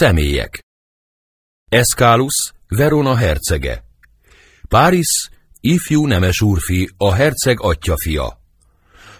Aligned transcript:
Személyek. 0.00 0.64
Eszkálus, 1.70 2.52
Verona 2.68 3.16
hercege. 3.16 3.84
Páris, 4.68 5.30
ifjú 5.60 6.06
nemes 6.06 6.40
úrfi, 6.40 6.90
a 6.96 7.12
herceg 7.12 7.60
atyafia 7.60 8.38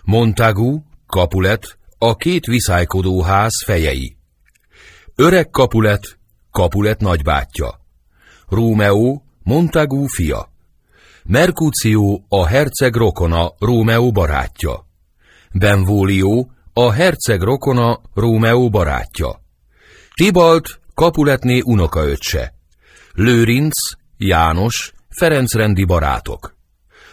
Montagu, 0.04 0.82
Kapulet, 1.06 1.78
a 1.98 2.16
két 2.16 2.46
viszálykodó 2.46 3.22
ház 3.22 3.64
fejei. 3.64 4.16
Öreg 5.14 5.50
Kapulet, 5.50 6.18
Kapulet 6.50 7.00
nagybátyja. 7.00 7.80
Rómeó, 8.48 9.24
Montagu 9.42 10.06
fia. 10.06 10.52
Mercutio, 11.24 12.20
a 12.28 12.46
herceg 12.46 12.94
rokona, 12.94 13.54
Rómeó 13.58 14.10
barátja. 14.10 14.86
Benvolio, 15.52 16.46
a 16.72 16.92
herceg 16.92 17.40
rokona, 17.40 18.00
Rómeó 18.14 18.68
barátja. 18.70 19.46
Tibalt, 20.18 20.80
Kapuletné 20.94 21.60
unokaöccse. 21.60 22.54
Lőrinc, 23.12 23.74
János, 24.16 24.92
Ferencrendi 25.08 25.84
barátok. 25.84 26.56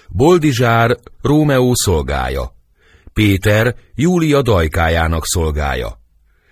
Boldizsár, 0.09 0.97
Rómeó 1.21 1.71
szolgája. 1.73 2.55
Péter, 3.13 3.75
Júlia 3.95 4.41
dajkájának 4.41 5.25
szolgája. 5.25 5.99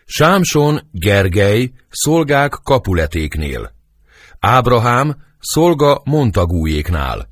Sámson, 0.06 0.82
Gergely, 0.92 1.72
szolgák 1.90 2.60
Kapuletéknél. 2.64 3.72
Ábrahám, 4.40 5.16
szolga 5.40 6.02
Montagújéknál. 6.06 7.30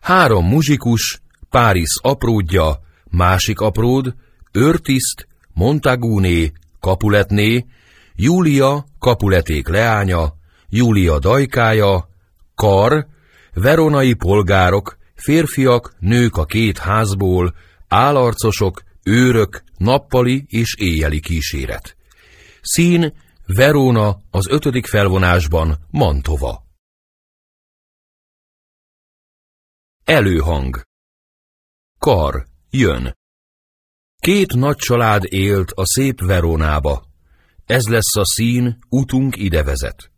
Három 0.00 0.46
muzsikus, 0.46 1.20
Páris 1.50 1.98
apródja, 2.02 2.80
másik 3.10 3.60
apród, 3.60 4.14
Őrtiszt, 4.52 5.28
Montagúné, 5.52 6.52
Kapuletné, 6.80 7.66
Júlia, 8.20 8.84
Kapuleték 8.98 9.68
leánya, 9.68 10.34
Júlia 10.68 11.18
dajkája, 11.18 12.08
Kar, 12.54 13.06
veronai 13.54 14.14
polgárok, 14.14 14.96
férfiak, 15.14 15.94
nők 15.98 16.36
a 16.36 16.44
két 16.44 16.78
házból, 16.78 17.54
állarcosok, 17.88 18.82
őrök, 19.02 19.62
nappali 19.76 20.44
és 20.48 20.74
éjjeli 20.78 21.20
kíséret. 21.20 21.96
Szín, 22.60 23.14
Verona 23.46 24.22
az 24.30 24.48
ötödik 24.48 24.86
felvonásban 24.86 25.86
Mantova. 25.90 26.66
Előhang 30.04 30.82
Kar, 31.98 32.46
jön. 32.70 33.16
Két 34.20 34.54
nagy 34.54 34.76
család 34.76 35.24
élt 35.24 35.70
a 35.70 35.86
szép 35.86 36.20
Verónába. 36.20 37.07
Ez 37.68 37.86
lesz 37.86 38.16
a 38.16 38.24
szín, 38.24 38.78
utunk 38.88 39.36
ide 39.36 39.62
vezet. 39.62 40.10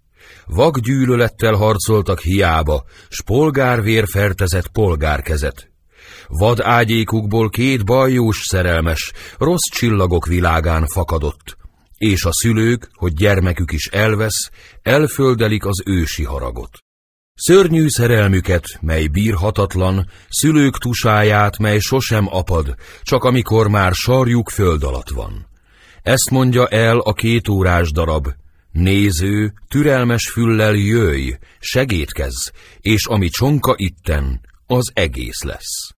Vak 0.46 0.78
gyűlölettel 0.78 1.54
harcoltak 1.54 2.20
hiába, 2.20 2.84
s 3.08 3.22
polgárvér 3.22 4.04
fertezett 4.08 4.68
polgárkezet. 4.68 5.70
Vad 6.26 6.60
ágyékukból 6.60 7.48
két 7.48 7.84
bajós 7.84 8.44
szerelmes, 8.46 9.12
rossz 9.38 9.68
csillagok 9.72 10.26
világán 10.26 10.86
fakadott, 10.86 11.56
és 11.96 12.24
a 12.24 12.32
szülők, 12.32 12.90
hogy 12.92 13.12
gyermekük 13.12 13.72
is 13.72 13.86
elvesz, 13.86 14.50
elföldelik 14.82 15.64
az 15.64 15.82
ősi 15.84 16.24
haragot. 16.24 16.78
Szörnyű 17.34 17.88
szerelmüket, 17.88 18.64
mely 18.80 19.06
bírhatatlan, 19.06 20.10
szülők 20.28 20.78
tusáját, 20.78 21.58
mely 21.58 21.78
sosem 21.78 22.26
apad, 22.30 22.74
csak 23.02 23.24
amikor 23.24 23.68
már 23.68 23.92
sarjuk 23.94 24.48
föld 24.48 24.82
alatt 24.82 25.10
van. 25.10 25.49
Ezt 26.02 26.30
mondja 26.30 26.68
el 26.68 26.98
a 26.98 27.12
két 27.12 27.48
órás 27.48 27.92
darab. 27.92 28.28
Néző, 28.72 29.52
türelmes 29.68 30.30
füllel 30.30 30.74
jöjj, 30.74 31.30
segítkezz, 31.58 32.48
és 32.80 33.06
ami 33.06 33.28
csonka 33.28 33.74
itten, 33.76 34.40
az 34.66 34.90
egész 34.94 35.42
lesz. 35.42 35.90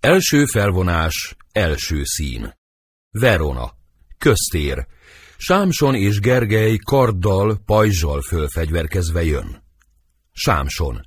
Első 0.00 0.44
felvonás, 0.44 1.36
első 1.52 2.02
szín. 2.04 2.54
Verona, 3.10 3.72
köztér, 4.18 4.86
Sámson 5.36 5.94
és 5.94 6.18
Gergely 6.18 6.76
karddal, 6.76 7.58
pajzsal 7.64 8.22
fölfegyverkezve 8.22 9.24
jön. 9.24 9.62
Sámson. 10.32 11.06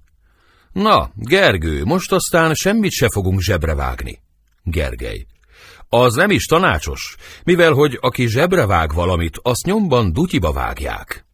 Na, 0.71 1.11
Gergő, 1.15 1.83
most 1.83 2.11
aztán 2.11 2.53
semmit 2.53 2.91
se 2.91 3.09
fogunk 3.09 3.41
zsebre 3.41 3.75
vágni. 3.75 4.19
Gergely. 4.63 5.25
Az 5.97 6.15
nem 6.15 6.29
is 6.29 6.45
tanácsos, 6.45 7.15
mivel 7.43 7.71
hogy 7.71 7.97
aki 8.01 8.27
zsebre 8.27 8.65
vág 8.65 8.93
valamit, 8.93 9.39
azt 9.41 9.65
nyomban 9.65 10.13
dutyiba 10.13 10.51
vágják. 10.51 11.25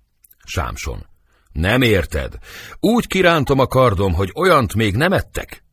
Sámson. 0.45 1.05
Nem 1.51 1.81
érted. 1.81 2.38
Úgy 2.79 3.07
kirántom 3.07 3.59
a 3.59 3.67
kardom, 3.67 4.13
hogy 4.13 4.31
olyant 4.33 4.75
még 4.75 4.95
nem 4.95 5.11
ettek. 5.11 5.63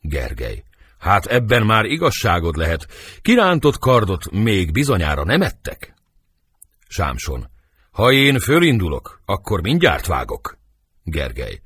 Gergely. 0.00 0.62
Hát 0.98 1.26
ebben 1.26 1.66
már 1.66 1.84
igazságod 1.84 2.56
lehet. 2.56 2.86
Kirántott 3.20 3.78
kardot 3.78 4.30
még 4.30 4.72
bizonyára 4.72 5.24
nem 5.24 5.42
ettek. 5.42 5.94
Sámson. 6.88 7.50
Ha 7.90 8.12
én 8.12 8.38
fölindulok, 8.38 9.22
akkor 9.24 9.60
mindjárt 9.60 10.06
vágok. 10.06 10.58
Gergely. 11.04 11.60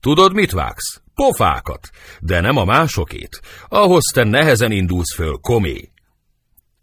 Tudod, 0.00 0.32
mit 0.32 0.50
vágsz? 0.50 1.00
Pofákat, 1.14 1.90
de 2.20 2.40
nem 2.40 2.56
a 2.56 2.64
másokét. 2.64 3.40
Ahhoz 3.68 4.04
te 4.14 4.24
nehezen 4.24 4.72
indulsz 4.72 5.14
föl, 5.14 5.38
komé. 5.40 5.90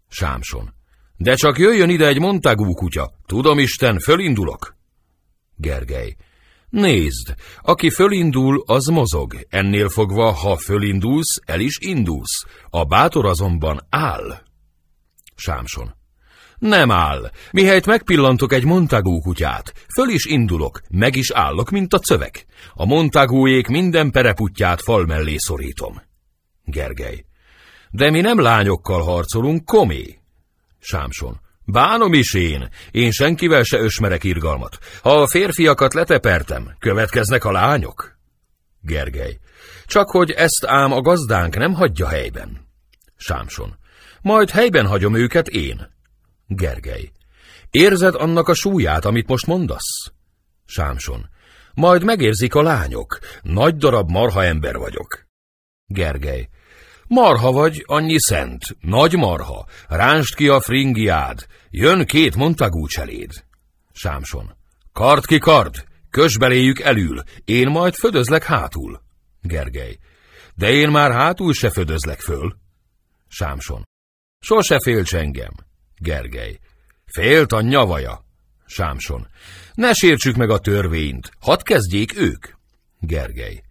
Sámson. 0.08 0.74
De 1.16 1.34
csak 1.34 1.58
jöjjön 1.58 1.90
ide 1.90 2.06
egy 2.06 2.18
montagú 2.18 2.72
kutya. 2.72 3.10
Tudom 3.26 3.58
Isten, 3.58 3.98
fölindulok. 3.98 4.76
Gergely. 5.56 6.16
Nézd, 6.70 7.34
aki 7.60 7.90
fölindul, 7.90 8.62
az 8.66 8.86
mozog. 8.86 9.46
Ennél 9.48 9.88
fogva, 9.88 10.30
ha 10.30 10.56
fölindulsz, 10.56 11.40
el 11.44 11.60
is 11.60 11.78
indulsz. 11.80 12.44
A 12.70 12.84
bátor 12.84 13.26
azonban 13.26 13.86
áll. 13.88 14.42
Sámson. 15.34 15.94
Nem 16.58 16.90
áll. 16.90 17.30
Mihelyt 17.52 17.86
megpillantok 17.86 18.52
egy 18.52 18.64
Montagu 18.64 19.20
kutyát, 19.20 19.72
föl 19.94 20.08
is 20.08 20.24
indulok, 20.24 20.80
meg 20.88 21.16
is 21.16 21.30
állok, 21.30 21.70
mint 21.70 21.94
a 21.94 21.98
cövek. 21.98 22.46
A 22.74 22.84
Montagúék 22.84 23.66
minden 23.66 24.10
pereputját 24.10 24.82
fal 24.82 25.04
mellé 25.04 25.34
szorítom. 25.38 26.02
Gergely. 26.64 27.25
De 27.96 28.10
mi 28.10 28.20
nem 28.20 28.40
lányokkal 28.40 29.02
harcolunk, 29.02 29.64
komé. 29.64 30.18
Sámson. 30.78 31.40
Bánom 31.64 32.12
is 32.12 32.34
én. 32.34 32.68
Én 32.90 33.10
senkivel 33.10 33.62
se 33.62 33.78
ösmerek 33.78 34.24
irgalmat. 34.24 34.78
Ha 35.02 35.22
a 35.22 35.26
férfiakat 35.26 35.94
letepertem, 35.94 36.76
következnek 36.78 37.44
a 37.44 37.52
lányok. 37.52 38.18
Gergely. 38.80 39.38
Csak 39.86 40.10
hogy 40.10 40.30
ezt 40.30 40.64
ám 40.66 40.92
a 40.92 41.00
gazdánk 41.00 41.56
nem 41.56 41.72
hagyja 41.72 42.08
helyben. 42.08 42.68
Sámson. 43.16 43.76
Majd 44.22 44.50
helyben 44.50 44.86
hagyom 44.86 45.14
őket 45.14 45.48
én. 45.48 45.90
Gergely. 46.46 47.12
Érzed 47.70 48.14
annak 48.14 48.48
a 48.48 48.54
súlyát, 48.54 49.04
amit 49.04 49.28
most 49.28 49.46
mondasz? 49.46 50.12
Sámson. 50.64 51.28
Majd 51.74 52.04
megérzik 52.04 52.54
a 52.54 52.62
lányok. 52.62 53.18
Nagy 53.42 53.76
darab 53.76 54.10
marha 54.10 54.44
ember 54.44 54.76
vagyok. 54.76 55.26
Gergely. 55.86 56.48
Marha 57.08 57.52
vagy, 57.52 57.82
annyi 57.86 58.16
szent. 58.18 58.62
Nagy 58.80 59.16
marha. 59.16 59.66
Ránst 59.88 60.34
ki 60.34 60.48
a 60.48 60.60
fringiád. 60.60 61.46
Jön 61.70 62.04
két 62.04 62.36
montagú 62.36 62.86
cseléd. 62.86 63.30
Sámson. 63.92 64.56
Kard 64.92 65.24
ki 65.24 65.38
kard. 65.38 65.84
Kös 66.10 66.38
beléjük 66.38 66.80
elül. 66.80 67.22
Én 67.44 67.68
majd 67.68 67.94
födözlek 67.94 68.44
hátul. 68.44 69.00
Gergely. 69.42 69.96
De 70.54 70.70
én 70.70 70.88
már 70.88 71.12
hátul 71.12 71.52
se 71.52 71.70
födözlek 71.70 72.20
föl. 72.20 72.56
Sámson. 73.28 73.84
Sose 74.38 74.80
félts 74.80 75.14
engem. 75.14 75.52
Gergely. 75.96 76.58
Félt 77.06 77.52
a 77.52 77.60
nyavaja. 77.60 78.24
Sámson. 78.66 79.26
Ne 79.74 79.92
sértsük 79.92 80.36
meg 80.36 80.50
a 80.50 80.58
törvényt, 80.58 81.30
hadd 81.40 81.62
kezdjék 81.62 82.18
ők. 82.20 82.46
Gergely. 83.00 83.62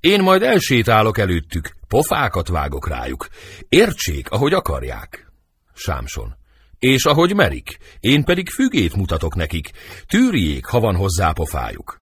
Én 0.00 0.22
majd 0.22 0.42
elsétálok 0.42 1.18
előttük, 1.18 1.70
pofákat 1.94 2.48
vágok 2.48 2.88
rájuk. 2.88 3.28
Értsék, 3.68 4.30
ahogy 4.30 4.52
akarják. 4.52 5.32
Sámson. 5.74 6.34
És 6.78 7.04
ahogy 7.04 7.34
merik, 7.34 7.78
én 8.00 8.24
pedig 8.24 8.48
fügét 8.50 8.96
mutatok 8.96 9.34
nekik. 9.34 9.70
Tűrjék, 10.06 10.64
ha 10.64 10.80
van 10.80 10.96
hozzá 10.96 11.32
pofájuk. 11.32 11.96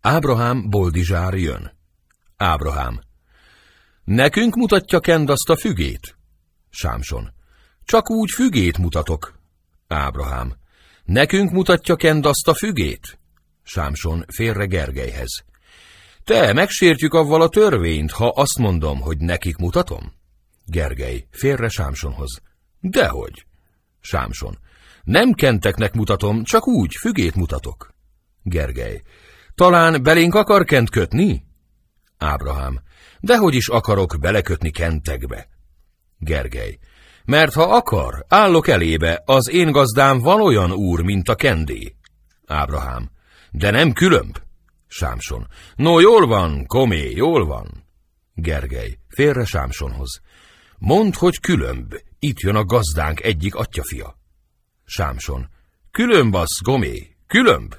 Ábrahám 0.00 0.70
Boldizsár 0.70 1.34
jön. 1.34 1.72
Ábrahám. 2.36 3.00
Nekünk 4.04 4.54
mutatja 4.54 5.00
Kend 5.00 5.30
azt 5.30 5.50
a 5.50 5.56
fügét? 5.56 6.16
Sámson. 6.70 7.32
Csak 7.84 8.10
úgy 8.10 8.30
fügét 8.30 8.78
mutatok. 8.78 9.38
Ábrahám. 9.86 10.54
Nekünk 11.04 11.50
mutatja 11.50 11.96
Kend 11.96 12.26
azt 12.26 12.48
a 12.48 12.54
fügét? 12.54 13.18
Sámson 13.62 14.24
félre 14.28 14.64
Gergelyhez. 14.64 15.51
Te, 16.24 16.52
megsértjük 16.52 17.14
avval 17.14 17.42
a 17.42 17.48
törvényt, 17.48 18.10
ha 18.10 18.28
azt 18.28 18.58
mondom, 18.58 19.00
hogy 19.00 19.18
nekik 19.18 19.56
mutatom? 19.56 20.12
Gergely, 20.66 21.26
félre 21.30 21.68
Sámsonhoz. 21.68 22.40
Dehogy. 22.80 23.46
Sámson. 24.00 24.58
Nem 25.02 25.32
kenteknek 25.32 25.92
mutatom, 25.92 26.44
csak 26.44 26.68
úgy, 26.68 26.94
fügét 27.00 27.34
mutatok. 27.34 27.94
Gergely. 28.42 29.02
Talán 29.54 30.02
belénk 30.02 30.34
akar 30.34 30.64
kent 30.64 30.90
kötni? 30.90 31.44
Ábrahám. 32.18 32.80
Dehogy 33.20 33.54
is 33.54 33.68
akarok 33.68 34.16
belekötni 34.20 34.70
kentekbe. 34.70 35.48
Gergely. 36.18 36.78
Mert 37.24 37.52
ha 37.52 37.62
akar, 37.62 38.24
állok 38.28 38.68
elébe, 38.68 39.22
az 39.24 39.50
én 39.50 39.70
gazdám 39.70 40.18
van 40.18 40.40
olyan 40.40 40.72
úr, 40.72 41.00
mint 41.00 41.28
a 41.28 41.34
kendé. 41.34 41.96
Ábrahám. 42.46 43.10
De 43.50 43.70
nem 43.70 43.92
különb. 43.92 44.38
Sámson. 44.94 45.48
No, 45.76 46.00
jól 46.00 46.26
van, 46.26 46.66
komé, 46.66 47.10
jól 47.10 47.46
van. 47.46 47.84
Gergely. 48.34 48.98
Félre 49.08 49.44
Sámsonhoz. 49.44 50.20
Mondd, 50.78 51.12
hogy 51.16 51.40
különb. 51.40 51.94
Itt 52.18 52.40
jön 52.40 52.56
a 52.56 52.64
gazdánk 52.64 53.20
egyik 53.20 53.54
atyafia. 53.54 54.16
Sámson. 54.84 55.48
Különb 55.90 56.34
az, 56.34 56.58
Gomé, 56.62 57.16
különb. 57.26 57.74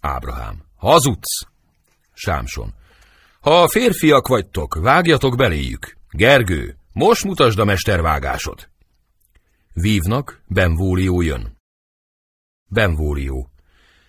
Ábrahám. 0.00 0.64
Hazudsz. 0.76 1.46
Sámson. 2.12 2.74
Ha 3.40 3.68
férfiak 3.68 4.28
vagytok, 4.28 4.74
vágjatok 4.74 5.36
beléjük. 5.36 5.96
Gergő, 6.10 6.76
most 6.92 7.24
mutasd 7.24 7.58
a 7.58 7.64
mestervágásod. 7.64 8.68
Vívnak, 9.72 10.42
Benvólió 10.46 11.20
jön. 11.20 11.58
Benvólió. 12.66 13.50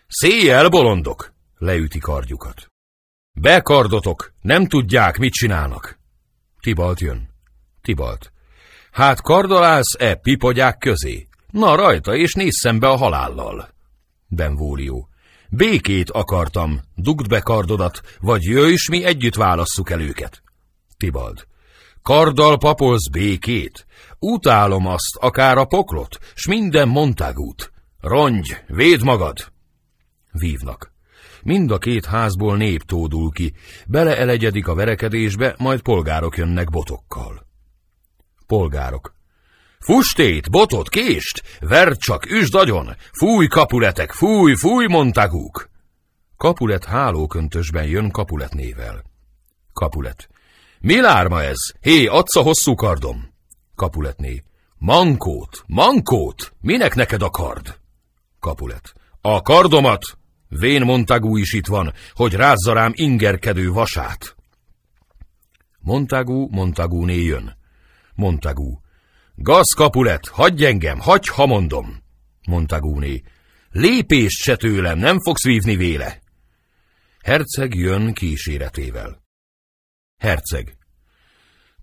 Széjjel, 0.07 0.69
bolondok! 0.69 1.36
Leüti 1.57 2.00
kardjukat. 2.00 2.71
Bekardotok, 3.33 4.33
nem 4.42 4.68
tudják, 4.68 5.18
mit 5.18 5.33
csinálnak. 5.33 6.00
Tibalt 6.59 7.00
jön. 7.00 7.30
Tibalt. 7.81 8.31
Hát 8.92 9.21
kardolálsz-e 9.21 10.15
pipogyák 10.15 10.77
közé? 10.77 11.27
Na 11.51 11.75
rajta, 11.75 12.15
és 12.15 12.33
nézz 12.33 12.59
szembe 12.59 12.88
a 12.88 12.95
halállal. 12.95 13.69
Benvólió. 14.27 15.09
Békét 15.50 16.09
akartam, 16.09 16.81
dugd 16.95 17.27
be 17.27 17.39
kardodat, 17.39 18.01
vagy 18.19 18.44
jöjj, 18.44 18.75
s 18.75 18.89
mi 18.89 19.04
együtt 19.04 19.36
válasszuk 19.36 19.89
el 19.89 20.01
őket. 20.01 20.44
Tibald. 20.98 21.48
Karddal 22.01 22.57
papolsz 22.57 23.09
békét? 23.09 23.86
Utálom 24.19 24.88
azt, 24.88 25.15
akár 25.19 25.57
a 25.57 25.65
poklot, 25.65 26.18
s 26.36 26.48
minden 26.48 26.88
montágút. 26.88 27.71
Rongy, 28.00 28.57
véd 28.68 29.04
magad! 29.04 29.51
Vívnak. 30.31 30.95
Mind 31.44 31.72
a 31.72 31.78
két 31.78 32.06
házból 32.06 32.57
nép 32.57 32.84
tódul 32.84 33.31
ki, 33.31 33.54
beleelegyedik 33.88 34.68
a 34.68 34.75
verekedésbe, 34.75 35.56
majd 35.57 35.81
polgárok 35.81 36.38
jönnek 36.38 36.69
botokkal. 36.69 37.48
Polgárok. 38.48 39.16
Fustét, 39.80 40.50
botot, 40.50 40.89
kést, 40.89 41.44
verd 41.60 41.98
csak, 41.98 42.31
üsd 42.31 42.56
agyon, 42.56 42.95
fúj 43.12 43.48
kapuletek, 43.48 44.12
fúj, 44.12 44.54
fúj 44.56 44.86
montagúk. 44.88 45.69
Kapulet 46.38 46.86
hálóköntösben 46.86 47.86
jön 47.86 48.12
Kapulet 48.12 48.54
nével. 48.54 49.04
Kapulet. 49.74 50.30
Mi 50.80 51.01
lárma 51.01 51.44
ez? 51.44 51.57
Hé, 51.81 52.06
adsz 52.06 52.36
a 52.36 52.42
hosszú 52.42 52.75
kardom. 52.75 53.33
Kapuletné. 53.75 54.44
Mankót, 54.78 55.63
mankót, 55.68 56.54
minek 56.62 56.95
neked 56.95 57.22
a 57.22 57.30
kard? 57.30 57.80
Kapulet. 58.40 58.94
A 59.22 59.42
kardomat, 59.42 60.18
Vén 60.50 60.82
Montagu 60.82 61.38
is 61.38 61.54
itt 61.54 61.68
van, 61.68 61.94
hogy 62.14 62.34
rázza 62.34 62.74
rám 62.74 62.92
ingerkedő 62.96 63.72
vasát. 63.72 64.36
Montagu, 65.80 66.48
Montagu 66.50 67.08
jön. 67.08 67.58
Montagu. 68.16 68.80
Gaz 69.36 69.74
Kapulet, 69.76 70.28
hagyj 70.28 70.66
engem, 70.66 71.00
hagyj, 71.00 71.30
ha 71.30 71.46
mondom. 71.46 72.04
Montaguné. 72.48 73.22
Lépést 73.72 74.42
se 74.42 74.56
tőlem, 74.56 74.98
nem 74.98 75.20
fogsz 75.20 75.44
vívni 75.44 75.76
véle. 75.76 76.22
Herceg 77.24 77.76
jön 77.76 78.14
kíséretével. 78.14 79.24
Herceg. 80.18 80.78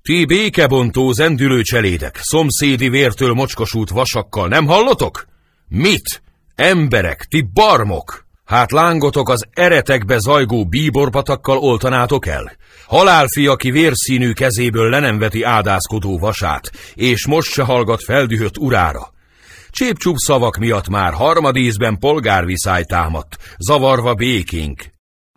Ti 0.02 0.24
békebontó 0.24 1.12
zendülő 1.12 1.62
cselédek, 1.62 2.16
szomszédi 2.20 2.88
vértől 2.88 3.32
mocskosult 3.32 3.90
vasakkal, 3.90 4.48
nem 4.48 4.66
hallotok? 4.66 5.26
Mit? 5.68 6.22
Emberek, 6.54 7.24
ti 7.24 7.42
barmok! 7.52 8.23
Hát 8.44 8.72
lángotok 8.72 9.28
az 9.28 9.46
eretekbe 9.52 10.18
zajgó 10.18 10.64
bíborbatakkal 10.64 11.58
oltanátok 11.58 12.26
el? 12.26 12.56
Halálfi, 12.86 13.46
aki 13.46 13.70
vérszínű 13.70 14.32
kezéből 14.32 14.90
le 14.90 15.00
nem 15.00 15.18
veti 15.18 15.42
áldázkodó 15.42 16.18
vasát, 16.18 16.70
és 16.94 17.26
most 17.26 17.50
se 17.50 17.62
hallgat 17.62 18.04
feldühött 18.04 18.58
urára. 18.58 19.12
Csépcsúp 19.70 20.16
szavak 20.16 20.56
miatt 20.56 20.88
már 20.88 21.12
harmadízben 21.12 21.98
polgárviszály 21.98 22.84
támadt, 22.84 23.36
zavarva 23.58 24.14
békénk. 24.14 24.84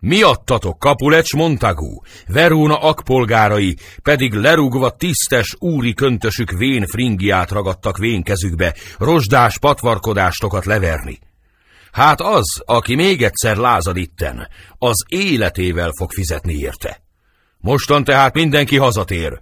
Miattatok 0.01 0.79
Kapulecs 0.79 1.33
Montagu, 1.33 2.01
Verona 2.27 2.75
akpolgárai 2.75 3.77
pedig 4.03 4.33
lerugva 4.33 4.89
tisztes 4.89 5.55
úri 5.59 5.93
köntösük 5.93 6.51
vén 6.51 6.85
fringiát 6.85 7.51
ragadtak 7.51 7.97
vénkezükbe, 7.97 8.75
rozsdás 8.97 9.59
patvarkodástokat 9.59 10.65
leverni. 10.65 11.19
Hát 11.97 12.21
az, 12.21 12.61
aki 12.65 12.95
még 12.95 13.23
egyszer 13.23 13.57
lázad 13.57 13.97
itten, 13.97 14.47
az 14.77 15.05
életével 15.07 15.91
fog 15.97 16.11
fizetni 16.11 16.53
érte. 16.53 17.01
Mostan 17.57 18.03
tehát 18.03 18.33
mindenki 18.33 18.77
hazatér. 18.77 19.41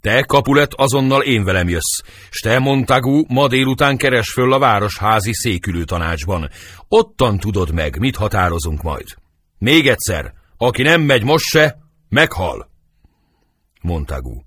Te, 0.00 0.22
Kapulet, 0.22 0.74
azonnal 0.74 1.22
én 1.22 1.44
velem 1.44 1.68
jössz, 1.68 2.00
s 2.30 2.40
te, 2.40 2.58
Montagu, 2.58 3.24
ma 3.28 3.48
délután 3.48 3.96
keres 3.96 4.32
föl 4.32 4.52
a 4.52 4.58
városházi 4.58 5.34
székülő 5.34 5.84
tanácsban. 5.84 6.50
Ottan 6.88 7.38
tudod 7.38 7.72
meg, 7.72 7.98
mit 7.98 8.16
határozunk 8.16 8.82
majd. 8.82 9.06
Még 9.58 9.88
egyszer, 9.88 10.32
aki 10.56 10.82
nem 10.82 11.00
megy 11.00 11.24
most 11.24 11.44
se, 11.44 11.78
meghal. 12.08 12.70
Montagu. 13.80 14.40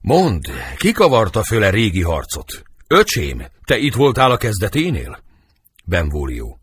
Mondd, 0.00 0.50
ki 0.76 0.92
kavarta 0.92 1.42
föle 1.42 1.70
régi 1.70 2.02
harcot? 2.02 2.62
Öcsém, 2.86 3.46
te 3.64 3.76
itt 3.76 3.94
voltál 3.94 4.30
a 4.30 4.36
kezdeténél? 4.36 5.23
Benvólió. 5.84 6.58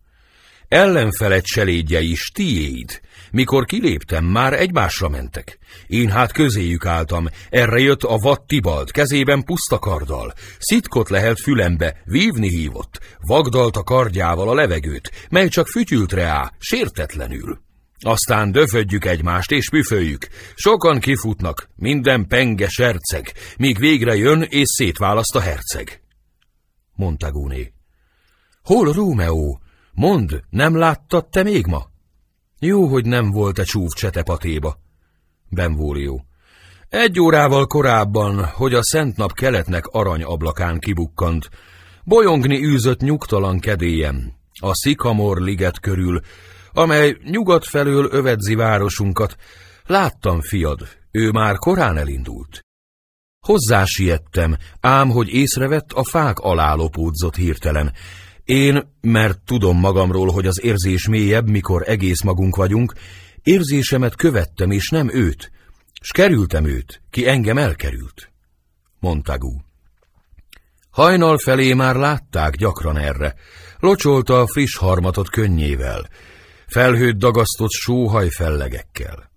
Ellenfeled 0.67 1.43
cselédje 1.43 2.01
is 2.01 2.31
tiéd. 2.33 3.01
Mikor 3.31 3.65
kiléptem, 3.65 4.25
már 4.25 4.53
egymásra 4.53 5.09
mentek. 5.09 5.59
Én 5.87 6.09
hát 6.09 6.31
közéjük 6.31 6.85
álltam, 6.85 7.27
erre 7.49 7.79
jött 7.79 8.03
a 8.03 8.17
vad 8.17 8.45
Tibald, 8.45 8.91
kezében 8.91 9.43
puszta 9.43 9.79
karddal. 9.79 10.33
Szitkot 10.57 11.09
lehet 11.09 11.41
fülembe, 11.41 12.01
vívni 12.05 12.49
hívott, 12.49 12.99
vagdalt 13.19 13.75
a 13.75 13.83
kardjával 13.83 14.49
a 14.49 14.53
levegőt, 14.53 15.11
mely 15.29 15.47
csak 15.47 15.67
fütyült 15.67 16.13
reá, 16.13 16.51
sértetlenül. 16.57 17.59
Aztán 17.99 18.51
döfödjük 18.51 19.05
egymást 19.05 19.51
és 19.51 19.69
püföljük. 19.69 20.27
Sokan 20.55 20.99
kifutnak, 20.99 21.69
minden 21.75 22.27
penge 22.27 22.69
serceg, 22.69 23.33
míg 23.57 23.79
végre 23.79 24.15
jön 24.15 24.41
és 24.41 24.67
szétválaszt 24.67 25.35
a 25.35 25.39
herceg. 25.39 26.01
Montaguné. 26.95 27.73
Hol 28.63 28.91
Rómeó? 28.91 29.59
Mondd, 29.91 30.33
nem 30.49 30.77
láttad 30.77 31.29
te 31.29 31.43
még 31.43 31.65
ma? 31.65 31.89
Jó, 32.59 32.87
hogy 32.87 33.05
nem 33.05 33.31
volt 33.31 33.57
a 33.57 33.63
csúf 33.63 33.93
csetepatéba. 33.93 34.77
Benvólió. 35.49 36.25
Egy 36.89 37.19
órával 37.19 37.67
korábban, 37.67 38.45
hogy 38.45 38.73
a 38.73 38.83
szent 38.83 39.17
nap 39.17 39.33
keletnek 39.33 39.85
ablakán 39.87 40.79
kibukkant, 40.79 41.49
bolyongni 42.03 42.63
űzött 42.63 42.99
nyugtalan 42.99 43.59
kedélyem, 43.59 44.33
a 44.61 44.75
Szikamor 44.75 45.41
liget 45.41 45.79
körül, 45.79 46.19
amely 46.71 47.17
nyugat 47.23 47.65
felől 47.65 48.07
övedzi 48.11 48.55
városunkat. 48.55 49.35
Láttam, 49.85 50.41
fiad, 50.41 50.87
ő 51.11 51.31
már 51.31 51.55
korán 51.55 51.97
elindult. 51.97 52.59
Hozzá 53.45 53.83
siettem, 53.85 54.57
ám 54.79 55.09
hogy 55.09 55.29
észrevett, 55.29 55.91
a 55.91 56.03
fák 56.03 56.39
alá 56.39 56.73
lopódzott 56.73 57.35
hirtelen, 57.35 57.93
én, 58.51 58.93
mert 59.01 59.39
tudom 59.45 59.79
magamról, 59.79 60.31
hogy 60.31 60.47
az 60.47 60.63
érzés 60.63 61.07
mélyebb, 61.07 61.49
mikor 61.49 61.83
egész 61.87 62.21
magunk 62.21 62.55
vagyunk, 62.55 62.93
érzésemet 63.43 64.15
követtem, 64.15 64.71
és 64.71 64.89
nem 64.89 65.09
őt, 65.13 65.51
s 66.01 66.11
kerültem 66.11 66.65
őt, 66.65 67.01
ki 67.09 67.27
engem 67.27 67.57
elkerült. 67.57 68.31
Montagu. 68.99 69.57
Hajnal 70.89 71.37
felé 71.37 71.73
már 71.73 71.95
látták 71.95 72.55
gyakran 72.55 72.97
erre, 72.97 73.35
locsolta 73.79 74.39
a 74.39 74.47
friss 74.47 74.77
harmatot 74.77 75.29
könnyével, 75.29 76.09
felhőt 76.67 77.17
dagasztott 77.17 77.71
sóhaj 77.71 78.29
fellegekkel. 78.29 79.30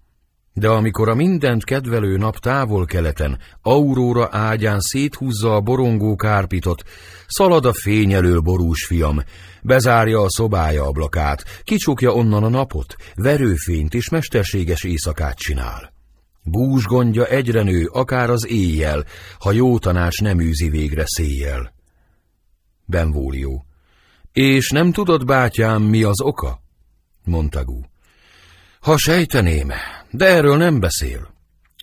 De 0.57 0.69
amikor 0.69 1.09
a 1.09 1.15
mindent 1.15 1.65
kedvelő 1.65 2.17
nap 2.17 2.39
távol-keleten, 2.39 3.39
auróra 3.63 4.29
ágyán 4.31 4.81
széthúzza 4.81 5.55
a 5.55 5.61
borongó 5.61 6.17
kárpitot, 6.17 6.83
szalad 7.27 7.65
a 7.65 7.73
fényelő 7.73 8.41
borús 8.41 8.85
fiam, 8.85 9.23
bezárja 9.63 10.21
a 10.21 10.31
szobája 10.31 10.85
ablakát, 10.85 11.45
kicsukja 11.65 12.13
onnan 12.13 12.43
a 12.43 12.49
napot, 12.49 12.97
verőfényt 13.15 13.95
és 13.95 14.09
mesterséges 14.09 14.85
éjszakát 14.85 15.37
csinál. 15.37 15.93
Búzsgondja 16.43 17.27
egyre 17.27 17.63
nő, 17.63 17.87
akár 17.87 18.31
az 18.31 18.47
éjjel, 18.49 19.05
ha 19.39 19.53
jó 19.53 19.79
tanács 19.79 20.21
nem 20.21 20.41
űzi 20.41 20.69
végre 20.69 21.05
széjjel. 21.07 21.75
Benvolio. 22.85 23.63
És 24.33 24.71
nem 24.71 24.93
tudod, 24.93 25.25
bátyám, 25.25 25.83
mi 25.83 26.03
az 26.03 26.21
oka? 26.21 26.63
Montagu. 27.25 27.81
Ha 28.85 28.97
sejteném, 28.97 29.73
de 30.11 30.27
erről 30.27 30.57
nem 30.57 30.81
beszél. 30.81 31.35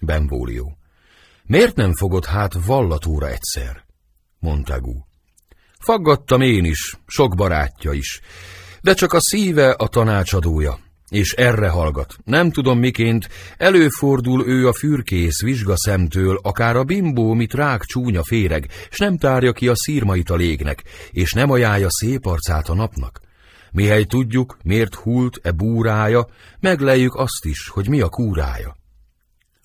Benvolio. 0.01 0.71
Miért 1.43 1.75
nem 1.75 1.93
fogod 1.93 2.25
hát 2.25 2.53
vallatóra 2.65 3.29
egyszer? 3.29 3.83
Montagu. 4.39 4.93
Faggattam 5.79 6.41
én 6.41 6.65
is, 6.65 6.97
sok 7.05 7.35
barátja 7.35 7.91
is, 7.91 8.19
de 8.81 8.93
csak 8.93 9.13
a 9.13 9.19
szíve 9.19 9.71
a 9.71 9.87
tanácsadója, 9.87 10.79
és 11.09 11.33
erre 11.33 11.69
hallgat. 11.69 12.15
Nem 12.23 12.51
tudom 12.51 12.79
miként, 12.79 13.29
előfordul 13.57 14.47
ő 14.47 14.67
a 14.67 14.73
fürkész 14.73 15.41
vizsga 15.41 15.77
szemtől, 15.77 16.39
akár 16.43 16.75
a 16.75 16.83
bimbó, 16.83 17.33
mit 17.33 17.53
rák 17.53 17.81
csúnya 17.81 18.23
féreg, 18.23 18.67
s 18.89 18.97
nem 18.97 19.17
tárja 19.17 19.51
ki 19.51 19.67
a 19.67 19.75
szírmait 19.75 20.29
a 20.29 20.35
légnek, 20.35 20.83
és 21.11 21.31
nem 21.31 21.51
ajánlja 21.51 21.87
szép 21.89 22.25
arcát 22.25 22.69
a 22.69 22.73
napnak. 22.73 23.29
Mihely 23.71 24.05
tudjuk, 24.05 24.57
miért 24.63 24.95
hult 24.95 25.39
e 25.41 25.51
búrája, 25.51 26.27
megleljük 26.59 27.15
azt 27.15 27.45
is, 27.45 27.67
hogy 27.67 27.87
mi 27.87 28.01
a 28.01 28.09
kúrája. 28.09 28.77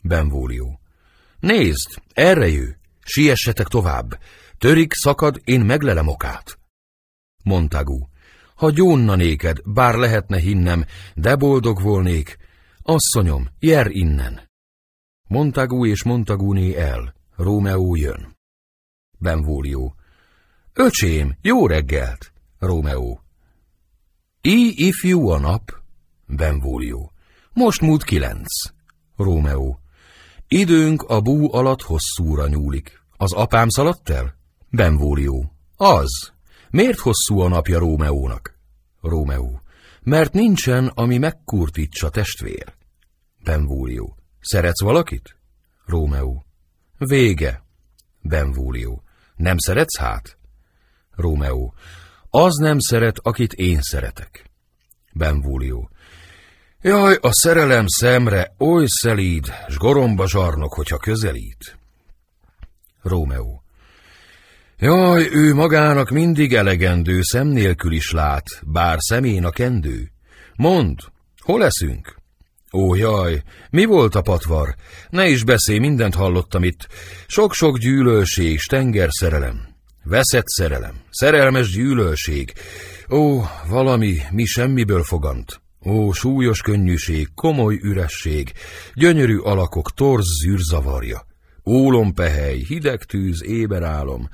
Benvólió. 0.03 0.81
Nézd, 1.41 2.03
erre 2.13 2.49
jő, 2.49 2.79
siessetek 3.01 3.67
tovább, 3.67 4.19
törik, 4.59 4.93
szakad, 4.93 5.41
én 5.45 5.61
meglelem 5.61 6.07
okát. 6.09 6.59
Montagu. 7.45 8.07
Ha 8.55 8.71
gyónna 8.71 9.15
néked, 9.15 9.59
bár 9.65 9.95
lehetne 9.95 10.39
hinnem, 10.39 10.85
de 11.15 11.37
boldog 11.37 11.83
volnék. 11.83 12.37
Asszonyom, 12.83 13.49
jer 13.59 13.87
innen. 13.91 14.51
Montagu 15.29 15.87
és 15.87 16.03
Montaguné 16.03 16.75
el, 16.75 17.15
Rómeó 17.37 17.95
jön. 17.97 18.37
Benvólió. 19.19 19.95
Öcsém, 20.73 21.37
jó 21.41 21.67
reggelt! 21.67 22.33
Rómeó. 22.59 23.26
I 24.49 24.87
ifjú 24.87 25.29
a 25.29 25.39
nap? 25.39 25.83
Benvólió. 26.27 27.13
Most 27.53 27.81
múlt 27.81 28.05
kilenc. 28.05 28.47
Rómeó. 29.17 29.79
Időnk 30.49 31.03
a 31.03 31.21
bú 31.21 31.53
alatt 31.53 31.83
hosszúra 31.83 32.47
nyúlik. 32.47 33.03
Az 33.17 33.33
apám 33.33 33.69
szaladt 33.69 34.11
el? 34.11 34.37
Benvólió. 34.69 35.53
Az. 35.77 36.33
Miért 36.71 36.99
hosszú 36.99 37.41
a 37.41 37.49
napja 37.49 37.79
Rómeónak? 37.79 38.59
Rómeó. 39.01 39.61
Mert 40.03 40.33
nincsen, 40.33 40.87
ami 40.87 41.19
megkurtítsa 41.19 42.11
testvér. 42.11 42.75
Benvólió. 43.45 44.17
Szeretsz 44.41 44.83
valakit? 44.83 45.37
Rómeó. 45.85 46.47
Vége. 46.99 47.65
Benvólió. 48.21 49.03
Nem 49.37 49.59
szeretsz 49.59 49.99
hát? 49.99 50.39
Rómeó. 51.11 51.75
Az 52.39 52.57
nem 52.57 52.79
szeret, 52.79 53.19
akit 53.23 53.53
én 53.53 53.81
szeretek. 53.81 54.51
Benvólió. 55.13 55.91
Jaj, 56.83 57.19
a 57.21 57.33
szerelem 57.33 57.85
szemre 57.87 58.55
oly 58.59 58.85
szelíd, 58.87 59.53
s 59.69 59.77
goromba 59.77 60.29
zsarnok, 60.29 60.73
hogyha 60.73 60.97
közelít. 60.97 61.79
Rómeó. 63.03 63.63
Jaj, 64.79 65.29
ő 65.33 65.55
magának 65.55 66.11
mindig 66.11 66.55
elegendő, 66.55 67.23
szem 67.23 67.47
nélkül 67.47 67.93
is 67.93 68.11
lát, 68.11 68.47
bár 68.65 68.97
szemén 69.01 69.45
a 69.45 69.51
kendő. 69.51 70.11
Mond, 70.57 70.99
hol 71.39 71.59
leszünk? 71.59 72.17
Ó, 72.73 72.95
jaj, 72.95 73.43
mi 73.71 73.85
volt 73.85 74.15
a 74.15 74.23
patvar? 74.23 74.75
Ne 75.09 75.29
is 75.29 75.45
beszélj, 75.45 75.79
mindent 75.79 76.15
hallottam 76.15 76.65
itt. 76.65 76.89
Sok-sok 77.27 77.79
gyűlölség, 77.79 78.59
stenger 78.59 79.09
szerelem. 79.11 79.76
Veszett 80.09 80.47
szerelem, 80.47 80.95
szerelmes 81.11 81.71
gyűlölség. 81.71 82.53
Ó, 83.11 83.43
valami, 83.69 84.19
mi 84.31 84.45
semmiből 84.45 85.03
fogant. 85.03 85.61
Ó, 85.85 86.13
súlyos 86.13 86.61
könnyűség, 86.61 87.29
komoly 87.35 87.79
üresség, 87.83 88.53
gyönyörű 88.95 89.37
alakok, 89.37 89.95
torz 89.95 90.27
zűrzavarja. 90.45 91.27
Ólompehely, 91.65 92.65
hideg 92.69 93.03
tűz, 93.03 93.45
éberálom, 93.45 94.29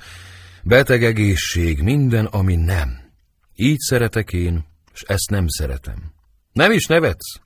beteg 0.63 1.05
egészség, 1.05 1.83
minden, 1.83 2.25
ami 2.25 2.57
nem. 2.57 2.99
Így 3.55 3.79
szeretek 3.79 4.33
én, 4.33 4.65
és 4.93 5.03
ezt 5.03 5.31
nem 5.31 5.49
szeretem. 5.49 6.13
Nem 6.53 6.73
is 6.73 6.87
nevetsz? 6.87 7.41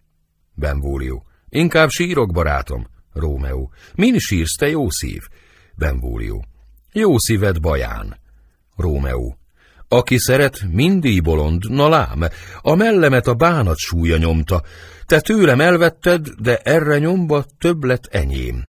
Benvólió. 0.54 1.26
Inkább 1.48 1.88
sírok, 1.88 2.32
barátom. 2.32 2.86
Rómeó. 3.12 3.72
Min 3.94 4.18
sírsz, 4.18 4.56
te 4.58 4.68
jó 4.68 4.90
szív? 4.90 5.22
Benvólió. 5.74 6.44
Jó 6.98 7.18
szíved 7.18 7.60
baján. 7.60 8.16
Rómeó. 8.76 9.38
Aki 9.88 10.18
szeret, 10.18 10.62
mindig 10.72 11.22
bolond, 11.22 11.70
na 11.70 11.88
lám, 11.88 12.22
a 12.60 12.74
mellemet 12.74 13.26
a 13.26 13.34
bánat 13.34 13.76
súlya 13.76 14.16
nyomta. 14.16 14.62
Te 15.06 15.20
tőlem 15.20 15.60
elvetted, 15.60 16.28
de 16.28 16.56
erre 16.56 16.98
nyomba 16.98 17.44
több 17.58 17.84
lett 17.84 18.06
enyém. 18.06 18.64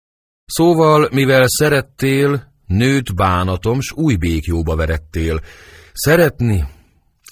Szóval, 0.45 1.09
mivel 1.13 1.45
szerettél, 1.49 2.53
nőt 2.67 3.15
bánatom, 3.15 3.81
s 3.81 3.93
új 3.93 4.17
békjóba 4.17 4.77
verettél. 4.77 5.41
Szeretni, 5.93 6.65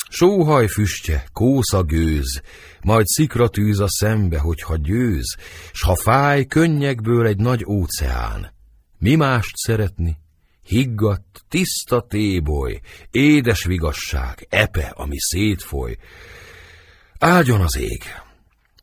sóhaj 0.09 0.67
füstje, 0.67 1.25
kósza 1.33 1.83
gőz, 1.83 2.43
majd 2.83 3.07
szikra 3.07 3.49
tűz 3.49 3.81
a 3.81 3.89
szembe, 3.89 4.39
hogyha 4.39 4.77
győz, 4.77 5.37
s 5.73 5.83
ha 5.83 5.95
fáj, 5.97 6.45
könnyekből 6.45 7.27
egy 7.27 7.39
nagy 7.39 7.65
óceán. 7.69 8.53
Mi 8.99 9.15
mást 9.15 9.57
szeretni? 9.57 10.19
Higgadt, 10.63 11.45
tiszta 11.49 12.01
téboly, 12.01 12.81
édes 13.11 13.65
vigasság, 13.65 14.47
epe, 14.49 14.93
ami 14.97 15.17
szétfoly. 15.19 15.97
Áldjon 17.19 17.61
az 17.61 17.77
ég! 17.77 18.03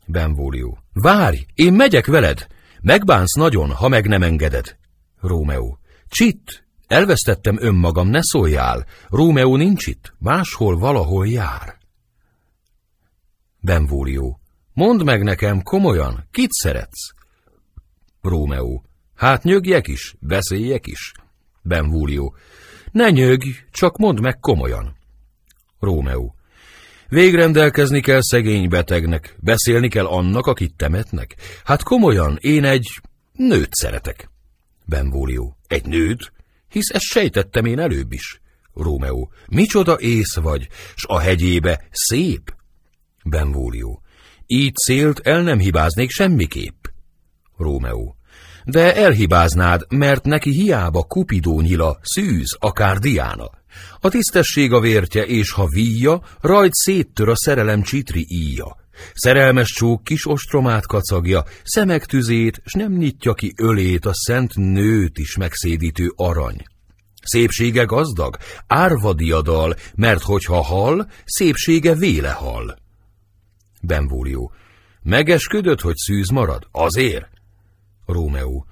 Benvólió. 0.06 0.78
Várj, 0.92 1.46
én 1.54 1.72
megyek 1.72 2.06
veled! 2.06 2.46
Megbánsz 2.80 3.34
nagyon, 3.34 3.70
ha 3.70 3.88
meg 3.88 4.06
nem 4.06 4.22
engeded. 4.22 4.76
Rómeó. 5.20 5.78
Csitt, 6.08 6.64
elvesztettem 6.86 7.56
önmagam, 7.60 8.08
ne 8.08 8.22
szóljál. 8.22 8.86
Rómeó 9.08 9.56
nincs 9.56 9.86
itt, 9.86 10.14
máshol 10.18 10.78
valahol 10.78 11.28
jár. 11.28 11.78
Benvólió. 13.60 14.40
Mondd 14.72 15.04
meg 15.04 15.22
nekem 15.22 15.62
komolyan, 15.62 16.28
kit 16.30 16.52
szeretsz? 16.52 17.10
Rómeó. 18.22 18.84
Hát 19.14 19.42
nyögjek 19.42 19.86
is, 19.86 20.14
beszéljek 20.20 20.86
is. 20.86 21.12
Benvúlió. 21.68 22.34
Ne 22.92 23.10
nyögj, 23.10 23.48
csak 23.70 23.96
mondd 23.96 24.20
meg 24.20 24.38
komolyan. 24.40 24.96
Rómeó. 25.80 26.34
Végrendelkezni 27.08 28.00
kell 28.00 28.20
szegény 28.22 28.68
betegnek, 28.68 29.36
beszélni 29.40 29.88
kell 29.88 30.06
annak, 30.06 30.46
akit 30.46 30.76
temetnek. 30.76 31.36
Hát 31.64 31.82
komolyan, 31.82 32.36
én 32.40 32.64
egy 32.64 33.00
nőt 33.32 33.74
szeretek. 33.74 34.30
Benvólió. 34.84 35.56
Egy 35.66 35.86
nőt? 35.86 36.32
Hisz 36.68 36.90
ezt 36.90 37.04
sejtettem 37.04 37.64
én 37.64 37.78
előbb 37.78 38.12
is. 38.12 38.40
Rómeó. 38.74 39.32
Micsoda 39.48 39.98
ész 40.00 40.36
vagy, 40.36 40.68
s 40.94 41.04
a 41.08 41.18
hegyébe 41.18 41.88
szép? 41.90 42.54
Benvólió. 43.24 44.02
Így 44.46 44.74
célt 44.74 45.18
el 45.18 45.42
nem 45.42 45.58
hibáznék 45.58 46.10
semmiképp. 46.10 46.84
Rómeó 47.56 48.17
de 48.68 48.94
elhibáznád, 48.94 49.82
mert 49.88 50.24
neki 50.24 50.50
hiába 50.50 51.02
kupidó 51.02 51.60
nyila, 51.60 51.98
szűz, 52.02 52.56
akár 52.58 52.98
diána. 52.98 53.50
A 54.00 54.08
tisztesség 54.08 54.72
a 54.72 54.80
vértje, 54.80 55.26
és 55.26 55.50
ha 55.50 55.66
víja, 55.66 56.22
rajt 56.40 56.74
széttör 56.74 57.28
a 57.28 57.36
szerelem 57.36 57.82
csitri 57.82 58.26
íja. 58.28 58.76
Szerelmes 59.14 59.68
csók 59.68 60.04
kis 60.04 60.26
ostromát 60.26 60.86
kacagja, 60.86 61.44
szemek 61.64 62.06
tüzét, 62.06 62.62
s 62.64 62.72
nem 62.72 62.92
nyitja 62.92 63.34
ki 63.34 63.52
ölét 63.56 64.06
a 64.06 64.14
szent 64.14 64.54
nőt 64.54 65.18
is 65.18 65.36
megszédítő 65.36 66.12
arany. 66.16 66.62
Szépsége 67.22 67.82
gazdag, 67.82 68.36
árva 68.66 69.12
diadal, 69.12 69.74
mert 69.94 70.22
hogyha 70.22 70.62
hal, 70.62 71.10
szépsége 71.24 71.94
véle 71.94 72.30
hal. 72.30 72.78
Benvólió. 73.82 74.52
Megesküdött, 75.02 75.80
hogy 75.80 75.96
szűz 75.96 76.28
marad? 76.28 76.66
Azért? 76.70 77.37
Rómeó. 78.12 78.66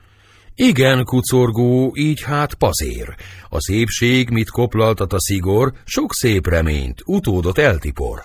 Igen, 0.55 1.05
kucorgó, 1.05 1.93
így 1.95 2.23
hát 2.23 2.55
pazér. 2.55 3.15
A 3.49 3.61
szépség, 3.61 4.31
mit 4.31 4.51
koplaltat 4.51 5.13
a 5.13 5.21
szigor, 5.21 5.73
sok 5.85 6.15
szép 6.15 6.47
reményt, 6.47 7.03
utódot 7.05 7.59
eltipor. 7.59 8.25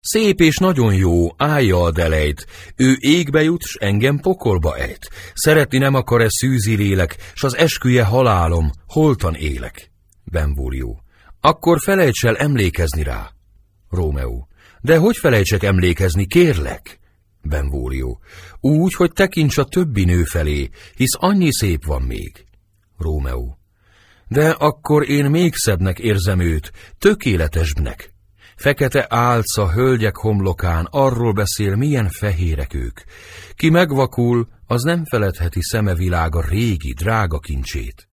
Szép 0.00 0.40
és 0.40 0.56
nagyon 0.56 0.94
jó, 0.94 1.28
állja 1.36 1.82
a 1.82 1.90
delejt, 1.90 2.46
ő 2.76 2.96
égbe 2.98 3.42
jut, 3.42 3.62
s 3.62 3.74
engem 3.74 4.18
pokolba 4.18 4.76
ejt. 4.76 5.08
Szeretni 5.34 5.78
nem 5.78 5.94
akar-e 5.94 6.26
szűzi 6.28 6.76
lélek, 6.76 7.16
s 7.34 7.42
az 7.42 7.56
esküje 7.56 8.04
halálom, 8.04 8.70
holtan 8.86 9.34
élek. 9.34 9.90
Benvólió. 10.24 11.02
Akkor 11.40 11.78
felejts 11.80 12.24
el 12.24 12.36
emlékezni 12.36 13.02
rá. 13.02 13.30
Rómeó. 13.90 14.48
De 14.80 14.96
hogy 14.96 15.16
felejtsek 15.16 15.62
emlékezni, 15.62 16.26
kérlek? 16.26 16.98
Benvólió. 17.42 18.20
Úgy, 18.60 18.94
hogy 18.94 19.12
tekints 19.12 19.58
a 19.58 19.64
többi 19.64 20.04
nő 20.04 20.24
felé, 20.24 20.68
hisz 20.94 21.14
annyi 21.18 21.52
szép 21.52 21.84
van 21.84 22.02
még. 22.02 22.44
Rómeó. 22.98 23.58
De 24.28 24.50
akkor 24.50 25.08
én 25.08 25.30
még 25.30 25.54
szebbnek 25.54 25.98
érzem 25.98 26.40
őt, 26.40 26.72
tökéletesbnek. 26.98 28.12
Fekete 28.56 29.06
álca 29.08 29.72
hölgyek 29.72 30.16
homlokán 30.16 30.88
arról 30.90 31.32
beszél, 31.32 31.76
milyen 31.76 32.08
fehérek 32.08 32.74
ők. 32.74 33.00
Ki 33.54 33.68
megvakul, 33.68 34.48
az 34.66 34.82
nem 34.82 35.04
feledheti 35.04 35.62
szeme 35.62 35.94
világa 35.94 36.44
régi, 36.48 36.92
drága 36.92 37.38
kincsét. 37.38 38.08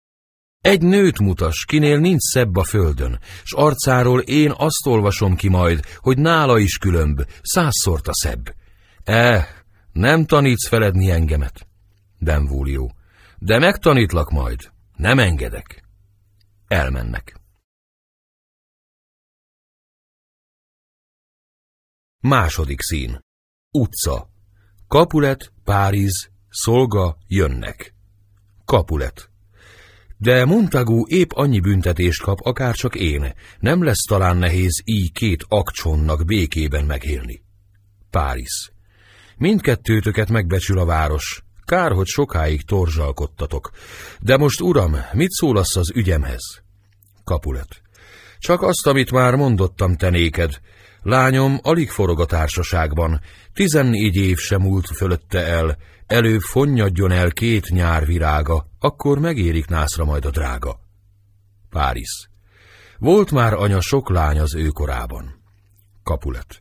Egy 0.60 0.82
nőt 0.82 1.18
mutas, 1.18 1.64
kinél 1.64 1.98
nincs 1.98 2.22
szebb 2.22 2.56
a 2.56 2.64
földön, 2.64 3.18
s 3.42 3.52
arcáról 3.52 4.20
én 4.20 4.52
azt 4.56 4.86
olvasom 4.86 5.36
ki 5.36 5.48
majd, 5.48 5.80
hogy 5.96 6.18
nála 6.18 6.58
is 6.58 6.76
különb, 6.76 7.22
százszort 7.42 8.08
a 8.08 8.14
szebb. 8.14 8.54
Eh, 9.04 9.46
nem 9.92 10.24
tanítsz 10.24 10.68
feledni 10.68 11.10
engemet. 11.10 11.66
Benvúlió. 12.18 12.94
De 13.38 13.58
megtanítlak 13.58 14.30
majd. 14.30 14.72
Nem 14.96 15.18
engedek. 15.18 15.84
Elmennek. 16.68 17.40
Második 22.20 22.80
szín. 22.80 23.24
Utca. 23.70 24.30
Kapulet, 24.88 25.52
Párizs, 25.64 26.28
Szolga, 26.48 27.18
jönnek. 27.26 27.94
Kapulet. 28.64 29.30
De 30.16 30.44
Montagu 30.44 31.06
épp 31.06 31.30
annyi 31.32 31.60
büntetést 31.60 32.22
kap, 32.22 32.40
akár 32.40 32.74
csak 32.74 32.94
én. 32.94 33.34
Nem 33.58 33.84
lesz 33.84 34.04
talán 34.08 34.36
nehéz 34.36 34.82
így 34.84 35.12
két 35.12 35.44
akcsonnak 35.48 36.24
békében 36.24 36.84
megélni. 36.84 37.42
Párizs. 38.10 38.70
Mindkettőtöket 39.42 40.30
megbecsül 40.30 40.78
a 40.78 40.84
város. 40.84 41.42
Kár, 41.64 41.92
hogy 41.92 42.06
sokáig 42.06 42.62
torzsalkodtatok. 42.62 43.70
De 44.20 44.36
most, 44.36 44.60
uram, 44.60 44.96
mit 45.12 45.30
szólasz 45.30 45.76
az 45.76 45.90
ügyemhez? 45.94 46.62
Kapulet. 47.24 47.82
Csak 48.38 48.62
azt, 48.62 48.86
amit 48.86 49.10
már 49.10 49.34
mondottam 49.34 49.96
te 49.96 50.10
néked. 50.10 50.60
Lányom 51.02 51.58
alig 51.62 51.90
forog 51.90 52.20
a 52.20 52.26
társaságban. 52.26 53.20
Tizennégy 53.54 54.16
év 54.16 54.36
sem 54.36 54.60
múlt 54.60 54.86
fölötte 54.86 55.46
el. 55.46 55.76
Előbb 56.06 56.40
fonnyadjon 56.40 57.10
el 57.10 57.30
két 57.30 57.68
nyár 57.68 58.06
virága, 58.06 58.66
akkor 58.78 59.18
megérik 59.18 59.66
nászra 59.66 60.04
majd 60.04 60.24
a 60.24 60.30
drága. 60.30 60.80
Párizs. 61.70 62.28
Volt 62.98 63.30
már 63.30 63.52
anya 63.52 63.80
sok 63.80 64.10
lány 64.10 64.38
az 64.38 64.54
ő 64.54 64.66
korában. 64.68 65.42
Kapulet. 66.02 66.60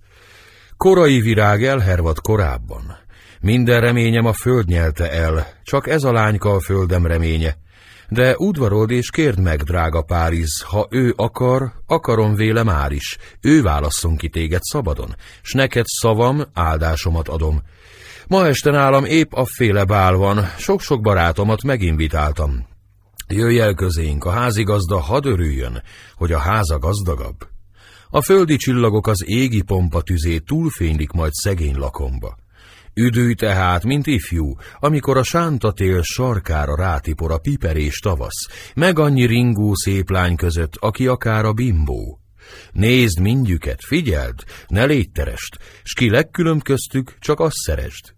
Korai 0.81 1.21
virág 1.21 1.63
elhervad 1.63 2.19
korábban. 2.19 2.97
Minden 3.41 3.81
reményem 3.81 4.25
a 4.25 4.33
föld 4.33 4.67
nyelte 4.67 5.11
el, 5.11 5.47
csak 5.63 5.87
ez 5.87 6.03
a 6.03 6.11
lányka 6.11 6.53
a 6.53 6.59
földem 6.59 7.05
reménye. 7.05 7.57
De 8.09 8.35
udvarold 8.37 8.91
és 8.91 9.09
kérd 9.09 9.39
meg, 9.39 9.61
drága 9.61 10.01
Párizs, 10.01 10.61
ha 10.61 10.87
ő 10.89 11.13
akar, 11.15 11.71
akarom 11.85 12.35
véle 12.35 12.63
már 12.63 12.91
is. 12.91 13.17
Ő 13.41 13.61
válasszon 13.61 14.17
ki 14.17 14.29
téged 14.29 14.61
szabadon, 14.61 15.15
s 15.41 15.53
neked 15.53 15.85
szavam, 15.85 16.43
áldásomat 16.53 17.27
adom. 17.27 17.61
Ma 18.27 18.47
este 18.47 18.71
nálam 18.71 19.05
épp 19.05 19.33
a 19.33 19.45
féle 19.45 19.83
bál 19.83 20.13
van, 20.13 20.45
sok-sok 20.57 21.01
barátomat 21.01 21.63
meginvitáltam. 21.63 22.67
Jöjj 23.27 23.59
el 23.59 23.73
közénk, 23.73 24.25
a 24.25 24.29
házigazda 24.29 24.99
hadd 24.99 25.25
örüljön, 25.25 25.83
hogy 26.15 26.31
a 26.31 26.39
háza 26.39 26.79
gazdagabb. 26.79 27.50
A 28.13 28.21
földi 28.21 28.55
csillagok 28.55 29.07
az 29.07 29.23
égi 29.25 29.61
pompa 29.61 30.01
tüzé 30.01 30.37
túlfénylik 30.37 31.11
majd 31.11 31.31
szegény 31.33 31.75
lakomba. 31.75 32.37
Üdülj 32.93 33.33
tehát, 33.33 33.83
mint 33.83 34.07
ifjú, 34.07 34.55
amikor 34.79 35.17
a 35.17 35.23
sánta 35.23 35.71
tél 35.71 36.01
sarkára 36.03 36.75
rátipor 36.75 37.31
a 37.31 37.37
piperés 37.37 37.99
tavasz, 37.99 38.47
meg 38.75 38.99
annyi 38.99 39.25
ringó 39.25 39.75
szép 39.75 40.09
lány 40.09 40.35
között, 40.35 40.75
aki 40.75 41.07
akár 41.07 41.45
a 41.45 41.53
bimbó. 41.53 42.19
Nézd 42.71 43.19
mindjüket, 43.19 43.83
figyeld, 43.83 44.43
ne 44.67 44.85
légy 44.85 45.11
terest, 45.11 45.57
s 45.83 45.93
ki 45.93 46.09
legkülönb 46.09 46.63
köztük, 46.63 47.15
csak 47.19 47.39
azt 47.39 47.55
szeresd. 47.55 48.13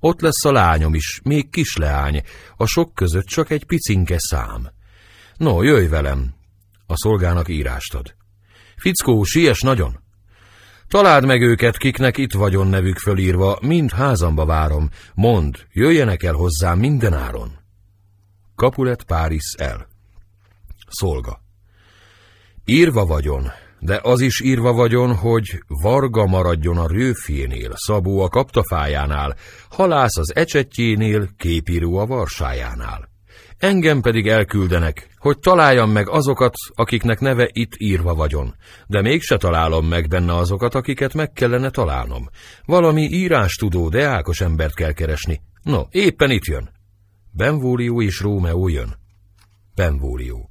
Ott 0.00 0.20
lesz 0.20 0.44
a 0.44 0.52
lányom 0.52 0.94
is, 0.94 1.20
még 1.24 1.50
kis 1.50 1.76
leány, 1.76 2.22
a 2.56 2.66
sok 2.66 2.94
között 2.94 3.26
csak 3.26 3.50
egy 3.50 3.64
picinke 3.64 4.16
szám. 4.18 4.68
No, 5.36 5.62
jöjj 5.62 5.86
velem! 5.86 6.34
A 6.86 6.96
szolgának 6.96 7.48
írást 7.48 7.94
ad. 7.94 8.17
Fickó, 8.78 9.24
siess 9.24 9.60
nagyon! 9.60 9.98
Találd 10.88 11.26
meg 11.26 11.42
őket, 11.42 11.76
kiknek 11.76 12.16
itt 12.16 12.32
vagyon 12.32 12.66
nevük 12.66 12.98
fölírva, 12.98 13.58
mind 13.60 13.90
házamba 13.90 14.44
várom. 14.44 14.90
Mond, 15.14 15.66
jöjjenek 15.72 16.22
el 16.22 16.34
hozzám 16.34 16.78
minden 16.78 17.12
áron. 17.12 17.58
Kapulet 18.54 19.02
Párizs 19.02 19.54
el. 19.56 19.86
Szolga. 20.88 21.40
Írva 22.64 23.06
vagyon, 23.06 23.50
de 23.78 24.00
az 24.02 24.20
is 24.20 24.40
írva 24.40 24.72
vagyon, 24.72 25.14
hogy 25.14 25.62
Varga 25.66 26.26
maradjon 26.26 26.78
a 26.78 26.86
rőfjénél, 26.86 27.72
Szabó 27.74 28.20
a 28.20 28.28
kaptafájánál, 28.28 29.36
Halász 29.70 30.16
az 30.16 30.34
ecsetjénél, 30.34 31.28
Képíró 31.36 31.98
a 31.98 32.06
varsájánál. 32.06 33.07
Engem 33.58 34.00
pedig 34.00 34.26
elküldenek, 34.26 35.08
hogy 35.16 35.38
találjam 35.38 35.90
meg 35.90 36.08
azokat, 36.08 36.54
akiknek 36.74 37.20
neve 37.20 37.48
itt 37.52 37.72
írva 37.76 38.14
vagyon, 38.14 38.54
de 38.86 39.02
mégse 39.02 39.36
találom 39.36 39.86
meg 39.86 40.08
benne 40.08 40.36
azokat, 40.36 40.74
akiket 40.74 41.14
meg 41.14 41.32
kellene 41.32 41.70
találnom. 41.70 42.28
Valami 42.64 43.02
írástudó, 43.02 43.88
deákos 43.88 44.40
embert 44.40 44.74
kell 44.74 44.92
keresni. 44.92 45.40
No, 45.62 45.82
éppen 45.90 46.30
itt 46.30 46.44
jön. 46.44 46.70
Benvólió 47.32 48.02
és 48.02 48.20
Rómeó 48.20 48.68
jön. 48.68 48.96
Benvólió. 49.74 50.50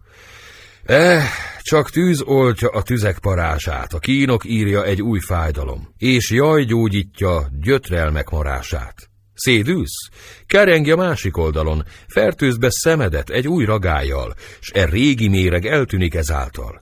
Eh, 0.84 1.24
csak 1.62 1.90
tűz 1.90 2.22
oltja 2.22 2.70
a 2.70 2.82
tüzek 2.82 3.20
parását, 3.20 3.94
a 3.94 4.00
kínok 4.00 4.46
írja 4.46 4.84
egy 4.84 5.02
új 5.02 5.20
fájdalom, 5.20 5.94
és 5.98 6.32
jaj 6.32 6.64
gyógyítja 6.64 7.48
gyötrelmek 7.62 8.30
marását. 8.30 9.07
Szédülsz? 9.38 10.10
Kerengj 10.46 10.92
a 10.92 10.96
másik 10.96 11.38
oldalon, 11.38 11.86
fertőzd 12.08 12.60
be 12.60 12.68
szemedet 12.70 13.30
egy 13.30 13.48
új 13.48 13.66
ragájjal, 13.66 14.34
s 14.60 14.72
e 14.74 14.86
régi 14.86 15.28
méreg 15.28 15.66
eltűnik 15.66 16.16
ezáltal. 16.16 16.82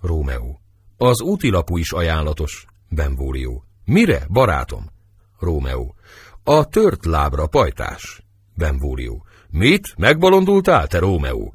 Rómeó. 0.00 0.60
Az 0.96 1.22
útilapú 1.22 1.76
is 1.76 1.92
ajánlatos. 1.92 2.66
Benvólió. 2.88 3.64
Mire, 3.84 4.26
barátom? 4.28 4.90
Rómeó. 5.38 5.94
A 6.42 6.68
tört 6.68 7.04
lábra 7.04 7.46
pajtás. 7.46 8.22
Benvólió. 8.54 9.26
Mit? 9.50 9.94
Megbolondultál, 9.96 10.86
te 10.86 10.98
Rómeó? 10.98 11.54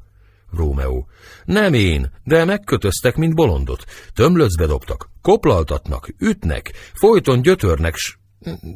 Rómeó. 0.56 1.08
Nem 1.44 1.74
én, 1.74 2.12
de 2.24 2.44
megkötöztek, 2.44 3.16
mint 3.16 3.34
bolondot. 3.34 3.84
Tömlöcbe 4.14 4.66
dobtak, 4.66 5.10
koplaltatnak, 5.22 6.08
ütnek, 6.18 6.72
folyton 6.94 7.42
gyötörnek, 7.42 7.96
s... 7.96 8.16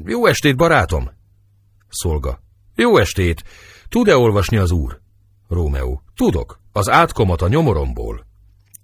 Jó 0.05 0.27
estét, 0.27 0.57
barátom! 0.57 1.11
Szolga. 1.95 2.41
Jó 2.75 2.97
estét! 2.97 3.45
Tud-e 3.89 4.17
olvasni 4.17 4.57
az 4.57 4.71
úr? 4.71 5.01
Rómeó. 5.49 6.03
Tudok. 6.17 6.61
Az 6.73 6.89
átkomat 6.91 7.43
a 7.43 7.49
nyomoromból. 7.49 8.27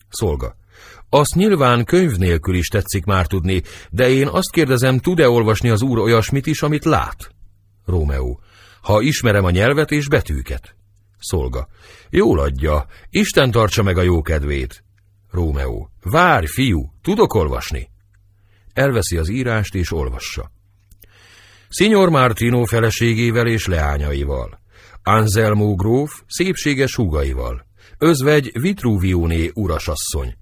Szolga. 0.08 0.56
Azt 1.08 1.34
nyilván 1.34 1.84
könyv 1.84 2.16
nélkül 2.16 2.54
is 2.54 2.66
tetszik 2.66 3.04
már 3.04 3.26
tudni, 3.26 3.62
de 3.90 4.08
én 4.08 4.28
azt 4.28 4.50
kérdezem, 4.50 4.98
tud-e 4.98 5.28
olvasni 5.28 5.68
az 5.68 5.82
úr 5.82 5.98
olyasmit 5.98 6.46
is, 6.46 6.62
amit 6.62 6.84
lát? 6.84 7.34
Rómeó. 7.84 8.40
Ha 8.82 9.00
ismerem 9.00 9.44
a 9.44 9.50
nyelvet 9.50 9.90
és 9.90 10.08
betűket. 10.08 10.74
Szolga. 11.18 11.68
Jól 12.10 12.38
adja. 12.38 12.86
Isten 13.10 13.50
tartsa 13.50 13.82
meg 13.82 13.98
a 13.98 14.02
jó 14.02 14.22
kedvét. 14.22 14.84
Rómeó. 15.30 15.90
Várj, 16.02 16.46
fiú, 16.46 16.92
tudok 17.02 17.34
olvasni. 17.34 17.90
Elveszi 18.72 19.16
az 19.16 19.28
írást 19.28 19.74
és 19.74 19.92
olvassa. 19.92 20.50
Signor 21.72 22.08
Martino 22.08 22.64
feleségével 22.64 23.46
és 23.46 23.66
leányaival, 23.66 24.60
Anselmo 25.02 25.74
gróf 25.74 26.22
szépséges 26.26 26.94
húgaival, 26.94 27.66
özvegy 27.98 28.50
Vitruvióné 28.60 29.50
urasasszony, 29.54 30.34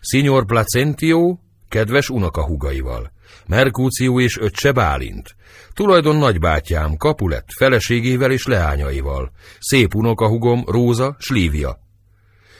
Signor 0.00 0.46
Placentio 0.46 1.38
kedves 1.68 2.08
unokahúgaival, 2.08 3.12
Merkúció 3.46 4.20
és 4.20 4.38
öccse 4.38 4.72
Bálint, 4.72 5.36
tulajdon 5.72 6.16
nagybátyám 6.16 6.96
Kapulet 6.96 7.44
feleségével 7.56 8.30
és 8.30 8.46
leányaival, 8.46 9.32
szép 9.58 9.94
unokahugom 9.94 10.64
Róza 10.66 11.16
Slívia, 11.18 11.78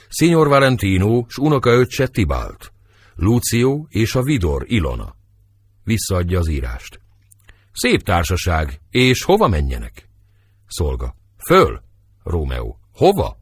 Signor 0.07 0.47
Valentino 0.47 1.25
s 1.27 1.37
unokaöccse 1.37 2.07
Tibalt, 2.07 2.73
Lucio 3.15 3.85
és 3.89 4.15
a 4.15 4.21
Vidor 4.21 4.63
Ilona. 4.67 5.15
Visszaadja 5.83 6.39
az 6.39 6.47
írást. 6.47 7.00
Szép 7.71 8.03
társaság, 8.03 8.81
és 8.89 9.23
hova 9.23 9.47
menjenek? 9.47 10.09
Szolga. 10.67 11.15
Föl. 11.37 11.81
Rómeó. 12.23 12.79
Hova? 12.93 13.37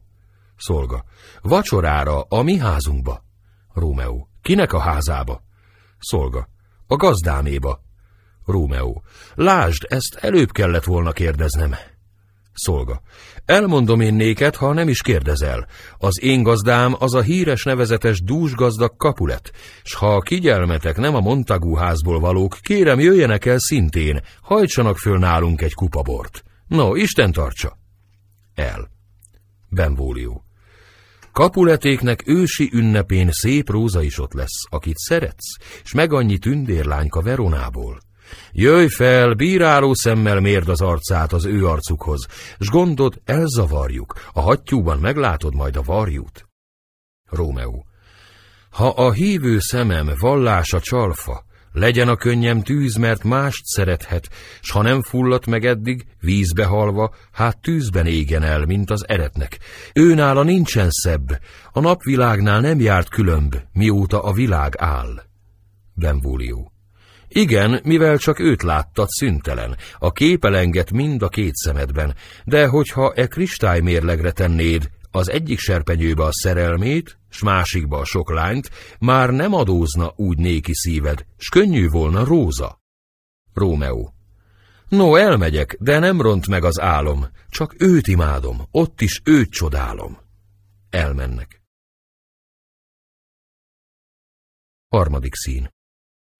Szolga. 0.56 1.04
Vacsorára, 1.42 2.22
a 2.22 2.42
mi 2.42 2.56
házunkba. 2.56 3.24
Rómeó. 3.74 4.28
Kinek 4.42 4.72
a 4.72 4.80
házába? 4.80 5.42
Szolga. 5.98 6.48
A 6.86 6.96
gazdáméba. 6.96 7.82
Rómeó. 8.44 9.02
Lásd, 9.34 9.86
ezt 9.88 10.14
előbb 10.14 10.50
kellett 10.50 10.84
volna 10.84 11.12
kérdeznem. 11.12 11.74
Szolga. 12.52 13.00
Elmondom 13.50 14.00
én 14.00 14.14
néked, 14.14 14.54
ha 14.54 14.72
nem 14.72 14.88
is 14.88 15.02
kérdezel. 15.02 15.66
Az 15.98 16.22
én 16.22 16.42
gazdám 16.42 16.94
az 16.98 17.14
a 17.14 17.20
híres 17.20 17.64
nevezetes 17.64 18.22
dúsgazdag 18.22 18.96
kapulet, 18.96 19.52
s 19.82 19.94
ha 19.94 20.14
a 20.14 20.20
kigyelmetek 20.20 20.96
nem 20.96 21.14
a 21.14 21.20
Montagu 21.20 21.74
házból 21.74 22.20
valók, 22.20 22.58
kérem 22.62 23.00
jöjjenek 23.00 23.44
el 23.44 23.58
szintén, 23.58 24.20
hajtsanak 24.42 24.98
föl 24.98 25.18
nálunk 25.18 25.62
egy 25.62 25.74
kupabort. 25.74 26.44
No, 26.66 26.94
Isten 26.94 27.32
tartsa! 27.32 27.78
El. 28.54 28.90
Benvólió. 29.68 30.44
Kapuletéknek 31.32 32.22
ősi 32.26 32.70
ünnepén 32.72 33.28
szép 33.30 33.70
róza 33.70 34.02
is 34.02 34.18
ott 34.18 34.32
lesz, 34.32 34.64
akit 34.68 34.98
szeretsz, 34.98 35.56
s 35.84 35.92
meg 35.92 36.12
annyi 36.12 36.38
tündérlányka 36.38 37.20
Veronából. 37.20 38.00
Jöjj 38.52 38.86
fel, 38.86 39.34
bíráló 39.34 39.94
szemmel 39.94 40.40
mérd 40.40 40.68
az 40.68 40.80
arcát 40.80 41.32
az 41.32 41.44
ő 41.44 41.66
arcukhoz, 41.66 42.26
s 42.58 42.68
gondod 42.68 43.20
elzavarjuk, 43.24 44.14
a 44.32 44.40
hattyúban 44.40 44.98
meglátod 44.98 45.54
majd 45.54 45.76
a 45.76 45.82
varjút. 45.82 46.48
Rómeó. 47.30 47.84
Ha 48.70 48.88
a 48.88 49.12
hívő 49.12 49.58
szemem 49.58 50.10
vallása 50.18 50.80
csalfa, 50.80 51.44
legyen 51.72 52.08
a 52.08 52.16
könnyem 52.16 52.62
tűz, 52.62 52.96
mert 52.96 53.24
mást 53.24 53.64
szerethet, 53.64 54.28
s 54.60 54.70
ha 54.70 54.82
nem 54.82 55.02
fulladt 55.02 55.46
meg 55.46 55.64
eddig, 55.64 56.06
vízbe 56.20 56.64
halva, 56.64 57.14
hát 57.32 57.60
tűzben 57.60 58.06
égen 58.06 58.42
el, 58.42 58.64
mint 58.64 58.90
az 58.90 59.08
eretnek. 59.08 59.58
Őnála 59.94 60.42
nincsen 60.42 60.90
szebb, 60.90 61.40
a 61.72 61.80
napvilágnál 61.80 62.60
nem 62.60 62.80
járt 62.80 63.08
különb, 63.08 63.56
mióta 63.72 64.22
a 64.22 64.32
világ 64.32 64.74
áll. 64.78 65.22
Benvólió. 65.94 66.69
Igen, 67.32 67.80
mivel 67.84 68.18
csak 68.18 68.38
őt 68.38 68.62
láttad 68.62 69.08
szüntelen, 69.08 69.76
a 69.98 70.12
képelenget 70.12 70.90
mind 70.90 71.22
a 71.22 71.28
két 71.28 71.54
szemedben, 71.54 72.14
de 72.44 72.66
hogyha 72.66 73.12
e 73.12 73.26
kristálymérlegre 73.26 74.30
tennéd 74.30 74.90
az 75.10 75.30
egyik 75.30 75.58
serpenyőbe 75.58 76.24
a 76.24 76.32
szerelmét, 76.32 77.18
s 77.28 77.42
másikba 77.42 77.98
a 77.98 78.04
sok 78.04 78.30
lányt, 78.30 78.70
már 78.98 79.30
nem 79.30 79.54
adózna 79.54 80.12
úgy 80.16 80.38
néki 80.38 80.74
szíved, 80.74 81.26
s 81.36 81.48
könnyű 81.48 81.88
volna 81.88 82.24
róza. 82.24 82.80
Rómeó. 83.54 84.14
No, 84.88 85.14
elmegyek, 85.14 85.76
de 85.80 85.98
nem 85.98 86.20
ront 86.20 86.46
meg 86.46 86.64
az 86.64 86.80
álom, 86.80 87.26
csak 87.48 87.74
őt 87.78 88.06
imádom, 88.06 88.62
ott 88.70 89.00
is 89.00 89.20
őt 89.24 89.50
csodálom. 89.50 90.18
Elmennek. 90.88 91.62
Harmadik 94.88 95.34
szín. 95.34 95.70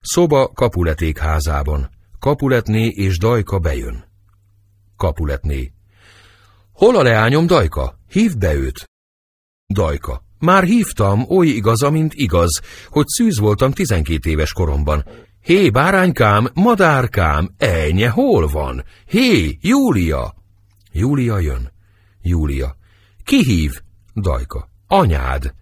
Szoba 0.03 0.47
Kapuleték 0.47 1.17
házában. 1.17 1.89
Kapuletné 2.19 2.87
és 2.87 3.17
Dajka 3.17 3.59
bejön. 3.59 4.03
Kapuletné. 4.97 5.73
Hol 6.73 6.95
a 6.95 7.01
leányom, 7.01 7.47
Dajka? 7.47 7.99
Hívd 8.09 8.37
be 8.37 8.53
őt. 8.53 8.89
Dajka. 9.73 10.23
Már 10.39 10.63
hívtam, 10.63 11.25
oly 11.29 11.47
igaz, 11.47 11.81
mint 11.89 12.13
igaz, 12.13 12.61
hogy 12.87 13.07
szűz 13.07 13.39
voltam 13.39 13.71
tizenkét 13.71 14.25
éves 14.25 14.53
koromban. 14.53 15.05
Hé, 15.41 15.69
báránykám, 15.69 16.49
madárkám, 16.53 17.49
ejnye, 17.57 18.09
hol 18.09 18.47
van? 18.47 18.83
Hé, 19.07 19.57
Júlia! 19.61 20.35
Júlia 20.91 21.39
jön. 21.39 21.71
Júlia. 22.21 22.75
Ki 23.23 23.43
hív? 23.43 23.81
Dajka. 24.15 24.69
Anyád. 24.87 25.53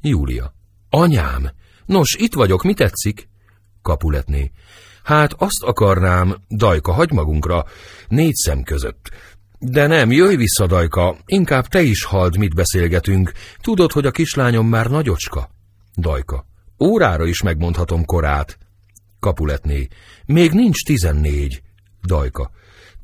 Júlia. 0.00 0.54
Anyám. 0.90 1.50
Nos, 1.84 2.14
itt 2.18 2.34
vagyok, 2.34 2.62
mi 2.62 2.74
tetszik? 2.74 3.28
Kapuletné. 3.86 4.50
Hát 5.02 5.32
azt 5.32 5.62
akarnám, 5.62 6.36
Dajka, 6.48 6.92
hagy 6.92 7.10
magunkra, 7.12 7.64
négy 8.08 8.34
szem 8.34 8.62
között. 8.62 9.10
De 9.58 9.86
nem, 9.86 10.10
jöjj 10.12 10.36
vissza, 10.36 10.66
Dajka, 10.66 11.16
inkább 11.26 11.66
te 11.66 11.82
is 11.82 12.04
halld, 12.04 12.36
mit 12.36 12.54
beszélgetünk. 12.54 13.32
Tudod, 13.60 13.92
hogy 13.92 14.06
a 14.06 14.10
kislányom 14.10 14.66
már 14.68 14.86
nagyocska? 14.86 15.50
Dajka. 15.96 16.46
Órára 16.84 17.26
is 17.26 17.42
megmondhatom 17.42 18.04
korát. 18.04 18.58
Kapuletné. 19.20 19.88
Még 20.26 20.52
nincs 20.52 20.84
tizennégy. 20.84 21.62
Dajka. 22.06 22.50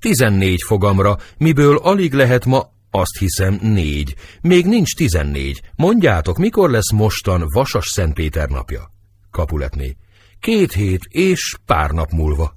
Tizennégy 0.01 0.63
fogamra, 0.67 1.17
miből 1.39 1.77
alig 1.77 2.13
lehet 2.13 2.45
ma 2.45 2.71
azt 2.91 3.19
hiszem 3.19 3.59
négy. 3.61 4.15
Még 4.41 4.67
nincs 4.67 4.97
tizennégy. 4.97 5.63
Mondjátok, 5.77 6.39
mikor 6.39 6.71
lesz 6.71 6.93
mostan 6.93 7.45
Vasas 7.55 7.87
Szentpéter 7.87 8.49
napja? 8.49 8.91
Kapuletné. 9.31 9.97
Két 10.43 10.73
hét 10.73 11.05
és 11.09 11.57
pár 11.67 11.91
nap 11.91 12.11
múlva. 12.11 12.57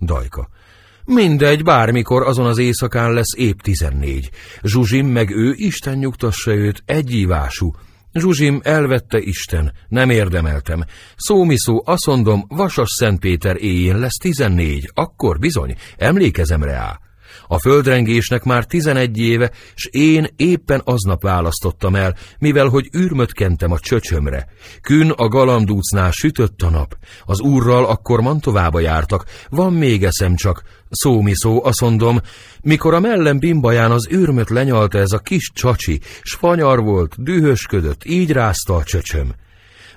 Dajka. 0.00 0.48
Mindegy, 1.04 1.62
bármikor 1.62 2.22
azon 2.22 2.46
az 2.46 2.58
éjszakán 2.58 3.12
lesz 3.12 3.34
épp 3.36 3.58
tizennégy. 3.58 4.30
Zsuzsim 4.62 5.06
meg 5.06 5.30
ő, 5.30 5.52
Isten 5.56 5.98
nyugtassa 5.98 6.54
őt, 6.54 6.82
egyívású. 6.84 7.72
Zsuzsim 8.12 8.60
elvette 8.62 9.18
Isten, 9.18 9.72
nem 9.88 10.10
érdemeltem. 10.10 10.84
Szómi 11.16 11.58
szó, 11.58 11.82
azt 11.84 12.06
mondom, 12.06 12.44
Vasas 12.48 12.90
Szentpéter 12.90 13.56
éjjén 13.62 13.98
lesz 13.98 14.16
tizennégy, 14.16 14.90
akkor 14.94 15.38
bizony, 15.38 15.74
emlékezem 15.96 16.62
rá. 16.62 17.00
A 17.46 17.58
földrengésnek 17.58 18.44
már 18.44 18.64
tizenegy 18.64 19.18
éve, 19.18 19.50
s 19.74 19.88
én 19.90 20.26
éppen 20.36 20.80
aznap 20.84 21.22
választottam 21.22 21.94
el, 21.94 22.16
mivel 22.38 22.68
hogy 22.68 22.90
űrmöt 22.96 23.32
kentem 23.32 23.72
a 23.72 23.78
csöcsömre. 23.78 24.46
Kün 24.80 25.10
a 25.10 25.28
galambdúcnál 25.28 26.10
sütött 26.10 26.62
a 26.62 26.70
nap. 26.70 26.96
Az 27.24 27.40
úrral 27.40 27.84
akkor 27.84 28.20
Mantovába 28.20 28.80
jártak. 28.80 29.24
Van 29.50 29.72
még 29.72 30.04
eszem 30.04 30.34
csak. 30.34 30.62
Szómi 30.90 31.32
szó, 31.34 31.64
azt 31.64 31.80
mondom, 31.80 32.20
mikor 32.62 32.94
a 32.94 33.00
mellem 33.00 33.38
bimbaján 33.38 33.90
az 33.90 34.08
űrmöt 34.12 34.50
lenyalta 34.50 34.98
ez 34.98 35.12
a 35.12 35.18
kis 35.18 35.50
csacsi, 35.54 36.00
s 36.22 36.34
fanyar 36.34 36.80
volt, 36.80 37.22
dühösködött, 37.22 38.04
így 38.04 38.32
rázta 38.32 38.74
a 38.74 38.82
csöcsöm. 38.82 39.34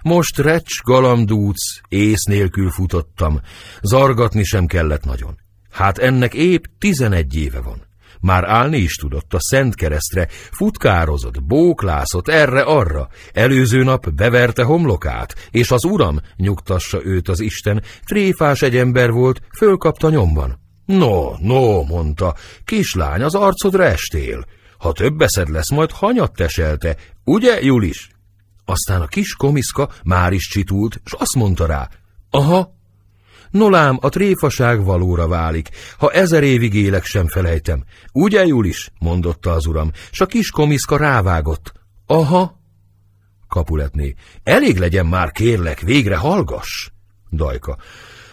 Most 0.02 0.38
recs, 0.38 0.82
galambdúc, 0.84 1.82
ész 1.88 2.24
nélkül 2.24 2.72
futottam, 2.72 3.42
zargatni 3.82 4.44
sem 4.44 4.66
kellett 4.66 5.04
nagyon. 5.04 5.38
Hát 5.72 5.98
ennek 5.98 6.34
épp 6.34 6.64
tizenegy 6.80 7.36
éve 7.36 7.62
van. 7.62 7.88
Már 8.22 8.44
állni 8.44 8.78
is 8.78 8.96
tudott 8.96 9.34
a 9.34 9.40
Szent 9.40 9.76
Keresztre, 9.76 10.28
futkározott, 10.52 11.44
bóklászott 11.44 12.28
erre-arra. 12.28 13.08
Előző 13.34 13.84
nap 13.84 14.10
beverte 14.10 14.64
homlokát, 14.64 15.36
és 15.52 15.72
az 15.72 15.84
uram, 15.84 16.20
nyugtassa 16.36 17.06
őt 17.06 17.28
az 17.28 17.40
Isten, 17.40 17.84
tréfás 18.06 18.62
egy 18.62 18.78
ember 18.78 19.12
volt, 19.12 19.42
fölkapta 19.58 20.10
nyomban. 20.10 20.60
No, 20.86 21.32
no, 21.40 21.84
mondta, 21.84 22.36
kislány, 22.66 23.22
az 23.22 23.36
arcodra 23.36 23.84
estél. 23.84 24.46
Ha 24.78 24.92
több 24.92 25.16
beszed 25.16 25.50
lesz, 25.50 25.72
majd 25.72 25.92
hanyat 25.92 26.34
teselte, 26.34 26.96
ugye, 27.24 27.62
Julis? 27.62 28.10
Aztán 28.66 29.02
a 29.02 29.08
kis 29.08 29.34
komiszka 29.34 29.90
már 30.04 30.34
is 30.34 30.48
csitult, 30.48 31.02
s 31.06 31.14
azt 31.14 31.36
mondta 31.36 31.66
rá, 31.66 31.90
aha, 32.30 32.79
Nolám, 33.52 33.98
a 34.02 34.10
tréfaság 34.10 34.84
valóra 34.84 35.28
válik, 35.28 35.70
ha 35.98 36.12
ezer 36.12 36.44
évig 36.44 36.74
élek 36.74 37.06
sem 37.06 37.28
felejtem. 37.28 37.84
Ugye, 38.12 38.46
Julis? 38.46 38.92
mondotta 39.00 39.52
az 39.52 39.66
uram, 39.66 39.92
s 40.12 40.22
a 40.22 40.26
kis 40.26 40.50
komiszka 40.50 40.98
rávágott. 40.98 41.74
Aha. 42.06 42.60
Kapuletné. 43.48 44.14
Elég 44.44 44.78
legyen 44.78 45.06
már, 45.06 45.32
kérlek, 45.32 45.80
végre 45.80 46.16
hallgass. 46.16 46.90
Dajka. 47.32 47.78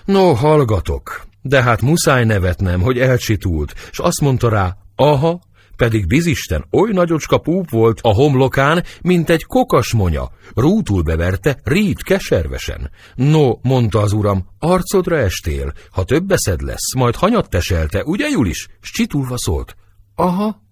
No, 0.05 0.33
hallgatok, 0.33 1.27
de 1.43 1.63
hát 1.63 1.83
muszáj 1.83 2.25
nevetnem, 2.25 2.81
hogy 2.81 2.99
elcsitult, 2.99 3.75
s 3.91 3.99
azt 3.99 4.21
mondta 4.21 4.49
rá, 4.49 4.77
aha, 4.97 5.41
pedig 5.77 6.07
bizisten 6.07 6.67
oly 6.71 6.91
nagyocska 6.93 7.39
púp 7.39 7.71
volt 7.71 8.01
a 8.03 8.15
homlokán, 8.15 8.85
mint 9.03 9.31
egy 9.31 9.45
kokasmonya. 9.45 10.31
Rútul 10.55 11.03
beverte, 11.03 11.61
rít 11.63 12.03
keservesen. 12.03 12.91
No, 13.15 13.53
mondta 13.63 14.01
az 14.01 14.13
uram, 14.13 14.49
arcodra 14.59 15.19
estél, 15.19 15.73
ha 15.91 16.05
több 16.05 16.25
beszed 16.25 16.61
lesz, 16.61 16.95
majd 16.95 17.15
hanyat 17.15 17.51
teselte, 17.51 18.05
ugye 18.05 18.29
Julis? 18.29 18.69
S 18.81 18.91
csitulva 18.91 19.39
szólt. 19.39 19.77
Aha. 20.15 20.63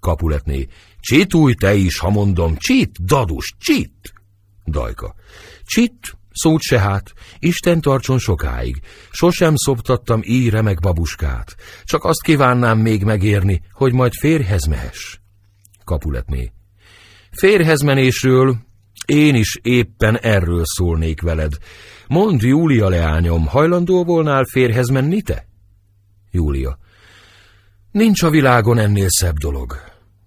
Kapuletné, 0.00 0.66
csitulj 1.00 1.54
te 1.54 1.74
is, 1.74 1.98
ha 1.98 2.10
mondom, 2.10 2.56
csit, 2.56 3.04
dadus, 3.04 3.54
csit. 3.58 4.12
Dajka, 4.66 5.14
csit, 5.64 6.16
Szót 6.32 6.60
se 6.60 6.78
hát, 6.78 7.12
Isten 7.38 7.80
tartson 7.80 8.18
sokáig, 8.18 8.80
sosem 9.10 9.56
szoptattam 9.56 10.20
így 10.24 10.50
remek 10.50 10.80
babuskát, 10.80 11.56
csak 11.84 12.04
azt 12.04 12.22
kívánnám 12.22 12.78
még 12.78 13.04
megérni, 13.04 13.62
hogy 13.72 13.92
majd 13.92 14.12
férhez 14.12 14.66
mehess. 14.66 15.18
Kapuletné. 15.84 16.52
Férhez 17.30 17.80
menésről 17.80 18.56
én 19.06 19.34
is 19.34 19.58
éppen 19.62 20.18
erről 20.18 20.62
szólnék 20.64 21.20
veled. 21.20 21.52
Mondd, 22.08 22.44
Júlia 22.44 22.88
leányom, 22.88 23.46
hajlandó 23.46 24.04
volnál 24.04 24.44
férhez 24.44 24.88
menni 24.88 25.22
te? 25.22 25.46
Júlia. 26.30 26.78
Nincs 27.90 28.22
a 28.22 28.30
világon 28.30 28.78
ennél 28.78 29.08
szebb 29.08 29.36
dolog. 29.36 29.76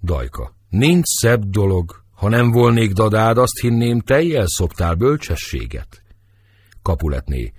Dajka. 0.03 0.55
Nincs 0.69 1.05
szebb 1.05 1.43
dolog, 1.43 2.04
ha 2.15 2.29
nem 2.29 2.51
volnék 2.51 2.91
dadád, 2.91 3.37
azt 3.37 3.59
hinném, 3.61 3.99
te 3.99 4.43
szoptál 4.45 4.95
bölcsességet. 4.95 6.03
Kapuletné. 6.81 7.53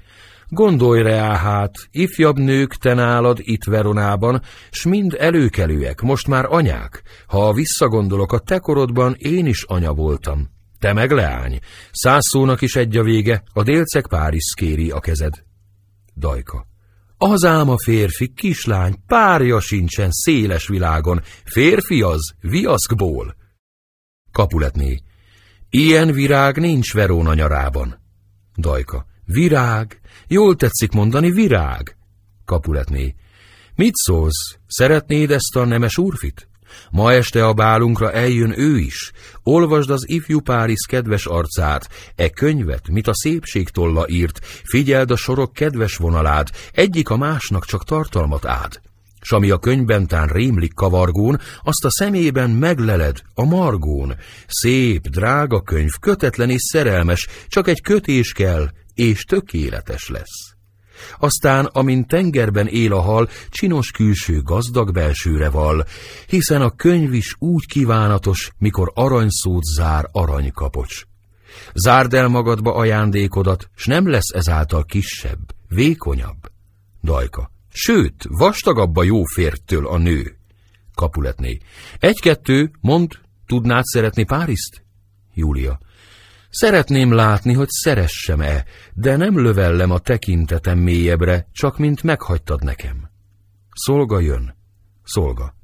Gondolj 0.48 1.02
rá 1.02 1.36
hát, 1.36 1.74
ifjabb 1.90 2.38
nők 2.38 2.74
te 2.74 2.94
nálad 2.94 3.38
itt 3.40 3.64
Veronában, 3.64 4.42
s 4.70 4.84
mind 4.84 5.16
előkelőek, 5.18 6.00
most 6.00 6.28
már 6.28 6.44
anyák. 6.48 7.02
Ha 7.26 7.52
visszagondolok, 7.52 8.32
a 8.32 8.38
te 8.38 8.58
korodban 8.58 9.14
én 9.18 9.46
is 9.46 9.62
anya 9.62 9.92
voltam. 9.92 10.48
Te 10.78 10.92
meg 10.92 11.10
leány. 11.10 11.58
Száz 11.92 12.26
szónak 12.30 12.62
is 12.62 12.76
egy 12.76 12.96
a 12.96 13.02
vége, 13.02 13.42
a 13.52 13.62
délceg 13.62 14.06
Párizs 14.08 14.54
kéri 14.54 14.90
a 14.90 15.00
kezed. 15.00 15.34
Dajka. 16.16 16.66
Az 17.18 17.44
ám 17.44 17.76
férfi, 17.76 18.32
kislány, 18.34 18.94
párja 19.06 19.60
sincsen 19.60 20.08
széles 20.10 20.68
világon, 20.68 21.22
férfi 21.44 22.02
az, 22.02 22.34
viaszkból. 22.40 23.36
Kapuletné. 24.36 25.02
Ilyen 25.70 26.12
virág 26.12 26.56
nincs 26.56 26.92
Veróna 26.92 27.34
nyarában. 27.34 27.98
Dajka. 28.56 29.06
Virág. 29.24 30.00
Jól 30.26 30.56
tetszik 30.56 30.92
mondani, 30.92 31.30
virág. 31.30 31.96
Kapuletné. 32.44 33.14
Mit 33.74 33.94
szólsz? 33.94 34.56
Szeretnéd 34.66 35.30
ezt 35.30 35.56
a 35.56 35.64
nemes 35.64 35.98
úrfit? 35.98 36.48
Ma 36.90 37.12
este 37.12 37.46
a 37.46 37.52
bálunkra 37.52 38.12
eljön 38.12 38.58
ő 38.58 38.78
is. 38.78 39.12
Olvasd 39.42 39.90
az 39.90 40.08
ifjú 40.08 40.40
Párizs 40.40 40.86
kedves 40.88 41.26
arcát, 41.26 41.88
e 42.16 42.30
könyvet, 42.30 42.88
mit 42.88 43.08
a 43.08 43.14
szépség 43.14 43.68
tolla 43.68 44.08
írt, 44.08 44.44
figyeld 44.44 45.10
a 45.10 45.16
sorok 45.16 45.52
kedves 45.52 45.96
vonalát, 45.96 46.50
egyik 46.72 47.08
a 47.08 47.16
másnak 47.16 47.64
csak 47.64 47.84
tartalmat 47.84 48.46
ád. 48.46 48.80
S 49.26 49.32
ami 49.32 49.50
a 49.50 49.58
könyvben 49.58 50.06
tán 50.06 50.26
rémlik 50.26 50.74
kavargón, 50.74 51.40
azt 51.62 51.84
a 51.84 51.90
szemében 51.90 52.50
megleled 52.50 53.22
a 53.34 53.44
margón. 53.44 54.14
Szép, 54.46 55.08
drága 55.08 55.60
könyv, 55.60 55.90
kötetlen 56.00 56.50
és 56.50 56.62
szerelmes, 56.62 57.28
csak 57.48 57.68
egy 57.68 57.80
kötés 57.80 58.32
kell, 58.32 58.70
és 58.94 59.24
tökéletes 59.24 60.08
lesz. 60.08 60.54
Aztán, 61.18 61.64
amint 61.64 62.08
tengerben 62.08 62.66
él 62.66 62.92
a 62.92 63.00
hal, 63.00 63.28
csinos 63.50 63.90
külső 63.90 64.42
gazdag 64.42 64.92
belsőre 64.92 65.50
val, 65.50 65.86
hiszen 66.26 66.62
a 66.62 66.70
könyv 66.70 67.14
is 67.14 67.34
úgy 67.38 67.66
kívánatos, 67.66 68.50
mikor 68.58 68.92
aranyszót 68.94 69.64
zár 69.76 70.08
aranykapocs. 70.12 71.02
Zárd 71.74 72.14
el 72.14 72.28
magadba 72.28 72.74
ajándékodat, 72.74 73.70
s 73.74 73.86
nem 73.86 74.08
lesz 74.08 74.30
ezáltal 74.34 74.84
kisebb, 74.84 75.38
vékonyabb. 75.68 76.38
Dajka. 77.02 77.54
Sőt, 77.78 78.24
vastagabb 78.28 78.96
a 78.96 79.02
jó 79.02 79.22
férttől 79.24 79.86
a 79.86 79.98
nő. 79.98 80.36
Kapuletné. 80.94 81.58
Egy-kettő, 81.98 82.70
mond, 82.80 83.12
tudnád 83.46 83.84
szeretni 83.84 84.24
Páriszt? 84.24 84.84
Júlia. 85.34 85.78
Szeretném 86.50 87.12
látni, 87.12 87.52
hogy 87.52 87.68
szeressem-e, 87.68 88.64
de 88.94 89.16
nem 89.16 89.40
lövellem 89.40 89.90
a 89.90 89.98
tekintetem 89.98 90.78
mélyebbre, 90.78 91.48
csak 91.52 91.78
mint 91.78 92.02
meghagytad 92.02 92.62
nekem. 92.62 93.10
Szolga 93.72 94.20
jön. 94.20 94.56
Szolga. 95.02 95.54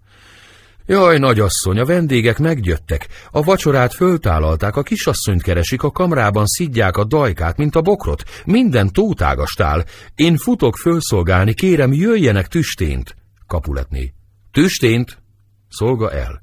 Jaj, 0.93 1.19
nagyasszony, 1.19 1.79
a 1.79 1.85
vendégek 1.85 2.39
meggyöttek. 2.39 3.09
A 3.31 3.43
vacsorát 3.43 3.95
föltálalták, 3.95 4.77
a 4.77 4.83
kisasszonyt 4.83 5.43
keresik, 5.43 5.83
a 5.83 5.91
kamrában 5.91 6.47
szidják 6.47 6.97
a 6.97 7.05
dajkát, 7.05 7.57
mint 7.57 7.75
a 7.75 7.81
bokrot. 7.81 8.23
Minden 8.45 8.93
tótágastál. 8.93 9.85
Én 10.15 10.37
futok 10.37 10.77
fölszolgálni, 10.77 11.55
kérem, 11.55 11.93
jöjjenek 11.93 12.47
tüstént. 12.47 13.17
Kapuletné. 13.47 14.13
Tüstént? 14.51 15.23
Szolga 15.69 16.13
el. 16.13 16.43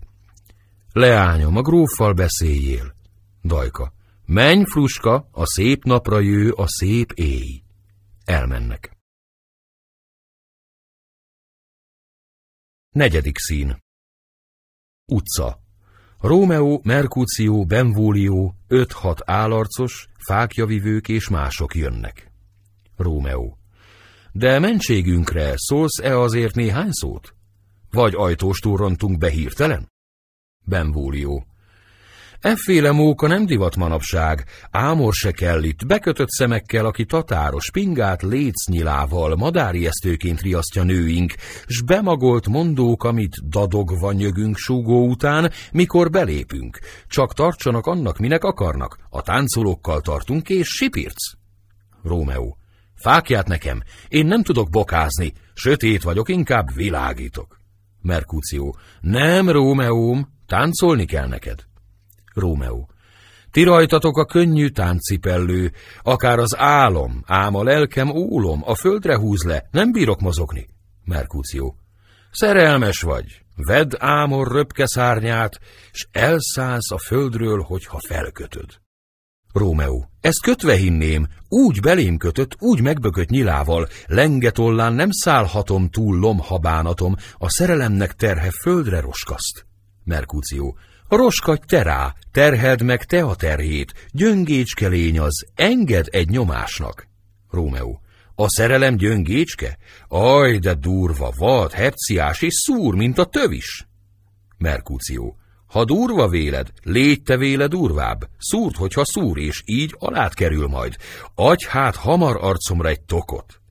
Leányom, 0.93 1.57
a 1.57 1.61
gróffal 1.61 2.13
beszéljél. 2.13 2.95
Dajka. 3.43 3.93
Menj, 4.25 4.63
fruska, 4.63 5.29
a 5.31 5.45
szép 5.45 5.83
napra 5.83 6.19
jő 6.19 6.51
a 6.51 6.67
szép 6.67 7.11
éj. 7.11 7.61
Elmennek. 8.25 8.97
Negyedik 12.89 13.37
szín. 13.37 13.87
Utca. 15.09 15.59
Rómeó, 16.19 16.81
Merkúció, 16.83 17.65
Benvólió, 17.65 18.55
öt-hat 18.67 19.21
állarcos, 19.25 20.09
fákjavivők 20.17 21.07
és 21.07 21.29
mások 21.29 21.75
jönnek. 21.75 22.31
Rómeó. 22.97 23.57
De 24.31 24.59
mentségünkre 24.59 25.53
szólsz-e 25.55 26.19
azért 26.19 26.55
néhány 26.55 26.91
szót? 26.91 27.35
Vagy 27.91 28.13
ajtóstól 28.15 28.77
rontunk 28.77 29.17
be 29.17 29.29
hirtelen? 29.29 29.91
Benvólió. 30.65 31.45
Efféle 32.39 32.91
móka 32.91 33.27
nem 33.27 33.45
divat 33.45 33.75
manapság, 33.75 34.45
ámor 34.71 35.13
se 35.13 35.31
kell 35.31 35.63
itt, 35.63 35.85
bekötött 35.85 36.29
szemekkel, 36.29 36.85
aki 36.85 37.05
tatáros, 37.05 37.71
pingát 37.71 38.21
lécnyilával, 38.21 39.35
madáriesztőként 39.35 40.41
riasztja 40.41 40.83
nőink, 40.83 41.33
s 41.65 41.81
bemagolt 41.81 42.47
mondók, 42.47 43.03
amit 43.03 43.49
dadogva 43.49 44.11
nyögünk 44.11 44.57
súgó 44.57 45.07
után, 45.07 45.51
mikor 45.71 46.09
belépünk. 46.09 46.79
Csak 47.07 47.33
tartsanak 47.33 47.85
annak, 47.85 48.17
minek 48.17 48.43
akarnak, 48.43 48.97
a 49.09 49.21
táncolókkal 49.21 50.01
tartunk, 50.01 50.49
és 50.49 50.67
sipirc. 50.67 51.31
Rómeó. 52.03 52.57
Fákját 52.95 53.47
nekem, 53.47 53.81
én 54.07 54.25
nem 54.25 54.43
tudok 54.43 54.69
bokázni, 54.69 55.33
sötét 55.53 56.03
vagyok, 56.03 56.29
inkább 56.29 56.73
világítok. 56.73 57.59
Merkúció. 58.01 58.77
Nem, 58.99 59.49
Rómeóm, 59.49 60.27
táncolni 60.45 61.05
kell 61.05 61.27
neked. 61.27 61.68
Rómeó. 62.33 62.89
Ti 63.51 63.63
rajtatok 63.63 64.17
a 64.17 64.25
könnyű 64.25 64.67
táncipellő, 64.67 65.71
akár 66.03 66.39
az 66.39 66.57
álom, 66.57 67.23
ám 67.25 67.55
a 67.55 67.63
lelkem 67.63 68.09
ólom, 68.09 68.61
a 68.65 68.75
földre 68.75 69.17
húz 69.17 69.43
le, 69.43 69.67
nem 69.71 69.91
bírok 69.91 70.19
mozogni. 70.19 70.67
Merkúció. 71.05 71.75
Szerelmes 72.31 73.01
vagy, 73.01 73.41
vedd 73.55 73.95
ámor 73.97 74.51
röpke 74.51 74.87
szárnyát, 74.87 75.59
s 75.91 76.07
elszállsz 76.11 76.91
a 76.91 76.97
földről, 76.97 77.61
hogyha 77.61 77.99
felkötöd. 78.07 78.69
Rómeó. 79.53 80.09
Ezt 80.21 80.41
kötve 80.41 80.75
hinném, 80.75 81.27
úgy 81.47 81.79
belém 81.79 82.17
kötött, 82.17 82.55
úgy 82.59 82.81
megbökött 82.81 83.29
nyilával, 83.29 83.87
lengetollán 84.05 84.93
nem 84.93 85.11
szállhatom 85.11 85.89
túl 85.89 86.19
lomhabánatom, 86.19 87.15
a 87.37 87.49
szerelemnek 87.49 88.13
terhe 88.13 88.51
földre 88.61 88.99
roskaszt. 88.99 89.65
Merkúció. 90.03 90.77
Roskadj 91.09 91.61
te 91.65 91.83
rá, 91.83 92.13
terheld 92.31 92.81
meg 92.81 93.03
te 93.03 93.23
a 93.23 93.35
terhét, 93.35 93.93
gyöngécske 94.11 94.87
lény 94.87 95.19
az, 95.19 95.45
enged 95.55 96.07
egy 96.09 96.29
nyomásnak. 96.29 97.07
Rómeó. 97.49 98.01
A 98.35 98.49
szerelem 98.49 98.95
gyöngécske? 98.95 99.77
Aj, 100.07 100.57
de 100.57 100.73
durva, 100.73 101.31
vad, 101.37 101.71
hepciás 101.71 102.41
és 102.41 102.53
szúr, 102.53 102.95
mint 102.95 103.17
a 103.17 103.25
tövis. 103.25 103.87
Merkúció. 104.57 105.37
Ha 105.67 105.85
durva 105.85 106.27
véled, 106.27 106.69
légy 106.83 107.23
te 107.23 107.37
véle 107.37 107.67
durvább, 107.67 108.29
szúrt, 108.37 108.75
hogyha 108.75 109.05
szúr, 109.05 109.37
és 109.37 109.61
így 109.65 109.95
alát 109.99 110.33
kerül 110.33 110.67
majd. 110.67 110.95
Adj 111.35 111.65
hát 111.67 111.95
hamar 111.95 112.37
arcomra 112.41 112.89
egy 112.89 113.01
tokot. 113.01 113.61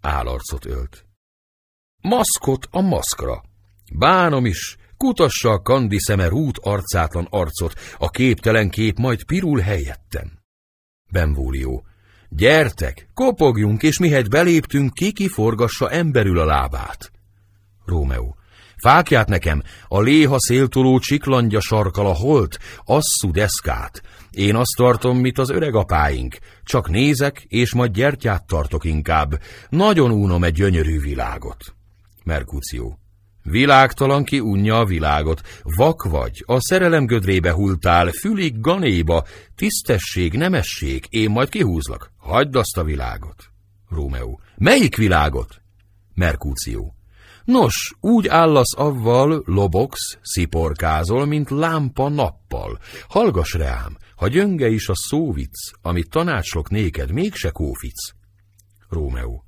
Álarcot 0.00 0.66
ölt. 0.66 1.06
Maszkot 2.00 2.68
a 2.70 2.80
maszkra. 2.80 3.42
Bánom 3.92 4.46
is, 4.46 4.76
Kutassa 4.96 5.50
a 5.50 5.62
kandi 5.62 5.98
szeme 5.98 6.28
rút 6.28 6.58
arcátlan 6.62 7.26
arcot, 7.30 7.72
a 7.98 8.10
képtelen 8.10 8.70
kép 8.70 8.98
majd 8.98 9.24
pirul 9.24 9.58
helyettem. 9.58 10.38
Benvólió. 11.10 11.84
Gyertek, 12.28 13.08
kopogjunk, 13.14 13.82
és 13.82 13.98
mihegy 13.98 14.28
beléptünk, 14.28 14.94
ki 14.94 15.12
kiforgassa 15.12 15.90
emberül 15.90 16.38
a 16.38 16.44
lábát. 16.44 17.10
Rómeó. 17.84 18.36
Fákját 18.76 19.28
nekem, 19.28 19.62
a 19.88 20.00
léha 20.00 20.36
széltoló 20.38 20.98
csiklandja 20.98 21.60
sarkal 21.60 22.06
a 22.06 22.14
holt, 22.14 22.58
asszú 22.84 23.30
deszkát. 23.30 24.02
Én 24.30 24.54
azt 24.54 24.76
tartom, 24.76 25.18
mit 25.18 25.38
az 25.38 25.50
öregapáink. 25.50 26.36
Csak 26.62 26.88
nézek, 26.88 27.44
és 27.48 27.74
majd 27.74 27.92
gyertyát 27.92 28.46
tartok 28.46 28.84
inkább. 28.84 29.40
Nagyon 29.68 30.10
únom 30.10 30.44
egy 30.44 30.54
gyönyörű 30.54 31.00
világot. 31.00 31.74
Merkúció. 32.24 32.98
Világtalan 33.48 34.24
ki 34.24 34.40
unja 34.40 34.78
a 34.78 34.84
világot, 34.84 35.40
vak 35.62 36.04
vagy, 36.04 36.44
a 36.46 36.60
szerelem 36.60 37.06
gödrébe 37.06 37.52
hultál, 37.52 38.10
fülig 38.10 38.60
ganéba, 38.60 39.24
tisztesség, 39.54 40.32
nemesség, 40.32 41.06
én 41.08 41.30
majd 41.30 41.48
kihúzlak, 41.48 42.12
hagyd 42.16 42.56
azt 42.56 42.76
a 42.76 42.84
világot. 42.84 43.44
Rómeó. 43.88 44.40
Melyik 44.56 44.96
világot? 44.96 45.62
Merkúció. 46.14 46.94
Nos, 47.44 47.94
úgy 48.00 48.28
állasz 48.28 48.76
avval, 48.76 49.42
lobogsz, 49.44 50.18
sziporkázol, 50.22 51.26
mint 51.26 51.50
lámpa 51.50 52.08
nappal. 52.08 52.78
Hallgass 53.08 53.54
reám, 53.54 53.96
ha 54.16 54.28
gyönge 54.28 54.68
is 54.68 54.88
a 54.88 54.94
szóvic, 54.94 55.70
amit 55.82 56.10
tanácslok 56.10 56.70
néked, 56.70 57.12
mégse 57.12 57.50
kófic. 57.50 58.12
Rómeó. 58.88 59.44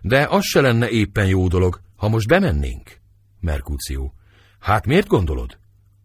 De 0.00 0.26
az 0.30 0.44
se 0.44 0.60
lenne 0.60 0.88
éppen 0.88 1.26
jó 1.26 1.48
dolog, 1.48 1.80
ha 1.96 2.08
most 2.08 2.28
bemennénk. 2.28 3.04
Merkúció. 3.40 4.14
Hát 4.58 4.86
miért 4.86 5.06
gondolod? 5.06 5.58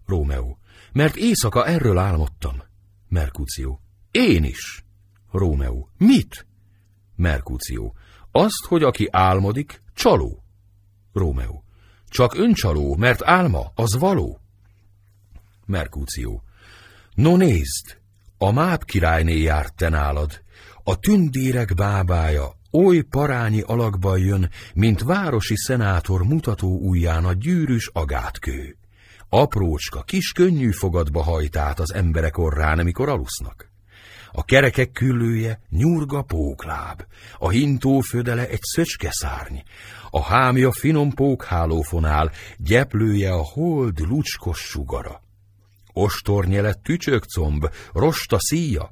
Rómeó. 0.05 0.57
Mert 0.93 1.15
éjszaka 1.15 1.65
erről 1.65 1.97
álmodtam. 1.97 2.63
Merkúció. 3.07 3.81
Én 4.11 4.43
is. 4.43 4.85
Rómeó. 5.31 5.89
Mit? 5.97 6.45
Merkúció. 7.15 7.95
Azt, 8.31 8.65
hogy 8.67 8.83
aki 8.83 9.07
álmodik, 9.11 9.81
csaló. 9.93 10.43
Rómeó. 11.13 11.63
Csak 12.07 12.33
öncsaló, 12.33 12.95
mert 12.95 13.23
álma, 13.23 13.71
az 13.75 13.97
való. 13.97 14.39
Merkúció. 15.65 16.43
No 17.13 17.35
nézd, 17.35 17.99
a 18.37 18.51
máp 18.51 18.83
királyné 18.83 19.37
járt 19.41 19.75
te 19.75 19.89
nálad, 19.89 20.43
a 20.83 20.99
tündérek 20.99 21.73
bábája 21.73 22.59
oly 22.71 23.01
parányi 23.01 23.61
alakban 23.61 24.19
jön, 24.19 24.49
mint 24.73 25.03
városi 25.03 25.55
szenátor 25.55 26.23
mutató 26.23 26.79
ujján 26.79 27.25
a 27.25 27.33
gyűrűs 27.33 27.89
agátkő. 27.93 28.77
Aprócska, 29.29 30.01
kis 30.01 30.31
könnyű 30.31 30.69
fogadba 30.71 31.23
hajt 31.23 31.57
át 31.57 31.79
az 31.79 31.93
emberek 31.93 32.37
orrán, 32.37 32.79
amikor 32.79 33.09
alusznak. 33.09 33.69
A 34.31 34.43
kerekek 34.43 34.91
küllője 34.91 35.61
nyurga 35.69 36.21
pókláb, 36.21 37.05
a 37.37 37.49
hintó 37.49 37.99
födele 37.99 38.47
egy 38.47 38.61
szöcskeszárny, 38.61 39.57
a 40.09 40.21
hámja 40.21 40.71
finom 40.71 41.11
pókhálófon 41.11 42.05
áll, 42.05 42.31
gyeplője 42.57 43.33
a 43.33 43.41
hold 43.41 43.99
lucskos 43.99 44.59
sugara. 44.59 45.21
Ostornyele 45.93 46.73
tücsökcomb, 46.73 47.69
rosta 47.93 48.37
szíja, 48.39 48.91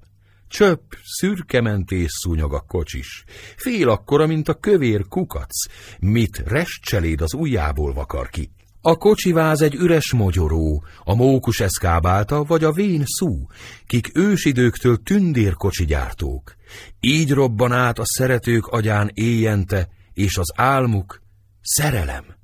Csöpp, 0.50 0.92
szürkementés 1.04 2.12
szúnyog 2.12 2.54
a 2.54 2.60
kocsis, 2.60 3.24
fél 3.56 3.90
akkora, 3.90 4.28
mint 4.28 4.48
a 4.48 4.54
kövér 4.54 5.08
kukac, 5.08 5.66
mit 6.00 6.42
restcseléd 6.46 7.22
az 7.22 7.34
ujjából 7.34 7.94
vakar 7.94 8.30
ki. 8.30 8.52
A 8.82 8.98
kocsiváz 8.98 9.62
egy 9.62 9.76
üres 9.76 10.14
mogyoró, 10.14 10.84
a 11.04 11.16
mókus 11.16 11.60
eszkábálta, 11.60 12.44
vagy 12.44 12.64
a 12.64 12.72
vén 12.72 13.04
szú, 13.06 13.48
kik 13.88 14.18
ősidőktől 14.18 14.98
tündérkocsi 15.04 15.86
gyártók. 15.86 16.56
Így 17.00 17.32
robban 17.32 17.72
át 17.72 18.00
a 18.00 18.06
szeretők 18.06 18.68
agyán 18.68 19.12
éjjente, 19.14 19.90
és 20.14 20.38
az 20.38 20.54
álmuk 20.56 21.22
szerelem 21.62 22.38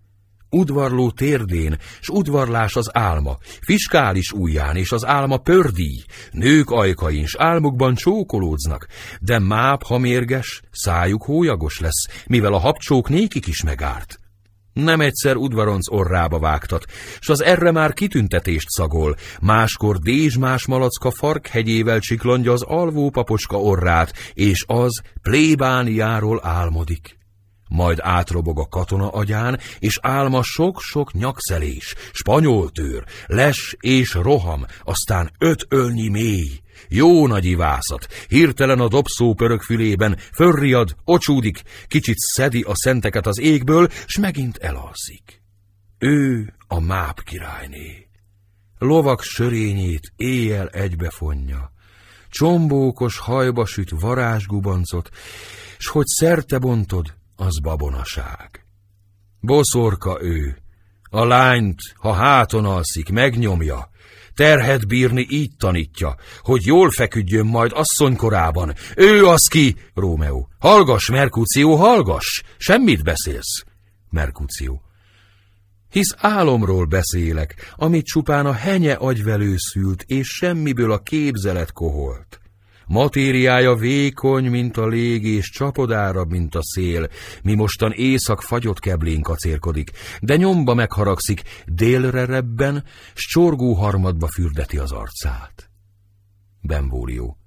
udvarló 0.56 1.12
térdén, 1.12 1.78
s 2.02 2.10
udvarlás 2.10 2.76
az 2.76 2.89
álma, 2.94 3.38
fiskális 3.62 4.32
ujján, 4.32 4.76
és 4.76 4.91
az 4.91 5.06
álma 5.06 5.38
pördíj, 5.38 6.04
nők 6.32 6.70
ajkain, 6.70 7.26
s 7.26 7.36
álmukban 7.38 7.96
csókolódznak, 7.96 8.88
de 9.20 9.39
máp, 9.39 9.84
ha 9.84 9.98
mérges, 9.98 10.62
szájuk 10.72 11.24
hólyagos 11.24 11.80
lesz, 11.80 12.08
mivel 12.28 12.54
a 12.54 12.60
habcsók 12.60 13.10
nékik 13.10 13.48
is 13.48 13.63
megárt. 13.63 14.20
Nem 14.74 15.02
egyszer 15.02 15.36
udvaronc 15.36 15.91
orrába 15.91 16.39
vágtat, 16.39 16.86
s 17.20 17.30
az 17.30 17.44
erre 17.44 17.72
már 17.72 17.94
kitüntetést 17.94 18.70
szagol, 18.70 19.15
máskor 19.41 19.98
dézsmás 19.98 20.65
malacka 20.65 21.12
farkhegyével 21.12 22.00
csiklandja 22.00 22.52
az 22.52 22.62
alvó 22.62 23.10
paposka 23.10 23.62
orrát, 23.62 24.13
és 24.34 24.63
az 24.68 25.02
plébániáról 25.22 26.39
álmodik 26.44 27.18
majd 27.69 27.97
átrobog 28.01 28.60
a 28.60 28.67
katona 28.67 29.10
agyán, 29.10 29.60
és 29.80 29.99
álma 30.01 30.43
sok-sok 30.43 31.13
nyakszelés, 31.13 31.95
spanyoltőr, 32.12 33.04
les 33.25 33.75
és 33.80 34.13
roham, 34.13 34.65
aztán 34.84 35.32
öt 35.39 35.65
ölnyi 35.69 36.10
mély. 36.10 36.60
Jó 36.89 37.28
nagy 37.28 37.45
ivászat, 37.45 38.08
hirtelen 38.28 38.80
a 38.80 38.88
dobszó 38.88 39.34
pörög 39.34 39.62
fülében, 39.62 40.17
fölriad, 40.34 40.95
ocsúdik, 41.04 41.62
kicsit 41.88 42.17
szedi 42.17 42.62
a 42.62 42.75
szenteket 42.75 43.28
az 43.28 43.39
égből, 43.39 43.89
s 44.06 44.17
megint 44.17 44.58
elalszik. 44.58 45.41
Ő 45.97 46.54
a 46.67 46.80
máp 46.80 47.23
királyné. 47.23 48.08
Lovak 48.78 49.21
sörényét 49.21 50.13
éjjel 50.15 50.67
egybefonja, 50.67 51.71
csombókos 52.30 53.17
hajba 53.17 53.65
süt 53.65 53.89
varázsgubancot, 53.89 55.10
s 55.78 55.88
hogy 55.88 56.06
szerte 56.06 56.58
bontod, 56.58 57.13
az 57.36 57.60
babonaság. 57.60 58.65
Boszorka 59.39 60.17
ő, 60.21 60.58
a 61.10 61.26
lányt, 61.26 61.80
ha 61.95 62.13
háton 62.13 62.65
alszik, 62.65 63.10
megnyomja, 63.10 63.89
terhet 64.34 64.88
bírni 64.88 65.26
így 65.30 65.52
tanítja, 65.58 66.15
hogy 66.41 66.65
jól 66.65 66.89
feküdjön 66.89 67.45
majd 67.45 67.71
asszonykorában. 67.74 68.74
Ő 68.95 69.26
az 69.26 69.48
ki, 69.48 69.76
Rómeó. 69.93 70.50
Hallgass, 70.60 71.10
Merkúció, 71.10 71.76
hallgass! 71.76 72.43
Semmit 72.58 73.04
beszélsz. 73.04 73.63
Merkúció. 74.10 74.82
Hisz 75.89 76.15
álomról 76.17 76.86
beszélek, 76.86 77.74
amit 77.76 78.06
csupán 78.06 78.45
a 78.45 78.54
henye 78.54 78.93
agyvelő 78.93 79.54
szült, 79.58 80.04
és 80.04 80.28
semmiből 80.28 80.91
a 80.91 81.00
képzelet 81.00 81.71
koholt. 81.71 82.39
Matériája 82.88 83.76
vékony, 83.76 84.50
mint 84.50 84.78
a 84.78 84.88
lég, 84.88 85.26
és 85.26 85.50
csapodárabb, 85.50 86.30
mint 86.30 86.56
a 86.56 86.63
szél, 86.63 87.10
mi 87.43 87.54
mostan 87.54 87.91
éjszak 87.91 88.41
fagyott 88.41 88.80
keblén 88.80 89.21
kacérkodik, 89.21 89.91
de 90.21 90.36
nyomba 90.36 90.74
megharagszik, 90.74 91.41
délre 91.65 92.26
rebben, 92.26 92.84
s 93.13 93.26
csorgó 93.26 93.74
harmadba 93.74 94.28
fürdeti 94.28 94.78
az 94.78 94.91
arcát. 94.91 95.69
Benvólió. 96.62 97.38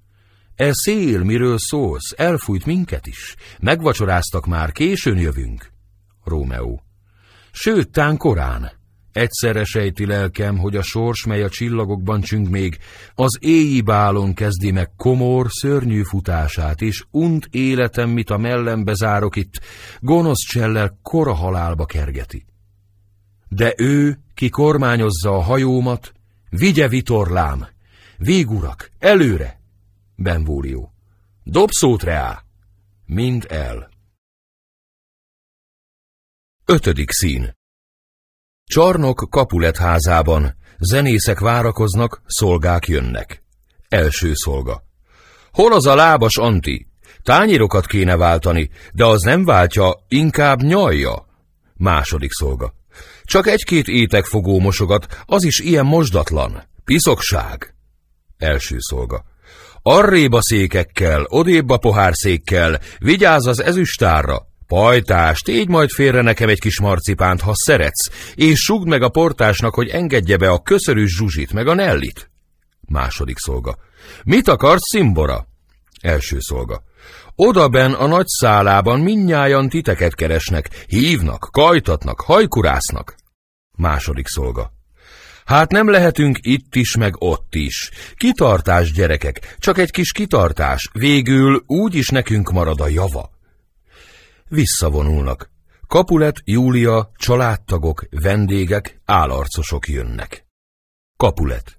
E 0.55 0.69
szél, 0.73 1.23
miről 1.23 1.57
szólsz, 1.57 2.13
elfújt 2.17 2.65
minket 2.65 3.07
is. 3.07 3.35
Megvacsoráztak 3.59 4.45
már, 4.45 4.71
későn 4.71 5.17
jövünk. 5.17 5.71
Rómeó. 6.23 6.83
Sőt, 7.51 7.91
tán 7.91 8.17
korán. 8.17 8.78
Egyszerre 9.11 9.63
sejti 9.63 10.05
lelkem, 10.05 10.57
hogy 10.57 10.75
a 10.75 10.81
sors, 10.81 11.25
mely 11.25 11.43
a 11.43 11.49
csillagokban 11.49 12.21
csüng 12.21 12.49
még, 12.49 12.77
az 13.15 13.37
éji 13.39 13.81
bálon 13.81 14.33
kezdi 14.33 14.71
meg 14.71 14.89
komor, 14.97 15.47
szörnyű 15.49 16.01
futását, 16.01 16.81
és 16.81 17.03
unt 17.11 17.47
életem, 17.51 18.09
mit 18.09 18.29
a 18.29 18.37
mellembe 18.37 18.93
zárok 18.93 19.35
itt, 19.35 19.61
gonosz 19.99 20.45
csellel 20.47 20.99
kora 21.01 21.33
halálba 21.33 21.85
kergeti. 21.85 22.45
De 23.49 23.73
ő, 23.77 24.19
ki 24.33 24.49
kormányozza 24.49 25.29
a 25.29 25.41
hajómat, 25.41 26.13
vigye 26.49 26.87
vitorlám, 26.87 27.67
végurak, 28.17 28.91
előre! 28.99 29.59
Benvólió. 30.15 30.93
Dob 31.43 31.69
szót 31.71 32.03
reá! 32.03 32.43
Mind 33.05 33.45
el. 33.49 33.89
Ötödik 36.65 37.11
szín 37.11 37.57
Csarnok 38.69 39.27
Kapulet 39.29 39.77
házában, 39.77 40.55
zenészek 40.79 41.39
várakoznak, 41.39 42.21
szolgák 42.25 42.87
jönnek. 42.87 43.43
Első 43.87 44.31
szolga. 44.33 44.83
Hol 45.51 45.73
az 45.73 45.85
a 45.85 45.95
lábas 45.95 46.37
anti? 46.37 46.87
Tányérokat 47.23 47.85
kéne 47.85 48.15
váltani, 48.15 48.69
de 48.93 49.05
az 49.05 49.21
nem 49.21 49.45
váltja, 49.45 50.05
inkább 50.07 50.61
nyalja. 50.61 51.25
Második 51.73 52.31
szolga. 52.31 52.73
Csak 53.23 53.47
egy-két 53.47 53.87
étekfogó 53.87 54.59
mosogat, 54.59 55.23
az 55.25 55.43
is 55.43 55.59
ilyen 55.59 55.85
mosdatlan. 55.85 56.63
Piszokság. 56.85 57.75
Első 58.37 58.75
szolga. 58.79 59.23
Arrébb 59.81 60.33
a 60.33 60.41
székekkel, 60.41 61.25
odébb 61.27 61.69
a 61.69 61.77
pohárszékkel, 61.77 62.79
vigyázz 62.97 63.47
az 63.47 63.61
ezüstárra, 63.61 64.48
Pajtás, 64.69 65.39
tégy 65.39 65.67
majd 65.67 65.89
félre 65.89 66.21
nekem 66.21 66.49
egy 66.49 66.59
kis 66.59 66.79
marcipánt, 66.79 67.41
ha 67.41 67.51
szeretsz, 67.53 68.09
és 68.35 68.59
sugd 68.59 68.87
meg 68.87 69.01
a 69.01 69.09
portásnak, 69.09 69.73
hogy 69.73 69.87
engedje 69.87 70.37
be 70.37 70.49
a 70.49 70.59
köszörűs 70.59 71.15
zsuzsit, 71.15 71.53
meg 71.53 71.67
a 71.67 71.73
nellit. 71.73 72.31
Második 72.87 73.37
szolga. 73.37 73.77
Mit 74.23 74.47
akarsz, 74.47 74.89
szimbora? 74.91 75.47
Első 76.01 76.37
szolga. 76.39 76.83
Odaben 77.35 77.93
a 77.93 78.07
nagy 78.07 78.27
szálában 78.27 78.99
minnyájan 78.99 79.69
titeket 79.69 80.15
keresnek, 80.15 80.85
hívnak, 80.87 81.49
kajtatnak, 81.51 82.21
hajkurásznak. 82.21 83.15
Második 83.77 84.27
szolga. 84.27 84.71
Hát 85.45 85.71
nem 85.71 85.89
lehetünk 85.89 86.37
itt 86.41 86.75
is, 86.75 86.95
meg 86.95 87.13
ott 87.17 87.55
is. 87.55 87.91
Kitartás, 88.15 88.91
gyerekek, 88.91 89.55
csak 89.59 89.77
egy 89.77 89.91
kis 89.91 90.11
kitartás, 90.11 90.89
végül 90.93 91.63
úgy 91.65 91.95
is 91.95 92.07
nekünk 92.07 92.51
marad 92.51 92.81
a 92.81 92.87
java 92.87 93.37
visszavonulnak. 94.49 95.49
Kapulet, 95.87 96.41
Júlia, 96.43 97.11
családtagok, 97.15 98.05
vendégek, 98.09 99.01
álarcosok 99.05 99.87
jönnek. 99.87 100.45
Kapulet 101.17 101.77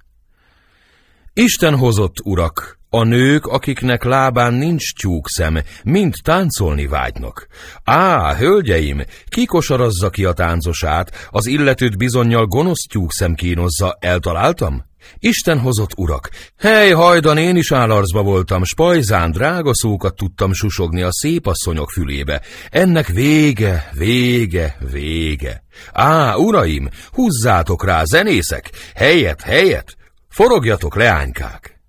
Isten 1.32 1.76
hozott, 1.76 2.20
urak, 2.24 2.78
a 2.88 3.04
nők, 3.04 3.46
akiknek 3.46 4.04
lábán 4.04 4.54
nincs 4.54 4.94
tyúkszem, 4.94 5.58
mind 5.82 6.14
táncolni 6.22 6.86
vágynak. 6.86 7.46
Á, 7.84 8.34
hölgyeim, 8.34 9.02
ki 9.28 9.44
kosarazza 9.44 10.10
ki 10.10 10.24
a 10.24 10.32
táncosát, 10.32 11.28
az 11.30 11.46
illetőt 11.46 11.96
bizonyal 11.96 12.46
gonosz 12.46 12.86
tyúkszem 12.88 13.34
kínozza, 13.34 13.96
eltaláltam? 14.00 14.89
Isten 15.18 15.58
hozott 15.58 15.90
urak, 15.96 16.30
hely 16.58 16.90
hajdan 16.90 17.36
én 17.36 17.56
is 17.56 17.72
állarcba 17.72 18.22
voltam, 18.22 18.64
spajzán 18.64 19.30
drága 19.30 19.74
szókat 19.74 20.16
tudtam 20.16 20.52
susogni 20.52 21.02
a 21.02 21.12
szép 21.12 21.46
asszonyok 21.46 21.90
fülébe. 21.90 22.42
Ennek 22.70 23.06
vége, 23.06 23.90
vége, 23.92 24.76
vége. 24.90 25.62
Á, 25.92 26.34
uraim, 26.34 26.88
húzzátok 27.12 27.84
rá, 27.84 28.04
zenészek, 28.04 28.70
helyet, 28.94 29.40
helyet, 29.40 29.96
forogjatok, 30.28 30.96
leánykák. 30.96 31.80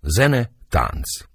Zene, 0.00 0.50
tánc. 0.68 1.26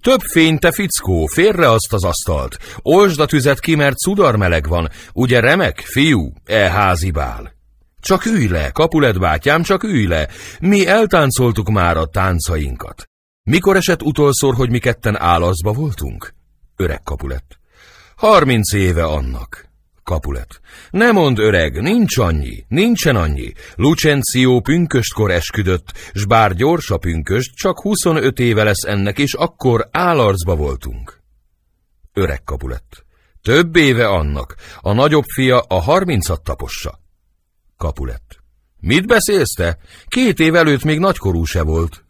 Több 0.00 0.20
fény, 0.20 0.58
te 0.58 0.72
fickó, 0.72 1.26
félre 1.26 1.70
azt 1.70 1.92
az 1.92 2.04
asztalt. 2.04 2.58
Olsd 2.82 3.20
a 3.20 3.26
tüzet 3.26 3.60
ki, 3.60 3.74
mert 3.74 4.36
meleg 4.36 4.68
van. 4.68 4.88
Ugye 5.12 5.40
remek, 5.40 5.80
fiú, 5.80 6.32
e 6.44 6.70
házi 6.70 7.10
bál. 7.10 7.59
Csak 8.00 8.24
ülj 8.24 8.46
le, 8.46 8.70
Kapulet 8.70 9.18
bátyám, 9.18 9.62
csak 9.62 9.82
ülj 9.82 10.06
le. 10.06 10.28
Mi 10.60 10.86
eltáncoltuk 10.86 11.70
már 11.70 11.96
a 11.96 12.06
táncainkat. 12.06 13.08
Mikor 13.42 13.76
esett 13.76 14.02
utolszor, 14.02 14.54
hogy 14.54 14.70
mi 14.70 14.78
ketten 14.78 15.20
álaszba 15.20 15.72
voltunk? 15.72 16.34
Öreg 16.76 17.02
Kapulet. 17.02 17.44
Harminc 18.16 18.72
éve 18.72 19.04
annak. 19.04 19.68
Kapulet. 20.02 20.60
Ne 20.90 21.12
mond 21.12 21.38
öreg, 21.38 21.80
nincs 21.82 22.18
annyi, 22.18 22.64
nincsen 22.68 23.16
annyi. 23.16 23.52
Lucencio 23.74 24.60
pünköstkor 24.60 25.30
esküdött, 25.30 25.92
s 26.12 26.24
bár 26.24 26.54
gyors 26.54 26.90
a 26.90 26.96
pünköst, 26.96 27.54
csak 27.54 27.80
25 27.80 28.38
éve 28.38 28.64
lesz 28.64 28.84
ennek, 28.84 29.18
és 29.18 29.34
akkor 29.34 29.88
állarcba 29.90 30.56
voltunk. 30.56 31.20
Öreg 32.12 32.42
Kapulet. 32.44 33.04
Több 33.42 33.76
éve 33.76 34.08
annak, 34.08 34.54
a 34.80 34.92
nagyobb 34.92 35.24
fia 35.26 35.60
a 35.60 35.80
harmincat 35.80 36.42
tapossa. 36.42 36.99
Kapulet. 37.80 38.42
Mit 38.80 39.06
beszélsz 39.06 39.52
te? 39.52 39.78
Két 40.06 40.38
év 40.38 40.54
előtt 40.54 40.84
még 40.84 40.98
nagykorú 40.98 41.44
se 41.44 41.62
volt. 41.62 42.04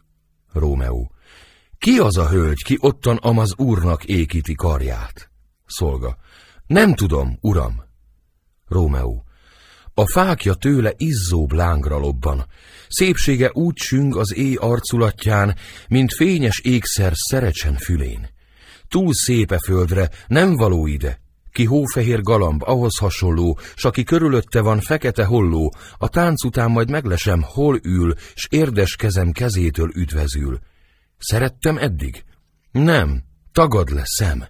Rómeó. 0.53 1.11
Ki 1.77 1.97
az 1.97 2.17
a 2.17 2.29
hölgy, 2.29 2.63
ki 2.63 2.77
ottan 2.79 3.17
amaz 3.17 3.57
úrnak 3.57 4.03
ékíti 4.03 4.55
karját? 4.55 5.31
Szolga. 5.65 6.17
Nem 6.67 6.93
tudom, 6.93 7.37
uram. 7.41 7.83
Rómeó. 8.67 9.23
A 9.93 10.07
fákja 10.07 10.53
tőle 10.53 10.93
izzó 10.97 11.47
lángra 11.49 11.97
lobban. 11.97 12.45
Szépsége 12.87 13.49
úgy 13.53 13.77
süng 13.77 14.15
az 14.17 14.35
éj 14.35 14.55
arculatján, 14.55 15.55
mint 15.87 16.13
fényes 16.13 16.59
ékszer 16.59 17.11
szerecsen 17.15 17.75
fülén. 17.75 18.29
Túl 18.87 19.13
szépe 19.13 19.57
földre, 19.65 20.09
nem 20.27 20.55
való 20.55 20.87
ide. 20.87 21.19
Ki 21.51 21.65
hófehér 21.65 22.21
galamb, 22.21 22.61
ahhoz 22.65 22.97
hasonló, 22.97 23.59
s 23.75 23.85
aki 23.85 24.03
körülötte 24.03 24.61
van 24.61 24.79
fekete 24.79 25.25
holló, 25.25 25.73
a 25.97 26.07
tánc 26.07 26.43
után 26.43 26.71
majd 26.71 26.89
meglesem, 26.89 27.41
hol 27.41 27.79
ül, 27.83 28.15
s 28.33 28.47
érdes 28.49 28.95
kezem 28.95 29.31
kezétől 29.31 29.91
üdvezül. 29.93 30.59
Szerettem 31.17 31.77
eddig? 31.77 32.23
Nem, 32.71 33.23
tagad 33.51 33.89
le 33.89 34.03
szem. 34.05 34.45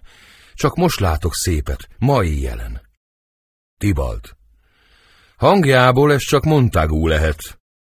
Csak 0.54 0.74
most 0.74 1.00
látok 1.00 1.34
szépet, 1.34 1.88
mai 1.98 2.40
jelen. 2.40 2.80
Tibalt. 3.78 4.36
Hangjából 5.36 6.12
ez 6.12 6.20
csak 6.20 6.44
Montagu 6.44 7.06
lehet. 7.06 7.38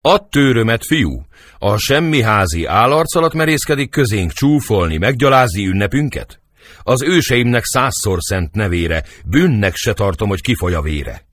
Add 0.01 0.31
tőrömet, 0.31 0.85
fiú! 0.87 1.27
A 1.59 1.77
semmiházi 1.77 2.65
állarc 2.65 3.35
merészkedik 3.35 3.91
közénk 3.91 4.33
csúfolni, 4.33 4.97
meggyalázni 4.97 5.67
ünnepünket? 5.67 6.41
Az 6.79 7.03
őseimnek 7.03 7.65
százszor 7.65 8.19
szent 8.21 8.55
nevére, 8.55 9.05
bűnnek 9.25 9.75
se 9.75 9.93
tartom, 9.93 10.29
hogy 10.29 10.41
kifoly 10.41 10.75
a 10.75 10.83
vére. 10.83 11.29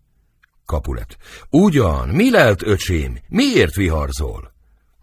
Kapulet. 0.66 1.18
Ugyan, 1.50 2.10
mi 2.10 2.32
lelt, 2.32 2.64
öcsém? 2.64 3.18
Miért 3.28 3.76
viharzol? 3.76 4.54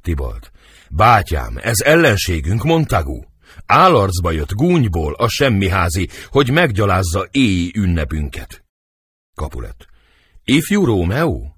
Tibalt. 0.03 0.51
Bátyám, 0.91 1.59
ez 1.63 1.81
ellenségünk, 1.81 2.63
Montagu. 2.63 3.23
Állarcba 3.67 4.31
jött 4.31 4.53
gúnyból 4.53 5.15
a 5.15 5.29
semmiházi, 5.29 6.09
hogy 6.27 6.51
meggyalázza 6.51 7.29
éj 7.31 7.71
ünnepünket. 7.75 8.65
Kapulet. 9.35 9.87
Ifjú 10.45 10.85
Rómeó? 10.85 11.57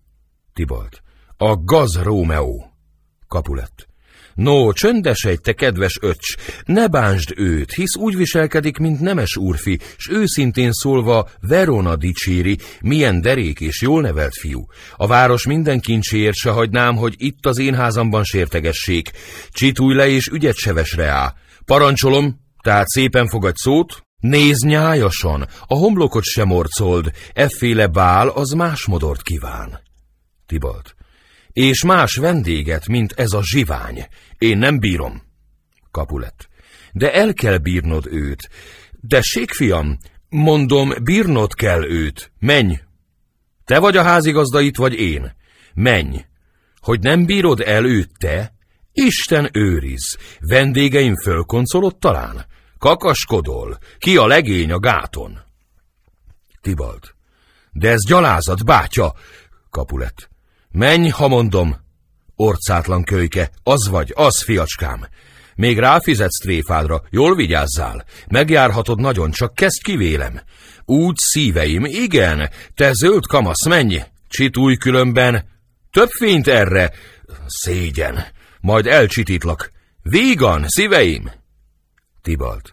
Tibalt. 0.53 1.03
A 1.37 1.57
gaz 1.57 2.03
Rómeó. 2.03 2.72
Kapulet. 3.29 3.89
No, 4.37 4.72
csöndesedj, 4.72 5.41
te 5.43 5.53
kedves 5.53 5.99
öcs, 6.01 6.34
ne 6.64 6.87
bánsd 6.87 7.32
őt, 7.37 7.72
hisz 7.72 7.97
úgy 7.97 8.16
viselkedik, 8.16 8.78
mint 8.78 9.01
nemes 9.01 9.37
úrfi, 9.37 9.78
s 9.97 10.09
őszintén 10.11 10.72
szólva 10.72 11.28
Verona 11.41 11.97
dicséri, 11.97 12.59
milyen 12.80 13.20
derék 13.20 13.61
és 13.61 13.82
jól 13.82 14.01
nevelt 14.03 14.39
fiú. 14.41 14.66
A 14.97 15.07
város 15.07 15.47
minden 15.47 15.80
kincséért 15.80 16.37
se 16.37 16.51
hagynám, 16.51 16.97
hogy 16.97 17.14
itt 17.16 17.47
az 17.47 17.59
én 17.59 17.74
házamban 17.74 18.24
sértegessék. 18.24 19.11
Csitúj 19.51 19.95
le 19.95 20.09
és 20.09 20.26
ügyet 20.26 20.57
sevesre 20.57 21.07
á. 21.07 21.34
Parancsolom, 21.64 22.41
tehát 22.62 22.89
szépen 22.89 23.28
fogadj 23.28 23.57
szót, 23.59 24.05
Nézd 24.20 24.64
nyájasan, 24.64 25.49
a 25.66 25.74
homlokot 25.74 26.24
sem 26.24 26.47
morcold, 26.47 27.12
efféle 27.32 27.87
bál 27.87 28.28
az 28.28 28.51
más 28.51 28.87
modort 28.87 29.22
kíván. 29.22 29.80
Tibalt. 30.47 30.95
És 31.53 31.84
más 31.84 32.16
vendéget, 32.16 32.89
mint 32.89 33.12
ez 33.16 33.32
a 33.32 33.43
zsivány. 33.43 34.07
Én 34.39 34.59
nem 34.59 34.78
bírom. 34.78 35.22
Kapulet. 35.91 36.49
De 36.93 37.12
el 37.12 37.32
kell 37.32 37.59
bírnod 37.59 38.07
őt. 38.07 38.51
De 39.01 39.20
fiam, 39.47 39.99
mondom, 40.28 40.93
bírnod 41.03 41.55
kell 41.55 41.84
őt. 41.84 42.32
Menj! 42.39 42.74
Te 43.64 43.78
vagy 43.78 43.97
a 43.97 44.03
házigazda 44.03 44.61
itt, 44.61 44.76
vagy 44.76 44.95
én. 44.95 45.37
Menj! 45.74 46.24
Hogy 46.80 47.01
nem 47.01 47.26
bírod 47.26 47.61
el 47.61 47.84
őt 47.84 48.11
te? 48.18 48.55
Isten 48.93 49.49
őriz! 49.53 50.18
Vendégeim 50.41 51.14
fölkoncolott 51.14 52.01
talán? 52.01 52.47
Kakaskodol, 52.78 53.78
ki 53.99 54.16
a 54.16 54.26
legény 54.26 54.72
a 54.72 54.78
gáton? 54.78 55.39
Tibalt. 56.61 57.14
De 57.72 57.91
ez 57.91 58.07
gyalázat, 58.07 58.64
bátya! 58.64 59.14
Kapulet. 59.70 60.30
Menj, 60.70 61.09
ha 61.09 61.28
mondom. 61.28 61.76
Orcátlan 62.37 63.05
kölyke, 63.05 63.51
az 63.62 63.89
vagy, 63.89 64.12
az, 64.14 64.43
fiacskám. 64.45 65.07
Még 65.55 65.78
ráfizetsz 65.78 66.41
tréfádra, 66.41 67.03
jól 67.11 67.34
vigyázzál. 67.34 68.05
Megjárhatod 68.28 69.01
nagyon, 69.01 69.30
csak 69.30 69.55
kezd 69.55 69.82
kivélem. 69.82 70.41
Úgy 70.84 71.16
szíveim, 71.16 71.84
igen, 71.84 72.51
te 72.74 72.93
zöld 72.93 73.26
kamasz, 73.26 73.66
menj. 73.66 73.99
Csitúj 74.28 74.76
különben. 74.76 75.45
Több 75.91 76.09
fényt 76.18 76.49
erre. 76.49 76.93
Szégyen. 77.47 78.24
Majd 78.61 78.87
elcsitítlak. 78.87 79.70
Vígan, 80.03 80.64
szíveim! 80.66 81.30
Tibalt. 82.22 82.72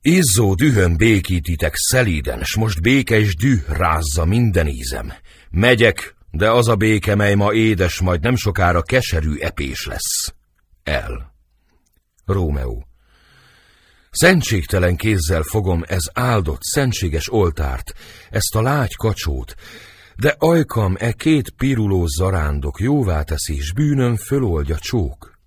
Izzó 0.00 0.54
dühön 0.54 0.96
békítitek 0.96 1.72
szelíden, 1.74 2.42
s 2.42 2.56
most 2.56 2.82
békes 2.82 3.36
düh 3.36 3.68
rázza 3.68 4.24
minden 4.24 4.66
ízem. 4.66 5.12
Megyek, 5.50 6.15
de 6.36 6.50
az 6.50 6.68
a 6.68 6.76
béke, 6.76 7.14
mely 7.14 7.34
ma 7.34 7.52
édes, 7.52 8.00
majd 8.00 8.20
nem 8.20 8.36
sokára 8.36 8.82
keserű 8.82 9.36
epés 9.38 9.86
lesz. 9.86 10.34
El. 10.82 11.34
Rómeó. 12.24 12.86
Szentségtelen 14.10 14.96
kézzel 14.96 15.42
fogom 15.42 15.82
ez 15.86 16.04
áldott, 16.12 16.62
szentséges 16.62 17.32
oltárt, 17.32 17.92
ezt 18.30 18.54
a 18.54 18.62
lágy 18.62 18.94
kacsót, 18.94 19.54
de 20.16 20.34
ajkam 20.38 20.94
e 20.98 21.12
két 21.12 21.50
piruló 21.50 22.06
zarándok 22.06 22.80
jóvá 22.80 23.22
teszi, 23.22 23.60
s 23.60 23.72
bűnöm 23.72 24.16
föloldja 24.16 24.76
csók. 24.78 25.38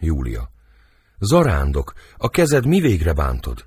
Júlia. 0.00 0.50
Zarándok, 1.18 1.92
a 2.16 2.28
kezed 2.28 2.66
mi 2.66 2.80
végre 2.80 3.12
bántod? 3.12 3.66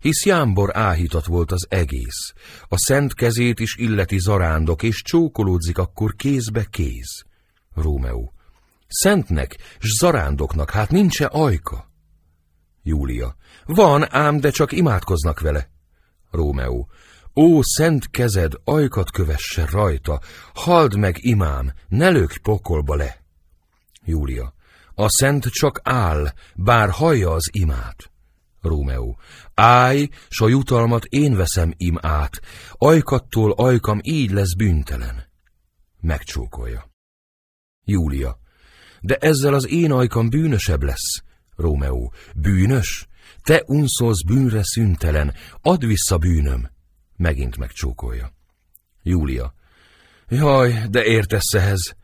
Hisz 0.00 0.24
jámbor 0.24 0.76
áhítat 0.76 1.26
volt 1.26 1.52
az 1.52 1.66
egész. 1.68 2.32
A 2.68 2.78
szent 2.78 3.14
kezét 3.14 3.60
is 3.60 3.76
illeti 3.76 4.18
zarándok, 4.18 4.82
és 4.82 5.02
csókolódzik 5.02 5.78
akkor 5.78 6.14
kézbe 6.14 6.64
kéz. 6.64 7.24
Rómeó. 7.74 8.32
Szentnek, 8.86 9.56
s 9.78 9.98
zarándoknak, 9.98 10.70
hát 10.70 10.90
nincs-e 10.90 11.28
ajka? 11.32 11.90
Júlia. 12.82 13.36
Van, 13.64 14.14
ám, 14.14 14.40
de 14.40 14.50
csak 14.50 14.72
imádkoznak 14.72 15.40
vele. 15.40 15.70
Rómeó. 16.30 16.88
Ó, 17.34 17.62
szent 17.62 18.10
kezed, 18.10 18.52
ajkat 18.64 19.10
kövesse 19.10 19.66
rajta, 19.70 20.20
hald 20.54 20.96
meg, 20.96 21.16
imám, 21.24 21.72
ne 21.88 22.08
lökj 22.08 22.38
pokolba 22.38 22.94
le. 22.94 23.22
Júlia. 24.04 24.54
A 24.94 25.06
szent 25.08 25.44
csak 25.44 25.80
áll, 25.82 26.32
bár 26.54 26.90
hallja 26.90 27.30
az 27.30 27.48
imát. 27.52 28.10
Rómeó. 28.60 29.18
Állj, 29.62 30.08
s 30.28 30.40
a 30.40 30.48
jutalmat 30.48 31.04
én 31.04 31.36
veszem 31.36 31.74
im 31.76 31.98
át, 32.00 32.40
ajkattól 32.72 33.52
ajkam 33.52 33.98
így 34.02 34.30
lesz 34.30 34.54
bűntelen. 34.54 35.28
Megcsókolja. 36.00 36.90
Júlia. 37.84 38.38
De 39.00 39.16
ezzel 39.16 39.54
az 39.54 39.68
én 39.68 39.92
ajkam 39.92 40.28
bűnösebb 40.28 40.82
lesz. 40.82 41.22
Rómeó. 41.56 42.12
Bűnös? 42.34 43.08
Te 43.42 43.62
unszolsz 43.66 44.22
bűnre 44.22 44.60
szüntelen, 44.62 45.34
add 45.60 45.86
vissza 45.86 46.18
bűnöm. 46.18 46.70
Megint 47.16 47.56
megcsókolja. 47.56 48.32
Júlia. 49.02 49.54
Jaj, 50.28 50.86
de 50.90 51.04
értesz 51.04 51.52
ehhez. 51.52 51.96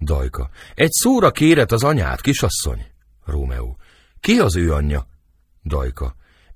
Dajka. 0.00 0.50
Egy 0.74 0.92
szóra 0.92 1.30
kéret 1.30 1.72
az 1.72 1.84
anyát, 1.84 2.20
kisasszony. 2.20 2.86
Rómeó. 3.24 3.76
Ki 4.20 4.38
az 4.38 4.56
ő 4.56 4.72
anyja? 4.72 5.06
Dajka. 5.64 6.14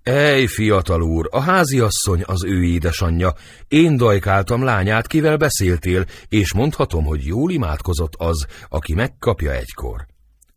Ej, 0.08 0.46
fiatal 0.46 1.02
úr, 1.02 1.28
a 1.30 1.40
háziasszony 1.40 2.22
az 2.24 2.44
ő 2.44 2.64
édesanyja. 2.64 3.34
Én 3.68 3.96
dajkáltam 3.96 4.62
lányát, 4.62 5.06
kivel 5.06 5.36
beszéltél, 5.36 6.04
és 6.28 6.54
mondhatom, 6.54 7.04
hogy 7.04 7.26
jól 7.26 7.50
imádkozott 7.50 8.14
az, 8.16 8.46
aki 8.68 8.94
megkapja 8.94 9.52
egykor. 9.52 10.06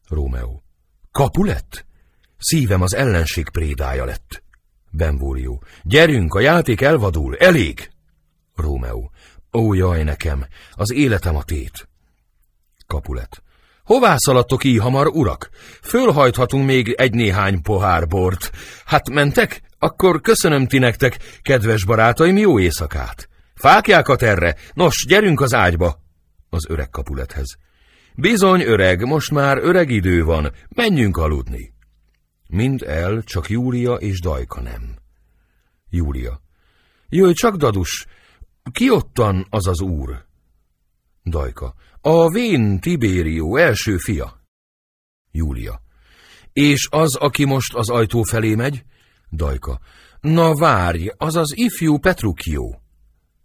Rómeó. 0.07 0.63
Kapulet? 1.11 1.85
Szívem 2.37 2.81
az 2.81 2.95
ellenség 2.95 3.49
prédája 3.49 4.05
lett. 4.05 4.43
Benvolio. 4.91 5.59
Gyerünk, 5.83 6.33
a 6.33 6.39
játék 6.39 6.81
elvadul, 6.81 7.37
elég! 7.37 7.89
Rómeó. 8.55 9.11
Ó, 9.53 9.73
jaj 9.73 10.03
nekem, 10.03 10.45
az 10.71 10.93
életem 10.93 11.35
a 11.35 11.43
tét. 11.43 11.89
Kapulet. 12.87 13.43
Hová 13.91 14.15
szaladtok 14.17 14.63
így 14.63 14.79
hamar, 14.79 15.07
urak? 15.07 15.49
Fölhajthatunk 15.81 16.65
még 16.65 16.89
egy-néhány 16.89 17.61
pohár 17.61 18.07
bort. 18.07 18.51
Hát 18.85 19.09
mentek? 19.09 19.61
Akkor 19.79 20.21
köszönöm 20.21 20.67
ti 20.67 20.77
nektek, 20.77 21.39
kedves 21.41 21.85
barátaim, 21.85 22.37
jó 22.37 22.59
éjszakát. 22.59 23.29
Fákjákat 23.55 24.21
erre, 24.21 24.55
nos, 24.73 25.05
gyerünk 25.07 25.41
az 25.41 25.53
ágyba. 25.53 26.01
Az 26.49 26.65
öreg 26.69 26.89
kapulethez. 26.89 27.57
Bizony, 28.15 28.61
öreg, 28.61 29.05
most 29.05 29.31
már 29.31 29.57
öreg 29.57 29.89
idő 29.89 30.23
van, 30.23 30.51
menjünk 30.75 31.17
aludni. 31.17 31.73
Mind 32.47 32.81
el, 32.81 33.21
csak 33.23 33.49
Júlia 33.49 33.93
és 33.93 34.19
Dajka 34.19 34.61
nem. 34.61 34.95
Júlia. 35.89 36.41
Jöjj 37.09 37.33
csak, 37.33 37.55
dadus, 37.55 38.05
ki 38.71 38.89
ottan 38.89 39.47
az 39.49 39.67
az 39.67 39.81
úr? 39.81 40.25
Dajka. 41.23 41.73
A 42.03 42.29
vén 42.29 42.79
Tibérió 42.79 43.57
első 43.57 43.97
fia. 43.97 44.41
Júlia. 45.31 45.81
És 46.53 46.87
az, 46.91 47.15
aki 47.15 47.45
most 47.45 47.73
az 47.73 47.89
ajtó 47.89 48.23
felé 48.23 48.55
megy? 48.55 48.83
Dajka. 49.29 49.79
Na 50.19 50.55
várj, 50.55 51.09
az 51.17 51.35
az 51.35 51.57
ifjú 51.57 51.97
Petrukió. 51.97 52.81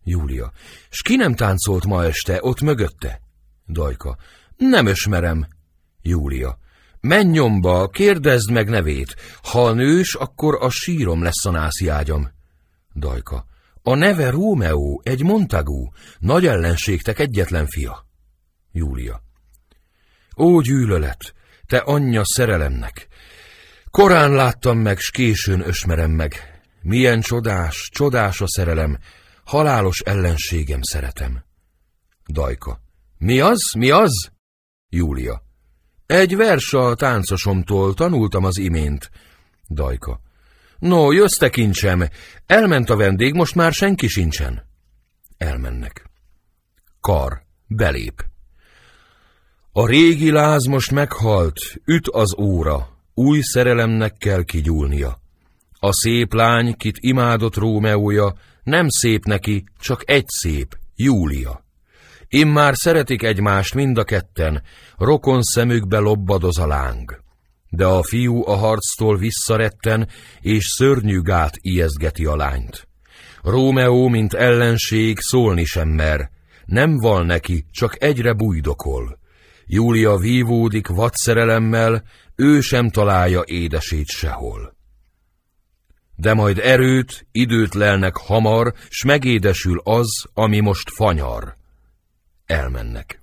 Júlia. 0.05 0.53
S 0.91 1.03
ki 1.03 1.17
nem 1.17 1.35
táncolt 1.35 1.87
ma 1.87 2.05
este, 2.05 2.39
ott 2.41 2.61
mögötte? 2.61 3.21
Dajka. 3.67 4.17
Nem 4.57 4.87
ösmerem. 4.87 5.47
Júlia. 6.03 6.59
Menj 7.01 7.31
nyomba, 7.31 7.89
kérdezd 7.89 8.51
meg 8.51 8.69
nevét. 8.69 9.17
Ha 9.43 9.67
a 9.67 9.73
nős, 9.73 10.15
akkor 10.15 10.59
a 10.61 10.71
sírom 10.71 11.23
lesz 11.23 11.45
a 11.45 11.51
nászi 11.51 11.89
ágyam. 11.89 12.31
Dajka. 12.95 13.45
A 13.83 13.95
neve 13.95 14.31
Rómeó, 14.31 15.01
egy 15.05 15.23
Montagu, 15.23 15.89
nagy 16.19 16.47
ellenségtek 16.47 17.19
egyetlen 17.19 17.67
fia. 17.67 18.06
Júlia. 18.77 19.23
Ó, 20.37 20.61
gyűlölet, 20.61 21.35
te 21.67 21.79
anyja 21.79 22.23
szerelemnek! 22.25 23.09
Korán 23.91 24.33
láttam 24.33 24.79
meg, 24.79 24.99
s 24.99 25.11
későn 25.11 25.61
ösmerem 25.61 26.11
meg. 26.11 26.61
Milyen 26.83 27.21
csodás, 27.21 27.89
csodás 27.93 28.41
a 28.41 28.49
szerelem, 28.49 28.99
halálos 29.45 30.01
ellenségem 30.01 30.83
szeretem. 30.83 31.45
Dajka. 32.27 32.81
Mi 33.19 33.41
az, 33.41 33.59
mi 33.79 33.91
az? 33.91 34.31
Júlia. 34.89 35.43
Egy 36.07 36.37
vers 36.37 36.73
a 36.73 36.95
táncosomtól 36.95 37.95
tanultam 37.95 38.45
az 38.45 38.59
imént. 38.59 39.11
Dajka. 39.69 40.21
No, 40.79 41.13
jössz 41.13 41.39
tekintsem, 41.39 42.09
elment 42.47 42.91
a 42.91 42.97
vendég, 42.97 43.35
most 43.35 43.55
már 43.55 43.73
senki 43.73 44.09
sincsen. 44.09 44.67
Elmennek. 45.37 46.11
Kar, 47.01 47.43
belép. 47.67 48.35
A 49.79 49.87
régi 49.87 50.31
láz 50.31 50.65
most 50.65 50.91
meghalt, 50.91 51.59
üt 51.85 52.09
az 52.09 52.39
óra, 52.39 52.89
új 53.15 53.41
szerelemnek 53.43 54.17
kell 54.19 54.43
kigyúlnia. 54.43 55.21
A 55.79 55.93
szép 55.93 56.33
lány, 56.33 56.77
kit 56.77 56.97
imádott 57.01 57.55
Rómeója, 57.57 58.35
nem 58.63 58.87
szép 58.89 59.25
neki, 59.25 59.65
csak 59.81 60.03
egy 60.05 60.25
szép, 60.27 60.79
Júlia. 60.95 61.65
Immár 62.29 62.75
szeretik 62.77 63.23
egymást 63.23 63.75
mind 63.75 63.99
a 63.99 64.05
ketten, 64.05 64.63
rokon 64.99 65.43
szemükbe 65.43 65.99
lobbadoz 65.99 66.59
a 66.59 66.67
láng. 66.67 67.23
De 67.69 67.87
a 67.87 68.03
fiú 68.03 68.47
a 68.47 68.55
harctól 68.55 69.17
visszaretten, 69.17 70.09
és 70.41 70.65
szörnyű 70.65 71.21
gát 71.21 71.57
ijeszgeti 71.61 72.25
a 72.25 72.37
lányt. 72.37 72.89
Rómeó, 73.43 74.09
mint 74.09 74.35
ellenség, 74.35 75.19
szólni 75.21 75.65
sem 75.65 75.89
mer, 75.89 76.31
nem 76.65 76.97
val 76.97 77.25
neki, 77.25 77.65
csak 77.71 78.03
egyre 78.03 78.33
bújdokol. 78.33 79.25
Júlia 79.67 80.17
vívódik 80.17 80.87
vadszerelemmel, 80.87 82.05
ő 82.35 82.61
sem 82.61 82.91
találja 82.91 83.43
édesét 83.45 84.07
sehol. 84.07 84.77
De 86.17 86.35
majd 86.35 86.59
erőt, 86.59 87.27
időt 87.33 87.75
lelnek 87.75 88.17
hamar, 88.17 88.75
s 88.89 89.05
megédesül 89.05 89.81
az, 89.85 90.09
ami 90.33 90.61
most 90.61 90.91
fanyar. 90.91 91.57
Elmennek. 92.45 93.23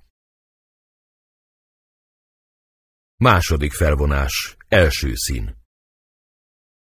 Második 3.16 3.72
felvonás, 3.72 4.56
első 4.68 5.12
szín. 5.14 5.56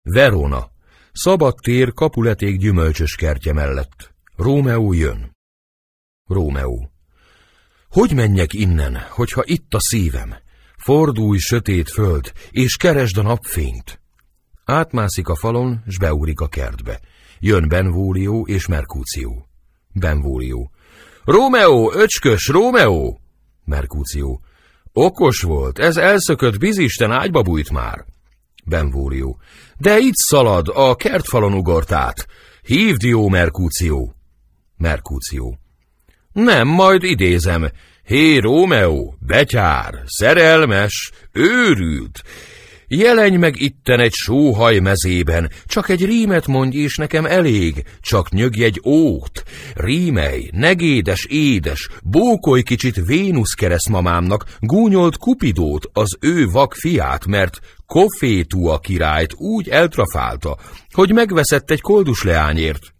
Verona, 0.01 0.71
szabad 1.11 1.55
tér 1.61 1.93
kapuleték 1.93 2.57
gyümölcsös 2.57 3.15
kertje 3.15 3.53
mellett. 3.53 4.13
Rómeó 4.35 4.93
jön. 4.93 5.37
Rómeó. 6.25 6.88
Hogy 7.89 8.13
menjek 8.13 8.53
innen, 8.53 8.97
hogyha 9.09 9.41
itt 9.45 9.73
a 9.73 9.79
szívem? 9.79 10.35
Fordulj 10.77 11.37
sötét 11.37 11.91
föld, 11.91 12.31
és 12.51 12.75
keresd 12.75 13.17
a 13.17 13.21
napfényt. 13.21 14.01
Átmászik 14.65 15.27
a 15.27 15.35
falon, 15.35 15.83
s 15.87 15.97
beúrik 15.97 16.39
a 16.39 16.47
kertbe. 16.47 16.99
Jön 17.39 17.67
Benvólió 17.67 18.45
és 18.47 18.67
Merkúció. 18.67 19.47
Benvólió. 19.93 20.71
Rómeó, 21.23 21.91
öcskös, 21.93 22.47
Rómeó! 22.47 23.19
Merkúció. 23.65 24.41
Okos 24.93 25.41
volt, 25.41 25.79
ez 25.79 25.97
elszökött 25.97 26.57
bizisten 26.57 27.11
ágyba 27.11 27.41
bújt 27.41 27.69
már. 27.69 28.05
Benvólió. 28.65 29.39
De 29.77 29.97
itt 29.97 30.15
szalad, 30.15 30.67
a 30.73 30.95
kertfalon 30.95 31.53
ugort 31.53 31.91
át. 31.91 32.27
Hívd 32.61 33.01
jó, 33.01 33.27
Merkúció. 33.27 34.13
Merkúció. 34.77 35.58
Nem, 36.43 36.67
majd 36.67 37.03
idézem. 37.03 37.69
Hé, 38.05 38.37
Rómeó, 38.37 39.15
betyár, 39.19 39.93
szerelmes, 40.05 41.11
őrült. 41.31 42.23
Jelenj 42.87 43.37
meg 43.37 43.61
itten 43.61 43.99
egy 43.99 44.13
sóhaj 44.13 44.79
mezében, 44.79 45.51
csak 45.65 45.89
egy 45.89 46.05
rímet 46.05 46.47
mondj, 46.47 46.77
és 46.77 46.95
nekem 46.95 47.25
elég, 47.25 47.83
csak 48.01 48.29
nyögj 48.29 48.63
egy 48.63 48.81
ót. 48.85 49.43
Rímej, 49.73 50.49
negédes, 50.51 51.25
édes, 51.25 51.89
bókolj 52.03 52.61
kicsit 52.61 53.05
Vénusz 53.05 53.53
keresztmamámnak, 53.53 54.45
gúnyolt 54.59 55.17
Kupidót, 55.17 55.89
az 55.93 56.17
ő 56.19 56.45
vak 56.45 56.73
fiát, 56.73 57.25
mert 57.25 57.59
a 58.51 58.79
királyt 58.79 59.33
úgy 59.33 59.69
eltrafálta, 59.69 60.57
hogy 60.91 61.13
megveszett 61.13 61.71
egy 61.71 61.81
koldus 61.81 62.23
leányért. 62.23 62.93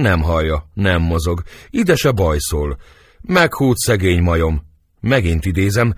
Nem 0.00 0.22
hallja, 0.22 0.70
nem 0.74 1.02
mozog, 1.02 1.42
ide 1.70 1.96
se 1.96 2.10
bajszol. 2.10 2.78
Meghút 3.20 3.76
szegény 3.76 4.22
majom. 4.22 4.62
Megint 5.00 5.44
idézem, 5.44 5.94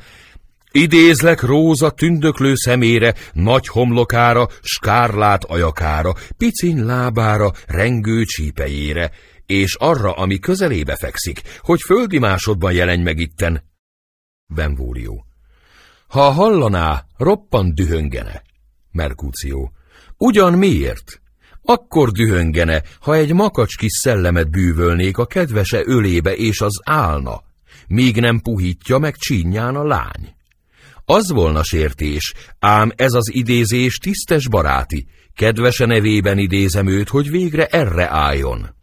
Idézlek 0.74 1.40
róza 1.40 1.90
tündöklő 1.90 2.52
szemére, 2.54 3.14
nagy 3.32 3.66
homlokára, 3.66 4.48
skárlát 4.62 5.44
ajakára, 5.44 6.12
piciny 6.36 6.84
lábára, 6.84 7.50
rengő 7.66 8.24
csípejére, 8.24 9.10
és 9.46 9.74
arra, 9.74 10.12
ami 10.12 10.38
közelébe 10.38 10.96
fekszik, 10.96 11.42
hogy 11.58 11.80
földi 11.80 12.18
másodban 12.18 12.72
jelenj 12.72 13.02
meg 13.02 13.18
itten. 13.18 13.62
Benvólió. 14.46 15.26
Ha 16.06 16.30
hallaná, 16.30 17.04
roppan 17.16 17.74
dühöngene. 17.74 18.42
Merkúció. 18.90 19.72
Ugyan 20.16 20.52
miért? 20.52 21.21
Akkor 21.62 22.10
dühöngene, 22.10 22.82
ha 23.00 23.14
egy 23.14 23.32
makacs 23.32 23.76
kis 23.76 23.92
szellemet 23.92 24.50
bűvölnék 24.50 25.18
a 25.18 25.26
kedvese 25.26 25.82
ölébe 25.84 26.34
és 26.34 26.60
az 26.60 26.80
állna, 26.84 27.42
míg 27.86 28.20
nem 28.20 28.40
puhítja 28.40 28.98
meg 28.98 29.16
csínyán 29.16 29.76
a 29.76 29.84
lány. 29.84 30.34
Az 31.04 31.30
volna 31.30 31.62
sértés, 31.62 32.34
ám 32.58 32.92
ez 32.96 33.12
az 33.12 33.34
idézés 33.34 33.96
tisztes 33.96 34.48
baráti, 34.48 35.06
kedvese 35.34 35.86
nevében 35.86 36.38
idézem 36.38 36.86
őt, 36.86 37.08
hogy 37.08 37.30
végre 37.30 37.66
erre 37.66 38.08
álljon. 38.10 38.74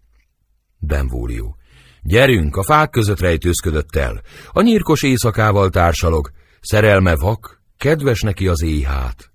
Benvólió. 0.78 1.58
Gyerünk, 2.02 2.56
a 2.56 2.64
fák 2.64 2.90
között 2.90 3.20
rejtőzködött 3.20 3.96
el. 3.96 4.22
A 4.52 4.62
nyírkos 4.62 5.04
éjszakával 5.04 5.70
társalog. 5.70 6.32
Szerelme 6.62 7.16
vak, 7.16 7.62
kedves 7.78 8.22
neki 8.22 8.48
az 8.48 8.62
éjhát. 8.62 9.32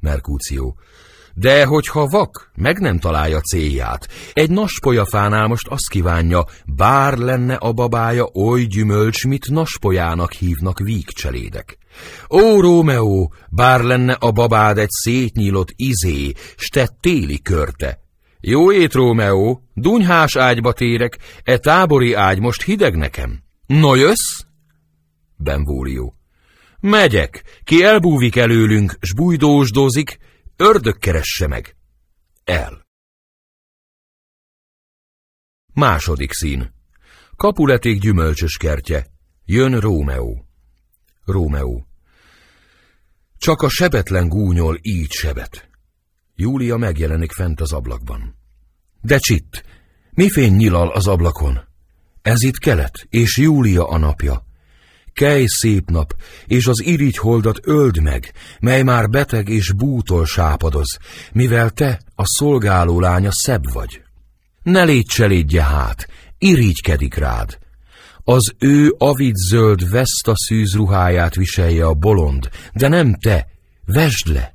Merkúció. 0.00 0.78
De 1.34 1.64
hogyha 1.64 2.06
vak, 2.06 2.50
meg 2.54 2.78
nem 2.78 2.98
találja 2.98 3.40
célját. 3.40 4.08
Egy 4.32 4.50
naspolyafánál 4.50 5.46
most 5.46 5.68
azt 5.68 5.88
kívánja, 5.88 6.46
bár 6.66 7.18
lenne 7.18 7.54
a 7.54 7.72
babája 7.72 8.28
oly 8.34 8.62
gyümölcs, 8.62 9.24
mit 9.24 9.50
naspolyának 9.50 10.32
hívnak 10.32 10.78
vígcselédek. 10.78 11.78
Ó, 12.30 12.60
Rómeó, 12.60 13.32
bár 13.50 13.80
lenne 13.80 14.12
a 14.12 14.30
babád 14.30 14.78
egy 14.78 14.90
szétnyílott 14.90 15.72
izé, 15.76 16.32
s 16.56 16.68
te 16.68 16.88
téli 17.00 17.42
körte. 17.42 18.00
Jó 18.40 18.72
ét, 18.72 18.92
Rómeó, 18.92 19.62
dunyhás 19.74 20.36
ágyba 20.36 20.72
térek, 20.72 21.18
e 21.44 21.58
tábori 21.58 22.12
ágy 22.12 22.40
most 22.40 22.62
hideg 22.62 22.96
nekem. 22.96 23.42
No 23.66 23.94
jössz? 23.94 24.40
Benvólió. 25.36 26.14
Megyek, 26.80 27.44
ki 27.64 27.82
elbúvik 27.84 28.36
előlünk, 28.36 28.96
s 29.00 29.14
bújdósdózik, 29.14 30.18
ördög 30.62 30.98
keresse 30.98 31.46
meg. 31.46 31.76
El. 32.44 32.86
Második 35.72 36.32
szín. 36.32 36.72
Kapuleték 37.36 38.00
gyümölcsös 38.00 38.56
kertje. 38.56 39.06
Jön 39.44 39.80
Rómeó. 39.80 40.46
Rómeó. 41.24 41.86
Csak 43.38 43.62
a 43.62 43.68
sebetlen 43.68 44.28
gúnyol 44.28 44.78
így 44.82 45.10
sebet. 45.10 45.68
Júlia 46.34 46.76
megjelenik 46.76 47.32
fent 47.32 47.60
az 47.60 47.72
ablakban. 47.72 48.34
De 49.00 49.18
csitt, 49.18 49.64
mi 50.10 50.30
fény 50.30 50.54
nyilal 50.54 50.88
az 50.90 51.06
ablakon? 51.06 51.60
Ez 52.22 52.42
itt 52.42 52.58
kelet, 52.58 53.06
és 53.08 53.36
Júlia 53.36 53.88
a 53.88 53.98
napja. 53.98 54.44
Kej 55.12 55.44
szép 55.46 55.90
nap, 55.90 56.14
és 56.46 56.66
az 56.66 56.82
irigy 56.82 57.16
holdat 57.16 57.58
öld 57.62 58.02
meg, 58.02 58.32
mely 58.60 58.82
már 58.82 59.08
beteg 59.08 59.48
és 59.48 59.72
bútól 59.72 60.26
sápadoz, 60.26 60.98
mivel 61.32 61.70
te, 61.70 62.00
a 62.14 62.22
szolgáló 62.26 63.00
lánya 63.00 63.30
szebb 63.32 63.72
vagy. 63.72 64.02
Ne 64.62 64.84
légy 64.84 65.06
cselédje 65.06 65.62
hát, 65.62 66.08
irigykedik 66.38 67.14
rád. 67.14 67.58
Az 68.24 68.54
ő 68.58 68.94
avid 68.98 69.34
zöld 69.34 69.90
veszta 69.90 70.32
szűz 70.34 70.74
ruháját 70.74 71.34
viselje 71.34 71.86
a 71.86 71.94
bolond, 71.94 72.48
de 72.72 72.88
nem 72.88 73.14
te, 73.14 73.46
vesd 73.84 74.26
le. 74.26 74.54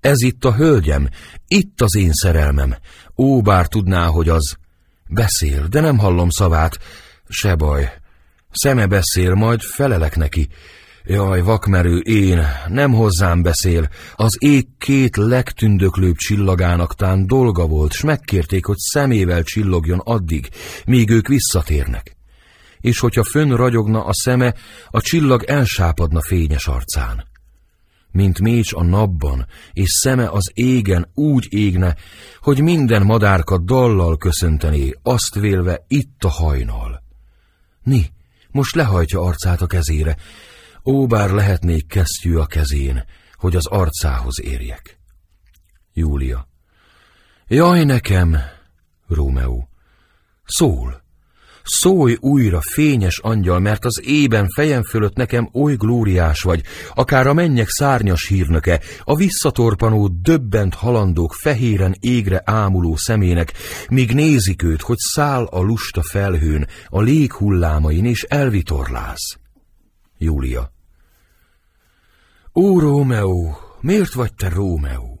Ez 0.00 0.22
itt 0.22 0.44
a 0.44 0.54
hölgyem, 0.54 1.08
itt 1.46 1.80
az 1.80 1.96
én 1.96 2.12
szerelmem. 2.12 2.76
Ó, 3.16 3.40
bár 3.40 3.66
tudná, 3.66 4.06
hogy 4.06 4.28
az. 4.28 4.56
Beszél, 5.08 5.66
de 5.66 5.80
nem 5.80 5.98
hallom 5.98 6.30
szavát. 6.30 6.78
Se 7.28 7.54
baj. 7.54 7.92
Szeme 8.50 8.86
beszél, 8.86 9.34
majd 9.34 9.60
felelek 9.60 10.16
neki. 10.16 10.48
Jaj, 11.04 11.40
vakmerő 11.40 11.98
én, 11.98 12.46
nem 12.68 12.92
hozzám 12.92 13.42
beszél. 13.42 13.88
Az 14.14 14.36
ég 14.38 14.66
két 14.78 15.16
legtündöklőbb 15.16 16.16
csillagának 16.16 16.94
tán 16.94 17.26
dolga 17.26 17.66
volt, 17.66 17.92
s 17.92 18.02
megkérték, 18.02 18.64
hogy 18.64 18.78
szemével 18.78 19.42
csillogjon 19.42 19.98
addig, 19.98 20.48
míg 20.86 21.10
ők 21.10 21.28
visszatérnek. 21.28 22.16
És 22.80 22.98
hogyha 22.98 23.24
fönn 23.24 23.52
ragyogna 23.52 24.04
a 24.04 24.14
szeme, 24.14 24.54
a 24.86 25.00
csillag 25.00 25.42
elsápadna 25.42 26.20
fényes 26.20 26.66
arcán 26.66 27.26
mint 28.12 28.40
mécs 28.40 28.72
a 28.72 28.82
napban, 28.82 29.46
és 29.72 29.90
szeme 29.90 30.28
az 30.28 30.50
égen 30.54 31.10
úgy 31.14 31.46
égne, 31.50 31.96
hogy 32.40 32.60
minden 32.60 33.02
madárka 33.02 33.58
dallal 33.58 34.16
köszöntené, 34.16 34.94
azt 35.02 35.34
vélve 35.34 35.84
itt 35.88 36.24
a 36.24 36.28
hajnal. 36.28 37.02
Ni, 37.82 38.06
most 38.58 38.74
lehajtja 38.74 39.20
arcát 39.20 39.60
a 39.60 39.66
kezére, 39.66 40.16
ó, 40.84 41.06
bár 41.06 41.30
lehetnék 41.30 41.86
kesztyű 41.86 42.36
a 42.36 42.46
kezén, 42.46 43.04
hogy 43.34 43.56
az 43.56 43.66
arcához 43.66 44.40
érjek. 44.40 44.98
Júlia. 45.92 46.48
Jaj 47.46 47.84
nekem, 47.84 48.36
Rómeó. 49.08 49.68
Szól. 50.44 51.02
Szólj 51.70 52.16
újra, 52.20 52.60
fényes 52.60 53.18
angyal, 53.18 53.58
mert 53.58 53.84
az 53.84 54.00
ében 54.04 54.48
fejem 54.54 54.82
fölött 54.82 55.14
nekem 55.14 55.48
oly 55.52 55.74
glóriás 55.74 56.42
vagy, 56.42 56.62
akár 56.94 57.26
a 57.26 57.32
mennyek 57.32 57.68
szárnyas 57.68 58.26
hírnöke, 58.28 58.80
a 59.04 59.14
visszatorpanó, 59.14 60.08
döbbent 60.22 60.74
halandók 60.74 61.34
fehéren 61.34 61.94
égre 62.00 62.42
ámuló 62.44 62.96
szemének, 62.96 63.52
míg 63.88 64.14
nézik 64.14 64.62
őt, 64.62 64.82
hogy 64.82 64.96
száll 64.98 65.44
a 65.44 65.60
lusta 65.60 66.02
felhőn, 66.02 66.66
a 66.86 67.00
lég 67.00 67.32
hullámain, 67.32 68.04
és 68.04 68.22
elvitorláz. 68.22 69.38
Júlia. 70.18 70.72
Ó, 72.54 72.80
Rómeó, 72.80 73.58
miért 73.80 74.12
vagy 74.12 74.34
te 74.34 74.48
Rómeó? 74.48 75.17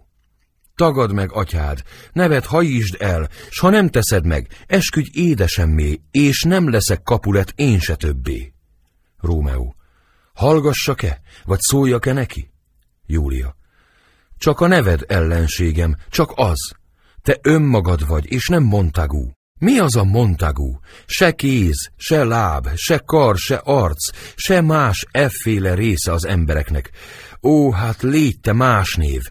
Tagad 0.78 1.12
meg, 1.12 1.32
atyád, 1.32 1.82
nevet 2.12 2.46
hajítsd 2.46 2.96
el, 2.98 3.28
s 3.50 3.60
ha 3.60 3.70
nem 3.70 3.88
teszed 3.88 4.26
meg, 4.26 4.48
esküdj 4.66 5.08
édesemmé, 5.12 6.00
és 6.10 6.42
nem 6.42 6.70
leszek 6.70 7.02
kapulet 7.02 7.52
én 7.56 7.78
se 7.78 7.94
többé. 7.94 8.52
Rómeó. 9.20 9.74
Hallgassak-e, 10.34 11.20
vagy 11.44 11.58
szóljak-e 11.60 12.12
neki? 12.12 12.50
Júlia. 13.06 13.56
Csak 14.36 14.60
a 14.60 14.66
neved 14.66 15.04
ellenségem, 15.06 15.96
csak 16.10 16.32
az. 16.34 16.72
Te 17.22 17.38
önmagad 17.42 18.06
vagy, 18.06 18.32
és 18.32 18.48
nem 18.48 18.62
Montagú. 18.62 19.32
Mi 19.60 19.78
az 19.78 19.96
a 19.96 20.04
Montagú? 20.04 20.80
Se 21.06 21.32
kéz, 21.32 21.90
se 21.96 22.24
láb, 22.24 22.68
se 22.74 22.98
kar, 22.98 23.36
se 23.36 23.56
arc, 23.64 24.10
se 24.34 24.60
más 24.60 25.06
efféle 25.10 25.74
része 25.74 26.12
az 26.12 26.24
embereknek. 26.24 26.90
Ó, 27.42 27.70
hát 27.70 28.02
légy 28.02 28.40
te 28.40 28.52
más 28.52 28.94
név, 28.94 29.22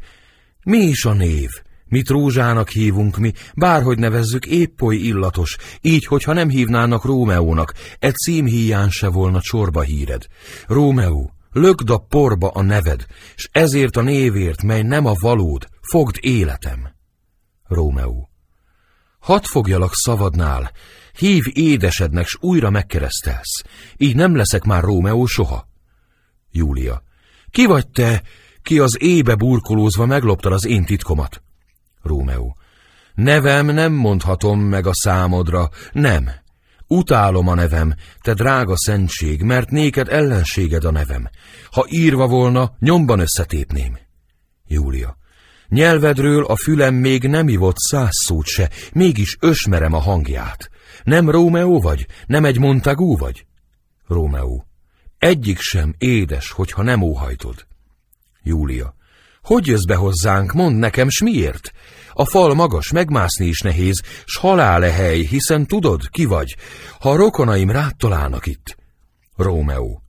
mi 0.67 0.77
is 0.77 1.05
a 1.05 1.13
név? 1.13 1.49
Mit 1.85 2.09
rózsának 2.09 2.69
hívunk 2.69 3.17
mi, 3.17 3.33
bárhogy 3.55 3.97
nevezzük, 3.97 4.45
épp 4.45 4.81
oly 4.81 4.95
illatos, 4.95 5.57
így, 5.81 6.05
hogyha 6.05 6.33
nem 6.33 6.49
hívnának 6.49 7.05
Rómeónak, 7.05 7.73
egy 7.99 8.15
cím 8.15 8.45
híján 8.45 8.89
se 8.89 9.07
volna 9.07 9.41
csorba 9.41 9.81
híred. 9.81 10.25
Rómeó, 10.65 11.31
lögd 11.51 11.89
a 11.89 11.97
porba 11.97 12.49
a 12.49 12.61
neved, 12.61 13.05
s 13.35 13.49
ezért 13.51 13.95
a 13.95 14.01
névért, 14.01 14.63
mely 14.63 14.81
nem 14.81 15.05
a 15.05 15.13
valód, 15.19 15.67
fogd 15.81 16.15
életem. 16.19 16.89
Rómeó. 17.67 18.29
Hadd 19.19 19.43
fogjalak 19.43 19.93
szavadnál, 19.93 20.71
hív 21.17 21.43
édesednek, 21.53 22.27
s 22.27 22.37
újra 22.39 22.69
megkeresztelsz, 22.69 23.63
így 23.97 24.15
nem 24.15 24.35
leszek 24.35 24.63
már 24.63 24.83
Rómeó 24.83 25.25
soha. 25.25 25.67
Júlia. 26.51 27.03
Ki 27.51 27.65
vagy 27.65 27.87
te, 27.87 28.23
ki 28.67 28.79
az 28.79 28.97
ébe 29.01 29.35
burkolózva 29.35 30.05
megloptad 30.05 30.53
az 30.53 30.65
én 30.65 30.85
titkomat. 30.85 31.41
Rómeó. 32.01 32.57
Nevem 33.13 33.65
nem 33.65 33.93
mondhatom 33.93 34.59
meg 34.59 34.87
a 34.87 34.93
számodra, 34.93 35.69
nem. 35.91 36.29
Utálom 36.87 37.47
a 37.47 37.55
nevem, 37.55 37.95
te 38.21 38.33
drága 38.33 38.73
szentség, 38.77 39.41
mert 39.41 39.69
néked 39.69 40.07
ellenséged 40.09 40.83
a 40.83 40.91
nevem. 40.91 41.29
Ha 41.71 41.85
írva 41.89 42.27
volna, 42.27 42.75
nyomban 42.79 43.19
összetépném. 43.19 43.97
Júlia. 44.65 45.17
Nyelvedről 45.67 46.45
a 46.45 46.55
fülem 46.55 46.95
még 46.95 47.23
nem 47.23 47.47
ivott 47.47 47.77
száz 47.77 48.15
szót 48.25 48.45
se, 48.45 48.69
mégis 48.93 49.37
ösmerem 49.39 49.93
a 49.93 49.99
hangját. 49.99 50.69
Nem 51.03 51.29
Rómeó 51.29 51.81
vagy? 51.81 52.07
Nem 52.25 52.45
egy 52.45 52.59
Montagú 52.59 53.17
vagy? 53.17 53.45
Rómeó. 54.07 54.67
Egyik 55.17 55.59
sem 55.59 55.95
édes, 55.97 56.51
hogyha 56.51 56.83
nem 56.83 57.01
óhajtod. 57.01 57.66
Júlia. 58.47 58.95
Hogy 59.41 59.67
jössz 59.67 59.85
be 59.85 59.95
hozzánk, 59.95 60.53
mondd 60.53 60.75
nekem, 60.75 61.09
s 61.09 61.21
miért? 61.21 61.71
A 62.13 62.25
fal 62.25 62.53
magas, 62.53 62.91
megmászni 62.91 63.45
is 63.45 63.59
nehéz, 63.59 64.01
s 64.25 64.37
halál-e 64.37 64.91
hely, 64.91 65.19
hiszen 65.19 65.65
tudod, 65.65 66.09
ki 66.09 66.25
vagy, 66.25 66.55
ha 66.99 67.11
a 67.11 67.15
rokonaim 67.15 67.71
rád 67.71 67.95
találnak 67.95 68.45
itt. 68.45 68.77
Rómeó. 69.35 70.01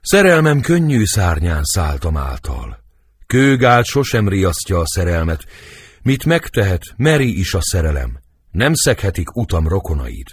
Szerelmem 0.00 0.60
könnyű 0.60 1.04
szárnyán 1.04 1.64
szálltam 1.64 2.16
által. 2.16 2.84
Kőgált 3.26 3.84
sosem 3.84 4.28
riasztja 4.28 4.78
a 4.78 4.86
szerelmet. 4.86 5.44
Mit 6.02 6.24
megtehet, 6.24 6.82
meri 6.96 7.38
is 7.38 7.54
a 7.54 7.62
szerelem. 7.62 8.20
Nem 8.50 8.74
szeghetik 8.74 9.36
utam 9.36 9.68
rokonaid. 9.68 10.26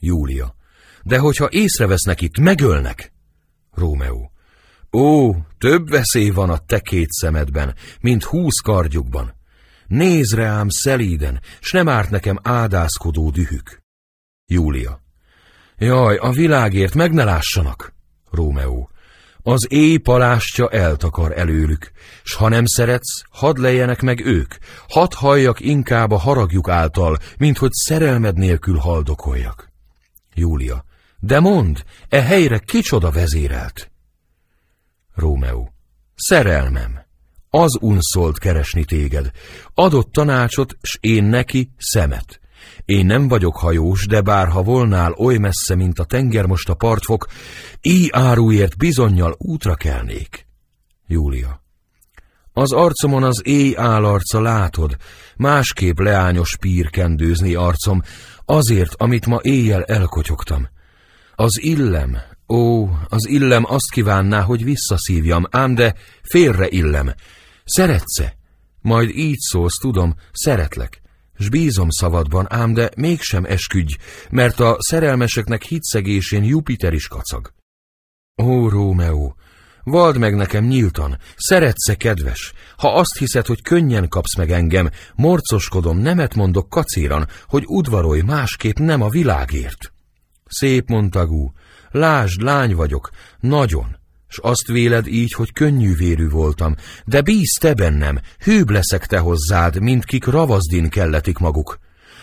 Júlia. 0.00 0.54
De 1.02 1.18
hogyha 1.18 1.48
észrevesznek 1.50 2.20
itt, 2.20 2.38
megölnek. 2.38 3.12
Rómeó. 3.74 4.29
Ó, 4.92 5.34
több 5.58 5.88
veszély 5.88 6.30
van 6.30 6.50
a 6.50 6.58
te 6.58 6.80
két 6.80 7.10
szemedben, 7.10 7.74
mint 8.00 8.24
húsz 8.24 8.60
kardjukban. 8.60 9.34
Nézd 9.86 10.34
rám 10.34 10.68
szelíden, 10.68 11.40
s 11.60 11.72
nem 11.72 11.88
árt 11.88 12.10
nekem 12.10 12.38
ádászkodó 12.42 13.30
dühük. 13.30 13.82
Júlia. 14.46 15.02
Jaj, 15.78 16.16
a 16.16 16.30
világért 16.30 16.94
meg 16.94 17.12
ne 17.12 17.24
lássanak. 17.24 17.94
Rómeó. 18.30 18.90
Az 19.42 19.66
éj 19.68 19.96
palástja 19.96 20.68
eltakar 20.68 21.38
előlük, 21.38 21.90
s 22.22 22.34
ha 22.34 22.48
nem 22.48 22.66
szeretsz, 22.66 23.22
hadd 23.30 23.60
lejjenek 23.60 24.00
meg 24.00 24.20
ők, 24.24 24.54
hadd 24.88 25.14
halljak 25.14 25.60
inkább 25.60 26.10
a 26.10 26.18
haragjuk 26.18 26.68
által, 26.68 27.18
mint 27.38 27.58
hogy 27.58 27.72
szerelmed 27.72 28.36
nélkül 28.36 28.76
haldokoljak. 28.76 29.68
Júlia. 30.34 30.84
De 31.18 31.40
mond, 31.40 31.84
e 32.08 32.22
helyre 32.22 32.58
kicsoda 32.58 33.10
vezérelt? 33.10 33.89
Rómeó. 35.20 35.72
Szerelmem. 36.14 36.98
Az 37.50 37.78
unszolt 37.80 38.38
keresni 38.38 38.84
téged. 38.84 39.30
Adott 39.74 40.12
tanácsot, 40.12 40.76
s 40.82 40.98
én 41.00 41.24
neki 41.24 41.72
szemet. 41.78 42.40
Én 42.84 43.06
nem 43.06 43.28
vagyok 43.28 43.56
hajós, 43.56 44.06
de 44.06 44.20
bár 44.20 44.48
ha 44.48 44.62
volnál 44.62 45.12
oly 45.12 45.36
messze, 45.36 45.74
mint 45.74 45.98
a 45.98 46.04
tenger 46.04 46.46
most 46.46 46.68
a 46.68 46.74
partfok, 46.74 47.26
így 47.80 48.08
áruért 48.12 48.76
bizonyal 48.76 49.34
útra 49.38 49.74
kelnék. 49.74 50.46
Júlia. 51.06 51.62
Az 52.52 52.72
arcomon 52.72 53.22
az 53.22 53.42
éj 53.44 53.74
állarca 53.76 54.40
látod, 54.40 54.96
másképp 55.36 55.98
leányos 55.98 56.56
pír 56.56 56.90
kendőzni 56.90 57.54
arcom, 57.54 58.02
azért, 58.44 58.94
amit 58.96 59.26
ma 59.26 59.38
éjjel 59.42 59.84
elkotyogtam. 59.84 60.68
Az 61.34 61.62
illem, 61.62 62.16
Ó, 62.52 62.88
az 63.08 63.28
illem 63.28 63.64
azt 63.66 63.90
kívánná, 63.90 64.40
hogy 64.40 64.64
visszaszívjam, 64.64 65.46
ám 65.50 65.74
de 65.74 65.94
félre 66.22 66.68
illem. 66.68 67.14
Szeretsz-e? 67.64 68.34
Majd 68.80 69.10
így 69.16 69.38
szólsz, 69.38 69.78
tudom, 69.80 70.14
szeretlek. 70.32 71.00
S 71.38 71.48
bízom 71.48 71.90
szavadban, 71.90 72.46
ám 72.48 72.72
de 72.72 72.90
mégsem 72.96 73.44
esküdj, 73.44 73.94
mert 74.30 74.60
a 74.60 74.76
szerelmeseknek 74.78 75.62
hitszegésén 75.62 76.44
Jupiter 76.44 76.92
is 76.92 77.08
kacag. 77.08 77.52
Ó, 78.42 78.68
Rómeó, 78.68 79.34
vald 79.84 80.18
meg 80.18 80.34
nekem 80.34 80.64
nyíltan, 80.64 81.18
szeretsz-e 81.36 81.94
kedves? 81.94 82.52
Ha 82.76 82.94
azt 82.94 83.18
hiszed, 83.18 83.46
hogy 83.46 83.62
könnyen 83.62 84.08
kapsz 84.08 84.36
meg 84.36 84.50
engem, 84.50 84.90
morcoskodom, 85.14 85.98
nemet 85.98 86.34
mondok 86.34 86.68
kacéran, 86.68 87.28
hogy 87.46 87.62
udvarolj 87.66 88.20
másképp 88.20 88.78
nem 88.78 89.02
a 89.02 89.08
világért. 89.08 89.92
Szép 90.46 90.88
Montagú, 90.88 91.52
lásd, 91.90 92.40
lány 92.40 92.74
vagyok, 92.74 93.10
nagyon, 93.40 93.96
s 94.28 94.38
azt 94.42 94.66
véled 94.66 95.06
így, 95.06 95.32
hogy 95.32 95.52
könnyű 95.52 95.94
vérű 95.94 96.28
voltam, 96.28 96.74
de 97.04 97.20
bíz 97.20 97.56
te 97.60 97.74
bennem, 97.74 98.20
hűbb 98.38 98.70
leszek 98.70 99.06
te 99.06 99.18
hozzád, 99.18 99.80
mint 99.80 100.04
kik 100.04 100.24
ravazdin 100.24 100.88
kelletik 100.88 101.38
maguk. 101.38 101.78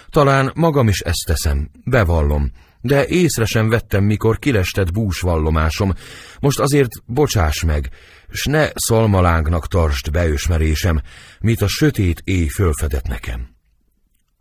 Talán 0.09 0.51
magam 0.55 0.88
is 0.88 0.99
ezt 0.99 1.24
teszem, 1.26 1.70
bevallom, 1.84 2.51
de 2.82 3.07
észre 3.07 3.45
sem 3.45 3.70
vettem, 3.70 4.03
mikor 4.03 4.39
kilestett 4.39 4.91
búsvallomásom. 4.91 5.93
Most 6.39 6.59
azért 6.59 6.91
bocsáss 7.05 7.63
meg, 7.63 7.89
s 8.30 8.45
ne 8.45 8.70
szalmalánknak 8.74 9.68
tartsd 9.68 10.11
beösmerésem, 10.11 11.01
mit 11.39 11.61
a 11.61 11.68
sötét 11.68 12.22
éj 12.24 12.47
fölfedett 12.47 13.07
nekem. 13.07 13.55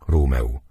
Rómeó. 0.05 0.61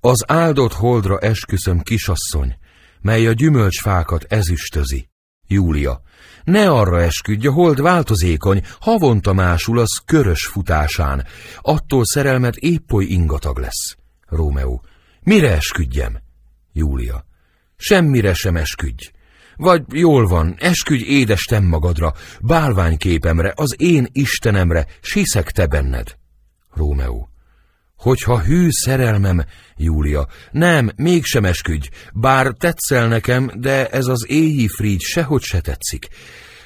Az 0.00 0.24
áldott 0.26 0.72
holdra 0.72 1.18
esküszöm, 1.18 1.80
kisasszony, 1.80 2.56
mely 3.02 3.26
a 3.26 3.32
gyümölcsfákat 3.32 4.24
ezüstözi. 4.28 5.08
Júlia. 5.46 6.02
Ne 6.44 6.70
arra 6.70 7.02
esküdj, 7.02 7.46
a 7.46 7.52
hold 7.52 7.80
változékony, 7.80 8.62
havonta 8.80 9.32
másul 9.32 9.78
az 9.78 10.00
körös 10.04 10.46
futásán. 10.46 11.26
Attól 11.60 12.04
szerelmet 12.04 12.56
épp 12.56 12.92
oly 12.92 13.04
ingatag 13.04 13.58
lesz. 13.58 13.96
Rómeó. 14.26 14.84
Mire 15.22 15.50
esküdjem? 15.50 16.18
Júlia. 16.72 17.24
Semmire 17.76 18.34
sem 18.34 18.56
esküdj. 18.56 19.10
Vagy 19.56 19.82
jól 19.88 20.26
van, 20.26 20.56
esküdj 20.58 21.04
édestem 21.04 21.64
magadra, 21.64 22.14
bálványképemre, 22.40 23.52
az 23.56 23.74
én 23.78 24.06
Istenemre, 24.12 24.86
siszek 25.00 25.50
te 25.50 25.66
benned. 25.66 26.16
Rómeó. 26.74 27.29
Hogyha 28.00 28.42
hű 28.42 28.68
szerelmem, 28.70 29.44
Júlia, 29.76 30.26
nem, 30.50 30.90
mégsem 30.96 31.44
esküdj, 31.44 31.88
bár 32.12 32.46
tetszel 32.46 33.08
nekem, 33.08 33.50
de 33.54 33.88
ez 33.88 34.06
az 34.06 34.26
éji 34.28 34.68
frígy 34.68 35.00
sehogy 35.00 35.42
se 35.42 35.60
tetszik. 35.60 36.08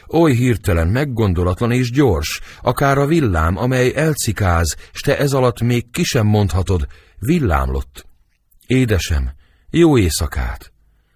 Oly 0.09 0.35
hirtelen, 0.35 0.89
meggondolatlan 0.89 1.73
és 1.73 1.91
gyors, 1.91 2.41
akár 2.63 2.99
a 2.99 3.07
villám, 3.07 3.57
amely 3.57 3.93
elcikáz, 3.95 4.77
s 4.93 5.01
te 5.01 5.19
ez 5.19 5.33
alatt 5.33 5.61
még 5.61 5.91
ki 5.91 6.03
sem 6.03 6.27
mondhatod, 6.27 6.87
villámlott. 7.19 8.07
Édesem, 8.67 9.33
jó 9.71 9.99
éjszakát! 9.99 10.73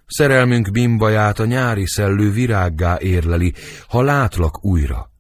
Szerelmünk 0.07 0.71
bimbaját 0.71 1.39
a 1.39 1.45
nyári 1.45 1.87
szellő 1.87 2.31
virággá 2.31 2.99
érleli, 3.01 3.55
ha 3.89 4.03
látlak 4.03 4.65
újra. 4.65 5.11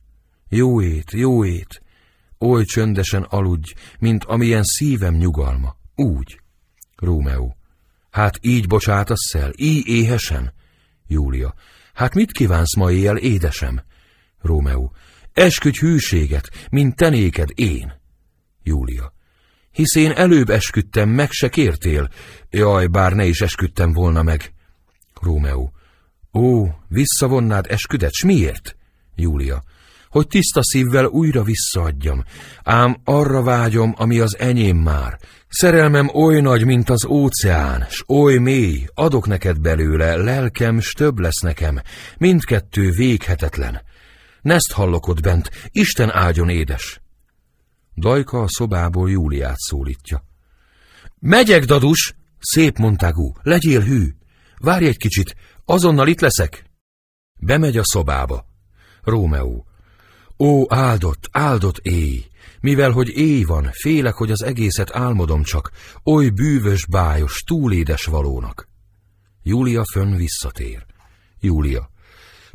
Jó 0.48 0.82
ét, 0.82 1.10
jó 1.12 1.44
ét! 1.44 1.82
Oly 2.38 2.64
csöndesen 2.64 3.22
aludj, 3.22 3.72
mint 3.98 4.24
amilyen 4.24 4.62
szívem 4.62 5.14
nyugalma. 5.14 5.76
Úgy. 5.94 6.40
Rómeó. 6.96 7.56
Hát 8.10 8.38
így 8.40 8.66
bocsátasz 8.66 9.34
el, 9.34 9.52
így 9.56 9.86
éhesen? 9.86 10.52
Júlia. 11.06 11.54
Hát 11.94 12.14
mit 12.14 12.32
kívánsz 12.32 12.76
ma 12.76 12.90
éjjel, 12.90 13.16
édesem? 13.16 13.82
Rómeó. 14.40 14.92
Esküdj 15.32 15.78
hűséget, 15.78 16.50
mint 16.70 16.96
tenéked 16.96 17.48
én. 17.54 17.92
Júlia. 18.62 19.12
Hisz 19.70 19.94
én 19.94 20.10
előbb 20.10 20.50
esküdtem, 20.50 21.08
meg 21.08 21.30
se 21.30 21.48
kértél. 21.48 22.08
Jaj, 22.50 22.86
bár 22.86 23.12
ne 23.12 23.24
is 23.24 23.40
esküdtem 23.40 23.92
volna 23.92 24.22
meg. 24.22 24.52
Rómeó. 25.20 25.72
Ó, 26.32 26.66
visszavonnád 26.88 27.66
esküdet, 27.68 28.12
s 28.12 28.24
miért? 28.24 28.76
Júlia 29.14 29.64
hogy 30.18 30.26
tiszta 30.26 30.62
szívvel 30.62 31.04
újra 31.04 31.42
visszaadjam. 31.42 32.24
Ám 32.62 32.96
arra 33.04 33.42
vágyom, 33.42 33.94
ami 33.96 34.18
az 34.18 34.38
enyém 34.38 34.76
már. 34.76 35.18
Szerelmem 35.48 36.08
oly 36.14 36.40
nagy, 36.40 36.64
mint 36.64 36.90
az 36.90 37.06
óceán, 37.06 37.86
s 37.88 38.04
oly 38.08 38.36
mély, 38.36 38.86
adok 38.94 39.26
neked 39.26 39.60
belőle, 39.60 40.16
lelkem, 40.16 40.80
s 40.80 40.92
több 40.92 41.18
lesz 41.18 41.40
nekem. 41.40 41.80
Mindkettő 42.16 42.90
véghetetlen. 42.90 43.80
Neszt 44.40 44.72
hallok 44.72 45.06
ott 45.06 45.20
bent, 45.20 45.50
Isten 45.70 46.10
áldjon 46.10 46.48
édes. 46.48 47.00
Dajka 47.96 48.42
a 48.42 48.48
szobából 48.48 49.10
Júliát 49.10 49.58
szólítja. 49.58 50.24
Megyek, 51.18 51.64
dadus! 51.64 52.14
Szép 52.38 52.78
montágú, 52.78 53.32
legyél 53.42 53.80
hű! 53.80 54.08
Várj 54.58 54.86
egy 54.86 54.96
kicsit, 54.96 55.36
azonnal 55.64 56.08
itt 56.08 56.20
leszek! 56.20 56.64
Bemegy 57.40 57.76
a 57.76 57.84
szobába. 57.84 58.46
Rómeó. 59.02 59.67
Ó, 60.38 60.74
áldott, 60.74 61.28
áldott 61.30 61.78
éj! 61.78 62.24
Mivel, 62.60 62.90
hogy 62.90 63.08
éj 63.08 63.42
van, 63.42 63.70
félek, 63.72 64.14
hogy 64.14 64.30
az 64.30 64.42
egészet 64.42 64.96
álmodom 64.96 65.42
csak, 65.42 65.70
oly 66.04 66.28
bűvös, 66.28 66.86
bájos, 66.86 67.42
túlédes 67.46 68.04
valónak. 68.04 68.68
Júlia 69.42 69.82
fönn 69.92 70.16
visszatér. 70.16 70.86
Júlia. 71.40 71.90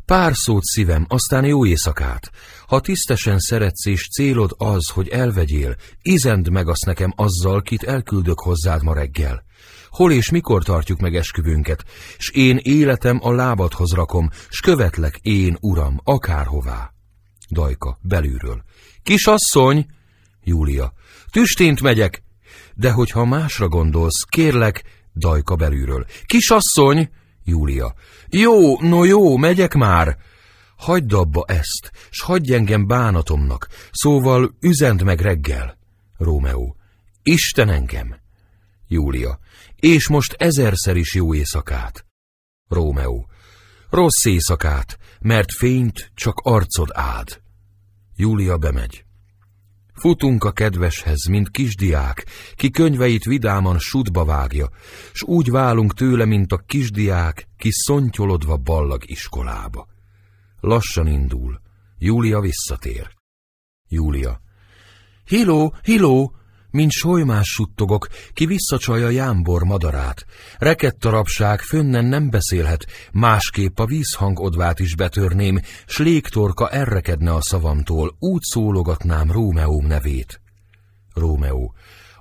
Pár 0.04 0.32
szót 0.34 0.62
szívem, 0.62 1.06
aztán 1.08 1.44
jó 1.44 1.66
éjszakát. 1.66 2.30
Ha 2.66 2.80
tisztesen 2.80 3.38
szeretsz 3.38 3.86
és 3.86 4.08
célod 4.08 4.54
az, 4.58 4.88
hogy 4.88 5.08
elvegyél, 5.08 5.76
izend 6.02 6.50
meg 6.50 6.68
azt 6.68 6.84
nekem 6.84 7.12
azzal, 7.16 7.62
kit 7.62 7.82
elküldök 7.82 8.40
hozzád 8.40 8.82
ma 8.82 8.94
reggel. 8.94 9.44
Hol 9.88 10.12
és 10.12 10.30
mikor 10.30 10.62
tartjuk 10.62 11.00
meg 11.00 11.16
esküvünket, 11.16 11.84
s 12.18 12.30
én 12.30 12.58
életem 12.62 13.18
a 13.22 13.32
lábadhoz 13.32 13.92
rakom, 13.92 14.30
s 14.48 14.60
követlek 14.60 15.18
én, 15.22 15.56
uram, 15.60 16.00
akárhová. 16.04 16.93
Dajka, 17.54 17.98
belülről. 18.02 18.62
Kisasszony! 19.02 19.86
Júlia. 20.42 20.92
Tüstént 21.30 21.80
megyek. 21.80 22.22
De 22.74 22.90
hogyha 22.90 23.24
másra 23.24 23.68
gondolsz, 23.68 24.22
kérlek, 24.28 24.84
Dajka 25.14 25.56
belülről. 25.56 26.06
Kisasszony! 26.26 27.10
Júlia. 27.44 27.94
Jó, 28.28 28.80
no 28.80 29.04
jó, 29.04 29.36
megyek 29.36 29.74
már. 29.74 30.16
Hagyd 30.76 31.12
abba 31.12 31.44
ezt, 31.46 31.92
s 32.10 32.20
hagyj 32.20 32.54
engem 32.54 32.86
bánatomnak, 32.86 33.68
szóval 33.90 34.56
üzend 34.60 35.02
meg 35.02 35.20
reggel. 35.20 35.78
Rómeó. 36.18 36.76
Isten 37.22 37.68
engem. 37.68 38.16
Júlia. 38.88 39.38
És 39.76 40.08
most 40.08 40.32
ezerszer 40.38 40.96
is 40.96 41.14
jó 41.14 41.34
éjszakát. 41.34 42.06
Rómeó. 42.68 43.28
Rossz 43.90 44.24
éjszakát, 44.24 44.98
mert 45.20 45.52
fényt 45.52 46.10
csak 46.14 46.40
arcod 46.42 46.88
ád. 46.92 47.42
Júlia 48.16 48.56
bemegy. 48.56 49.04
Futunk 49.94 50.44
a 50.44 50.52
kedveshez, 50.52 51.26
mint 51.26 51.50
kisdiák, 51.50 52.26
ki 52.54 52.70
könyveit 52.70 53.24
vidáman 53.24 53.78
sudba 53.78 54.24
vágja, 54.24 54.68
s 55.12 55.22
úgy 55.22 55.50
válunk 55.50 55.94
tőle, 55.94 56.24
mint 56.24 56.52
a 56.52 56.56
kisdiák, 56.56 57.48
ki 57.56 57.68
szontyolodva 57.72 58.56
ballag 58.56 59.10
iskolába. 59.10 59.86
Lassan 60.60 61.06
indul. 61.06 61.60
Júlia 61.98 62.40
visszatér. 62.40 63.10
Júlia. 63.88 64.40
Hiló, 65.24 65.74
hiló! 65.82 66.34
Mint 66.74 66.90
solymás 66.90 67.48
suttogok, 67.48 68.08
ki 68.32 68.46
visszacsalja 68.46 69.08
jámbor 69.08 69.62
madarát. 69.62 70.26
Rekett 70.58 71.04
a 71.04 71.10
rabság, 71.10 71.60
fönnen 71.60 72.04
nem 72.04 72.30
beszélhet, 72.30 72.86
másképp 73.12 73.78
a 73.78 73.86
vízhang 73.86 74.40
odvát 74.40 74.80
is 74.80 74.94
betörném, 74.96 75.60
s 75.86 75.98
légtorka 75.98 76.70
errekedne 76.70 77.34
a 77.34 77.42
szavamtól, 77.42 78.16
úgy 78.18 78.42
szólogatnám 78.42 79.30
Rómeóm 79.30 79.86
nevét. 79.86 80.40
Rómeó, 81.12 81.74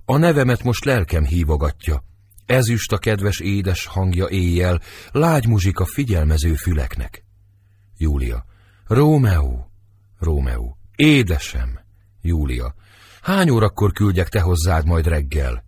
a 0.06 0.18
nevemet 0.18 0.64
most 0.64 0.86
lelkem 0.86 1.26
hívogatja. 1.26 2.04
Ezüst 2.46 2.92
a 2.92 2.98
kedves 2.98 3.40
édes 3.40 3.86
hangja 3.86 4.28
éjjel, 4.30 4.82
lágy 5.12 5.48
muzsika 5.48 5.86
figyelmező 5.86 6.54
füleknek. 6.54 7.24
Júlia, 7.98 8.46
Rómeó, 8.88 9.72
Rómeó, 10.20 10.78
édesem, 10.96 11.80
Júlia, 12.22 12.76
Hány 13.24 13.50
órakor 13.50 13.92
küldjek 13.92 14.30
te 14.30 14.40
hozzád 14.40 14.86
majd 14.86 15.08
reggel? 15.08 15.64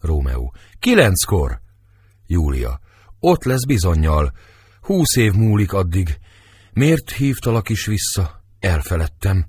Rómeó. 0.00 0.54
Kilenckor. 0.78 1.60
Júlia. 2.26 2.80
Ott 3.20 3.44
lesz 3.44 3.64
bizonyal. 3.64 4.32
Húsz 4.80 5.16
év 5.16 5.32
múlik 5.32 5.72
addig. 5.72 6.18
Miért 6.72 7.10
hívtalak 7.10 7.68
is 7.68 7.86
vissza? 7.86 8.42
Elfeledtem. 8.60 9.46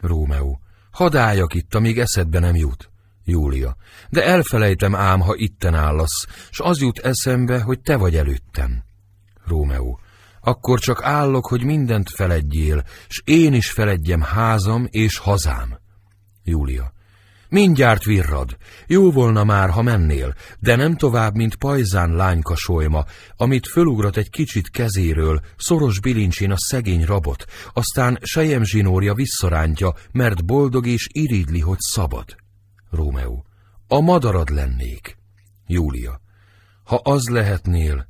Rómeó. 0.00 0.60
Hadd 0.90 1.16
álljak 1.16 1.54
itt, 1.54 1.74
amíg 1.74 1.98
eszedbe 1.98 2.38
nem 2.38 2.54
jut. 2.54 2.90
Júlia. 3.24 3.76
De 4.10 4.24
elfelejtem 4.24 4.94
ám, 4.94 5.20
ha 5.20 5.34
itten 5.36 5.74
állasz, 5.74 6.26
s 6.50 6.60
az 6.60 6.80
jut 6.80 6.98
eszembe, 6.98 7.60
hogy 7.60 7.80
te 7.80 7.96
vagy 7.96 8.16
előttem. 8.16 8.82
Rómeó. 9.46 10.00
akkor 10.40 10.78
csak 10.78 11.02
állok, 11.02 11.46
hogy 11.46 11.64
mindent 11.64 12.10
feledjél, 12.10 12.84
s 13.08 13.22
én 13.24 13.54
is 13.54 13.70
feledjem 13.70 14.20
házam 14.20 14.86
és 14.90 15.18
hazám. 15.18 15.79
Júlia. 16.50 16.92
Mindjárt 17.48 18.04
virrad. 18.04 18.56
Jó 18.86 19.10
volna 19.10 19.44
már, 19.44 19.70
ha 19.70 19.82
mennél, 19.82 20.34
de 20.58 20.76
nem 20.76 20.96
tovább, 20.96 21.34
mint 21.34 21.56
pajzán 21.56 22.14
lányka 22.14 22.56
solyma, 22.56 23.04
amit 23.36 23.68
fölugrat 23.68 24.16
egy 24.16 24.30
kicsit 24.30 24.70
kezéről, 24.70 25.40
szoros 25.56 26.00
bilincsén 26.00 26.50
a 26.50 26.58
szegény 26.58 27.04
rabot, 27.04 27.44
aztán 27.72 28.18
sejem 28.22 28.64
zsinórja 28.64 29.14
visszarántja, 29.14 29.94
mert 30.12 30.44
boldog 30.44 30.86
és 30.86 31.08
iridli, 31.12 31.60
hogy 31.60 31.78
szabad. 31.78 32.36
Rómeó. 32.90 33.44
A 33.88 34.00
madarad 34.00 34.50
lennék. 34.50 35.16
Júlia. 35.66 36.20
Ha 36.84 37.00
az 37.02 37.28
lehetnél, 37.28 38.06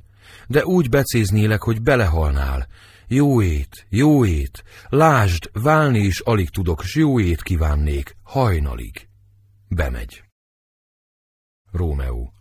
de 0.47 0.65
úgy 0.65 0.89
becéznélek, 0.89 1.61
hogy 1.61 1.81
belehalnál. 1.81 2.67
Jó 3.13 3.41
ét, 3.41 3.85
jó 3.89 4.25
ét, 4.25 4.63
lásd, 4.89 5.49
válni 5.53 5.99
is 5.99 6.19
alig 6.19 6.49
tudok, 6.49 6.81
s 6.83 6.95
jó 6.95 7.19
ét 7.19 7.41
kívánnék, 7.41 8.15
hajnalig. 8.23 9.07
Bemegy. 9.67 10.23
Rómeó. 11.71 12.33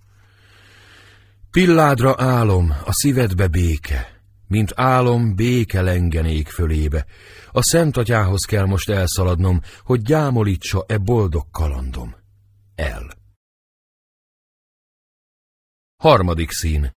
Pilládra 1.51 2.15
álom, 2.19 2.71
a 2.85 2.93
szívedbe 2.93 3.49
béke, 3.49 4.23
mint 4.47 4.73
álom 4.75 5.35
béke 5.35 5.83
lengenék 5.83 6.49
fölébe. 6.49 7.07
A 7.51 7.63
szent 7.63 7.97
atyához 7.97 8.45
kell 8.45 8.65
most 8.65 8.89
elszaladnom, 8.89 9.61
hogy 9.83 10.03
gyámolítsa 10.03 10.85
e 10.89 10.99
boldog 10.99 11.51
kalandom. 11.51 12.15
El. 12.75 13.15
Harmadik 15.97 16.51
szín. 16.51 16.97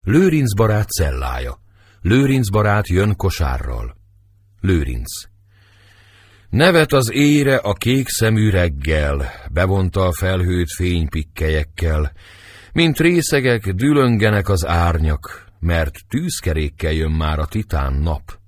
Lőrinc 0.00 0.54
barát 0.54 0.88
cellája. 0.88 1.61
Lőrinc 2.02 2.50
barát 2.50 2.88
jön 2.88 3.16
kosárral. 3.16 3.96
Lőrinc. 4.60 5.10
Nevet 6.50 6.92
az 6.92 7.12
ére 7.12 7.56
a 7.56 7.72
kék 7.72 8.08
szemű 8.08 8.50
reggel, 8.50 9.30
bevonta 9.52 10.06
a 10.06 10.12
felhőt 10.12 10.72
fénypikkelyekkel, 10.76 12.12
mint 12.72 12.98
részegek 12.98 13.68
dülöngenek 13.68 14.48
az 14.48 14.66
árnyak, 14.66 15.46
mert 15.60 16.06
tűzkerékkel 16.08 16.92
jön 16.92 17.10
már 17.10 17.38
a 17.38 17.46
titán 17.46 17.92
nap. 17.92 18.38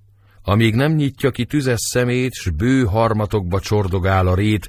Amíg 0.42 0.74
nem 0.74 0.92
nyitja 0.92 1.30
ki 1.30 1.44
tüzes 1.44 1.80
szemét, 1.80 2.32
s 2.32 2.50
bő 2.50 2.84
harmatokba 2.84 3.60
csordogál 3.60 4.26
a 4.26 4.34
rét, 4.34 4.68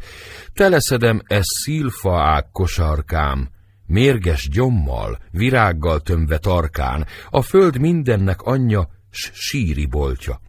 teleszedem 0.53 1.21
ez 1.23 1.45
szilfaág 1.63 2.45
kosarkám, 2.51 3.49
mérges 3.87 4.49
gyommal, 4.49 5.17
virággal 5.31 6.01
tömve 6.01 6.37
tarkán, 6.37 7.05
a 7.29 7.41
föld 7.41 7.79
mindennek 7.79 8.41
anyja, 8.41 8.89
s 9.11 9.31
síri 9.33 9.85
boltja. 9.85 10.39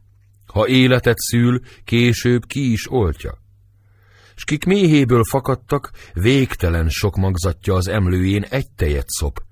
Ha 0.47 0.69
életet 0.69 1.19
szül, 1.19 1.61
később 1.85 2.47
ki 2.47 2.73
is 2.73 2.91
oltja. 2.91 3.39
S 4.35 4.45
kik 4.45 4.65
méhéből 4.65 5.25
fakadtak, 5.25 5.91
végtelen 6.13 6.89
sok 6.89 7.17
magzatja 7.17 7.75
az 7.75 7.89
emlőjén 7.89 8.43
egy 8.43 8.71
tejet 8.77 9.09
szop. 9.09 9.43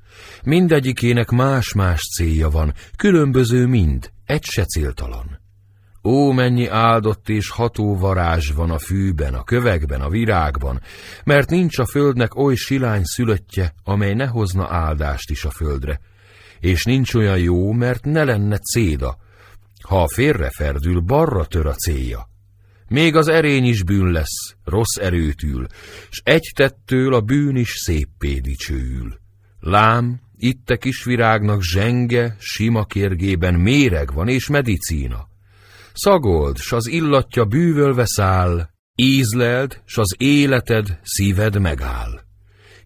Mindegyikének 0.42 1.30
más-más 1.30 2.00
célja 2.16 2.50
van, 2.50 2.74
különböző 2.96 3.66
mind, 3.66 4.10
egy 4.24 4.44
se 4.44 4.64
céltalan. 4.64 5.43
Ó, 6.04 6.32
mennyi 6.32 6.66
áldott 6.66 7.28
és 7.28 7.50
ható 7.50 7.96
varázs 7.96 8.50
van 8.50 8.70
a 8.70 8.78
fűben, 8.78 9.34
a 9.34 9.44
kövekben, 9.44 10.00
a 10.00 10.08
virágban, 10.08 10.80
mert 11.24 11.50
nincs 11.50 11.78
a 11.78 11.86
földnek 11.86 12.36
oly 12.36 12.54
silány 12.54 13.04
szülöttje, 13.04 13.74
amely 13.84 14.14
ne 14.14 14.26
hozna 14.26 14.66
áldást 14.70 15.30
is 15.30 15.44
a 15.44 15.50
földre. 15.50 16.00
És 16.60 16.84
nincs 16.84 17.14
olyan 17.14 17.38
jó, 17.38 17.72
mert 17.72 18.04
ne 18.04 18.24
lenne 18.24 18.58
céda, 18.58 19.16
ha 19.80 20.06
ferdül, 20.50 21.00
balra 21.00 21.44
tör 21.44 21.66
a 21.66 21.74
célja. 21.74 22.28
Még 22.88 23.16
az 23.16 23.28
erény 23.28 23.64
is 23.64 23.82
bűn 23.82 24.10
lesz, 24.10 24.54
rossz 24.64 24.96
erőtül, 25.00 25.66
s 26.10 26.20
egy 26.24 26.52
tettől 26.54 27.14
a 27.14 27.20
bűn 27.20 27.56
is 27.56 27.70
széppé 27.70 28.38
dicsőül. 28.38 29.18
Lám, 29.60 30.20
itt 30.36 30.70
a 30.70 30.76
kisvirágnak 30.76 31.62
zsenge, 31.62 32.36
sima 32.38 32.84
kérgében 32.84 33.54
méreg 33.54 34.12
van 34.12 34.28
és 34.28 34.48
medicína. 34.48 35.32
Szagold, 35.94 36.56
s 36.58 36.72
az 36.72 36.86
illatja 36.86 37.44
bűvölve 37.44 38.04
száll, 38.06 38.68
ízleld, 38.94 39.82
s 39.84 39.98
az 39.98 40.14
életed, 40.18 40.98
szíved 41.02 41.60
megáll. 41.60 42.20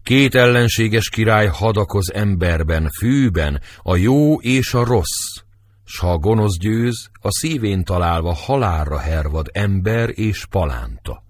Két 0.03 0.35
ellenséges 0.35 1.09
király 1.09 1.47
hadakoz 1.47 2.11
emberben, 2.13 2.89
fűben, 2.89 3.61
a 3.77 3.95
jó 3.95 4.41
és 4.41 4.73
a 4.73 4.83
rossz, 4.83 5.41
s 5.83 5.99
ha 5.99 6.11
a 6.11 6.17
gonosz 6.17 6.57
győz, 6.57 7.09
a 7.21 7.31
szívén 7.31 7.83
találva 7.83 8.33
halálra 8.33 8.99
hervad 8.99 9.49
ember 9.51 10.09
és 10.13 10.45
palánta. 10.45 11.23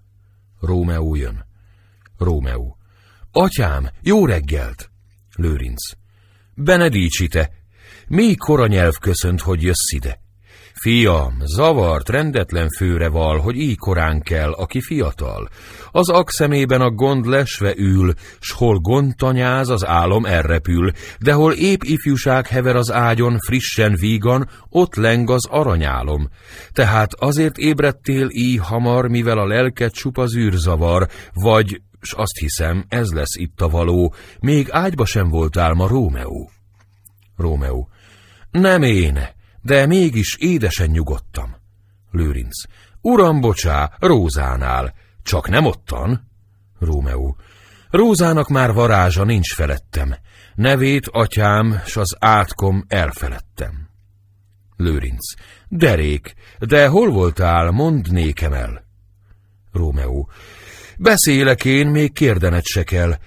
Rómeó 0.61 1.15
jön. 1.15 1.45
Rómeó. 2.17 2.77
Atyám, 3.31 3.89
jó 4.01 4.25
reggelt! 4.25 4.91
Lőrinc. 5.35 5.91
Benedítsite! 6.55 7.51
Mi 8.07 8.35
kora 8.35 8.67
nyelv 8.67 8.93
köszönt, 8.93 9.41
hogy 9.41 9.61
jössz 9.61 9.91
ide? 9.91 10.21
Fiam, 10.81 11.37
zavart, 11.45 12.09
rendetlen 12.09 12.69
főre 12.69 13.09
val, 13.09 13.37
hogy 13.37 13.55
így 13.55 13.77
korán 13.77 14.21
kell, 14.21 14.51
aki 14.51 14.81
fiatal. 14.81 15.49
Az 15.91 16.11
szemében 16.25 16.81
a 16.81 16.89
gond 16.89 17.25
lesve 17.25 17.73
ül, 17.77 18.13
s 18.39 18.51
hol 18.51 18.79
gond 18.79 19.15
tanyáz, 19.15 19.69
az 19.69 19.85
álom 19.85 20.25
elrepül, 20.25 20.91
de 21.19 21.33
hol 21.33 21.53
épp 21.53 21.81
ifjúság 21.83 22.47
hever 22.47 22.75
az 22.75 22.91
ágyon, 22.91 23.37
frissen 23.39 23.95
vígan, 23.95 24.49
ott 24.69 24.95
leng 24.95 25.29
az 25.29 25.45
aranyálom. 25.45 26.29
Tehát 26.71 27.13
azért 27.13 27.57
ébredtél 27.57 28.27
így 28.29 28.59
hamar, 28.59 29.07
mivel 29.07 29.37
a 29.37 29.47
lelket 29.47 29.93
csupa 29.93 30.25
zűrzavar, 30.25 31.07
vagy, 31.33 31.81
s 32.01 32.13
azt 32.13 32.37
hiszem, 32.39 32.85
ez 32.87 33.11
lesz 33.11 33.35
itt 33.35 33.61
a 33.61 33.69
való, 33.69 34.13
még 34.39 34.67
ágyba 34.71 35.05
sem 35.05 35.29
voltál 35.29 35.73
ma 35.73 35.87
Rómeó. 35.87 36.51
Rómeó. 37.35 37.89
Nem 38.51 38.83
én, 38.83 39.37
de 39.61 39.85
mégis 39.85 40.35
édesen 40.39 40.89
nyugodtam. 40.89 41.55
Lőrinc. 42.11 42.63
Uram, 43.01 43.41
bocsá, 43.41 43.91
Rózánál. 43.99 44.93
Csak 45.23 45.49
nem 45.49 45.65
ottan? 45.65 46.27
Rómeó. 46.79 47.37
Rózának 47.89 48.47
már 48.47 48.73
varázsa 48.73 49.23
nincs 49.23 49.53
felettem. 49.53 50.15
Nevét 50.55 51.07
atyám, 51.07 51.81
s 51.85 51.95
az 51.97 52.15
átkom 52.19 52.85
elfeledtem. 52.87 53.89
Lőrinc. 54.75 55.33
Derék, 55.67 56.33
de 56.59 56.87
hol 56.87 57.11
voltál, 57.11 57.71
mondd 57.71 58.11
nékem 58.11 58.53
el. 58.53 58.85
Rómeó. 59.71 60.29
Beszélek 60.97 61.65
én, 61.65 61.87
még 61.87 62.13
kérdenet 62.13 62.65
se 62.65 62.83
kell. 62.83 63.17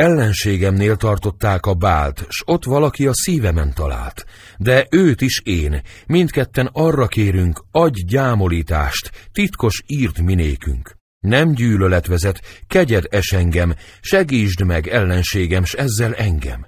Ellenségemnél 0.00 0.96
tartották 0.96 1.66
a 1.66 1.74
bált, 1.74 2.26
s 2.28 2.42
ott 2.46 2.64
valaki 2.64 3.06
a 3.06 3.14
szívemen 3.14 3.72
talált. 3.74 4.24
De 4.56 4.86
őt 4.90 5.20
is 5.20 5.40
én, 5.44 5.82
mindketten 6.06 6.68
arra 6.72 7.06
kérünk, 7.06 7.64
adj 7.70 8.00
gyámolítást, 8.00 9.28
titkos 9.32 9.82
írt 9.86 10.20
minékünk. 10.20 10.96
Nem 11.18 11.52
gyűlölet 11.52 12.06
vezet, 12.06 12.40
kegyed 12.66 13.04
es 13.10 13.32
engem, 13.32 13.74
segítsd 14.00 14.64
meg 14.64 14.86
ellenségem, 14.86 15.64
s 15.64 15.72
ezzel 15.72 16.14
engem. 16.14 16.66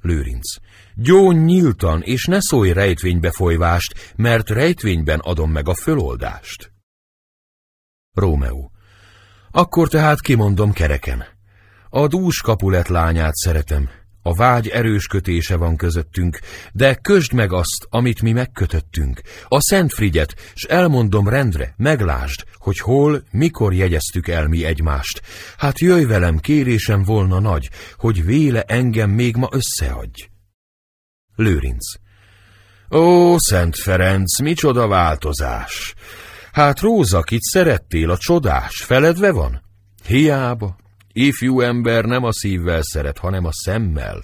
Lőrinc. 0.00 0.54
Gyón 0.94 1.36
nyíltan, 1.36 2.02
és 2.02 2.24
ne 2.24 2.40
szólj 2.40 2.72
rejtvénybe 2.72 3.30
folyvást, 3.30 4.12
mert 4.16 4.50
rejtvényben 4.50 5.18
adom 5.18 5.50
meg 5.50 5.68
a 5.68 5.74
föloldást. 5.74 6.72
Rómeó. 8.12 8.72
Akkor 9.50 9.88
tehát 9.88 10.20
kimondom 10.20 10.72
kereken. 10.72 11.38
A 11.92 12.06
dús 12.06 12.40
kapulet 12.40 12.88
lányát 12.88 13.34
szeretem. 13.34 13.88
A 14.22 14.34
vágy 14.34 14.68
erős 14.68 15.06
kötése 15.06 15.56
van 15.56 15.76
közöttünk, 15.76 16.38
de 16.72 16.94
közd 16.94 17.32
meg 17.32 17.52
azt, 17.52 17.86
amit 17.88 18.22
mi 18.22 18.32
megkötöttünk. 18.32 19.20
A 19.48 19.60
Szent 19.60 19.92
Frigyet, 19.92 20.34
s 20.54 20.64
elmondom 20.64 21.28
rendre, 21.28 21.74
meglásd, 21.76 22.44
hogy 22.54 22.78
hol, 22.78 23.22
mikor 23.30 23.74
jegyeztük 23.74 24.28
el 24.28 24.48
mi 24.48 24.64
egymást. 24.64 25.22
Hát 25.56 25.78
jöjj 25.78 26.04
velem, 26.04 26.38
kérésem 26.38 27.02
volna 27.02 27.40
nagy, 27.40 27.70
hogy 27.96 28.24
véle 28.24 28.62
engem 28.62 29.10
még 29.10 29.36
ma 29.36 29.48
összeadj. 29.50 30.28
Lőrinc. 31.34 31.84
Ó, 32.90 33.38
Szent 33.38 33.76
Ferenc, 33.76 34.40
micsoda 34.40 34.86
változás! 34.86 35.94
Hát 36.52 36.80
Róza, 36.80 37.22
kit 37.22 37.42
szerettél, 37.42 38.10
a 38.10 38.16
csodás, 38.16 38.82
feledve 38.86 39.32
van? 39.32 39.62
Hiába, 40.06 40.76
Ifjú 41.12 41.60
ember 41.60 42.04
nem 42.04 42.24
a 42.24 42.32
szívvel 42.32 42.82
szeret, 42.82 43.18
hanem 43.18 43.44
a 43.44 43.52
szemmel. 43.52 44.22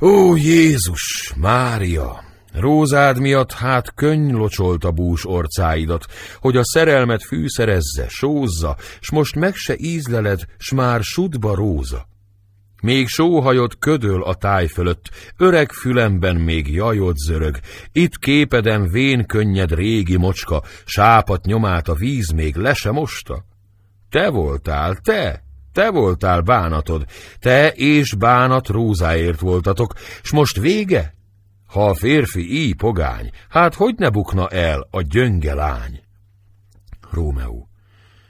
Ó, 0.00 0.36
Jézus, 0.36 1.32
Mária! 1.36 2.28
Rózád 2.52 3.20
miatt 3.20 3.52
hát 3.52 3.94
könny 3.94 4.32
locsolt 4.32 4.84
a 4.84 4.90
bús 4.90 5.26
orcáidat, 5.26 6.06
hogy 6.38 6.56
a 6.56 6.64
szerelmet 6.64 7.24
fűszerezze, 7.24 8.08
sózza, 8.08 8.76
s 9.00 9.10
most 9.10 9.34
meg 9.36 9.54
se 9.54 9.74
ízleled, 9.76 10.40
s 10.58 10.72
már 10.72 11.02
sudba 11.02 11.54
róza. 11.54 12.08
Még 12.82 13.08
sóhajod 13.08 13.78
ködöl 13.78 14.22
a 14.22 14.34
táj 14.34 14.66
fölött, 14.66 15.10
öreg 15.36 15.72
fülemben 15.72 16.36
még 16.36 16.72
jajod 16.72 17.16
zörög, 17.16 17.58
itt 17.92 18.18
képeden 18.18 18.90
vén 18.90 19.26
könnyed 19.26 19.74
régi 19.74 20.16
mocska, 20.16 20.62
sápat 20.84 21.44
nyomát 21.44 21.88
a 21.88 21.94
víz 21.94 22.30
még 22.30 22.56
le 22.56 22.74
se 22.74 22.90
mosta. 22.90 23.44
Te 24.10 24.28
voltál, 24.28 24.96
te, 24.96 25.42
te 25.72 25.90
voltál 25.90 26.40
bánatod, 26.40 27.04
te 27.38 27.68
és 27.68 28.14
bánat 28.14 28.68
rózáért 28.68 29.40
voltatok, 29.40 29.94
s 30.22 30.30
most 30.30 30.58
vége? 30.58 31.14
Ha 31.66 31.88
a 31.88 31.94
férfi 31.94 32.52
így 32.52 32.76
pogány, 32.76 33.30
hát 33.48 33.74
hogy 33.74 33.94
ne 33.96 34.10
bukna 34.10 34.48
el 34.48 34.88
a 34.90 35.00
gyönge 35.00 35.54
lány? 35.54 36.00
Rómeó. 37.10 37.68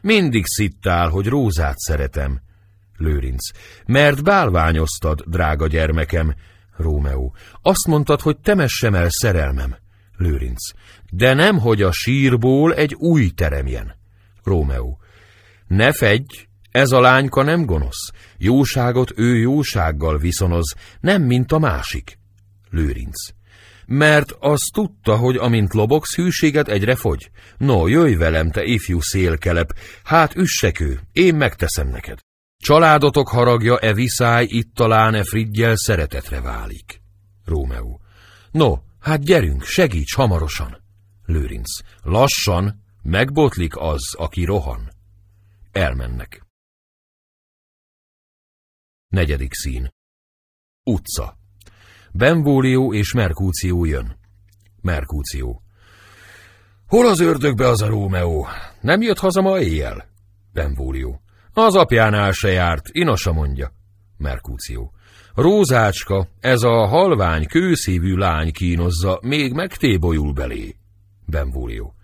Mindig 0.00 0.44
szittál, 0.46 1.08
hogy 1.08 1.26
rózát 1.26 1.78
szeretem. 1.78 2.40
Lőrinc. 2.96 3.50
Mert 3.86 4.22
bálványoztad, 4.22 5.22
drága 5.26 5.66
gyermekem. 5.66 6.34
Rómeó. 6.76 7.34
Azt 7.62 7.86
mondtad, 7.86 8.20
hogy 8.20 8.38
temessem 8.38 8.94
el 8.94 9.08
szerelmem. 9.08 9.76
Lőrinc. 10.16 10.70
De 11.10 11.34
nem, 11.34 11.58
hogy 11.58 11.82
a 11.82 11.92
sírból 11.92 12.74
egy 12.74 12.94
új 12.94 13.30
teremjen. 13.30 13.94
Rómeó. 14.42 14.98
Ne 15.66 15.92
fedj, 15.92 16.46
ez 16.70 16.90
a 16.90 17.00
lányka 17.00 17.42
nem 17.42 17.66
gonosz. 17.66 18.10
Jóságot 18.38 19.12
ő 19.16 19.36
jósággal 19.36 20.18
viszonoz, 20.18 20.74
nem 21.00 21.22
mint 21.22 21.52
a 21.52 21.58
másik. 21.58 22.18
Lőrinc. 22.70 23.28
Mert 23.86 24.36
az 24.38 24.60
tudta, 24.72 25.16
hogy 25.16 25.36
amint 25.36 25.74
lobogsz, 25.74 26.14
hűséget 26.14 26.68
egyre 26.68 26.94
fogy. 26.94 27.30
No, 27.58 27.86
jöjj 27.86 28.14
velem, 28.14 28.50
te 28.50 28.64
ifjú 28.64 29.00
szélkelep, 29.00 29.78
hát 30.04 30.36
üssekő, 30.36 31.00
én 31.12 31.34
megteszem 31.34 31.88
neked. 31.88 32.18
Családotok 32.56 33.28
haragja 33.28 33.78
e 33.78 33.94
viszály 33.94 34.46
itt 34.48 34.74
talán 34.74 35.14
e 35.14 35.24
Frigyel 35.24 35.76
szeretetre 35.76 36.40
válik. 36.40 37.00
Rómeó. 37.44 38.00
No, 38.50 38.74
hát 39.00 39.24
gyerünk, 39.24 39.64
segíts 39.64 40.14
hamarosan. 40.14 40.82
Lőrinc. 41.26 41.80
Lassan, 42.02 42.82
megbotlik 43.02 43.76
az, 43.76 44.14
aki 44.16 44.44
rohan. 44.44 44.90
Elmennek. 45.72 46.49
Negyedik 49.10 49.54
szín. 49.54 49.92
Utca. 50.84 51.36
Benvólió 52.12 52.94
és 52.94 53.12
Merkúció 53.12 53.84
jön. 53.84 54.16
Merkúció. 54.80 55.62
Hol 56.86 57.06
az 57.06 57.20
ördögbe 57.20 57.68
az 57.68 57.82
a 57.82 57.86
Rómeó? 57.86 58.46
Nem 58.80 59.02
jött 59.02 59.18
haza 59.18 59.40
ma 59.40 59.60
éjjel? 59.60 60.08
Benvólió. 60.52 61.20
Az 61.52 61.74
apjánál 61.74 62.32
se 62.32 62.48
járt, 62.48 62.88
Inosa 62.90 63.32
mondja. 63.32 63.72
Merkúció. 64.16 64.92
Rózácska, 65.34 66.28
ez 66.40 66.62
a 66.62 66.86
halvány, 66.86 67.46
kőszívű 67.46 68.14
lány 68.14 68.52
kínozza, 68.52 69.18
még 69.22 69.52
megtébolyul 69.52 70.32
belé. 70.32 70.76
Benvólió. 71.26 71.94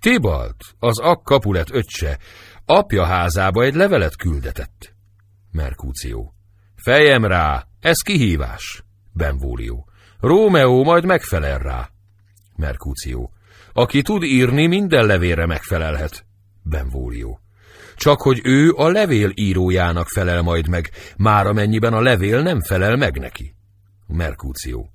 Tibalt, 0.00 0.64
az 0.78 0.98
akkapulet 0.98 1.70
öccse, 1.70 2.18
apja 2.64 3.04
házába 3.04 3.62
egy 3.62 3.74
levelet 3.74 4.16
küldetett. 4.16 4.94
Merkúció. 5.50 6.32
Fejem 6.82 7.24
rá, 7.24 7.66
ez 7.80 8.00
kihívás. 8.00 8.84
Benvólió. 9.12 9.88
Rómeó 10.20 10.84
majd 10.84 11.04
megfelel 11.04 11.58
rá. 11.58 11.88
Merkúció. 12.56 13.32
Aki 13.72 14.02
tud 14.02 14.22
írni, 14.22 14.66
minden 14.66 15.06
levélre 15.06 15.46
megfelelhet. 15.46 16.24
Benvólió. 16.62 17.40
Csak 17.96 18.22
hogy 18.22 18.40
ő 18.44 18.72
a 18.72 18.88
levél 18.88 19.30
írójának 19.34 20.08
felel 20.08 20.42
majd 20.42 20.68
meg, 20.68 20.90
már 21.16 21.46
amennyiben 21.46 21.92
a 21.92 22.00
levél 22.00 22.42
nem 22.42 22.60
felel 22.60 22.96
meg 22.96 23.18
neki. 23.18 23.54
Merkúció. 24.06 24.90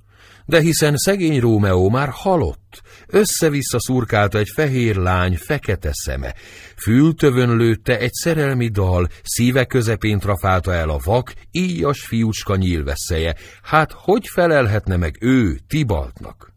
De 0.45 0.59
hiszen 0.59 0.97
szegény 0.97 1.39
Rómeó 1.39 1.89
már 1.89 2.09
halott, 2.11 2.81
össze-vissza 3.07 3.79
szurkálta 3.79 4.37
egy 4.37 4.49
fehér 4.53 4.95
lány 4.95 5.37
fekete 5.37 5.89
szeme, 5.93 6.33
fültövön 6.75 7.57
lőtte 7.57 7.99
egy 7.99 8.13
szerelmi 8.13 8.67
dal, 8.67 9.07
szíve 9.23 9.65
közepén 9.65 10.19
trafálta 10.19 10.73
el 10.73 10.89
a 10.89 10.99
vak, 11.03 11.33
íjas 11.51 12.05
fiúcska 12.05 12.55
nyílveszeje, 12.55 13.35
hát 13.61 13.91
hogy 13.91 14.27
felelhetne 14.27 14.97
meg 14.97 15.17
ő 15.19 15.59
Tibaltnak? 15.67 16.53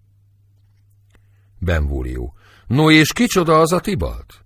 Benvúlió. 1.58 2.34
No 2.66 2.90
és 2.90 3.12
kicsoda 3.12 3.60
az 3.60 3.72
a 3.72 3.80
Tibalt? 3.80 4.44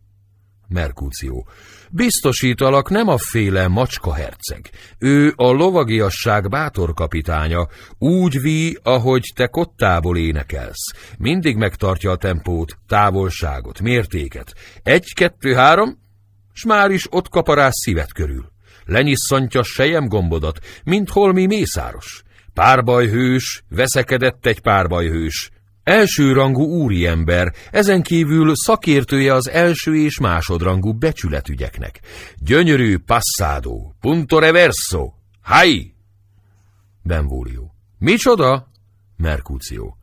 Merkúció. 0.68 1.48
Biztosítalak 1.92 2.90
nem 2.90 3.08
a 3.08 3.18
féle 3.18 3.68
macska 3.68 4.14
herceg. 4.14 4.70
Ő 4.98 5.32
a 5.36 5.50
lovagiasság 5.50 6.48
bátor 6.48 6.94
kapitánya, 6.94 7.68
úgy 7.98 8.40
ví, 8.40 8.78
ahogy 8.82 9.32
te 9.34 9.46
kottából 9.46 10.16
énekelsz. 10.16 10.92
Mindig 11.18 11.56
megtartja 11.56 12.10
a 12.10 12.16
tempót, 12.16 12.78
távolságot, 12.86 13.80
mértéket. 13.80 14.54
Egy, 14.82 15.14
kettő, 15.14 15.54
három, 15.54 15.98
s 16.52 16.64
már 16.64 16.90
is 16.90 17.06
ott 17.10 17.28
kaparás 17.28 17.74
szívet 17.74 18.12
körül. 18.12 18.52
Lenyisszantja 18.84 19.62
sejem 19.62 20.08
gombodat, 20.08 20.58
mint 20.84 21.10
holmi 21.10 21.46
mészáros. 21.46 22.22
Párbajhős, 22.54 23.64
veszekedett 23.68 24.46
egy 24.46 24.60
párbajhős, 24.60 25.50
Elsőrangú 25.90 26.64
úriember, 26.64 27.52
ezen 27.70 28.02
kívül 28.02 28.52
szakértője 28.54 29.34
az 29.34 29.48
első 29.48 29.96
és 29.96 30.18
másodrangú 30.18 30.92
becsületügyeknek. 30.92 32.00
Gyönyörű 32.38 32.98
passado, 32.98 33.92
punto 34.00 34.38
reverso, 34.38 35.12
hai! 35.40 35.94
Benvolio. 37.02 37.62
Micsoda? 37.98 38.70
Merkúció. 39.16 39.96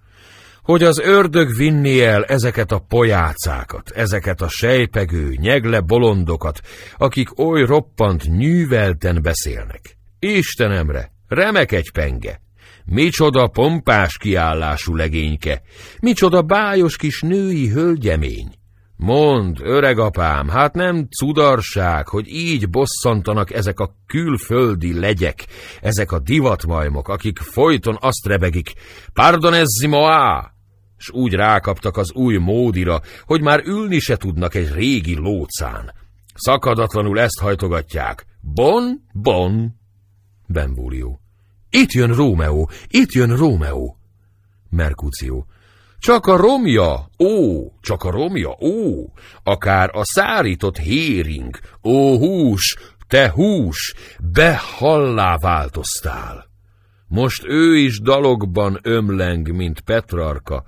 Hogy 0.62 0.84
az 0.84 1.00
ördög 1.00 1.56
vinni 1.56 2.02
el 2.02 2.24
ezeket 2.24 2.72
a 2.72 2.80
pojácákat, 2.80 3.90
ezeket 3.90 4.42
a 4.42 4.50
sejpegő, 4.50 5.36
nyegle 5.36 5.80
bolondokat, 5.80 6.62
akik 6.98 7.40
oly 7.40 7.66
roppant 7.66 8.24
nyűvelten 8.24 9.22
beszélnek. 9.22 9.98
Istenemre, 10.20 11.12
remek 11.28 11.72
egy 11.72 11.92
penge! 11.92 12.46
Micsoda 12.90 13.48
pompás 13.48 14.18
kiállású 14.18 14.96
legényke, 14.96 15.62
micsoda 16.00 16.42
bájos 16.42 16.98
kis 16.98 17.22
női 17.22 17.70
hölgyemény. 17.70 18.54
Mond, 18.96 19.58
öregapám, 19.62 20.48
hát 20.48 20.74
nem 20.74 21.08
cudarság, 21.08 22.08
hogy 22.08 22.28
így 22.28 22.70
bosszantanak 22.70 23.54
ezek 23.54 23.80
a 23.80 23.96
külföldi 24.06 25.00
legyek, 25.00 25.46
ezek 25.82 26.12
a 26.12 26.20
divatmajmok, 26.20 27.08
akik 27.08 27.38
folyton 27.40 27.98
azt 28.00 28.26
rebegik, 28.26 28.74
pardonezzi 29.14 29.88
moá! 29.88 30.52
S 30.98 31.10
úgy 31.10 31.34
rákaptak 31.34 31.98
az 31.98 32.12
új 32.14 32.38
módira, 32.38 33.02
hogy 33.26 33.42
már 33.42 33.62
ülni 33.66 34.00
se 34.00 34.18
tudnak 34.18 34.56
egy 34.56 34.74
régi 34.74 35.16
lócán. 35.16 35.94
Szakadatlanul 36.34 37.20
ezt 37.20 37.40
hajtogatják. 37.40 38.26
Bon, 38.42 39.02
bon. 39.14 39.76
Benvúlió. 40.48 41.27
Itt 41.70 41.92
jön 41.92 42.16
Rómeó, 42.16 42.70
itt 42.88 43.12
jön 43.12 43.36
Rómeó. 43.36 43.98
Merkúció. 44.70 45.46
Csak 46.00 46.26
a 46.26 46.36
romja, 46.36 47.10
ó, 47.20 47.66
csak 47.82 48.04
a 48.04 48.12
romja, 48.12 48.58
ó, 48.62 49.06
akár 49.44 49.90
a 49.94 50.02
szárított 50.04 50.78
héring, 50.78 51.60
ó 51.84 52.18
hús, 52.18 52.76
te 53.08 53.30
hús, 53.30 53.94
behallá 54.34 55.38
változtál. 55.38 56.50
Most 57.08 57.44
ő 57.46 57.76
is 57.76 58.00
dalokban 58.00 58.80
ömleng, 58.82 59.52
mint 59.52 59.82
Petrarka. 59.82 60.64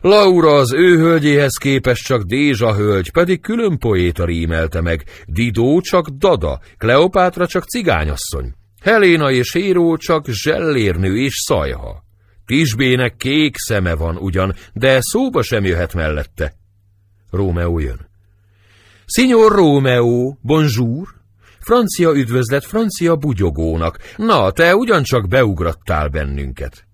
Laura 0.00 0.54
az 0.54 0.72
ő 0.72 0.96
hölgyéhez 0.98 1.56
képest 1.56 2.04
csak 2.04 2.22
Dézsa 2.22 2.74
hölgy, 2.74 3.12
pedig 3.12 3.40
külön 3.40 3.78
poéta 3.78 4.24
rímelte 4.24 4.80
meg, 4.80 5.04
Didó 5.26 5.80
csak 5.80 6.08
Dada, 6.08 6.60
Kleopátra 6.76 7.46
csak 7.46 7.64
cigányasszony. 7.64 8.54
Heléna 8.80 9.30
és 9.30 9.52
Héró 9.52 9.96
csak 9.96 10.26
zsellérnő 10.28 11.16
és 11.18 11.34
szajha. 11.34 12.04
Tisbének 12.46 13.16
kék 13.16 13.56
szeme 13.56 13.94
van 13.94 14.16
ugyan, 14.16 14.54
de 14.72 14.98
szóba 15.00 15.42
sem 15.42 15.64
jöhet 15.64 15.94
mellette. 15.94 16.54
Rómeó 17.30 17.78
jön. 17.78 18.08
Signor 19.04 19.52
Rómeó, 19.52 20.38
bonjour! 20.42 21.14
Francia 21.58 22.12
üdvözlet 22.14 22.64
francia 22.64 23.16
bugyogónak. 23.16 23.98
Na, 24.16 24.50
te 24.50 24.76
ugyancsak 24.76 25.28
beugrattál 25.28 26.08
bennünket. 26.08 26.86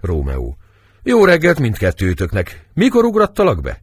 Rómeó. 0.00 0.56
Jó 1.02 1.24
reggelt 1.24 1.58
mindkettőtöknek. 1.58 2.68
Mikor 2.74 3.04
ugrattalak 3.04 3.62
be? 3.62 3.82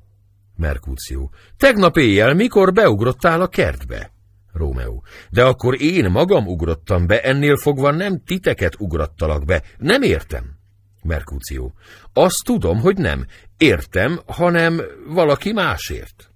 Merkúció. 0.55 1.31
Tegnap 1.57 1.97
éjjel, 1.97 2.33
mikor 2.33 2.73
beugrottál 2.73 3.41
a 3.41 3.47
kertbe? 3.47 4.11
Rómeó. 4.57 5.03
De 5.29 5.43
akkor 5.43 5.81
én 5.81 6.09
magam 6.09 6.47
ugrottam 6.47 7.07
be, 7.07 7.21
ennél 7.21 7.57
fogva 7.57 7.91
nem 7.91 8.23
titeket 8.25 8.75
ugrattalak 8.79 9.45
be. 9.45 9.63
Nem 9.77 10.01
értem. 10.01 10.55
Merkúció. 11.03 11.73
Azt 12.13 12.43
tudom, 12.43 12.79
hogy 12.79 12.97
nem. 12.97 13.25
Értem, 13.57 14.19
hanem 14.25 14.81
valaki 15.07 15.51
másért. 15.51 16.31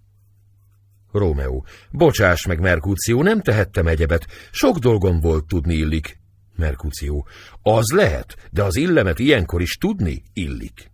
Rómeó. 1.12 1.66
Bocsáss 1.92 2.46
meg, 2.46 2.60
Merkúció, 2.60 3.24
nem 3.24 3.42
tehettem 3.42 3.88
egyebet. 3.88 4.28
Sok 4.52 4.78
dolgom 4.78 5.20
volt 5.20 5.48
tudni 5.48 5.74
illik. 5.74 6.20
Merkúció. 6.56 7.28
Az 7.62 7.92
lehet, 7.96 8.36
de 8.52 8.64
az 8.64 8.76
illemet 8.76 9.20
ilyenkor 9.20 9.62
is 9.62 9.78
tudni 9.78 10.24
illik. 10.34 10.92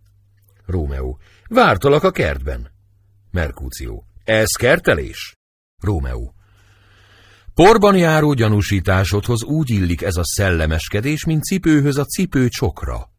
Rómeó. 0.66 1.18
Vártalak 1.48 2.02
a 2.02 2.10
kertben. 2.10 2.70
Merkúció. 3.30 4.04
Ez 4.24 4.48
kertelés? 4.48 5.36
Rómeó. 5.82 6.34
Porban 7.58 7.96
járó 7.96 8.32
gyanúsításodhoz 8.32 9.42
úgy 9.42 9.70
illik 9.70 10.02
ez 10.02 10.16
a 10.16 10.24
szellemeskedés, 10.24 11.24
mint 11.24 11.42
cipőhöz 11.42 11.96
a 11.96 12.04
cipő 12.04 12.48
csokra. 12.48 13.10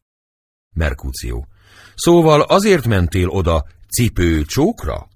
Merkúció. 0.76 1.48
Szóval 1.96 2.42
azért 2.42 2.86
mentél 2.86 3.28
oda 3.28 3.66
cipő 3.90 4.44
csókra? 4.44 5.08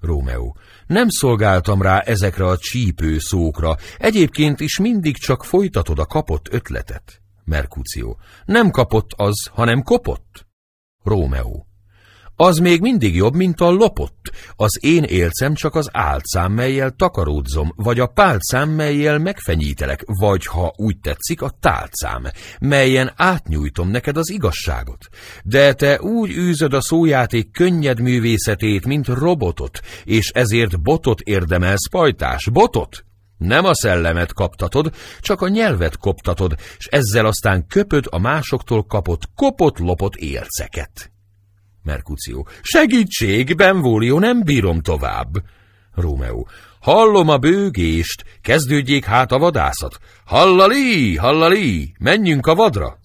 Rómeó. 0.00 0.56
Nem 0.86 1.08
szolgáltam 1.08 1.82
rá 1.82 1.98
ezekre 1.98 2.44
a 2.44 2.58
csípő 2.58 3.18
szókra, 3.18 3.76
egyébként 3.96 4.60
is 4.60 4.78
mindig 4.78 5.16
csak 5.16 5.44
folytatod 5.44 5.98
a 5.98 6.06
kapott 6.06 6.48
ötletet. 6.50 7.20
Merkúció. 7.44 8.18
Nem 8.44 8.70
kapott 8.70 9.10
az, 9.16 9.48
hanem 9.52 9.82
kopott. 9.82 10.46
Rómeó. 11.02 11.67
Az 12.40 12.58
még 12.58 12.80
mindig 12.80 13.14
jobb, 13.14 13.34
mint 13.34 13.60
a 13.60 13.70
lopott. 13.70 14.32
Az 14.56 14.78
én 14.84 15.02
élcem 15.02 15.54
csak 15.54 15.74
az 15.74 15.88
álcám, 15.92 16.52
melyel 16.52 16.90
takaródzom, 16.90 17.72
vagy 17.76 18.00
a 18.00 18.06
pálcám, 18.06 18.70
melyel 18.70 19.18
megfenyítelek, 19.18 20.02
vagy, 20.06 20.46
ha 20.46 20.72
úgy 20.76 20.98
tetszik, 21.00 21.42
a 21.42 21.50
tálcám, 21.60 22.26
melyen 22.60 23.12
átnyújtom 23.16 23.90
neked 23.90 24.16
az 24.16 24.30
igazságot. 24.30 25.08
De 25.44 25.72
te 25.72 26.00
úgy 26.00 26.30
űzöd 26.30 26.72
a 26.72 26.80
szójáték 26.80 27.50
könnyed 27.50 28.00
művészetét, 28.00 28.86
mint 28.86 29.06
robotot, 29.06 29.80
és 30.04 30.30
ezért 30.30 30.82
botot 30.82 31.20
érdemelsz, 31.20 31.88
pajtás, 31.90 32.48
botot! 32.52 33.04
Nem 33.38 33.64
a 33.64 33.74
szellemet 33.74 34.32
kaptatod, 34.32 34.94
csak 35.20 35.40
a 35.40 35.48
nyelvet 35.48 35.96
koptatod, 35.96 36.54
és 36.78 36.86
ezzel 36.86 37.26
aztán 37.26 37.66
köpöd 37.66 38.04
a 38.10 38.18
másoktól 38.18 38.84
kapott 38.84 39.22
kopott-lopott 39.34 40.14
élceket. 40.16 41.12
Merkució. 41.88 42.46
Segítség, 42.62 43.56
Benvolio, 43.56 44.18
nem 44.18 44.42
bírom 44.42 44.80
tovább. 44.80 45.28
Rómeó. 45.94 46.48
Hallom 46.80 47.28
a 47.28 47.38
bőgést, 47.38 48.24
kezdődjék 48.42 49.04
hát 49.04 49.32
a 49.32 49.38
vadászat. 49.38 49.98
Hallali, 50.24 51.16
hallali, 51.16 51.94
menjünk 51.98 52.46
a 52.46 52.54
vadra. 52.54 52.98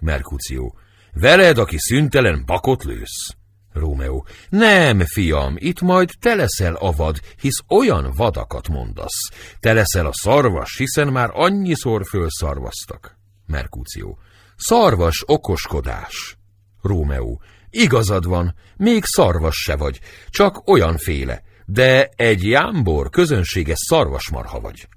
Merkució. 0.00 0.78
Veled, 1.12 1.58
aki 1.58 1.76
szüntelen 1.78 2.42
bakot 2.46 2.84
lősz. 2.84 3.34
Rómeó. 3.72 4.26
Nem, 4.48 5.00
fiam, 5.00 5.54
itt 5.58 5.80
majd 5.80 6.10
te 6.20 6.34
leszel 6.34 6.74
a 6.74 6.92
vad, 6.92 7.20
hisz 7.40 7.62
olyan 7.68 8.12
vadakat 8.16 8.68
mondasz. 8.68 9.30
Te 9.60 9.72
leszel 9.72 10.06
a 10.06 10.12
szarvas, 10.12 10.76
hiszen 10.76 11.08
már 11.08 11.30
annyiszor 11.32 12.06
fölszarvaztak. 12.06 13.18
Merkució. 13.46 14.18
Szarvas 14.56 15.22
okoskodás. 15.26 16.38
Rómeó. 16.82 17.40
Igazad 17.70 18.26
van, 18.26 18.54
még 18.76 19.04
szarvas 19.04 19.56
se 19.56 19.76
vagy, 19.76 20.00
csak 20.28 20.68
olyanféle, 20.68 21.42
de 21.66 22.08
egy 22.16 22.44
jámbor 22.44 23.10
közönséges 23.10 23.78
szarvasmarha 23.78 24.60
vagy. 24.60 24.88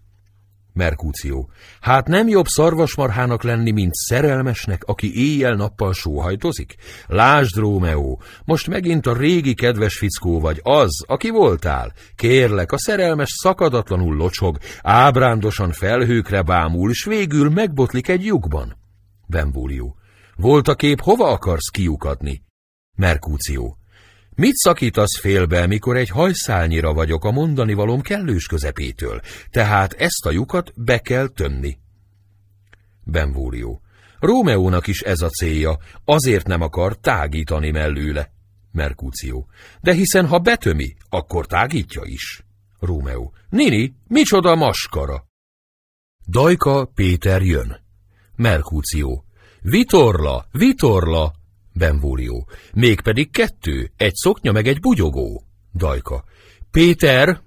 Merkúció. 0.74 1.50
Hát 1.82 2.08
nem 2.08 2.28
jobb 2.28 2.46
szarvasmarhának 2.46 3.44
lenni, 3.44 3.72
mint 3.72 3.94
szerelmesnek, 3.94 4.84
aki 4.84 5.16
éjjel-nappal 5.16 5.94
sóhajtozik? 5.94 6.76
Lásd, 7.08 7.56
Rómeó, 7.56 8.22
most 8.46 8.68
megint 8.68 9.06
a 9.06 9.18
régi 9.18 9.54
kedves 9.54 9.98
fickó 9.98 10.40
vagy, 10.40 10.60
az, 10.64 11.04
aki 11.08 11.30
voltál. 11.30 11.94
Kérlek, 12.16 12.72
a 12.72 12.78
szerelmes 12.78 13.30
szakadatlanul 13.42 14.16
locsog, 14.16 14.58
ábrándosan 14.82 15.72
felhőkre 15.72 16.42
bámul, 16.42 16.94
s 16.94 17.06
végül 17.06 17.50
megbotlik 17.50 18.08
egy 18.08 18.26
lyukban. 18.26 18.78
Benvúlió. 19.28 19.96
Volt 20.36 20.68
a 20.68 20.76
kép, 20.76 21.02
hova 21.02 21.32
akarsz 21.32 21.70
kiukadni? 21.70 22.42
Merkúció. 22.96 23.78
Mit 24.36 24.56
szakítasz 24.56 25.20
félbe, 25.20 25.68
mikor 25.68 25.98
egy 25.98 26.10
hajszálnyira 26.10 26.94
vagyok 26.94 27.24
a 27.24 27.32
mondani 27.32 27.74
valóm 27.74 28.02
kellős 28.02 28.46
közepétől, 28.46 29.22
tehát 29.50 29.94
ezt 29.94 30.26
a 30.26 30.32
lyukat 30.32 30.74
be 30.76 31.00
kell 31.00 31.28
tömni. 31.28 31.78
Benvólió. 33.04 33.82
Rómeónak 34.20 34.88
is 34.88 35.02
ez 35.02 35.22
a 35.22 35.30
célja, 35.30 35.78
azért 36.06 36.48
nem 36.48 36.62
akar 36.62 36.98
tágítani 36.98 37.72
mellőle. 37.72 38.32
Merkúció. 38.72 39.48
De 39.82 39.94
hiszen 39.94 40.28
ha 40.28 40.40
betömi, 40.40 40.96
akkor 41.10 41.46
tágítja 41.46 42.02
is. 42.06 42.44
Rómeó. 42.80 43.34
Nini, 43.50 43.94
micsoda 44.08 44.56
maskara? 44.56 45.26
Dajka 46.28 46.86
Péter 46.86 47.42
jön. 47.42 47.82
Merkúció. 48.36 49.26
Vitorla, 49.62 50.46
vitorla, 50.52 51.34
Benvólió. 51.74 52.48
Mégpedig 52.74 53.32
kettő, 53.32 53.92
egy 53.98 54.14
szoknya 54.16 54.52
meg 54.52 54.68
egy 54.68 54.80
bugyogó. 54.80 55.44
Dajka. 55.74 56.24
Péter! 56.72 57.42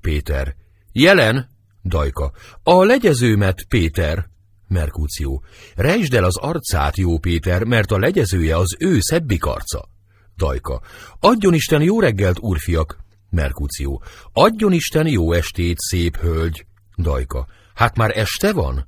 Péter. 0.00 0.56
Jelen! 0.92 1.48
Dajka. 1.84 2.32
A 2.62 2.84
legyezőmet, 2.84 3.64
Péter! 3.68 4.30
Merkúció. 4.68 5.44
Rejtsd 5.74 6.14
el 6.14 6.24
az 6.24 6.36
arcát, 6.36 6.96
jó 6.96 7.18
Péter, 7.18 7.64
mert 7.64 7.90
a 7.90 7.98
legyezője 7.98 8.56
az 8.56 8.76
ő 8.78 9.00
szebbik 9.00 9.44
arca. 9.44 9.88
Dajka. 10.36 10.80
Adjon 11.20 11.54
Isten 11.54 11.82
jó 11.82 12.00
reggelt, 12.00 12.38
úrfiak! 12.38 12.98
Merkúció. 13.30 14.02
Adjon 14.32 14.72
Isten 14.72 15.06
jó 15.06 15.32
estét, 15.32 15.78
szép 15.78 16.16
hölgy! 16.16 16.66
Dajka. 16.96 17.46
Hát 17.74 17.96
már 17.96 18.16
este 18.16 18.52
van? 18.52 18.86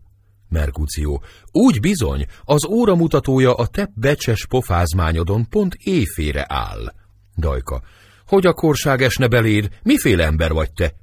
Merkúció. 0.54 1.22
Úgy 1.52 1.80
bizony, 1.80 2.26
az 2.44 2.66
óramutatója 2.66 3.54
a 3.54 3.66
te 3.66 3.90
becses 3.94 4.46
pofázmányodon 4.46 5.48
pont 5.48 5.74
éjfére 5.74 6.44
áll. 6.48 6.92
Dajka. 7.36 7.82
Hogy 8.26 8.46
a 8.46 8.52
korság 8.52 9.02
esne 9.02 9.28
beléd? 9.28 9.68
Miféle 9.82 10.24
ember 10.24 10.52
vagy 10.52 10.72
te? 10.72 10.94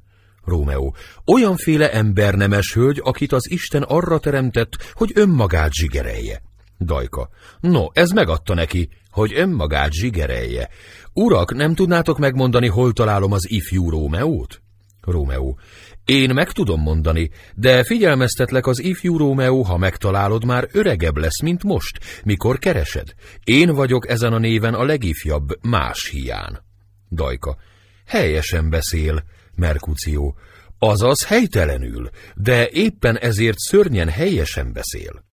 Rómeó. 0.43 0.95
Olyanféle 1.25 1.91
ember 1.91 2.33
nemes 2.33 2.73
hölgy, 2.73 3.01
akit 3.03 3.31
az 3.31 3.49
Isten 3.49 3.81
arra 3.81 4.19
teremtett, 4.19 4.91
hogy 4.93 5.11
önmagát 5.15 5.73
zsigerelje. 5.73 6.41
Dajka. 6.79 7.29
No, 7.59 7.85
ez 7.93 8.09
megadta 8.09 8.53
neki, 8.53 8.89
hogy 9.09 9.33
önmagát 9.35 9.91
zsigerelje. 9.91 10.69
Urak, 11.13 11.53
nem 11.53 11.75
tudnátok 11.75 12.17
megmondani, 12.17 12.67
hol 12.67 12.93
találom 12.93 13.31
az 13.31 13.49
ifjú 13.49 13.89
Rómeót? 13.89 14.61
Rómeó. 15.01 15.59
Én 16.05 16.33
meg 16.33 16.51
tudom 16.51 16.81
mondani, 16.81 17.29
de 17.55 17.83
figyelmeztetlek 17.83 18.67
az 18.67 18.79
ifjú 18.79 19.17
Rómeó, 19.17 19.61
ha 19.61 19.77
megtalálod, 19.77 20.45
már 20.45 20.67
öregebb 20.71 21.17
lesz, 21.17 21.41
mint 21.41 21.63
most, 21.63 22.21
mikor 22.23 22.59
keresed. 22.59 23.13
Én 23.43 23.73
vagyok 23.73 24.09
ezen 24.09 24.33
a 24.33 24.37
néven 24.37 24.73
a 24.73 24.83
legifjabb, 24.83 25.49
más 25.61 26.09
hián. 26.09 26.63
Dajka. 27.09 27.57
Helyesen 28.05 28.69
beszél, 28.69 29.23
Merkució. 29.55 30.35
Azaz 30.79 31.25
helytelenül, 31.25 32.09
de 32.35 32.69
éppen 32.69 33.17
ezért 33.17 33.57
szörnyen 33.57 34.09
helyesen 34.09 34.73
beszél. 34.73 35.23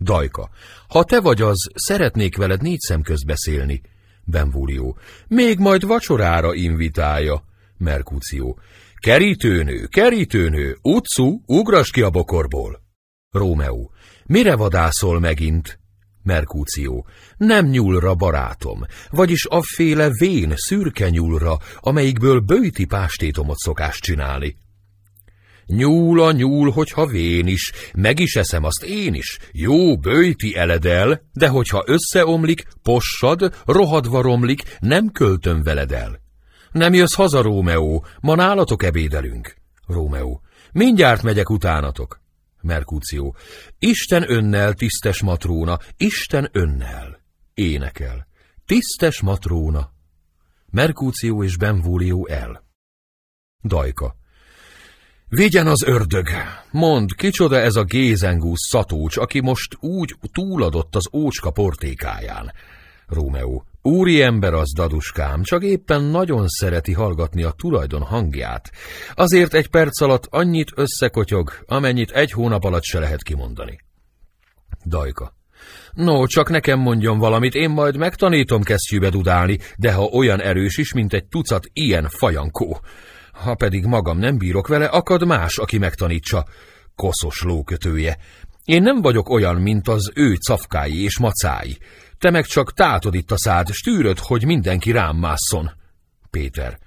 Dajka. 0.00 0.50
Ha 0.88 1.04
te 1.04 1.20
vagy 1.20 1.42
az, 1.42 1.70
szeretnék 1.74 2.36
veled 2.36 2.62
négy 2.62 2.80
szem 2.80 3.02
közt 3.02 3.26
beszélni. 3.26 3.80
Benvúlió. 4.24 4.98
Még 5.28 5.58
majd 5.58 5.86
vacsorára 5.86 6.54
invitálja. 6.54 7.44
Merkució. 7.78 8.58
Kerítőnő, 9.02 9.86
kerítőnő, 9.86 10.76
utcu, 10.82 11.40
ugras 11.46 11.90
ki 11.90 12.00
a 12.02 12.10
bokorból. 12.10 12.82
Rómeó. 13.30 13.92
Mire 14.24 14.56
vadászol 14.56 15.20
megint? 15.20 15.78
Merkúció. 16.22 17.06
Nem 17.36 17.66
nyúlra, 17.66 18.14
barátom, 18.14 18.80
vagyis 19.10 19.44
afféle 19.44 20.08
vén, 20.18 20.52
szürke 20.56 21.08
nyúlra, 21.08 21.56
amelyikből 21.76 22.40
bőti 22.40 22.84
pástétomot 22.84 23.56
szokás 23.56 23.98
csinálni. 23.98 24.56
Nyúl 25.66 26.20
a 26.20 26.32
nyúl, 26.32 26.70
hogyha 26.70 27.06
vén 27.06 27.46
is, 27.46 27.72
meg 27.94 28.18
is 28.18 28.36
eszem 28.36 28.64
azt 28.64 28.84
én 28.84 29.14
is, 29.14 29.38
jó 29.52 29.96
bőti 29.96 30.56
eledel, 30.56 31.22
de 31.32 31.48
hogyha 31.48 31.84
összeomlik, 31.86 32.64
possad, 32.82 33.54
rohadva 33.64 34.22
romlik, 34.22 34.62
nem 34.80 35.08
költöm 35.08 35.62
veled 35.62 35.92
el. 35.92 36.20
Nem 36.72 36.94
jössz 36.94 37.14
haza, 37.14 37.42
Rómeó, 37.42 38.04
ma 38.20 38.34
nálatok 38.34 38.82
ebédelünk. 38.82 39.54
Rómeó. 39.86 40.40
Mindjárt 40.72 41.22
megyek 41.22 41.50
utánatok. 41.50 42.20
Merkúció. 42.60 43.36
Isten 43.78 44.30
önnel, 44.30 44.74
tisztes 44.74 45.22
matróna, 45.22 45.78
Isten 45.96 46.48
önnel. 46.52 47.20
Énekel. 47.54 48.26
Tisztes 48.66 49.20
matróna. 49.20 49.90
Merkúció 50.70 51.44
és 51.44 51.56
Benvólió 51.56 52.26
el. 52.26 52.64
Dajka. 53.62 54.14
Vigyen 55.28 55.66
az 55.66 55.82
ördög! 55.82 56.28
Mond, 56.70 57.14
kicsoda 57.14 57.56
ez 57.56 57.76
a 57.76 57.84
gézengúsz 57.84 58.68
szatócs, 58.68 59.16
aki 59.16 59.40
most 59.40 59.76
úgy 59.80 60.16
túladott 60.32 60.94
az 60.94 61.08
ócska 61.12 61.50
portékáján. 61.50 62.52
Rómeó. 63.06 63.64
Úri 63.82 64.22
ember 64.22 64.54
az, 64.54 64.72
daduskám, 64.74 65.42
csak 65.42 65.62
éppen 65.62 66.02
nagyon 66.02 66.48
szereti 66.48 66.92
hallgatni 66.92 67.42
a 67.42 67.50
tulajdon 67.50 68.02
hangját. 68.02 68.70
Azért 69.14 69.54
egy 69.54 69.68
perc 69.68 70.00
alatt 70.00 70.26
annyit 70.30 70.72
összekotyog, 70.74 71.52
amennyit 71.66 72.10
egy 72.10 72.30
hónap 72.30 72.64
alatt 72.64 72.82
se 72.82 72.98
lehet 72.98 73.22
kimondani. 73.22 73.78
Dajka. 74.84 75.34
No, 75.92 76.26
csak 76.26 76.48
nekem 76.48 76.78
mondjon 76.78 77.18
valamit, 77.18 77.54
én 77.54 77.70
majd 77.70 77.96
megtanítom 77.96 78.62
kesztyűbe 78.62 79.08
dudálni, 79.08 79.58
de 79.76 79.92
ha 79.92 80.04
olyan 80.04 80.40
erős 80.40 80.76
is, 80.76 80.92
mint 80.92 81.12
egy 81.12 81.26
tucat 81.26 81.66
ilyen 81.72 82.08
fajankó. 82.08 82.80
Ha 83.32 83.54
pedig 83.54 83.84
magam 83.84 84.18
nem 84.18 84.38
bírok 84.38 84.68
vele, 84.68 84.86
akad 84.86 85.26
más, 85.26 85.58
aki 85.58 85.78
megtanítsa. 85.78 86.44
Koszos 86.94 87.42
lókötője. 87.42 88.18
Én 88.64 88.82
nem 88.82 89.00
vagyok 89.00 89.28
olyan, 89.28 89.56
mint 89.56 89.88
az 89.88 90.10
ő 90.14 90.34
cafkái 90.34 91.02
és 91.02 91.18
macái. 91.18 91.78
Te 92.22 92.30
meg 92.30 92.44
csak 92.44 92.72
tátod 92.72 93.14
itt 93.14 93.30
a 93.30 93.38
szád, 93.38 93.70
stűröd, 93.70 94.18
hogy 94.18 94.44
mindenki 94.44 94.90
rám 94.90 95.16
másszon. 95.16 95.70
Péter. 96.30 96.78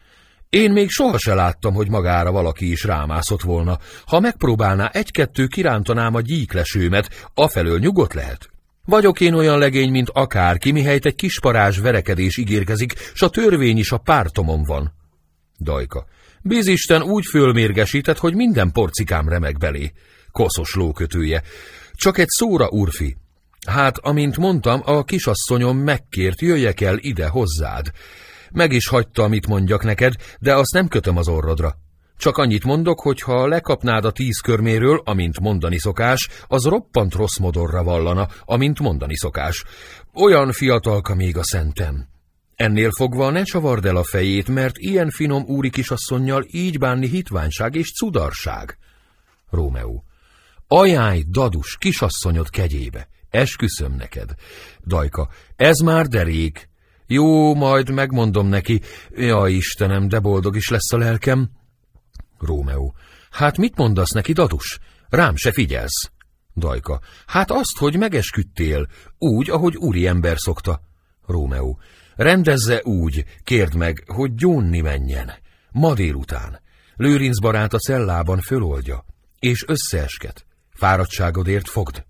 Én 0.49 0.71
még 0.71 0.89
soha 0.89 1.17
se 1.17 1.33
láttam, 1.33 1.73
hogy 1.73 1.89
magára 1.89 2.31
valaki 2.31 2.71
is 2.71 2.83
rámászott 2.83 3.41
volna. 3.41 3.77
Ha 4.05 4.19
megpróbálná, 4.19 4.87
egy-kettő 4.87 5.47
kirántanám 5.47 6.15
a 6.15 6.21
gyíklesőmet, 6.21 7.29
afelől 7.33 7.79
nyugodt 7.79 8.13
lehet. 8.13 8.49
Vagyok 8.85 9.19
én 9.19 9.33
olyan 9.33 9.57
legény, 9.57 9.91
mint 9.91 10.09
akárki, 10.09 10.71
mihelyt 10.71 11.05
egy 11.05 11.15
kis 11.15 11.39
parázs 11.39 11.79
verekedés 11.79 12.37
ígérkezik, 12.37 12.93
s 13.13 13.21
a 13.21 13.29
törvény 13.29 13.77
is 13.77 13.91
a 13.91 13.97
pártomon 13.97 14.63
van. 14.63 14.93
Dajka. 15.59 16.05
Bízisten 16.41 17.01
úgy 17.01 17.25
fölmérgesített, 17.25 18.17
hogy 18.17 18.35
minden 18.35 18.71
porcikám 18.71 19.29
remek 19.29 19.57
belé. 19.57 19.91
Koszos 20.31 20.75
lókötője. 20.75 21.43
Csak 21.93 22.17
egy 22.17 22.29
szóra, 22.29 22.69
urfi. 22.69 23.15
Hát, 23.65 23.97
amint 23.97 24.37
mondtam, 24.37 24.81
a 24.83 25.03
kisasszonyom 25.03 25.77
megkért, 25.77 26.41
jöjjek 26.41 26.81
el 26.81 26.97
ide 26.97 27.27
hozzád. 27.27 27.91
Meg 28.51 28.71
is 28.71 28.87
hagyta, 28.87 29.23
amit 29.23 29.47
mondjak 29.47 29.83
neked, 29.83 30.13
de 30.39 30.55
azt 30.55 30.73
nem 30.73 30.87
kötöm 30.87 31.17
az 31.17 31.27
orrodra. 31.27 31.75
Csak 32.17 32.37
annyit 32.37 32.63
mondok, 32.63 32.99
hogy 32.99 33.21
ha 33.21 33.47
lekapnád 33.47 34.05
a 34.05 34.11
tíz 34.11 34.39
körméről, 34.39 35.01
amint 35.03 35.39
mondani 35.39 35.79
szokás, 35.79 36.29
az 36.47 36.63
roppant 36.63 37.13
rossz 37.13 37.37
modorra 37.37 37.83
vallana, 37.83 38.27
amint 38.41 38.79
mondani 38.79 39.15
szokás. 39.15 39.63
Olyan 40.13 40.51
fiatalka 40.51 41.15
még 41.15 41.37
a 41.37 41.43
szentem. 41.43 42.07
Ennél 42.55 42.89
fogva 42.91 43.29
ne 43.29 43.43
csavard 43.43 43.85
el 43.85 43.95
a 43.95 44.03
fejét, 44.03 44.47
mert 44.47 44.77
ilyen 44.77 45.09
finom 45.09 45.43
úri 45.43 45.69
kisasszonynal 45.69 46.45
így 46.51 46.77
bánni 46.77 47.07
hitványság 47.07 47.75
és 47.75 47.93
cudarság. 47.93 48.77
Rómeó. 49.49 50.03
Ajánj, 50.67 51.23
dadus, 51.27 51.77
kisasszonyod 51.79 52.49
kegyébe, 52.49 53.07
esküszöm 53.35 53.95
neked. 53.95 54.33
Dajka. 54.85 55.29
Ez 55.55 55.77
már 55.77 56.07
derék. 56.07 56.69
Jó, 57.07 57.55
majd 57.55 57.89
megmondom 57.89 58.47
neki. 58.47 58.81
Ja, 59.15 59.47
Istenem, 59.47 60.07
de 60.07 60.19
boldog 60.19 60.55
is 60.55 60.69
lesz 60.69 60.93
a 60.93 60.97
lelkem. 60.97 61.49
Rómeó. 62.39 62.95
Hát 63.31 63.57
mit 63.57 63.77
mondasz 63.77 64.11
neki, 64.11 64.33
dadus? 64.33 64.79
Rám 65.09 65.35
se 65.35 65.51
figyelsz. 65.51 66.11
Dajka. 66.55 66.99
Hát 67.25 67.51
azt, 67.51 67.77
hogy 67.77 67.97
megesküdtél, 67.97 68.87
úgy, 69.17 69.49
ahogy 69.49 69.75
úri 69.75 70.07
ember 70.07 70.37
szokta. 70.37 70.81
Rómeó. 71.25 71.79
Rendezze 72.15 72.81
úgy, 72.83 73.25
kérd 73.43 73.73
meg, 73.73 74.03
hogy 74.07 74.33
gyónni 74.35 74.81
menjen. 74.81 75.33
Ma 75.71 75.93
délután. 75.93 76.59
Lőrinc 76.95 77.39
barát 77.39 77.73
a 77.73 77.77
cellában 77.77 78.39
föloldja, 78.39 79.05
és 79.39 79.65
összeesket. 79.67 80.45
Fáradtságodért 80.73 81.69
fogd. 81.69 82.05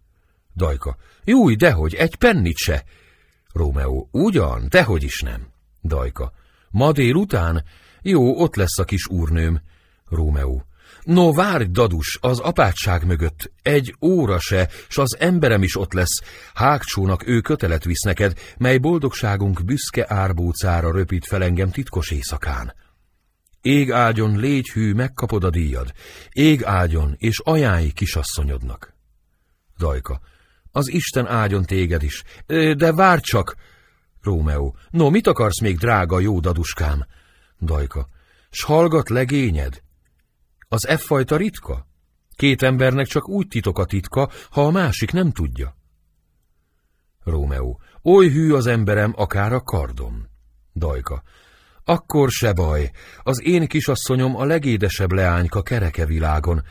Dajka. 0.55 0.97
Júj, 1.25 1.55
dehogy, 1.55 1.93
egy 1.93 2.15
pennit 2.15 2.57
se. 2.57 2.83
Rómeó. 3.53 4.09
Ugyan, 4.11 4.67
dehogy 4.69 5.03
is 5.03 5.21
nem. 5.21 5.47
Dajka. 5.83 6.31
Ma 6.69 6.91
délután? 6.91 7.63
Jó, 8.01 8.41
ott 8.41 8.55
lesz 8.55 8.79
a 8.79 8.83
kis 8.83 9.07
úrnőm. 9.07 9.61
Rómeó. 10.09 10.65
No, 11.03 11.33
várj, 11.33 11.63
dadus, 11.63 12.17
az 12.21 12.39
apátság 12.39 13.05
mögött. 13.05 13.51
Egy 13.61 13.95
óra 14.01 14.39
se, 14.39 14.69
s 14.87 14.97
az 14.97 15.19
emberem 15.19 15.63
is 15.63 15.77
ott 15.77 15.93
lesz. 15.93 16.21
Hágcsónak 16.53 17.27
ő 17.27 17.41
kötelet 17.41 17.83
visz 17.83 18.01
neked, 18.01 18.39
mely 18.57 18.77
boldogságunk 18.77 19.63
büszke 19.63 20.05
árbócára 20.07 20.91
röpít 20.91 21.25
fel 21.25 21.43
engem 21.43 21.71
titkos 21.71 22.11
éjszakán. 22.11 22.73
Ég 23.61 23.91
áldjon, 23.91 24.37
légy 24.37 24.67
hű, 24.67 24.93
megkapod 24.93 25.43
a 25.43 25.49
díjad. 25.49 25.93
Ég 26.31 26.63
áldjon, 26.63 27.15
és 27.17 27.39
ajánlj 27.43 27.89
kisasszonyodnak. 27.89 28.93
Dajka. 29.77 30.19
Az 30.75 30.91
Isten 30.91 31.27
áldjon 31.27 31.63
téged 31.63 32.03
is. 32.03 32.23
De 32.77 32.93
várj 32.93 33.21
csak! 33.21 33.55
Rómeó. 34.21 34.77
No, 34.89 35.09
mit 35.09 35.27
akarsz 35.27 35.61
még, 35.61 35.77
drága 35.77 36.19
jó 36.19 36.39
daduskám? 36.39 37.05
Dajka. 37.61 38.07
S 38.49 38.63
hallgat 38.63 39.09
legényed? 39.09 39.81
Az 40.67 40.87
F-fajta 40.97 41.37
ritka? 41.37 41.87
Két 42.35 42.63
embernek 42.63 43.05
csak 43.05 43.29
úgy 43.29 43.47
titok 43.47 43.79
a 43.79 43.85
titka, 43.85 44.29
ha 44.49 44.65
a 44.65 44.71
másik 44.71 45.11
nem 45.11 45.31
tudja. 45.31 45.77
Rómeó. 47.23 47.81
Oly 48.03 48.29
hű 48.29 48.53
az 48.53 48.67
emberem, 48.67 49.13
akár 49.15 49.53
a 49.53 49.61
kardom. 49.61 50.27
Dajka. 50.73 51.23
Akkor 51.83 52.29
se 52.29 52.53
baj, 52.53 52.91
az 53.23 53.41
én 53.43 53.67
kisasszonyom 53.67 54.35
a 54.35 54.45
legédesebb 54.45 55.11
leányka 55.11 55.61
kereke 55.61 56.05
világon. 56.05 56.63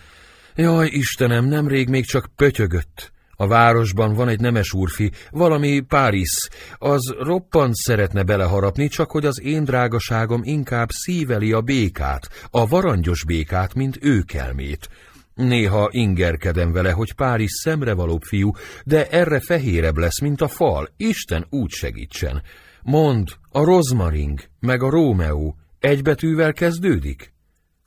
Jaj, 0.55 0.89
Istenem, 0.89 1.45
nemrég 1.45 1.89
még 1.89 2.05
csak 2.05 2.31
pötyögött. 2.37 3.13
A 3.37 3.47
városban 3.47 4.15
van 4.15 4.29
egy 4.29 4.41
nemes 4.41 4.73
úrfi, 4.73 5.11
valami 5.31 5.81
Párizs, 5.81 6.49
az 6.79 7.15
roppant 7.19 7.75
szeretne 7.75 8.23
beleharapni, 8.23 8.89
csak 8.89 9.11
hogy 9.11 9.27
az 9.27 9.41
én 9.41 9.65
drágaságom 9.65 10.41
inkább 10.45 10.89
szíveli 10.91 11.53
a 11.53 11.61
békát, 11.61 12.29
a 12.51 12.67
varangyos 12.67 13.25
békát, 13.25 13.75
mint 13.75 13.99
őkelmét. 14.01 14.89
Néha 15.35 15.89
ingerkedem 15.91 16.73
vele, 16.73 16.91
hogy 16.91 17.15
Párizs 17.15 17.53
szemrevalóbb 17.63 18.23
fiú, 18.23 18.51
de 18.85 19.09
erre 19.09 19.41
fehérebb 19.41 19.97
lesz, 19.97 20.21
mint 20.21 20.41
a 20.41 20.49
fal, 20.49 20.89
Isten 20.97 21.47
úgy 21.51 21.71
segítsen. 21.71 22.43
Mond, 22.83 23.29
a 23.51 23.65
rozmaring, 23.65 24.41
meg 24.61 24.83
a 24.83 24.91
Rómeó 24.91 25.57
egy 25.79 26.03
betűvel 26.03 26.53
kezdődik? 26.53 27.35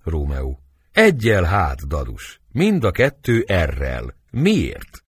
Rómeó. 0.04 0.60
Egyel 0.92 1.44
hát, 1.44 1.88
dadus, 1.88 2.42
mind 2.52 2.84
a 2.84 2.92
kettő 2.92 3.44
errel. 3.48 4.16
Miért? 4.32 5.07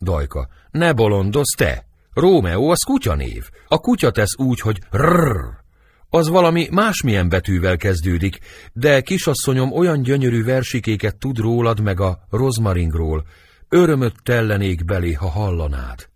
Dajka. 0.00 0.48
Ne 0.70 0.92
bolondoz 0.92 1.54
te! 1.56 1.86
Rómeó 2.12 2.70
az 2.70 2.82
kutyanév. 2.82 3.48
A 3.66 3.78
kutya 3.78 4.10
tesz 4.10 4.38
úgy, 4.38 4.60
hogy 4.60 4.78
rrrr. 4.90 5.66
Az 6.08 6.28
valami 6.28 6.68
másmilyen 6.70 7.28
betűvel 7.28 7.76
kezdődik, 7.76 8.38
de 8.72 9.00
kisasszonyom 9.00 9.72
olyan 9.72 10.02
gyönyörű 10.02 10.44
versikéket 10.44 11.18
tud 11.18 11.38
rólad 11.38 11.80
meg 11.80 12.00
a 12.00 12.18
rozmaringról. 12.30 13.26
Örömöt 13.68 14.14
tellenék 14.22 14.84
belé, 14.84 15.12
ha 15.12 15.28
hallanád. 15.28 16.08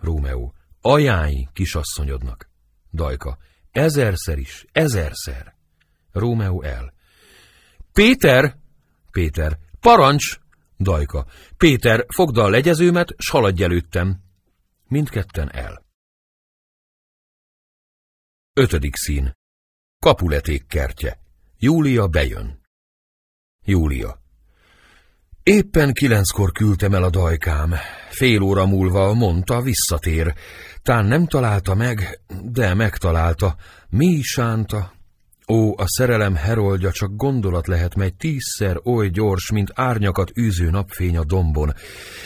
Rómeó. 0.00 0.54
Ajánlj 0.80 1.48
kisasszonyodnak. 1.52 2.50
Dajka. 2.92 3.38
Ezerszer 3.70 4.38
is, 4.38 4.64
ezerszer. 4.72 5.54
Rómeó 6.12 6.62
el. 6.62 6.92
Péter! 7.92 8.56
Péter. 9.10 9.58
Parancs! 9.80 10.38
Dajka. 10.78 11.26
Péter, 11.56 12.06
fogd 12.08 12.36
a 12.36 12.48
legyezőmet, 12.48 13.14
s 13.18 13.30
haladj 13.30 13.62
előttem. 13.62 14.20
Mindketten 14.88 15.52
el. 15.52 15.86
Ötödik 18.52 18.96
szín. 18.96 19.32
Kapuleték 19.98 20.66
kertje. 20.66 21.18
Júlia 21.58 22.06
bejön. 22.06 22.60
Júlia. 23.64 24.20
Éppen 25.42 25.92
kilenckor 25.92 26.52
küldtem 26.52 26.94
el 26.94 27.02
a 27.02 27.10
dajkám. 27.10 27.74
Fél 28.10 28.42
óra 28.42 28.66
múlva 28.66 29.14
mondta, 29.14 29.60
visszatér. 29.60 30.34
Tán 30.82 31.04
nem 31.04 31.26
találta 31.26 31.74
meg, 31.74 32.20
de 32.42 32.74
megtalálta. 32.74 33.56
Mi 33.88 34.20
sánta, 34.22 34.92
Ó, 35.52 35.74
a 35.76 35.84
szerelem 35.86 36.34
heroldja 36.34 36.92
csak 36.92 37.16
gondolat 37.16 37.66
lehet, 37.66 37.94
mely 37.94 38.10
tízszer 38.10 38.80
oly 38.84 39.08
gyors, 39.08 39.50
mint 39.50 39.72
árnyakat 39.74 40.38
űző 40.38 40.70
napfény 40.70 41.16
a 41.16 41.24
dombon. 41.24 41.74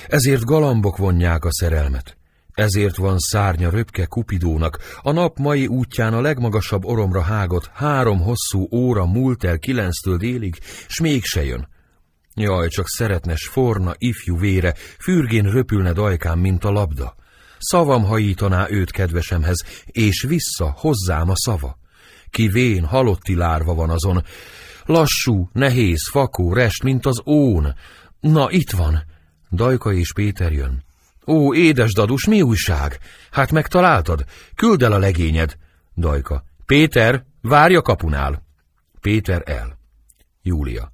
Ezért 0.09 0.45
galambok 0.45 0.97
vonják 0.97 1.45
a 1.45 1.53
szerelmet. 1.53 2.17
Ezért 2.53 2.97
van 2.97 3.19
szárnya 3.19 3.71
röpke 3.71 4.07
Kupidónak, 4.07 4.79
a 5.03 5.13
nap 5.13 5.39
mai 5.39 5.67
útján 5.67 6.15
a 6.15 6.21
legmagasabb 6.21 6.85
oromra 6.85 7.21
hágott, 7.21 7.71
három 7.75 8.21
hosszú 8.21 8.69
óra 8.71 9.07
múlt 9.07 9.45
el 9.45 9.59
kilenctől 9.59 10.17
délig, 10.17 10.59
s 10.89 11.01
mégse 11.01 11.45
jön. 11.45 11.69
Jaj, 12.35 12.69
csak 12.69 12.89
szeretnes, 12.89 13.49
forna, 13.49 13.95
ifjú 13.99 14.39
vére, 14.39 14.75
fürgén 14.99 15.51
röpülne 15.51 15.93
dajkám, 15.93 16.39
mint 16.39 16.65
a 16.65 16.71
labda. 16.71 17.15
Szavam 17.59 18.05
hajítaná 18.05 18.67
őt 18.71 18.91
kedvesemhez, 18.91 19.65
és 19.87 20.23
vissza, 20.29 20.75
hozzám 20.77 21.31
a 21.31 21.37
szava. 21.37 21.81
Ki 22.33 22.49
vén, 22.49 22.85
halotti 22.85 23.35
lárva 23.35 23.75
van 23.75 23.91
azon. 23.91 24.25
Lassú, 24.85 25.49
nehéz, 25.53 26.09
fakó, 26.11 26.53
rest, 26.53 26.83
mint 26.83 27.07
az 27.07 27.21
ón. 27.25 27.75
Na, 28.21 28.51
itt 28.51 28.71
van. 28.71 29.03
Dajka 29.51 29.93
és 29.93 30.13
Péter 30.13 30.53
jön. 30.53 30.85
Ó, 31.27 31.55
édes 31.55 31.93
dadus, 31.93 32.27
mi 32.27 32.43
újság? 32.43 32.99
Hát 33.31 33.53
megtaláltad? 33.53 34.25
Küld 34.55 34.83
el 34.83 34.93
a 34.93 34.99
legényed. 34.99 35.57
Dajka. 35.97 36.45
Péter, 36.67 37.25
várj 37.41 37.75
a 37.75 37.83
kapunál. 37.83 38.43
Péter 39.01 39.43
el. 39.47 39.79
Júlia. 40.43 40.93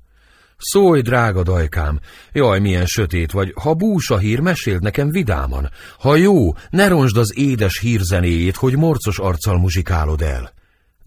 Szólj, 0.56 1.00
drága 1.00 1.42
dajkám, 1.42 2.00
jaj, 2.32 2.60
milyen 2.60 2.86
sötét 2.86 3.32
vagy, 3.32 3.52
ha 3.60 3.74
bús 3.74 4.10
a 4.10 4.18
hír, 4.18 4.40
meséld 4.40 4.82
nekem 4.82 5.10
vidáman. 5.10 5.70
Ha 5.98 6.16
jó, 6.16 6.52
ne 6.70 6.88
ronsd 6.88 7.16
az 7.16 7.36
édes 7.36 7.78
hírzenéjét, 7.78 8.56
hogy 8.56 8.76
morcos 8.76 9.18
arccal 9.18 9.58
muzsikálod 9.58 10.22
el. 10.22 10.56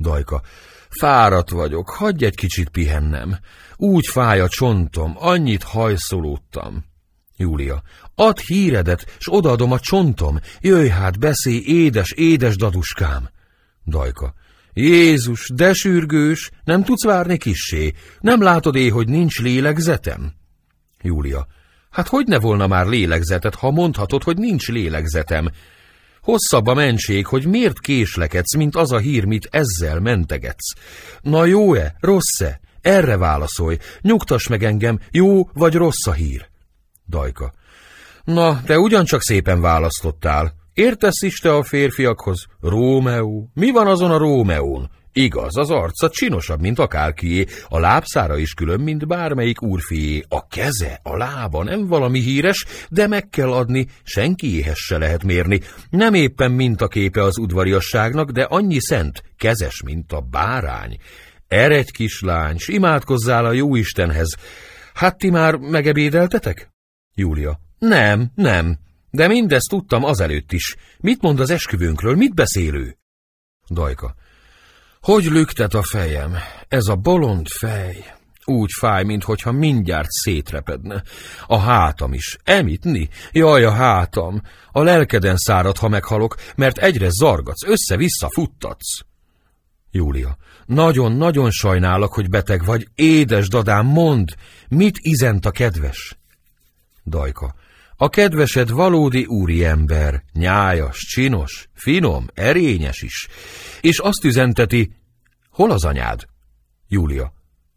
Dajka, 0.01 0.41
fáradt 0.89 1.49
vagyok, 1.49 1.89
hagyj 1.89 2.25
egy 2.25 2.35
kicsit 2.35 2.69
pihennem. 2.69 3.37
Úgy 3.75 4.05
fáj 4.07 4.39
a 4.39 4.47
csontom, 4.47 5.13
annyit 5.17 5.63
hajszolódtam. 5.63 6.85
Júlia, 7.37 7.81
add 8.15 8.39
híredet, 8.47 9.15
s 9.19 9.27
odaadom 9.31 9.71
a 9.71 9.79
csontom, 9.79 10.39
jöjj 10.59 10.87
hát, 10.87 11.19
beszélj, 11.19 11.63
édes, 11.65 12.11
édes 12.11 12.55
daduskám. 12.55 13.29
Dajka, 13.85 14.33
Jézus, 14.73 15.49
de 15.53 15.73
sürgős, 15.73 16.51
nem 16.63 16.83
tudsz 16.83 17.05
várni 17.05 17.37
kissé? 17.37 17.93
Nem 18.19 18.41
látod 18.41 18.75
é, 18.75 18.87
hogy 18.87 19.07
nincs 19.07 19.39
lélegzetem? 19.39 20.33
Júlia. 21.01 21.47
Hát 21.89 22.07
hogy 22.07 22.27
ne 22.27 22.39
volna 22.39 22.67
már 22.67 22.85
lélegzetet, 22.85 23.55
ha 23.55 23.71
mondhatod, 23.71 24.23
hogy 24.23 24.37
nincs 24.37 24.67
lélegzetem? 24.67 25.49
Hosszabb 26.21 26.67
a 26.67 26.73
mentség, 26.73 27.25
hogy 27.25 27.45
miért 27.45 27.79
késlekedsz, 27.79 28.55
mint 28.55 28.75
az 28.75 28.91
a 28.91 28.97
hír, 28.97 29.25
mit 29.25 29.47
ezzel 29.51 29.99
mentegetsz. 29.99 30.73
Na 31.21 31.45
jó-e, 31.45 31.95
rossz-e? 31.99 32.59
Erre 32.81 33.17
válaszolj, 33.17 33.77
nyugtass 34.01 34.47
meg 34.47 34.63
engem, 34.63 34.99
jó 35.11 35.43
vagy 35.53 35.73
rossz 35.73 36.07
a 36.07 36.11
hír? 36.11 36.49
Dajka. 37.07 37.53
Na, 38.23 38.61
te 38.63 38.77
ugyancsak 38.77 39.21
szépen 39.21 39.61
választottál. 39.61 40.53
Értesz 40.73 41.21
is 41.21 41.39
te 41.39 41.53
a 41.53 41.63
férfiakhoz? 41.63 42.45
Rómeó. 42.61 43.49
Mi 43.53 43.71
van 43.71 43.87
azon 43.87 44.11
a 44.11 44.17
Rómeón? 44.17 44.89
Igaz, 45.13 45.57
az 45.57 45.69
arca 45.69 46.09
csinosabb, 46.09 46.59
mint 46.61 46.79
akárkié, 46.79 47.45
a 47.69 47.79
lábszára 47.79 48.37
is 48.37 48.53
külön, 48.53 48.79
mint 48.79 49.07
bármelyik 49.07 49.61
úrfié, 49.61 50.23
a 50.29 50.47
keze, 50.47 50.99
a 51.03 51.17
lába 51.17 51.63
nem 51.63 51.87
valami 51.87 52.19
híres, 52.19 52.65
de 52.89 53.07
meg 53.07 53.29
kell 53.29 53.51
adni, 53.51 53.87
senkiéhez 54.03 54.77
se 54.77 54.97
lehet 54.97 55.23
mérni. 55.23 55.59
Nem 55.89 56.13
éppen 56.13 56.51
mint 56.51 56.81
a 56.81 56.87
képe 56.87 57.23
az 57.23 57.37
udvariasságnak, 57.37 58.31
de 58.31 58.43
annyi 58.43 58.79
szent, 58.79 59.23
kezes, 59.37 59.81
mint 59.83 60.11
a 60.11 60.19
bárány. 60.19 60.97
Eredj, 61.47 61.91
kislány, 61.91 62.57
s 62.57 62.67
imádkozzál 62.67 63.45
a 63.45 63.51
jóistenhez. 63.51 64.35
Hát 64.93 65.17
ti 65.17 65.29
már 65.29 65.55
megebédeltetek? 65.55 66.71
Júlia. 67.13 67.59
Nem, 67.79 68.31
nem. 68.35 68.77
De 69.09 69.27
mindezt 69.27 69.69
tudtam 69.69 70.03
azelőtt 70.03 70.51
is. 70.51 70.75
Mit 70.97 71.21
mond 71.21 71.39
az 71.39 71.49
esküvőnkről, 71.49 72.15
mit 72.15 72.33
beszélő? 72.33 72.97
Dajka. 73.69 74.15
Hogy 75.01 75.23
lüktet 75.23 75.73
a 75.73 75.83
fejem? 75.83 76.37
Ez 76.67 76.87
a 76.87 76.95
bolond 76.95 77.47
fej. 77.47 78.15
Úgy 78.45 78.69
fáj, 78.79 79.03
minthogyha 79.03 79.51
mindjárt 79.51 80.09
szétrepedne. 80.09 81.03
A 81.47 81.57
hátam 81.57 82.13
is. 82.13 82.37
Emitni? 82.43 83.09
Jaj, 83.31 83.63
a 83.63 83.71
hátam. 83.71 84.41
A 84.71 84.83
lelkeden 84.83 85.37
szárad, 85.37 85.77
ha 85.77 85.87
meghalok, 85.87 86.35
mert 86.55 86.77
egyre 86.77 87.09
zargatsz, 87.09 87.67
össze-vissza 87.67 88.29
futtatsz. 88.29 88.99
Júlia. 89.91 90.37
Nagyon-nagyon 90.65 91.51
sajnálok, 91.51 92.13
hogy 92.13 92.29
beteg 92.29 92.65
vagy. 92.65 92.87
Édes 92.95 93.47
dadám, 93.47 93.85
mond, 93.85 94.29
mit 94.69 94.97
izent 94.99 95.45
a 95.45 95.51
kedves? 95.51 96.17
Dajka. 97.05 97.55
A 97.95 98.09
kedvesed 98.09 98.69
valódi 98.69 99.25
úriember, 99.25 100.23
nyájas, 100.33 100.97
csinos, 100.97 101.69
finom, 101.73 102.27
erényes 102.33 103.01
is, 103.01 103.27
és 103.81 103.99
azt 103.99 104.23
üzenteti, 104.23 104.91
hol 105.49 105.71
az 105.71 105.85
anyád? 105.85 106.27
Júlia. 106.87 107.33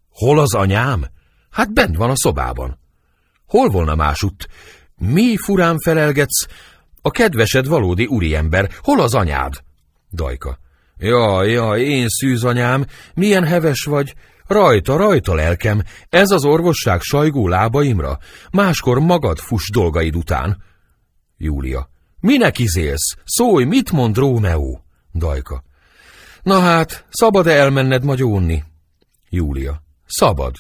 Hol 0.09 0.39
az 0.39 0.55
anyám? 0.55 1.07
Hát 1.51 1.73
bent 1.73 1.97
van 1.97 2.11
a 2.11 2.17
szobában. 2.17 2.79
Hol 3.47 3.69
volna 3.69 3.95
másutt? 3.95 4.49
Mi 4.97 5.35
furán 5.37 5.79
felelgetsz? 5.79 6.47
A 7.03 7.11
kedvesed 7.11 7.67
valódi 7.67 8.07
úriember, 8.07 8.71
hol 8.79 9.01
az 9.01 9.15
anyád? 9.15 9.63
Dajka. 10.13 10.59
Jaj, 10.99 11.51
jaj, 11.51 11.81
én 11.83 12.09
szűz 12.09 12.45
anyám, 12.45 12.87
milyen 13.15 13.45
heves 13.45 13.85
vagy, 13.85 14.15
Rajta, 14.47 14.97
rajta, 14.97 15.35
lelkem, 15.35 15.83
ez 16.09 16.31
az 16.31 16.45
orvosság 16.45 17.01
sajgó 17.01 17.49
lábaimra, 17.49 18.19
máskor 18.51 18.99
magad 18.99 19.39
fuss 19.39 19.71
dolgaid 19.71 20.17
után. 20.17 20.63
Júlia. 21.37 21.89
Minek 22.21 22.59
izélsz? 22.59 23.17
Szólj, 23.25 23.65
mit 23.65 23.93
mond 23.93 24.17
Rómeó? 24.17 24.85
Dajka. 25.13 25.63
Na 26.45 26.61
hát, 26.61 27.05
szabad-e 27.11 27.51
elmenned 27.51 28.05
magyónni? 28.05 28.65
Júlia. 29.29 29.83
Szabad. 30.07 30.55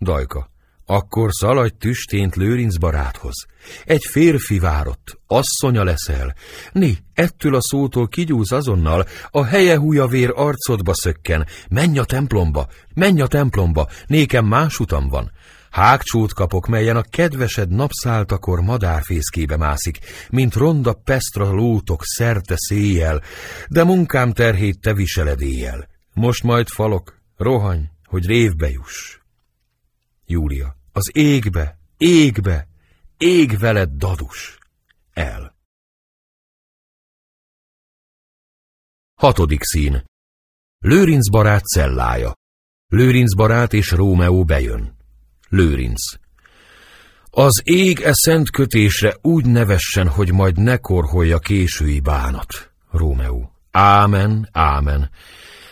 Dajka. 0.00 0.50
Akkor 0.86 1.28
szaladj 1.32 1.74
tüstént 1.78 2.36
Lőrinc 2.36 2.76
baráthoz. 2.76 3.46
Egy 3.84 4.04
férfi 4.10 4.58
várott, 4.58 5.20
asszonya 5.26 5.84
leszel. 5.84 6.34
Ni, 6.72 6.98
ettől 7.14 7.54
a 7.54 7.62
szótól 7.62 8.08
kigyúz 8.08 8.52
azonnal, 8.52 9.06
a 9.30 9.44
helye 9.44 10.06
vér 10.08 10.32
arcodba 10.34 10.94
szökken. 10.94 11.46
Menj 11.68 11.98
a 11.98 12.04
templomba, 12.04 12.68
menj 12.94 13.20
a 13.20 13.26
templomba, 13.26 13.88
nékem 14.06 14.46
más 14.46 14.78
utam 14.78 15.08
van. 15.08 15.30
Hágcsót 15.70 16.32
kapok, 16.32 16.66
melyen 16.66 16.96
a 16.96 17.02
kedvesed 17.02 17.70
napszáltakor 17.70 18.60
madárfészkébe 18.60 19.56
mászik, 19.56 19.98
mint 20.30 20.54
ronda 20.54 20.92
pestra 20.92 21.52
lótok 21.52 22.04
szerte 22.04 22.54
széjjel, 22.56 23.22
de 23.68 23.84
munkám 23.84 24.32
terhét 24.32 24.80
te 24.80 24.94
viseled 24.94 25.40
éjjel. 25.40 25.88
Most 26.14 26.42
majd 26.42 26.68
falok, 26.68 27.20
rohany, 27.36 27.90
hogy 28.04 28.26
révbe 28.26 28.70
juss. 28.70 29.18
Júlia. 30.26 30.76
Az 30.92 31.10
égbe, 31.12 31.78
égbe, 31.96 32.68
ég 33.16 33.58
veled, 33.58 33.90
dadus. 33.90 34.58
El. 35.12 35.56
Hatodik 39.14 39.62
szín. 39.62 40.04
Lőrinc 40.78 41.28
barát 41.30 41.64
cellája. 41.64 42.36
Lőrinc 42.86 43.34
barát 43.34 43.72
és 43.72 43.90
Rómeó 43.90 44.44
bejön. 44.44 44.97
Lőrinc. 45.48 46.00
Az 47.30 47.60
ég 47.64 48.00
e 48.00 48.10
szent 48.12 48.50
kötésre 48.50 49.16
úgy 49.22 49.46
nevessen, 49.46 50.08
hogy 50.08 50.32
majd 50.32 50.58
ne 50.58 50.76
korholja 50.76 51.38
késői 51.38 52.00
bánat. 52.00 52.70
Rómeó. 52.90 53.52
Ámen, 53.70 54.48
ámen. 54.52 55.10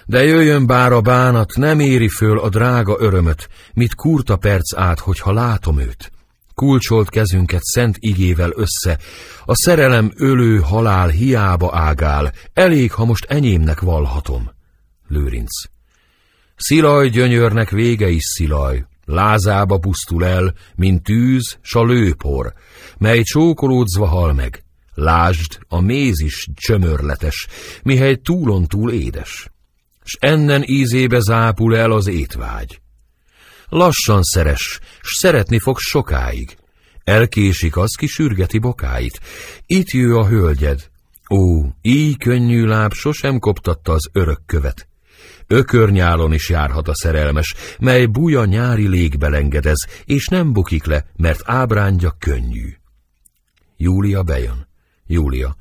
De 0.07 0.25
jöjjön 0.25 0.67
bár 0.67 0.93
a 0.93 1.01
bánat, 1.01 1.57
nem 1.57 1.81
éri 1.81 2.09
föl 2.09 2.39
a 2.39 2.49
drága 2.49 2.97
örömöt, 2.99 3.49
mit 3.75 3.95
kurta 3.95 4.37
perc 4.37 4.77
át, 4.77 4.99
hogyha 4.99 5.33
látom 5.33 5.79
őt. 5.79 6.13
Kulcsolt 6.55 7.11
kezünket 7.11 7.63
szent 7.63 7.97
igével 7.99 8.51
össze, 8.55 8.99
a 9.45 9.55
szerelem 9.55 10.13
ölő 10.15 10.59
halál 10.59 11.09
hiába 11.09 11.77
ágál, 11.77 12.33
elég, 12.53 12.93
ha 12.93 13.05
most 13.05 13.25
enyémnek 13.25 13.81
valhatom. 13.81 14.51
Lőrinc. 15.09 15.65
Szilaj 16.57 17.09
gyönyörnek 17.09 17.71
vége 17.71 18.09
is 18.09 18.25
szilaj, 18.25 18.85
lázába 19.07 19.79
pusztul 19.79 20.25
el, 20.25 20.55
mint 20.75 21.03
tűz, 21.03 21.59
s 21.61 21.75
a 21.75 21.85
lőpor, 21.85 22.53
mely 22.99 23.23
csókolódzva 23.23 24.07
hal 24.07 24.33
meg. 24.33 24.65
Lásd, 24.95 25.59
a 25.69 25.81
méz 25.81 26.21
is 26.21 26.49
csömörletes, 26.55 27.47
mihely 27.83 28.17
túlon 28.17 28.67
túl 28.67 28.93
édes 28.93 29.51
s 30.07 30.17
ennen 30.21 30.63
ízébe 30.67 31.21
zápul 31.21 31.77
el 31.77 31.93
az 31.93 32.07
étvágy. 32.07 32.81
Lassan 33.69 34.23
szeres, 34.23 34.81
s 35.01 35.19
szeretni 35.19 35.59
fog 35.59 35.79
sokáig. 35.79 36.57
Elkésik 37.05 37.77
az, 37.77 37.95
ki 37.95 38.07
sürgeti 38.07 38.59
bokáit. 38.59 39.21
Itt 39.67 39.91
jő 39.91 40.17
a 40.17 40.27
hölgyed. 40.27 40.91
Ó, 41.31 41.65
így 41.83 42.19
könnyű 42.19 42.65
láb 42.65 42.93
sosem 42.93 43.39
koptatta 43.39 43.93
az 43.93 44.09
örök 44.13 44.41
követ. 44.47 44.89
Ökörnyálon 45.47 46.33
is 46.33 46.49
járhat 46.49 46.89
a 46.89 46.95
szerelmes, 46.95 47.55
mely 47.79 48.07
buja 48.07 48.45
nyári 48.45 48.89
légbe 48.89 49.29
lengedez, 49.29 49.87
és 50.05 50.27
nem 50.27 50.53
bukik 50.53 50.85
le, 50.85 51.05
mert 51.17 51.41
ábrándja 51.45 52.17
könnyű. 52.19 52.73
Júlia 53.77 54.23
bejön. 54.23 54.69
Júlia. 55.07 55.57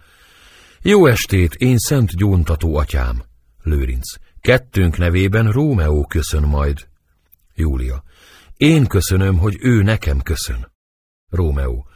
Jó 0.82 1.06
estét, 1.06 1.54
én 1.54 1.78
szent 1.78 2.16
gyóntató 2.16 2.76
atyám. 2.76 3.24
Lőrinc. 3.64 4.14
Kettőnk 4.42 4.98
nevében 4.98 5.52
Rómeó 5.52 6.06
köszön 6.06 6.44
majd. 6.44 6.88
Júlia. 7.56 8.04
Én 8.58 8.86
köszönöm, 8.86 9.38
hogy 9.38 9.58
ő 9.60 9.82
nekem 9.82 10.22
köszön. 10.22 10.72
Rómeó. 11.30 11.88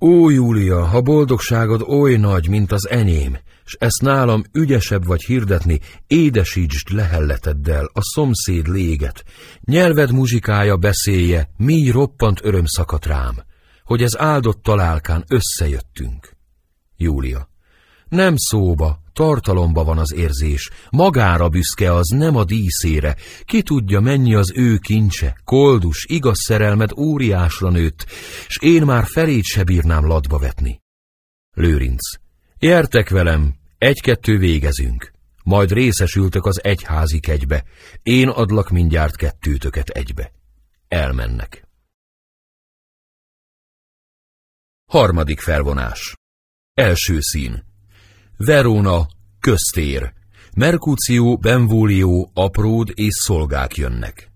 Ó, 0.00 0.30
Júlia, 0.30 0.84
ha 0.84 1.00
boldogságod 1.00 1.82
oly 1.82 2.16
nagy, 2.16 2.48
mint 2.48 2.72
az 2.72 2.88
enyém, 2.88 3.38
s 3.68 3.76
ezt 3.78 4.02
nálam 4.02 4.44
ügyesebb 4.52 5.06
vagy 5.06 5.22
hirdetni, 5.22 5.80
édesítsd 6.06 6.90
lehelleteddel 6.90 7.90
a 7.92 8.02
szomszéd 8.02 8.68
léget, 8.68 9.24
nyelved 9.64 10.12
muzsikája 10.12 10.76
beszélje, 10.76 11.50
mi 11.56 11.90
roppant 11.90 12.40
öröm 12.42 12.66
szakadt 12.66 13.06
rám. 13.06 13.46
hogy 13.84 14.02
ez 14.02 14.18
áldott 14.18 14.62
találkán 14.62 15.24
összejöttünk. 15.28 16.36
Júlia. 16.96 17.48
Nem 18.08 18.34
szóba, 18.36 19.02
tartalomba 19.12 19.84
van 19.84 19.98
az 19.98 20.14
érzés, 20.14 20.70
magára 20.90 21.48
büszke 21.48 21.92
az, 21.92 22.08
nem 22.08 22.36
a 22.36 22.44
díszére, 22.44 23.16
ki 23.44 23.62
tudja 23.62 24.00
mennyi 24.00 24.34
az 24.34 24.52
ő 24.54 24.76
kincse, 24.76 25.40
koldus, 25.44 26.04
igaz 26.08 26.38
szerelmed 26.40 26.90
óriásra 26.96 27.70
nőtt, 27.70 28.06
s 28.48 28.58
én 28.60 28.82
már 28.82 29.04
felét 29.06 29.44
se 29.44 29.64
bírnám 29.64 30.06
ladba 30.06 30.38
vetni. 30.38 30.80
Lőrinc. 31.54 32.27
Jertek 32.60 33.08
velem, 33.08 33.54
egy-kettő 33.78 34.38
végezünk, 34.38 35.12
majd 35.44 35.72
részesültök 35.72 36.46
az 36.46 36.64
egyházi 36.64 37.20
kegybe, 37.20 37.64
én 38.02 38.28
adlak 38.28 38.70
mindjárt 38.70 39.16
kettőtöket 39.16 39.88
egybe. 39.88 40.32
Elmennek. 40.88 41.66
Harmadik 44.90 45.40
felvonás. 45.40 46.16
Első 46.74 47.18
szín. 47.20 47.64
Verona, 48.36 49.06
köztér. 49.40 50.12
Mercutio, 50.56 51.36
Benvolio, 51.36 52.30
apród 52.34 52.90
és 52.94 53.14
szolgák 53.14 53.76
jönnek. 53.76 54.30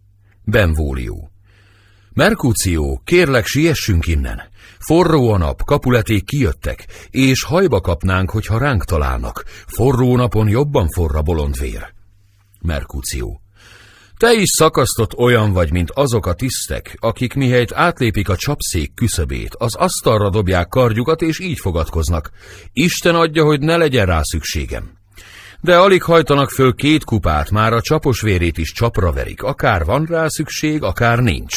Benvolio. 0.44 1.28
Mercutio, 2.12 2.98
kérlek 3.04 3.46
siessünk 3.46 4.06
innen. 4.06 4.50
Forró 4.86 5.32
a 5.32 5.38
nap, 5.38 5.62
kapuleték 5.64 6.24
kijöttek, 6.24 6.86
és 7.10 7.44
hajba 7.44 7.80
kapnánk, 7.80 8.30
hogyha 8.30 8.58
ránk 8.58 8.84
találnak. 8.84 9.44
Forró 9.66 10.16
napon 10.16 10.48
jobban 10.48 10.88
forra 10.88 11.22
bolondvér. 11.22 11.92
Mercutio. 12.60 13.36
Te 14.16 14.32
is 14.32 14.48
szakasztott 14.48 15.16
olyan 15.16 15.52
vagy, 15.52 15.72
mint 15.72 15.90
azok 15.90 16.26
a 16.26 16.32
tisztek, 16.32 16.96
akik 17.00 17.34
mihelyt 17.34 17.72
átlépik 17.72 18.28
a 18.28 18.36
csapszék 18.36 18.94
küszöbét, 18.94 19.54
az 19.58 19.74
asztalra 19.74 20.30
dobják 20.30 20.68
kardjukat, 20.68 21.22
és 21.22 21.38
így 21.38 21.58
fogadkoznak. 21.58 22.30
Isten 22.72 23.14
adja, 23.14 23.44
hogy 23.44 23.60
ne 23.60 23.76
legyen 23.76 24.06
rá 24.06 24.20
szükségem. 24.22 24.90
De 25.60 25.78
alig 25.78 26.02
hajtanak 26.02 26.50
föl 26.50 26.74
két 26.74 27.04
kupát, 27.04 27.50
már 27.50 27.72
a 27.72 27.80
csapos 27.80 28.20
vérét 28.20 28.58
is 28.58 28.72
csapra 28.72 29.12
verik, 29.12 29.42
akár 29.42 29.84
van 29.84 30.04
rá 30.04 30.28
szükség, 30.28 30.82
akár 30.82 31.18
nincs. 31.18 31.54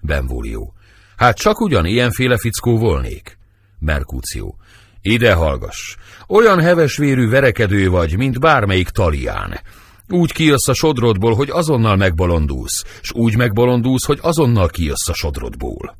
Benvolio. 0.00 0.73
Hát 1.16 1.36
csak 1.36 1.60
ugyan 1.60 1.86
ilyenféle 1.86 2.38
fickó 2.38 2.78
volnék. 2.78 3.38
Merkúció. 3.78 4.56
Ide 5.00 5.34
hallgass. 5.34 5.96
Olyan 6.28 6.60
hevesvérű 6.60 7.28
verekedő 7.28 7.90
vagy, 7.90 8.16
mint 8.16 8.40
bármelyik 8.40 8.88
talián. 8.88 9.60
Úgy 10.08 10.32
kijössz 10.32 10.68
a 10.68 10.74
sodrodból, 10.74 11.34
hogy 11.34 11.50
azonnal 11.50 11.96
megbolondulsz, 11.96 12.84
s 13.02 13.12
úgy 13.12 13.36
megbolondulsz, 13.36 14.04
hogy 14.04 14.18
azonnal 14.22 14.68
kijössz 14.68 15.08
a 15.08 15.14
sodrodból. 15.14 15.96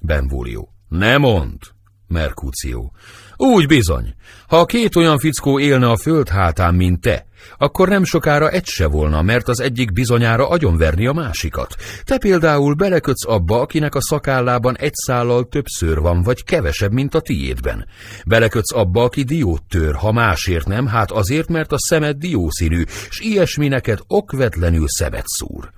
Benvolio. 0.00 0.66
Ne 0.88 1.18
mond! 1.18 1.58
Merkúció. 2.08 2.92
Úgy 3.36 3.66
bizony. 3.66 4.14
Ha 4.48 4.64
két 4.64 4.96
olyan 4.96 5.18
fickó 5.18 5.60
élne 5.60 5.90
a 5.90 5.96
föld 5.96 6.28
hátán, 6.28 6.74
mint 6.74 7.00
te, 7.00 7.26
akkor 7.58 7.88
nem 7.88 8.04
sokára 8.04 8.50
egy 8.50 8.66
se 8.66 8.86
volna, 8.86 9.22
mert 9.22 9.48
az 9.48 9.60
egyik 9.60 9.92
bizonyára 9.92 10.48
agyonverni 10.48 11.06
a 11.06 11.12
másikat. 11.12 11.74
Te 12.04 12.18
például 12.18 12.74
belekötsz 12.74 13.26
abba, 13.26 13.60
akinek 13.60 13.94
a 13.94 14.00
szakállában 14.00 14.76
egy 14.76 14.94
szállal 14.94 15.48
többször 15.48 15.98
van, 15.98 16.22
vagy 16.22 16.44
kevesebb, 16.44 16.92
mint 16.92 17.14
a 17.14 17.20
tiédben. 17.20 17.86
Belekötsz 18.26 18.74
abba, 18.74 19.02
aki 19.02 19.22
diót 19.22 19.62
tör, 19.68 19.94
ha 19.94 20.12
másért 20.12 20.66
nem, 20.66 20.86
hát 20.86 21.10
azért, 21.10 21.48
mert 21.48 21.72
a 21.72 21.78
szemed 21.78 22.16
diószínű, 22.16 22.82
s 23.08 23.20
ilyesmi 23.20 23.68
neked 23.68 23.98
okvetlenül 24.06 24.88
szemet 24.88 25.26
szúr. 25.26 25.75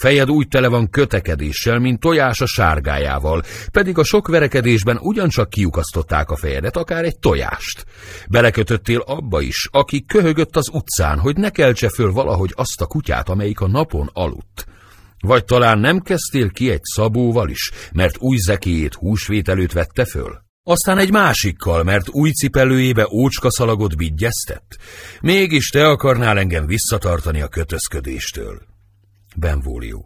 Fejed 0.00 0.30
úgy 0.30 0.48
tele 0.48 0.68
van 0.68 0.90
kötekedéssel, 0.90 1.78
mint 1.78 2.00
tojás 2.00 2.40
a 2.40 2.46
sárgájával, 2.46 3.42
pedig 3.72 3.98
a 3.98 4.04
sok 4.04 4.28
verekedésben 4.28 4.98
ugyancsak 5.00 5.50
kiukasztották 5.50 6.30
a 6.30 6.36
fejedet, 6.36 6.76
akár 6.76 7.04
egy 7.04 7.18
tojást. 7.18 7.84
Belekötöttél 8.28 8.98
abba 8.98 9.40
is, 9.40 9.68
aki 9.70 10.04
köhögött 10.04 10.56
az 10.56 10.68
utcán, 10.72 11.18
hogy 11.18 11.36
ne 11.36 11.50
keltse 11.50 11.88
föl 11.88 12.12
valahogy 12.12 12.52
azt 12.56 12.80
a 12.80 12.86
kutyát, 12.86 13.28
amelyik 13.28 13.60
a 13.60 13.68
napon 13.68 14.10
aludt. 14.12 14.66
Vagy 15.20 15.44
talán 15.44 15.78
nem 15.78 16.00
kezdtél 16.00 16.50
ki 16.50 16.70
egy 16.70 16.82
szabóval 16.82 17.48
is, 17.48 17.70
mert 17.92 18.18
új 18.18 18.36
zekéjét 18.36 18.94
húsvét 18.94 19.48
előtt 19.48 19.72
vette 19.72 20.04
föl? 20.04 20.38
Aztán 20.62 20.98
egy 20.98 21.10
másikkal, 21.10 21.82
mert 21.82 22.08
új 22.08 22.30
cipelőjébe 22.30 23.08
ócska 23.12 23.50
szalagot 23.50 23.96
bigyeztett. 23.96 24.78
Mégis 25.20 25.68
te 25.68 25.88
akarnál 25.88 26.38
engem 26.38 26.66
visszatartani 26.66 27.40
a 27.40 27.48
kötözködéstől. 27.48 28.69
Benvolio. 29.36 30.00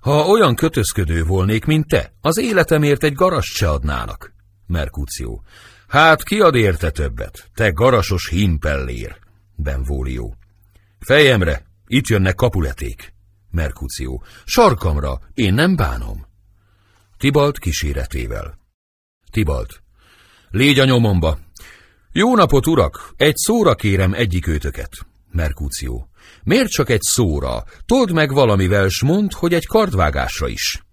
Ha 0.00 0.26
olyan 0.26 0.54
kötözködő 0.54 1.24
volnék, 1.24 1.64
mint 1.64 1.86
te, 1.86 2.12
az 2.20 2.38
életemért 2.38 3.02
egy 3.04 3.14
garast 3.14 3.52
se 3.52 3.70
adnának. 3.70 4.32
Mercutio. 4.66 5.40
Hát 5.88 6.22
ki 6.22 6.40
ad 6.40 6.54
érte 6.54 6.90
többet? 6.90 7.50
Te 7.54 7.70
garasos 7.70 8.28
himpellér. 8.28 9.18
Benvolio. 9.56 10.32
Fejemre, 10.98 11.66
itt 11.86 12.06
jönnek 12.06 12.34
kapuleték. 12.34 13.12
Mercutio. 13.50 14.20
Sarkamra, 14.44 15.20
én 15.34 15.54
nem 15.54 15.76
bánom. 15.76 16.26
Tibalt 17.18 17.58
kíséretével. 17.58 18.58
Tibalt. 19.30 19.82
Légy 20.50 20.78
a 20.78 20.84
nyomomba. 20.84 21.38
Jó 22.12 22.36
napot, 22.36 22.66
urak! 22.66 23.12
Egy 23.16 23.36
szóra 23.36 23.74
kérem 23.74 24.12
egyik 24.12 24.46
őtöket. 24.46 24.90
Mercutio. 25.30 26.06
Miért 26.44 26.68
csak 26.68 26.88
egy 26.88 27.02
szóra? 27.02 27.64
Told 27.86 28.12
meg 28.12 28.32
valamivel, 28.32 28.88
s 28.88 29.02
mondd, 29.02 29.28
hogy 29.34 29.54
egy 29.54 29.66
kardvágásra 29.66 30.48
is. 30.48 30.84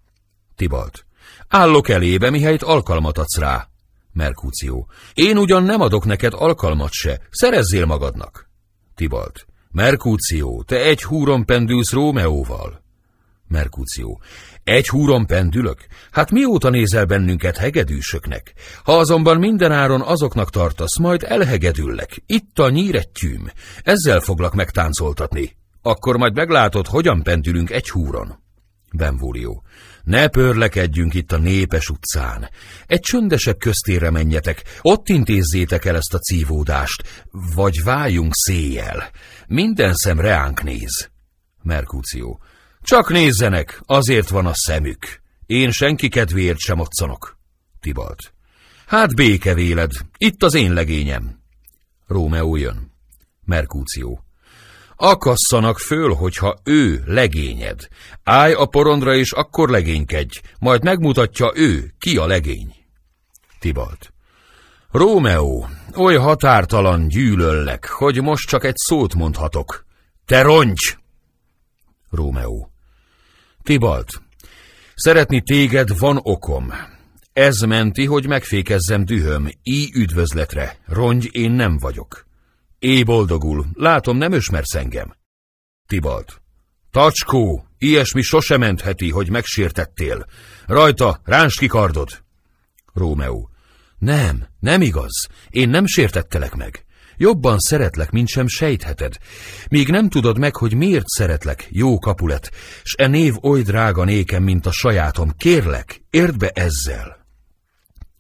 Tibalt. 0.56 1.06
Állok 1.48 1.90
elébe, 1.90 2.30
mihelyt 2.30 2.64
alkalmat 2.64 3.18
adsz 3.18 3.38
rá. 3.38 3.68
Merkúció. 4.14 4.90
Én 5.14 5.38
ugyan 5.38 5.64
nem 5.64 5.82
adok 5.82 6.06
neked 6.06 6.34
alkalmat 6.36 6.92
se, 6.92 7.22
szerezzél 7.30 7.86
magadnak. 7.86 8.50
Tibalt. 8.96 9.46
Merkúció, 9.72 10.64
te 10.64 10.76
egy 10.76 11.04
húron 11.04 11.46
pendülsz 11.46 11.92
Rómeóval. 11.92 12.84
Merkúció. 13.48 14.22
Egy 14.64 14.88
húron 14.88 15.26
pendülök? 15.26 15.86
Hát 16.12 16.32
mióta 16.32 16.70
nézel 16.70 17.06
bennünket 17.06 17.58
hegedűsöknek? 17.58 18.54
Ha 18.84 18.98
azonban 18.98 19.38
mindenáron 19.38 20.02
azoknak 20.02 20.50
tartasz, 20.50 20.98
majd 20.98 21.24
elhegedüllek. 21.28 22.24
Itt 22.26 22.60
a 22.60 22.70
nyírettyűm. 22.70 23.52
Ezzel 23.84 24.20
foglak 24.20 24.54
megtáncoltatni. 24.54 25.56
Akkor 25.82 26.18
majd 26.18 26.34
meglátod, 26.36 26.88
hogyan 26.88 27.24
pendülünk 27.24 27.70
egy 27.70 27.90
húron. 27.90 28.40
Benvolio. 28.94 29.62
Ne 30.04 30.28
pörlekedjünk 30.28 31.14
itt 31.14 31.32
a 31.32 31.38
népes 31.38 31.90
utcán. 31.90 32.50
Egy 32.86 33.00
csöndesebb 33.00 33.58
köztérre 33.58 34.10
menjetek, 34.10 34.64
ott 34.82 35.10
intézzétek 35.10 35.86
el 35.86 35.96
ezt 35.96 36.14
a 36.14 36.20
cívódást, 36.20 37.26
vagy 37.56 37.84
váljunk 37.84 38.32
széjjel. 38.36 39.10
Minden 39.48 39.94
szem 39.94 40.20
reánk 40.20 40.64
néz. 40.64 41.10
Merkúció. 41.64 42.42
Csak 42.82 43.10
nézzenek, 43.10 43.82
azért 43.86 44.30
van 44.30 44.46
a 44.46 44.54
szemük. 44.54 45.22
Én 45.46 45.72
senki 45.72 46.10
kedvéért 46.10 46.60
sem 46.60 46.80
otszanok. 46.80 47.38
Tibalt. 47.80 48.34
Hát 48.86 49.16
békevéled, 49.16 49.92
itt 50.18 50.44
az 50.44 50.54
én 50.54 50.74
legényem. 50.74 51.40
Rómeó 52.08 52.56
jön. 52.56 52.92
Merkúció. 53.46 54.24
Akasszanak 54.96 55.80
föl, 55.80 56.14
hogyha 56.14 56.60
ő 56.64 57.04
legényed. 57.06 57.88
Állj 58.24 58.54
a 58.54 58.66
porondra, 58.66 59.16
és 59.16 59.32
akkor 59.32 59.70
legénykedj, 59.70 60.40
majd 60.60 60.84
megmutatja 60.84 61.52
ő, 61.56 61.94
ki 62.00 62.18
a 62.18 62.26
legény. 62.26 62.76
Tibalt. 63.60 64.14
Rómeó, 64.92 65.68
oly 65.96 66.16
határtalan 66.16 67.08
gyűlöllek, 67.08 67.86
hogy 67.86 68.22
most 68.22 68.48
csak 68.48 68.64
egy 68.64 68.76
szót 68.76 69.16
mondhatok. 69.16 69.86
Te 70.26 70.42
roncs! 70.42 70.98
Rómeó. 72.10 72.71
Tibalt, 73.64 74.22
szeretni 74.96 75.42
téged 75.42 75.98
van 75.98 76.20
okom. 76.22 76.74
Ez 77.34 77.60
menti, 77.60 78.06
hogy 78.06 78.28
megfékezzem 78.28 79.06
dühöm, 79.06 79.50
így 79.64 79.96
üdvözletre, 79.96 80.78
rongy 80.86 81.30
én 81.32 81.52
nem 81.52 81.78
vagyok. 81.78 82.26
É 82.80 83.04
boldogul, 83.04 83.66
látom 83.74 84.18
nem 84.18 84.32
ösmersz 84.32 84.76
engem. 84.76 85.16
Tibalt, 85.88 86.42
tacskó, 86.92 87.66
ilyesmi 87.78 88.22
sose 88.22 88.58
mentheti, 88.58 89.10
hogy 89.10 89.30
megsértettél. 89.30 90.26
Rajta, 90.66 91.22
ráns 91.24 91.58
ki 91.58 91.68
kardod. 91.68 92.24
Rómeó, 92.94 93.50
nem, 93.98 94.48
nem 94.60 94.82
igaz, 94.82 95.28
én 95.50 95.70
nem 95.70 95.86
sértettelek 95.86 96.56
meg. 96.56 96.86
Jobban 97.22 97.60
szeretlek, 97.60 98.12
mint 98.12 98.28
sem 98.28 98.48
sejtheted. 98.48 99.18
Míg 99.70 99.90
nem 99.90 100.10
tudod 100.10 100.38
meg, 100.38 100.56
hogy 100.56 100.74
miért 100.74 101.08
szeretlek, 101.08 101.68
jó 101.70 101.98
kapulet, 102.00 102.52
s 102.84 102.96
e 102.98 103.08
név 103.08 103.34
oly 103.42 103.62
drága 103.62 104.04
nékem, 104.04 104.44
mint 104.44 104.66
a 104.66 104.72
sajátom. 104.72 105.32
Kérlek, 105.38 106.04
érd 106.10 106.38
be 106.38 106.50
ezzel. 106.50 107.26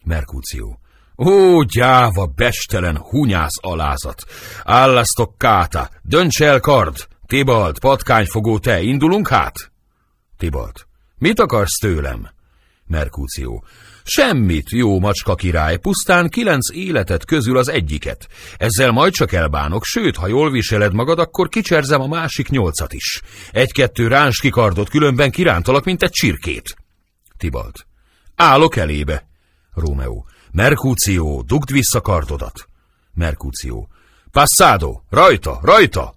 Merkúció. 0.03 0.79
Ó, 1.17 1.63
gyáva, 1.63 2.25
bestelen, 2.25 2.97
hunyász 2.97 3.57
alázat! 3.61 4.23
Állasztok 4.63 5.37
káta, 5.37 5.89
dönts 6.01 6.41
el 6.41 6.59
kard! 6.59 7.07
Tibalt, 7.25 7.79
patkányfogó 7.79 8.59
te, 8.59 8.81
indulunk 8.81 9.27
hát? 9.27 9.71
Tibalt. 10.37 10.87
Mit 11.17 11.39
akarsz 11.39 11.77
tőlem? 11.79 12.29
Merkúció. 12.87 13.63
Semmit, 14.03 14.69
jó 14.69 14.99
macska 14.99 15.35
király, 15.35 15.77
pusztán 15.77 16.29
kilenc 16.29 16.73
életet 16.73 17.25
közül 17.25 17.57
az 17.57 17.67
egyiket. 17.67 18.27
Ezzel 18.57 18.91
majd 18.91 19.13
csak 19.13 19.31
elbánok, 19.31 19.83
sőt, 19.83 20.15
ha 20.15 20.27
jól 20.27 20.51
viseled 20.51 20.93
magad, 20.93 21.19
akkor 21.19 21.49
kicserzem 21.49 22.01
a 22.01 22.07
másik 22.07 22.49
nyolcat 22.49 22.93
is. 22.93 23.21
Egy-kettő 23.51 24.07
ráns 24.07 24.39
kikardot, 24.39 24.89
különben 24.89 25.31
kirántalak, 25.31 25.83
mint 25.83 26.03
egy 26.03 26.11
csirkét. 26.11 26.75
Tibalt. 27.37 27.85
Állok 28.35 28.75
elébe. 28.75 29.27
Rómeó. 29.73 30.25
Merkúció, 30.51 31.41
dugd 31.41 31.71
vissza 31.71 32.01
kardodat. 32.01 32.67
Merkúció. 33.13 33.89
Passado, 34.31 35.01
rajta, 35.09 35.59
rajta! 35.61 36.15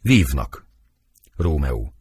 Vívnak. 0.00 0.66
Rómeó. 1.36 1.94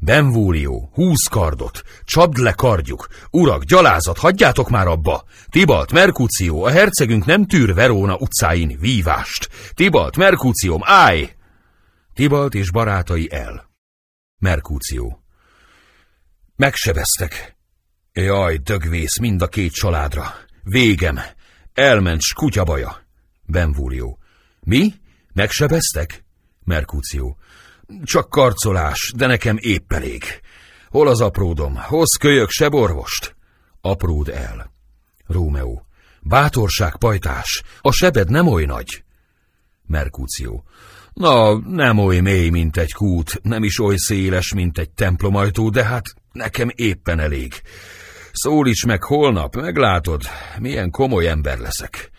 Benvúlió, 0.00 0.90
húsz 0.92 1.26
kardot, 1.30 1.82
csapd 2.04 2.36
le 2.36 2.52
kardjuk, 2.52 3.08
urak, 3.30 3.64
gyalázat, 3.64 4.18
hagyjátok 4.18 4.68
már 4.68 4.86
abba! 4.86 5.24
Tibalt, 5.48 5.92
Merkúció, 5.92 6.64
a 6.64 6.70
hercegünk 6.70 7.24
nem 7.24 7.46
tűr 7.46 7.74
Veróna 7.74 8.16
utcáin 8.16 8.78
vívást. 8.80 9.48
Tibalt, 9.74 10.16
Merkúcióm, 10.16 10.80
állj! 10.84 11.32
Tibalt 12.14 12.54
és 12.54 12.70
barátai 12.70 13.32
el. 13.32 13.70
Merkúció. 14.38 15.22
Megsebeztek. 16.56 17.56
Jaj, 18.12 18.56
dögvész 18.56 19.18
mind 19.18 19.42
a 19.42 19.46
két 19.46 19.72
családra. 19.72 20.34
Végem. 20.62 21.18
Elment 21.74 22.20
kutyabaja. 22.34 23.02
Benvúlió. 23.46 24.18
Mi? 24.60 24.94
Megsebeztek? 25.32 26.24
Merkúció. 26.64 27.38
Csak 28.02 28.28
karcolás, 28.28 29.12
de 29.16 29.26
nekem 29.26 29.56
épp 29.60 29.92
elég. 29.92 30.22
Hol 30.88 31.08
az 31.08 31.20
apródom? 31.20 31.74
Hoz 31.76 32.16
kölyök 32.20 32.50
se 32.50 32.68
borvost? 32.68 33.36
Apród 33.80 34.28
el. 34.28 34.72
Rómeó. 35.26 35.86
Bátorság, 36.20 36.96
pajtás, 36.96 37.62
a 37.80 37.92
sebed 37.92 38.30
nem 38.30 38.46
oly 38.46 38.64
nagy. 38.64 39.04
Merkúció. 39.86 40.64
Na, 41.12 41.58
nem 41.58 41.98
oly 41.98 42.20
mély, 42.20 42.48
mint 42.48 42.76
egy 42.76 42.92
kút, 42.92 43.40
nem 43.42 43.62
is 43.62 43.80
oly 43.80 43.96
széles, 43.96 44.52
mint 44.54 44.78
egy 44.78 44.90
templomajtó, 44.90 45.70
de 45.70 45.84
hát 45.84 46.04
nekem 46.32 46.68
éppen 46.74 47.20
elég. 47.20 47.52
Szólíts 48.32 48.86
meg 48.86 49.02
holnap, 49.02 49.56
meglátod, 49.56 50.22
milyen 50.58 50.90
komoly 50.90 51.28
ember 51.28 51.58
leszek. 51.58 52.10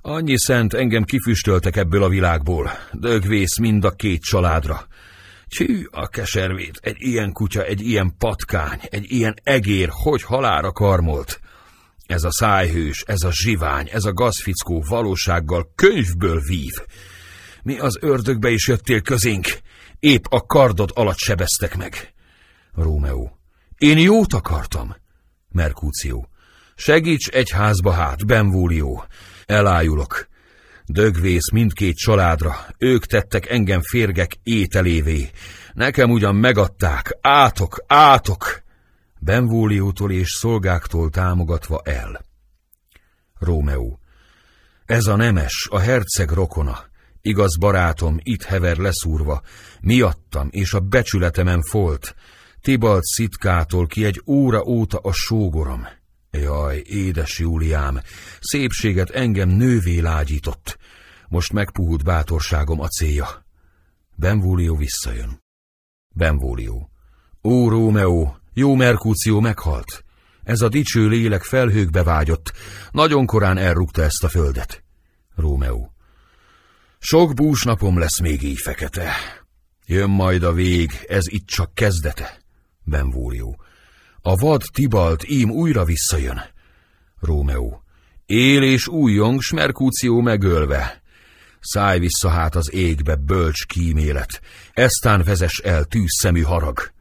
Annyi 0.00 0.38
szent 0.38 0.74
engem 0.74 1.04
kifüstöltek 1.04 1.76
ebből 1.76 2.02
a 2.02 2.08
világból, 2.08 2.70
dögvész 2.92 3.58
mind 3.58 3.84
a 3.84 3.90
két 3.90 4.22
családra. 4.22 4.86
Csű 5.50 5.84
a 5.90 6.08
keservét, 6.08 6.78
egy 6.82 6.96
ilyen 6.98 7.32
kutya, 7.32 7.64
egy 7.64 7.80
ilyen 7.80 8.14
patkány, 8.18 8.80
egy 8.82 9.12
ilyen 9.12 9.34
egér, 9.42 9.88
hogy 9.92 10.22
halára 10.22 10.72
karmolt. 10.72 11.40
Ez 12.06 12.24
a 12.24 12.32
szájhős, 12.32 13.02
ez 13.06 13.22
a 13.22 13.32
zsivány, 13.32 13.88
ez 13.92 14.04
a 14.04 14.12
gazfickó 14.12 14.84
valósággal 14.88 15.72
könyvből 15.74 16.40
vív. 16.40 16.72
Mi 17.62 17.78
az 17.78 17.98
ördögbe 18.00 18.50
is 18.50 18.68
jöttél 18.68 19.00
közénk? 19.00 19.46
Épp 19.98 20.24
a 20.28 20.46
kardod 20.46 20.90
alatt 20.94 21.18
sebeztek 21.18 21.76
meg. 21.76 22.12
Rómeó. 22.74 23.38
Én 23.78 23.98
jót 23.98 24.32
akartam. 24.32 24.96
Merkúció. 25.48 26.28
Segíts 26.74 27.28
egy 27.28 27.50
házba 27.50 27.90
hát, 27.90 28.26
Benvúlió. 28.26 29.04
Elájulok. 29.46 30.28
Dögvész 30.92 31.50
mindkét 31.50 31.96
családra, 31.96 32.56
ők 32.78 33.06
tettek 33.06 33.50
engem 33.50 33.80
férgek 33.82 34.32
ételévé. 34.42 35.30
Nekem 35.72 36.10
ugyan 36.10 36.34
megadták, 36.34 37.18
átok, 37.20 37.84
átok! 37.86 38.62
Benvóliótól 39.18 40.12
és 40.12 40.30
szolgáktól 40.30 41.10
támogatva 41.10 41.80
el. 41.84 42.24
Rómeó. 43.38 44.00
Ez 44.84 45.06
a 45.06 45.16
nemes, 45.16 45.68
a 45.70 45.78
herceg 45.78 46.30
rokona, 46.30 46.78
igaz 47.20 47.58
barátom, 47.58 48.18
itt 48.22 48.42
hever 48.42 48.76
leszúrva, 48.76 49.42
miattam 49.80 50.48
és 50.50 50.72
a 50.72 50.80
becsületemen 50.80 51.62
folt, 51.62 52.14
Tibalt 52.60 53.04
szitkától 53.04 53.86
ki 53.86 54.04
egy 54.04 54.22
óra 54.26 54.62
óta 54.62 54.98
a 54.98 55.12
sógorom. 55.12 55.86
Jaj, 56.30 56.82
édes 56.86 57.38
Júliám, 57.38 58.00
szépséget 58.40 59.10
engem 59.10 59.48
nővé 59.48 59.98
lágyított. 59.98 60.78
Most 61.28 61.52
megpuhult 61.52 62.04
bátorságom 62.04 62.80
a 62.80 62.88
célja. 62.88 63.44
Benvólió 64.14 64.76
visszajön. 64.76 65.42
Benvólió. 66.08 66.90
Ó, 67.42 67.68
Rómeó, 67.68 68.36
jó 68.52 68.74
Merkúció 68.74 69.40
meghalt. 69.40 70.04
Ez 70.42 70.60
a 70.60 70.68
dicső 70.68 71.08
lélek 71.08 71.42
felhőkbe 71.42 72.02
vágyott. 72.02 72.52
Nagyon 72.90 73.26
korán 73.26 73.56
elrúgta 73.56 74.02
ezt 74.02 74.24
a 74.24 74.28
földet. 74.28 74.84
Rómeó. 75.34 75.92
Sok 76.98 77.34
búsnapom 77.34 77.98
lesz 77.98 78.20
még 78.20 78.42
így 78.42 78.58
fekete. 78.58 79.12
Jön 79.86 80.10
majd 80.10 80.42
a 80.42 80.52
vég, 80.52 80.90
ez 81.08 81.24
itt 81.28 81.46
csak 81.46 81.74
kezdete. 81.74 82.40
Benvólió. 82.82 83.62
A 84.30 84.34
vad 84.36 84.62
Tibalt 84.72 85.24
ím 85.28 85.50
újra 85.50 85.84
visszajön. 85.84 86.40
Rómeó. 87.20 87.82
Él 88.26 88.62
és 88.62 88.88
újjong, 88.88 89.40
s 89.40 89.52
megölve. 90.22 91.02
Szállj 91.60 91.98
vissza 91.98 92.28
hát 92.28 92.54
az 92.54 92.72
égbe, 92.72 93.14
bölcs 93.14 93.66
kímélet. 93.66 94.40
Eztán 94.72 95.22
vezes 95.22 95.58
el 95.58 95.84
tűzszemű 95.84 96.40
harag. 96.40 96.92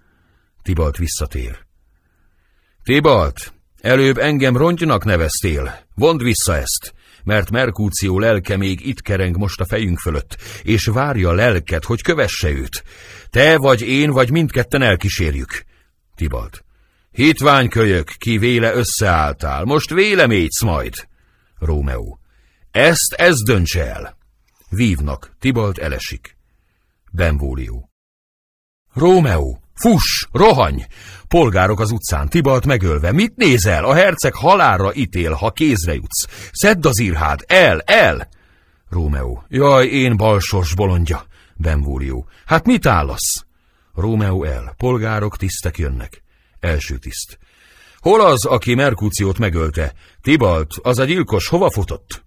Tibalt 0.62 0.98
visszatér. 0.98 1.66
Tibalt, 2.84 3.54
előbb 3.82 4.18
engem 4.18 4.58
rongynak 4.58 5.06
neveztél. 5.06 5.80
Vond 5.96 6.24
vissza 6.24 6.56
ezt, 6.56 6.94
mert 7.24 7.52
Merkúció 7.52 8.20
lelke 8.20 8.58
még 8.58 8.88
itt 8.88 9.02
kereng 9.02 9.38
most 9.38 9.62
a 9.62 9.66
fejünk 9.66 10.00
fölött, 10.00 10.38
és 10.64 10.86
várja 10.86 11.32
lelket, 11.32 11.86
hogy 11.86 12.02
kövesse 12.02 12.50
őt. 12.50 12.84
Te 13.30 13.58
vagy 13.58 13.82
én, 13.82 14.12
vagy 14.12 14.32
mindketten 14.32 14.82
elkísérjük. 14.82 15.64
Tibalt. 16.16 16.64
Hitványkölyök, 17.20 18.08
ki 18.18 18.38
véle 18.38 18.74
összeálltál, 18.74 19.64
most 19.64 19.90
vélemégysz 19.90 20.62
majd. 20.62 20.94
Rómeó. 21.58 22.20
Ezt 22.72 23.14
ez 23.14 23.44
dönts 23.44 23.78
el. 23.78 24.18
Vívnak, 24.70 25.36
Tibalt 25.40 25.78
elesik. 25.78 26.38
Benvólió. 27.12 27.90
Rómeó, 28.94 29.62
fuss, 29.74 30.28
rohany! 30.32 30.86
Polgárok 31.28 31.80
az 31.80 31.92
utcán, 31.92 32.30
Tibalt 32.30 32.66
megölve. 32.66 33.12
Mit 33.12 33.36
nézel? 33.36 33.86
A 33.86 33.94
herceg 33.94 34.34
halálra 34.34 34.94
ítél, 34.94 35.34
ha 35.34 35.52
kézre 35.52 35.94
jutsz. 35.94 36.50
Szedd 36.52 36.88
az 36.88 37.00
írhád, 37.00 37.44
el, 37.48 37.80
el! 37.80 38.30
Rómeó. 38.90 39.44
Jaj, 39.48 39.88
én 39.88 40.18
balsors 40.18 40.76
bolondja. 40.76 41.26
Benvólió. 41.56 42.28
Hát 42.46 42.66
mit 42.66 42.86
állasz? 42.86 43.46
Rómeó 43.96 44.44
el, 44.44 44.74
polgárok, 44.78 45.38
tisztek 45.38 45.78
jönnek. 45.78 46.28
Első 46.60 46.98
tiszt. 46.98 47.40
Hol 47.98 48.22
az, 48.22 48.46
aki 48.46 48.74
Merkúciót 48.74 49.38
megölte? 49.38 49.94
Tibalt, 50.22 50.74
az 50.82 51.00
a 51.00 51.04
gyilkos, 51.04 51.48
hova 51.48 51.72
futott? 51.72 52.26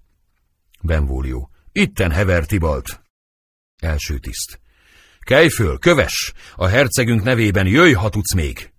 Benvólió. 0.80 1.50
Itten 1.72 2.10
hever 2.10 2.46
Tibalt. 2.46 3.00
Első 3.76 4.18
tiszt. 4.18 4.60
Kelj 5.18 5.48
föl, 5.48 5.78
köves! 5.78 6.32
A 6.54 6.66
hercegünk 6.66 7.22
nevében 7.22 7.66
jöjj, 7.66 7.92
ha 7.92 8.08
tudsz 8.08 8.34
még! 8.34 8.72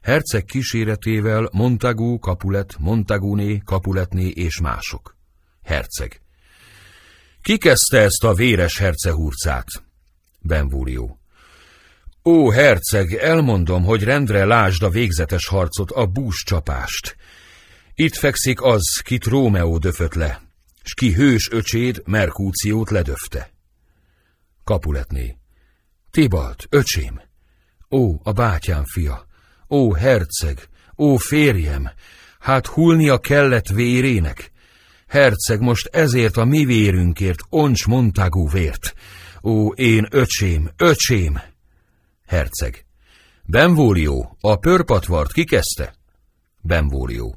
Herceg 0.00 0.44
kíséretével 0.44 1.48
Montagu, 1.52 2.18
Capulet, 2.18 2.76
Montaguné, 2.78 3.56
Capuletné 3.64 4.26
és 4.26 4.60
mások. 4.60 5.16
Herceg. 5.62 6.20
Ki 7.42 7.58
kezdte 7.58 7.98
ezt 7.98 8.24
a 8.24 8.34
véres 8.34 8.78
hercehurcát? 8.78 9.66
Benvúlió. 10.40 11.21
Ó, 12.24 12.50
herceg, 12.50 13.12
elmondom, 13.12 13.84
hogy 13.84 14.04
rendre 14.04 14.44
lásd 14.44 14.82
a 14.82 14.88
végzetes 14.88 15.46
harcot, 15.46 15.90
a 15.90 16.06
bús 16.06 16.42
csapást. 16.46 17.16
Itt 17.94 18.14
fekszik 18.14 18.62
az, 18.62 19.00
kit 19.04 19.24
Rómeó 19.24 19.78
döfött 19.78 20.14
le, 20.14 20.42
s 20.82 20.94
ki 20.94 21.12
hős 21.12 21.50
öcséd 21.50 22.02
Merkúciót 22.04 22.90
ledöfte. 22.90 23.50
Kapuletné. 24.64 25.36
Tibalt, 26.10 26.66
öcsém! 26.68 27.20
Ó, 27.90 28.14
a 28.22 28.32
bátyám 28.32 28.84
fia! 28.84 29.26
Ó, 29.68 29.92
herceg! 29.92 30.68
Ó, 30.96 31.16
férjem! 31.16 31.90
Hát 32.38 32.66
hulnia 32.66 33.18
kellett 33.18 33.68
vérének! 33.68 34.50
Herceg, 35.06 35.60
most 35.60 35.86
ezért 35.86 36.36
a 36.36 36.44
mi 36.44 36.64
vérünkért, 36.64 37.40
oncs 37.48 37.86
Montagu 37.86 38.48
vért! 38.48 38.94
Ó, 39.42 39.68
én 39.68 40.06
öcsém, 40.10 40.70
öcsém! 40.76 41.51
Herceg. 42.32 42.84
Benvólió, 43.44 44.36
a 44.40 44.56
pörpatvart 44.56 45.32
kikezdte? 45.32 45.94
Benvólió. 46.60 47.36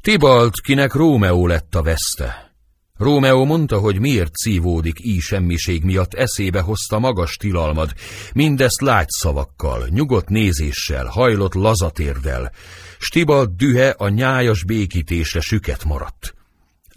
Tibalt, 0.00 0.60
kinek 0.60 0.92
Rómeó 0.92 1.46
lett 1.46 1.74
a 1.74 1.82
veszte. 1.82 2.54
Rómeó 2.98 3.44
mondta, 3.44 3.78
hogy 3.78 4.00
miért 4.00 4.34
szívódik 4.34 5.04
így 5.04 5.20
semmiség 5.20 5.82
miatt, 5.82 6.14
eszébe 6.14 6.60
hozta 6.60 6.98
magas 6.98 7.36
tilalmad, 7.36 7.92
mindezt 8.32 8.80
lágy 8.80 9.08
szavakkal, 9.08 9.86
nyugodt 9.88 10.28
nézéssel, 10.28 11.06
hajlott 11.06 11.54
lazatérdel. 11.54 12.52
Stibalt 12.98 13.56
dühe 13.56 13.90
a 13.90 14.08
nyájas 14.08 14.64
békítésre 14.64 15.40
süket 15.40 15.84
maradt 15.84 16.34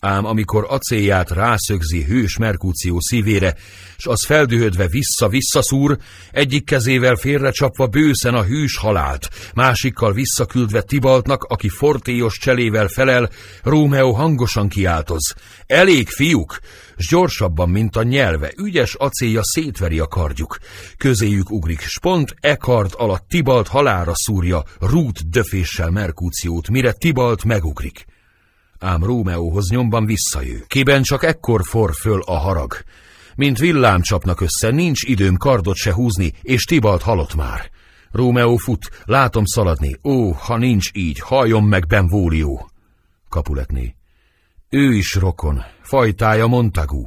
ám 0.07 0.25
amikor 0.25 0.65
acélját 0.69 1.31
rászögzi 1.31 2.03
hős 2.03 2.37
Merkúció 2.37 2.99
szívére, 2.99 3.55
s 3.97 4.05
az 4.05 4.25
feldühödve 4.25 4.87
vissza-vissza 4.87 5.61
szúr, 5.61 5.97
egyik 6.31 6.65
kezével 6.65 7.15
félrecsapva 7.15 7.87
bőszen 7.87 8.33
a 8.33 8.43
hűs 8.43 8.77
halált, 8.77 9.29
másikkal 9.55 10.13
visszaküldve 10.13 10.81
Tibaltnak, 10.81 11.43
aki 11.43 11.69
fortéos 11.69 12.37
cselével 12.37 12.87
felel, 12.87 13.29
Rómeó 13.63 14.11
hangosan 14.11 14.67
kiáltoz. 14.67 15.33
Elég, 15.65 16.07
fiúk! 16.09 16.59
S 16.97 17.07
gyorsabban, 17.07 17.69
mint 17.69 17.95
a 17.95 18.03
nyelve, 18.03 18.51
ügyes 18.57 18.93
acélja 18.93 19.43
szétveri 19.43 19.99
a 19.99 20.07
kardjuk. 20.07 20.57
Közéjük 20.97 21.51
ugrik, 21.51 21.81
s 21.81 21.99
pont 21.99 22.35
e 22.39 22.55
kard 22.55 22.93
alatt 22.97 23.27
Tibalt 23.29 23.67
halára 23.67 24.15
szúrja, 24.15 24.63
rút 24.79 25.29
döféssel 25.29 25.89
Merkúciót, 25.89 26.69
mire 26.69 26.91
Tibalt 26.91 27.43
megugrik 27.43 28.05
ám 28.79 29.03
Rómeóhoz 29.03 29.69
nyomban 29.69 30.05
visszajő. 30.05 30.63
Kiben 30.67 31.01
csak 31.03 31.23
ekkor 31.23 31.61
for 31.63 31.93
föl 31.93 32.21
a 32.25 32.37
harag. 32.37 32.77
Mint 33.35 33.57
villám 33.57 34.01
csapnak 34.01 34.41
össze, 34.41 34.69
nincs 34.69 35.03
időm 35.03 35.37
kardot 35.37 35.75
se 35.75 35.93
húzni, 35.93 36.33
és 36.41 36.63
Tibalt 36.63 37.01
halott 37.01 37.35
már. 37.35 37.69
Rómeó 38.11 38.55
fut, 38.55 38.89
látom 39.05 39.45
szaladni. 39.45 39.95
Ó, 40.03 40.31
ha 40.31 40.57
nincs 40.57 40.89
így, 40.93 41.19
halljon 41.19 41.63
meg 41.63 41.87
Benvólió. 41.87 42.69
Kapuletné. 43.29 43.95
Ő 44.69 44.93
is 44.93 45.15
rokon, 45.15 45.63
fajtája 45.81 46.47
Montagu. 46.47 47.05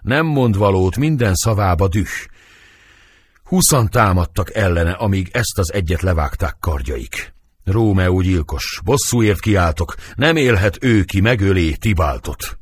Nem 0.00 0.26
mond 0.26 0.56
valót, 0.56 0.96
minden 0.96 1.34
szavába 1.34 1.88
düh. 1.88 2.08
Huszan 3.44 3.88
támadtak 3.88 4.54
ellene, 4.54 4.92
amíg 4.92 5.28
ezt 5.32 5.58
az 5.58 5.72
egyet 5.72 6.02
levágták 6.02 6.56
kardjaik. 6.60 7.32
Rómeó 7.64 8.20
gyilkos, 8.20 8.80
bosszúért 8.84 9.40
kiáltok, 9.40 9.94
nem 10.14 10.36
élhet 10.36 10.84
ő 10.84 11.04
ki 11.04 11.20
megölé 11.20 11.72
Tibáltot. 11.72 12.58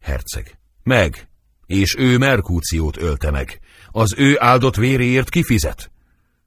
Herceg. 0.00 0.58
Meg, 0.82 1.28
és 1.66 1.96
ő 1.98 2.18
Merkúciót 2.18 2.96
ölte 2.96 3.30
meg. 3.30 3.60
Az 3.90 4.14
ő 4.16 4.36
áldott 4.38 4.76
véréért 4.76 5.28
kifizet? 5.28 5.90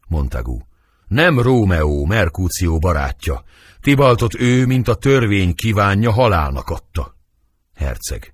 Montagu. 0.07 0.59
Nem 1.07 1.39
Rómeó, 1.39 2.05
Merkúció 2.05 2.77
barátja. 2.77 3.43
Tibaltot 3.81 4.39
ő, 4.39 4.65
mint 4.65 4.87
a 4.87 4.95
törvény 4.95 5.55
kívánja, 5.55 6.11
halálnak 6.11 6.69
adta. 6.69 7.15
Herceg. 7.75 8.33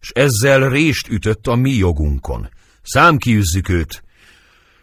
S 0.00 0.10
ezzel 0.10 0.68
rést 0.68 1.08
ütött 1.08 1.46
a 1.46 1.54
mi 1.54 1.70
jogunkon. 1.70 2.48
Számkiüzzük 2.82 3.68
őt, 3.68 4.02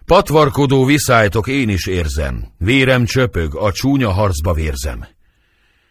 Patvarkodó 0.08 0.86
viszálytok 0.86 1.48
én 1.48 1.70
is 1.70 1.86
érzem, 1.86 2.48
vérem 2.58 3.06
csöpög, 3.06 3.56
a 3.56 3.72
csúnya 3.72 4.12
harcba 4.12 4.54
vérzem. 4.54 5.08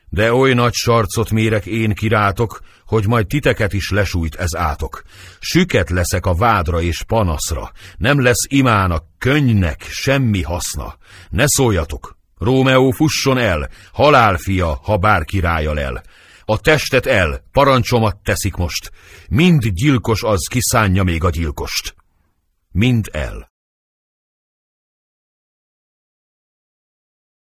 De 0.08 0.32
oly 0.32 0.54
nagy 0.54 0.72
sarcot 0.72 1.30
mérek 1.30 1.66
én 1.66 1.94
kirátok, 1.94 2.60
hogy 2.86 3.06
majd 3.06 3.26
titeket 3.26 3.72
is 3.72 3.90
lesújt 3.90 4.34
ez 4.34 4.54
átok. 4.54 5.02
Süket 5.38 5.90
leszek 5.90 6.26
a 6.26 6.34
vádra 6.34 6.80
és 6.80 7.02
panaszra, 7.06 7.72
nem 7.96 8.22
lesz 8.22 8.46
imának, 8.48 9.04
könnynek 9.18 9.86
semmi 9.90 10.42
haszna. 10.42 10.96
Ne 11.30 11.44
szóljatok, 11.46 12.16
Rómeó 12.38 12.90
fusson 12.90 13.38
el, 13.38 13.70
halálfia, 13.92 14.80
ha 14.82 14.96
bár 14.96 15.24
királya 15.24 15.78
el. 15.78 16.02
A 16.44 16.60
testet 16.60 17.06
el, 17.06 17.44
parancsomat 17.52 18.16
teszik 18.22 18.54
most, 18.54 18.90
mind 19.28 19.66
gyilkos 19.66 20.22
az 20.22 20.46
kiszánja 20.50 21.02
még 21.02 21.24
a 21.24 21.30
gyilkost. 21.30 21.94
Mind 22.72 23.08
el. 23.12 23.54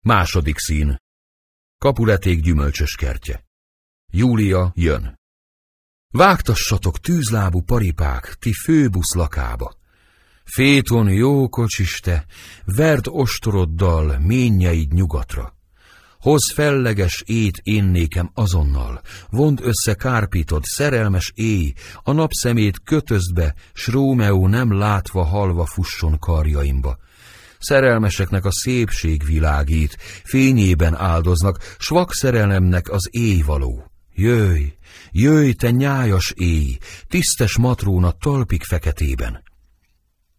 Második 0.01 0.59
szín. 0.59 0.97
Kapuleték 1.79 2.41
gyümölcsös 2.41 2.95
kertje. 2.95 3.45
Júlia 4.13 4.73
jön. 4.75 5.19
Vágtassatok 6.11 6.99
tűzlábú 6.99 7.61
paripák, 7.61 8.35
ti 8.39 8.53
főbusz 8.53 9.15
lakába. 9.15 9.75
Féton 10.45 11.11
jó 11.11 11.49
kocsiste, 11.49 12.27
verd 12.65 13.05
ostoroddal 13.09 14.19
ményeid 14.19 14.93
nyugatra. 14.93 15.57
Hoz 16.19 16.53
felleges 16.53 17.23
ét 17.27 17.61
én 17.63 17.85
nékem 17.85 18.31
azonnal, 18.35 19.01
vond 19.31 19.61
össze 19.63 19.95
kárpitod, 19.95 20.65
szerelmes 20.65 21.33
éj, 21.35 21.73
a 22.03 22.13
napszemét 22.13 22.81
kötözd 22.85 23.35
be, 23.35 23.55
s 23.73 23.87
Rómeó 23.87 24.47
nem 24.47 24.73
látva 24.73 25.25
halva 25.25 25.67
fusson 25.67 26.19
karjaimba 26.19 26.99
szerelmeseknek 27.59 28.45
a 28.45 28.53
szépség 28.53 29.25
világít, 29.25 29.97
fényében 30.25 30.97
áldoznak, 30.97 31.75
svak 31.79 32.15
szerelemnek 32.15 32.91
az 32.91 33.09
éj 33.11 33.41
való. 33.41 33.91
Jöjj, 34.15 34.65
jöjj, 35.11 35.53
te 35.53 35.71
nyájas 35.71 36.33
éj, 36.37 36.79
tisztes 37.09 37.57
matróna 37.57 38.11
talpik 38.11 38.65
feketében. 38.65 39.43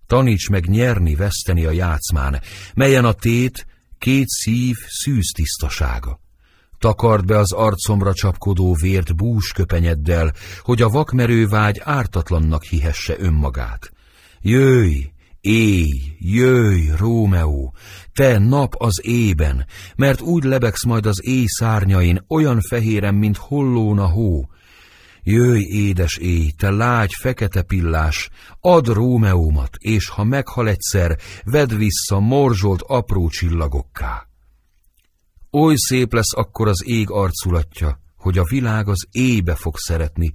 Taníts 0.08 0.50
meg 0.50 0.66
nyerni, 0.66 1.16
veszteni 1.16 1.66
a 1.66 1.72
játszmán, 1.72 2.42
melyen 2.74 3.06
a 3.06 3.14
tét, 3.14 3.66
két 3.98 4.28
szív 4.28 4.76
szűz 4.88 5.32
tisztasága. 5.36 6.20
Takard 6.78 7.26
be 7.26 7.38
az 7.38 7.52
arcomra 7.52 8.14
csapkodó 8.14 8.74
vért 8.82 9.16
bús 9.16 9.52
köpenyeddel, 9.52 10.34
hogy 10.62 10.82
a 10.82 10.90
vakmerő 10.90 11.48
vágy 11.48 11.82
ártatlannak 11.84 12.64
hihesse 12.64 13.16
önmagát. 13.20 13.92
Jöjj, 14.42 15.12
Éj, 15.42 16.16
jöjj, 16.20 16.90
Rómeó, 16.98 17.74
te 18.14 18.38
nap 18.38 18.74
az 18.78 19.02
ében, 19.04 19.66
mert 19.96 20.22
úgy 20.22 20.44
lebegsz 20.44 20.86
majd 20.86 21.06
az 21.06 21.26
éj 21.26 21.46
szárnyain, 21.48 22.26
olyan 22.28 22.62
fehéren, 22.62 23.16
mint 23.16 23.38
hollón 23.38 24.00
hó. 24.00 24.50
Jöjj, 25.24 25.64
édes 25.64 26.18
éj, 26.18 26.52
te 26.58 26.70
lágy, 26.70 27.12
fekete 27.20 27.62
pillás, 27.62 28.30
add 28.60 28.94
Rómeómat, 28.94 29.76
és 29.78 30.10
ha 30.10 30.24
meghal 30.24 30.68
egyszer, 30.68 31.18
vedd 31.44 31.76
vissza 31.76 32.20
morzsolt 32.20 32.82
apró 32.82 33.30
csillagokká. 33.30 34.28
Oly 35.52 35.76
szép 35.76 36.14
lesz 36.14 36.36
akkor 36.36 36.68
az 36.68 36.84
ég 36.86 37.10
arculatja, 37.10 38.00
hogy 38.18 38.38
a 38.38 38.44
világ 38.44 38.88
az 38.88 39.08
éjbe 39.12 39.56
fog 39.56 39.78
szeretni, 39.78 40.34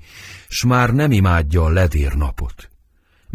s 0.48 0.64
már 0.64 0.90
nem 0.90 1.10
imádja 1.10 1.64
a 1.64 1.68
ledér 1.68 2.12
napot. 2.12 2.68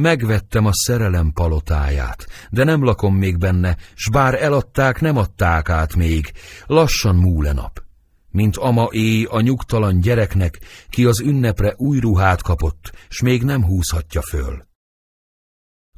Megvettem 0.02 0.66
a 0.66 0.74
szerelem 0.74 1.32
palotáját, 1.32 2.28
de 2.50 2.64
nem 2.64 2.84
lakom 2.84 3.16
még 3.16 3.38
benne, 3.38 3.78
s 3.96 4.10
bár 4.10 4.44
eladták, 4.44 5.02
nem 5.02 5.18
adták 5.18 5.70
át 5.70 5.96
még, 5.96 6.32
lassan 6.66 7.16
múle 7.16 7.52
nap. 7.52 7.84
Mint 8.32 8.58
ama 8.58 8.88
éj 8.92 9.24
a 9.24 9.40
nyugtalan 9.40 10.00
gyereknek, 10.00 10.60
ki 10.90 11.06
az 11.06 11.20
ünnepre 11.20 11.74
új 11.78 12.00
ruhát 12.00 12.42
kapott, 12.42 12.92
s 13.10 13.22
még 13.22 13.44
nem 13.44 13.64
húzhatja 13.64 14.22
föl. 14.22 14.68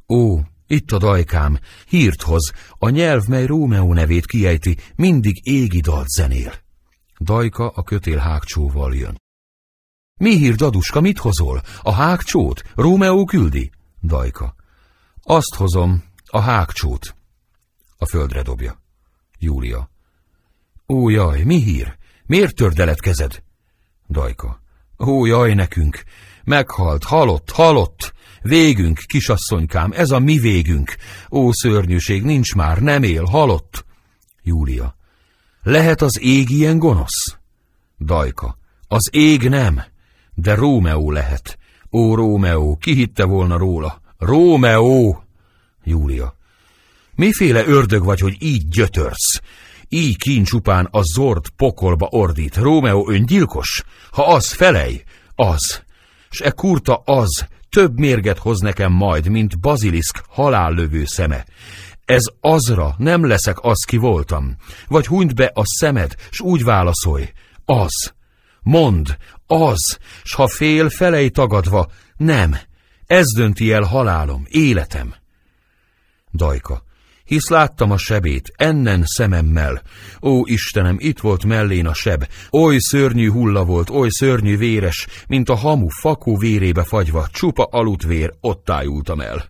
Ó, 0.08 0.38
itt 0.66 0.92
a 0.92 0.98
dajkám, 0.98 1.58
hírt 1.88 2.22
hoz, 2.22 2.52
a 2.78 2.88
nyelv, 2.88 3.26
mely 3.26 3.46
Rómeó 3.46 3.92
nevét 3.92 4.26
kiejti, 4.26 4.76
mindig 4.96 5.46
égi 5.46 5.80
dalt 5.80 6.08
zenél. 6.08 6.52
Dajka 7.18 7.68
a 7.68 7.82
kötél 7.82 8.18
hágcsóval 8.18 8.94
jön. 8.94 9.20
Mi 10.20 10.36
hír, 10.36 10.54
daduska, 10.54 11.00
mit 11.00 11.18
hozol? 11.18 11.62
A 11.80 11.92
hágcsót? 11.92 12.62
Rómeó 12.74 13.24
küldi? 13.24 13.70
Dajka. 14.02 14.54
Azt 15.22 15.54
hozom, 15.54 16.04
a 16.26 16.40
hágcsót. 16.40 17.14
A 17.96 18.06
földre 18.06 18.42
dobja. 18.42 18.80
Júlia. 19.38 19.90
Ó, 20.88 21.08
jaj, 21.08 21.42
mi 21.42 21.62
hír? 21.62 21.96
Miért 22.26 22.54
tördelet 22.54 23.00
kezed? 23.00 23.42
Dajka. 24.08 24.60
Ó, 24.98 25.26
jaj, 25.26 25.54
nekünk. 25.54 26.02
Meghalt, 26.44 27.04
halott, 27.04 27.50
halott. 27.50 28.12
Végünk, 28.42 28.98
kisasszonykám, 28.98 29.92
ez 29.92 30.10
a 30.10 30.18
mi 30.18 30.38
végünk. 30.38 30.96
Ó, 31.30 31.52
szörnyűség, 31.52 32.22
nincs 32.22 32.54
már, 32.54 32.78
nem 32.78 33.02
él, 33.02 33.24
halott. 33.24 33.84
Júlia. 34.42 34.96
Lehet 35.62 36.02
az 36.02 36.20
ég 36.20 36.50
ilyen 36.50 36.78
gonosz? 36.78 37.36
Dajka. 37.98 38.58
Az 38.88 39.08
ég 39.12 39.48
nem, 39.48 39.82
de 40.34 40.54
Rómeó 40.54 41.10
lehet. 41.10 41.58
Ó, 41.92 42.14
Rómeó, 42.14 42.76
ki 42.76 42.94
hitte 42.94 43.24
volna 43.24 43.56
róla? 43.56 44.00
Rómeó! 44.18 45.22
Júlia. 45.84 46.36
Miféle 47.14 47.66
ördög 47.66 48.04
vagy, 48.04 48.20
hogy 48.20 48.36
így 48.38 48.68
gyötörsz? 48.68 49.40
Így 49.88 50.16
kín 50.16 50.44
csupán 50.44 50.88
a 50.90 51.00
zord 51.14 51.48
pokolba 51.48 52.06
ordít. 52.10 52.56
Rómeó 52.56 53.10
öngyilkos? 53.10 53.82
Ha 54.10 54.22
az, 54.22 54.52
felej! 54.52 55.02
Az! 55.34 55.82
S 56.30 56.40
e 56.40 56.50
kurta 56.50 57.02
az, 57.04 57.46
több 57.70 57.98
mérget 57.98 58.38
hoz 58.38 58.60
nekem 58.60 58.92
majd, 58.92 59.28
mint 59.28 59.60
baziliszk 59.60 60.24
halállövő 60.28 61.04
szeme. 61.04 61.44
Ez 62.04 62.22
azra 62.40 62.94
nem 62.98 63.26
leszek 63.26 63.64
az, 63.64 63.84
ki 63.84 63.96
voltam. 63.96 64.56
Vagy 64.88 65.06
hunyd 65.06 65.34
be 65.34 65.50
a 65.54 65.62
szemed, 65.64 66.14
s 66.30 66.40
úgy 66.40 66.64
válaszolj. 66.64 67.32
Az! 67.64 68.12
Mond, 68.62 69.16
az, 69.52 69.98
s 70.22 70.34
ha 70.34 70.48
fél, 70.48 70.88
felej 70.88 71.28
tagadva, 71.28 71.90
nem, 72.16 72.56
ez 73.06 73.26
dönti 73.36 73.72
el 73.72 73.82
halálom, 73.82 74.46
életem. 74.48 75.14
Dajka, 76.32 76.82
hisz 77.24 77.48
láttam 77.48 77.90
a 77.90 77.96
sebét, 77.96 78.52
ennen 78.56 79.02
szememmel. 79.04 79.82
Ó, 80.22 80.46
Istenem, 80.46 80.96
itt 80.98 81.20
volt 81.20 81.44
mellén 81.44 81.86
a 81.86 81.94
seb, 81.94 82.26
oly 82.50 82.78
szörnyű 82.78 83.30
hulla 83.30 83.64
volt, 83.64 83.90
oly 83.90 84.08
szörnyű 84.10 84.56
véres, 84.56 85.06
mint 85.26 85.48
a 85.48 85.54
hamu 85.54 85.88
fakó 85.88 86.36
vérébe 86.36 86.84
fagyva, 86.84 87.26
csupa 87.32 87.64
alutvér, 87.64 88.32
ott 88.40 88.70
ájultam 88.70 89.20
el. 89.20 89.48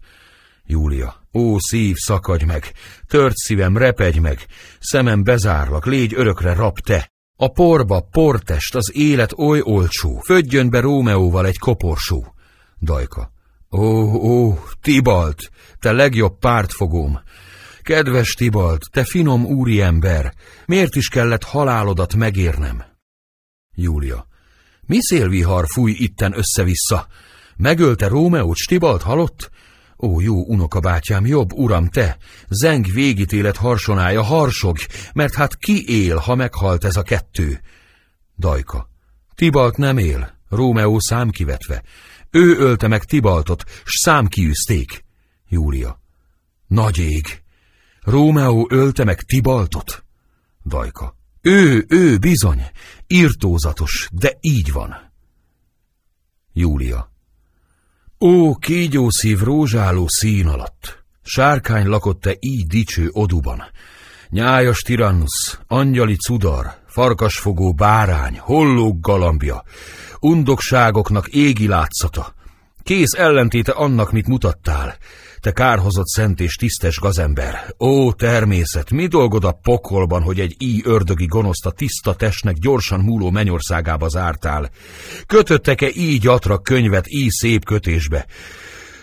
Júlia, 0.66 1.14
ó, 1.32 1.58
szív, 1.58 1.94
szakadj 1.96 2.44
meg, 2.44 2.72
tört 3.06 3.36
szívem, 3.36 3.76
repedj 3.76 4.18
meg, 4.18 4.46
szemem 4.78 5.22
bezárlak, 5.22 5.86
légy 5.86 6.14
örökre 6.14 6.54
rab 6.54 6.78
te. 6.78 7.11
A 7.36 7.48
porba, 7.48 8.00
portest, 8.00 8.74
az 8.74 8.90
élet 8.94 9.32
oly 9.32 9.60
olcsó, 9.60 10.20
födjön 10.24 10.70
be 10.70 10.80
Rómeóval 10.80 11.46
egy 11.46 11.58
koporsó. 11.58 12.34
Dajka. 12.80 13.30
Ó, 13.70 13.82
ó, 14.14 14.58
Tibalt, 14.80 15.50
te 15.78 15.92
legjobb 15.92 16.38
pártfogóm, 16.38 17.20
Kedves 17.82 18.34
Tibalt, 18.34 18.82
te 18.90 19.04
finom 19.04 19.44
úriember, 19.44 20.34
miért 20.66 20.94
is 20.94 21.08
kellett 21.08 21.42
halálodat 21.44 22.14
megérnem? 22.14 22.84
Júlia. 23.74 24.26
Mi 24.86 24.98
szélvihar 25.00 25.64
fúj 25.74 25.90
itten 25.90 26.32
össze-vissza? 26.36 27.06
Megölte 27.56 28.08
Rómeót, 28.08 28.56
Tibalt 28.66 29.02
halott? 29.02 29.50
Ó, 30.02 30.20
jó 30.20 30.44
unokabátyám, 30.44 31.26
jobb 31.26 31.52
uram, 31.52 31.88
te! 31.88 32.16
Zeng 32.48 32.86
végítélet 32.92 33.56
harsonája, 33.56 34.22
harsog, 34.22 34.78
mert 35.12 35.34
hát 35.34 35.56
ki 35.56 36.04
él, 36.04 36.16
ha 36.16 36.34
meghalt 36.34 36.84
ez 36.84 36.96
a 36.96 37.02
kettő? 37.02 37.60
Dajka. 38.38 38.88
Tibalt 39.34 39.76
nem 39.76 39.98
él, 39.98 40.38
Rómeó 40.48 40.98
számkivetve. 41.00 41.82
Ő 42.30 42.56
ölte 42.56 42.88
meg 42.88 43.04
Tibaltot, 43.04 43.64
s 43.84 44.00
számkiűzték. 44.00 45.04
Júlia. 45.48 46.00
Nagy 46.66 46.98
ég! 46.98 47.42
Rómeó 48.00 48.66
ölte 48.70 49.04
meg 49.04 49.22
Tibaltot? 49.22 50.04
Dajka. 50.64 51.16
Ő, 51.40 51.84
ő, 51.88 52.18
bizony, 52.18 52.62
írtózatos, 53.06 54.08
de 54.12 54.38
így 54.40 54.72
van. 54.72 55.12
Júlia. 56.52 57.11
Ó, 58.24 58.54
kígyószív 58.54 59.38
rózsáló 59.38 60.06
szín 60.08 60.46
alatt, 60.46 61.04
sárkány 61.22 61.86
lakott 61.86 62.20
te 62.20 62.36
így 62.40 62.66
dicső 62.66 63.08
oduban, 63.12 63.62
nyájas 64.28 64.78
tirannusz, 64.78 65.58
angyali 65.66 66.16
cudar, 66.16 66.74
farkasfogó 66.86 67.72
bárány, 67.72 68.38
hollók 68.38 69.00
galambja, 69.00 69.62
undokságoknak 70.20 71.28
égi 71.28 71.66
látszata, 71.66 72.34
kész 72.82 73.12
ellentéte 73.12 73.72
annak, 73.72 74.12
mit 74.12 74.26
mutattál, 74.26 74.96
te 75.42 75.52
kárhozott 75.52 76.06
szent 76.06 76.40
és 76.40 76.54
tisztes 76.54 76.98
gazember! 76.98 77.74
Ó, 77.78 78.12
természet, 78.12 78.90
mi 78.90 79.06
dolgod 79.06 79.44
a 79.44 79.52
pokolban, 79.52 80.22
hogy 80.22 80.40
egy 80.40 80.56
íj 80.58 80.80
ördögi 80.84 81.26
gonoszt 81.26 81.66
a 81.66 81.70
tiszta 81.70 82.14
testnek 82.14 82.54
gyorsan 82.56 83.00
múló 83.00 83.30
mennyországába 83.30 84.08
zártál? 84.08 84.70
Kötöttek-e 85.26 85.88
így 85.94 86.20
gyatra 86.20 86.58
könyvet 86.58 87.04
így 87.08 87.30
szép 87.30 87.64
kötésbe? 87.64 88.26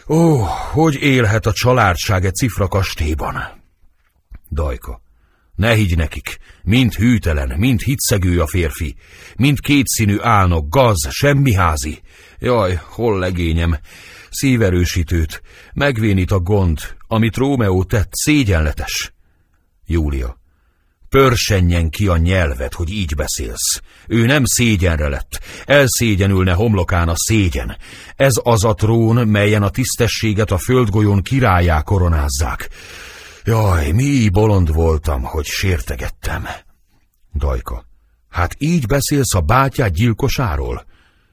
Ó, 0.07 0.36
hogy 0.72 0.95
élhet 0.95 1.45
a 1.45 1.53
családság 1.53 2.26
egy 2.26 2.36
cifra 2.36 2.68
kastélyban? 2.68 3.36
Dajka. 4.52 5.02
Ne 5.56 5.74
higgy 5.74 5.98
nekik, 5.98 6.38
mind 6.64 6.94
hűtelen, 6.94 7.53
mind 7.57 7.82
hitszegő 7.82 8.41
a 8.41 8.48
férfi, 8.48 8.95
mind 9.36 9.60
kétszínű 9.60 10.18
álnok, 10.22 10.70
gaz, 10.70 11.07
semmi 11.10 11.53
házi. 11.53 12.02
Jaj, 12.40 12.80
hol 12.84 13.20
legényem, 13.20 13.78
szíverősítőt, 14.30 15.42
megvénít 15.74 16.32
a 16.32 16.40
gond, 16.40 16.80
amit 17.08 17.36
Rómeó 17.36 17.84
tett, 17.84 18.10
szégyenletes. 18.12 19.14
Júlia. 19.86 20.38
Pörsenjen 21.10 21.90
ki 21.90 22.08
a 22.08 22.18
nyelvet, 22.18 22.74
hogy 22.74 22.90
így 22.90 23.16
beszélsz. 23.16 23.82
Ő 24.08 24.26
nem 24.26 24.46
szégyenre 24.46 25.08
lett, 25.08 25.40
elszégyenülne 25.66 26.54
homlokán 26.54 27.08
a 27.10 27.16
szégyen. 27.16 27.78
Ez 28.16 28.34
az 28.44 28.64
a 28.64 28.74
trón, 28.74 29.28
melyen 29.28 29.64
a 29.64 29.70
tisztességet 29.70 30.52
a 30.52 30.58
földgolyón 30.58 31.22
királyá 31.22 31.82
koronázzák. 31.82 32.70
Jaj, 33.44 33.92
mi 33.92 34.30
bolond 34.30 34.74
voltam, 34.74 35.24
hogy 35.24 35.46
sértegettem. 35.46 36.48
Dajka. 37.34 37.86
Hát 38.30 38.56
így 38.58 38.86
beszélsz 38.86 39.34
a 39.34 39.42
bátyád 39.42 39.94
gyilkosáról? 39.94 40.86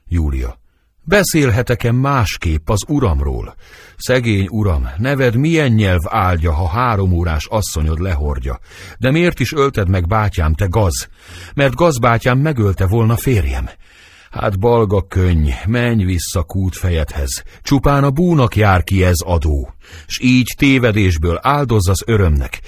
Júlia. 0.07 0.59
Beszélhetek-e 1.09 1.91
másképp 1.91 2.69
az 2.69 2.83
uramról? 2.87 3.55
Szegény 3.97 4.47
uram, 4.51 4.89
neved 4.97 5.35
milyen 5.35 5.71
nyelv 5.71 6.01
áldja, 6.03 6.53
ha 6.53 6.67
három 6.67 7.11
órás 7.11 7.45
asszonyod 7.49 7.99
lehordja? 7.99 8.59
De 8.97 9.11
miért 9.11 9.39
is 9.39 9.53
ölted 9.53 9.89
meg 9.89 10.07
bátyám, 10.07 10.53
te 10.53 10.65
gaz? 10.65 11.09
Mert 11.53 11.75
gazbátyám 11.75 12.39
megölte 12.39 12.87
volna 12.87 13.15
férjem. 13.15 13.69
Hát 14.39 14.59
balga 14.59 15.07
könny, 15.07 15.49
menj 15.67 16.03
vissza 16.03 16.43
kútfejedhez, 16.43 17.43
csupán 17.61 18.03
a 18.03 18.11
búnak 18.11 18.55
jár 18.55 18.83
ki 18.83 19.03
ez 19.03 19.21
adó, 19.25 19.73
s 20.07 20.19
így 20.21 20.53
tévedésből 20.57 21.39
áldozz 21.41 21.87
az 21.87 22.03
örömnek. 22.05 22.61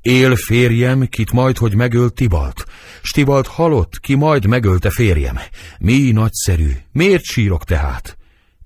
Él 0.00 0.36
férjem, 0.36 1.06
kit 1.08 1.32
majd, 1.32 1.56
hogy 1.56 1.74
megölt 1.74 2.14
Tibalt, 2.14 2.64
Stibalt 3.02 3.46
halott, 3.46 4.00
ki 4.00 4.14
majd 4.14 4.46
megölte 4.46 4.90
férjem. 4.90 5.38
Mi 5.78 6.10
nagyszerű, 6.10 6.70
miért 6.92 7.24
sírok 7.24 7.64
tehát? 7.64 8.16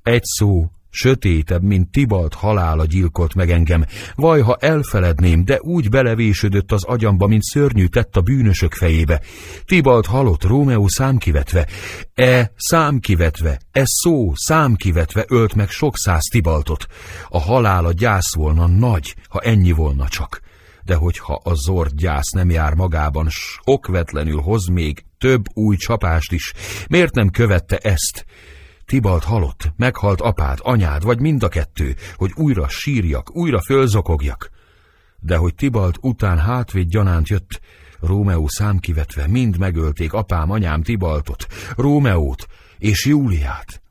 Egy 0.03 0.25
szó, 0.25 0.71
sötétebb, 0.91 1.63
mint 1.63 1.91
Tibalt 1.91 2.35
halála 2.35 2.85
gyilkolt 2.85 3.35
meg 3.35 3.51
engem. 3.51 3.85
Vaj, 4.15 4.41
ha 4.41 4.57
elfeledném, 4.61 5.45
de 5.45 5.59
úgy 5.61 5.89
belevésődött 5.89 6.73
az 6.73 6.85
agyamba, 6.85 7.27
mint 7.27 7.43
szörnyű 7.43 7.87
tett 7.87 8.17
a 8.17 8.21
bűnösök 8.21 8.75
fejébe. 8.75 9.21
Tibalt 9.65 10.07
halott, 10.07 10.45
Rómeó 10.45 10.89
számkivetve. 10.89 11.67
E 12.15 12.53
számkivetve, 12.57 13.61
e 13.73 13.83
szó 13.85 14.33
számkivetve 14.35 15.25
ölt 15.29 15.55
meg 15.55 15.69
sok 15.69 15.97
száz 15.97 16.23
Tibaltot. 16.31 16.87
A 17.29 17.41
halála 17.41 17.93
gyász 17.93 18.35
volna 18.35 18.67
nagy, 18.67 19.15
ha 19.29 19.41
ennyi 19.41 19.73
volna 19.73 20.09
csak 20.09 20.41
de 20.85 20.97
hogyha 20.97 21.41
a 21.45 21.55
zord 21.55 21.95
gyász 21.95 22.31
nem 22.31 22.51
jár 22.51 22.75
magában, 22.75 23.29
s 23.29 23.59
okvetlenül 23.65 24.41
hoz 24.41 24.67
még 24.67 25.05
több 25.19 25.45
új 25.55 25.77
csapást 25.77 26.33
is, 26.33 26.53
miért 26.89 27.15
nem 27.15 27.31
követte 27.31 27.77
ezt? 27.77 28.27
Tibalt 28.91 29.25
halott, 29.25 29.73
meghalt 29.77 30.21
apád, 30.21 30.59
anyád, 30.63 31.03
vagy 31.03 31.21
mind 31.21 31.43
a 31.43 31.49
kettő, 31.49 31.97
hogy 32.15 32.31
újra 32.35 32.69
sírjak, 32.69 33.37
újra 33.37 33.61
fölzokogjak. 33.61 34.51
De 35.21 35.37
hogy 35.37 35.55
Tibalt 35.55 35.99
után 36.01 36.39
hátvéd 36.39 36.89
gyanánt 36.89 37.29
jött, 37.29 37.61
Rómeó 38.01 38.49
számkivetve 38.49 39.27
mind 39.27 39.59
megölték 39.59 40.13
apám, 40.13 40.51
anyám 40.51 40.83
Tibaltot, 40.83 41.47
Rómeót 41.77 42.47
és 42.79 43.05
Júliát. 43.05 43.83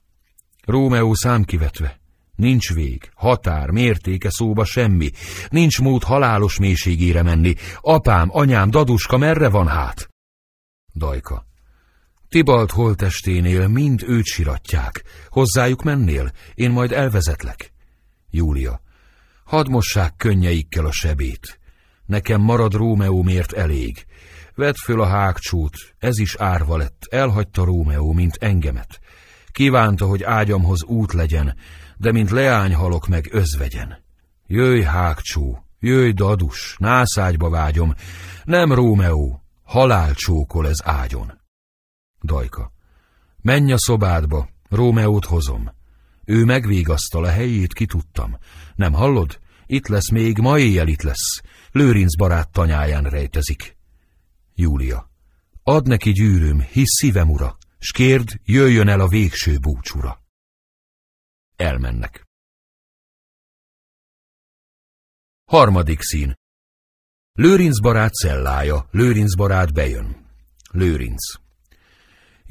Rómeó 0.65 1.13
számkivetve, 1.13 1.99
Nincs 2.35 2.73
vég, 2.73 3.11
határ, 3.15 3.69
mértéke 3.69 4.29
szóba 4.29 4.65
semmi. 4.65 5.11
Nincs 5.49 5.81
mód 5.81 6.03
halálos 6.03 6.59
mélységére 6.59 7.23
menni. 7.23 7.55
Apám, 7.81 8.29
anyám, 8.31 8.69
daduska, 8.69 9.17
merre 9.17 9.49
van 9.49 9.67
hát? 9.67 10.09
Dajka. 10.93 11.48
Tibalt 12.29 12.71
holtesténél 12.71 13.67
mind 13.67 14.03
őt 14.07 14.25
siratják. 14.25 15.03
Hozzájuk 15.29 15.83
mennél? 15.83 16.31
Én 16.53 16.71
majd 16.71 16.91
elvezetlek. 16.91 17.73
Júlia. 18.31 18.81
Hadd 19.43 19.69
mossák 19.69 20.13
könnyeikkel 20.17 20.85
a 20.85 20.91
sebét. 20.91 21.59
Nekem 22.05 22.41
marad 22.41 22.73
Rómeómért 22.73 23.51
elég. 23.51 24.05
Vedd 24.55 24.73
föl 24.83 25.01
a 25.01 25.05
hágcsút, 25.05 25.75
ez 25.99 26.19
is 26.19 26.35
árva 26.35 26.77
lett, 26.77 27.01
elhagyta 27.09 27.63
Rómeó, 27.63 28.13
mint 28.13 28.35
engemet. 28.35 28.99
Kívánta, 29.51 30.05
hogy 30.05 30.23
ágyamhoz 30.23 30.83
út 30.83 31.13
legyen, 31.13 31.55
de 31.97 32.11
mint 32.11 32.29
leány 32.29 32.73
halok 32.73 33.07
meg 33.07 33.27
özvegyen. 33.31 34.03
Jöjj, 34.47 34.81
hágcsó, 34.81 35.63
jöjj, 35.79 36.11
dadus, 36.11 36.75
nászágyba 36.79 37.49
vágyom, 37.49 37.93
nem 38.43 38.73
Rómeó, 38.73 39.43
halál 39.63 40.13
csókol 40.13 40.67
ez 40.67 40.79
ágyon. 40.83 41.38
Dajka. 42.21 42.71
Menj 43.41 43.71
a 43.71 43.77
szobádba, 43.77 44.49
Rómeót 44.69 45.25
hozom. 45.25 45.71
Ő 46.25 46.45
megvégasztal, 46.45 47.23
a 47.23 47.29
helyét 47.29 47.73
kitudtam. 47.73 48.37
Nem 48.75 48.93
hallod? 48.93 49.39
Itt 49.65 49.87
lesz 49.87 50.09
még, 50.09 50.37
ma 50.37 50.59
éjjel 50.59 50.87
itt 50.87 51.01
lesz. 51.01 51.41
Lőrinc 51.71 52.15
barát 52.15 52.51
tanyáján 52.51 53.03
rejtezik. 53.03 53.77
Júlia. 54.55 55.11
Ad 55.63 55.87
neki 55.87 56.11
gyűrűm, 56.11 56.59
hisz 56.61 56.97
szívem 56.99 57.29
ura, 57.29 57.57
s 57.79 57.91
kérd, 57.91 58.29
jöjjön 58.43 58.87
el 58.87 58.99
a 58.99 59.07
végső 59.07 59.57
búcsúra. 59.57 60.23
Elmennek. 61.55 62.27
Harmadik 65.45 66.01
szín. 66.01 66.37
Lőrinc 67.33 67.81
barát 67.81 68.13
cellája, 68.13 68.87
Lőrinc 68.91 69.35
barát 69.35 69.73
bejön. 69.73 70.25
Lőrinc. 70.71 71.48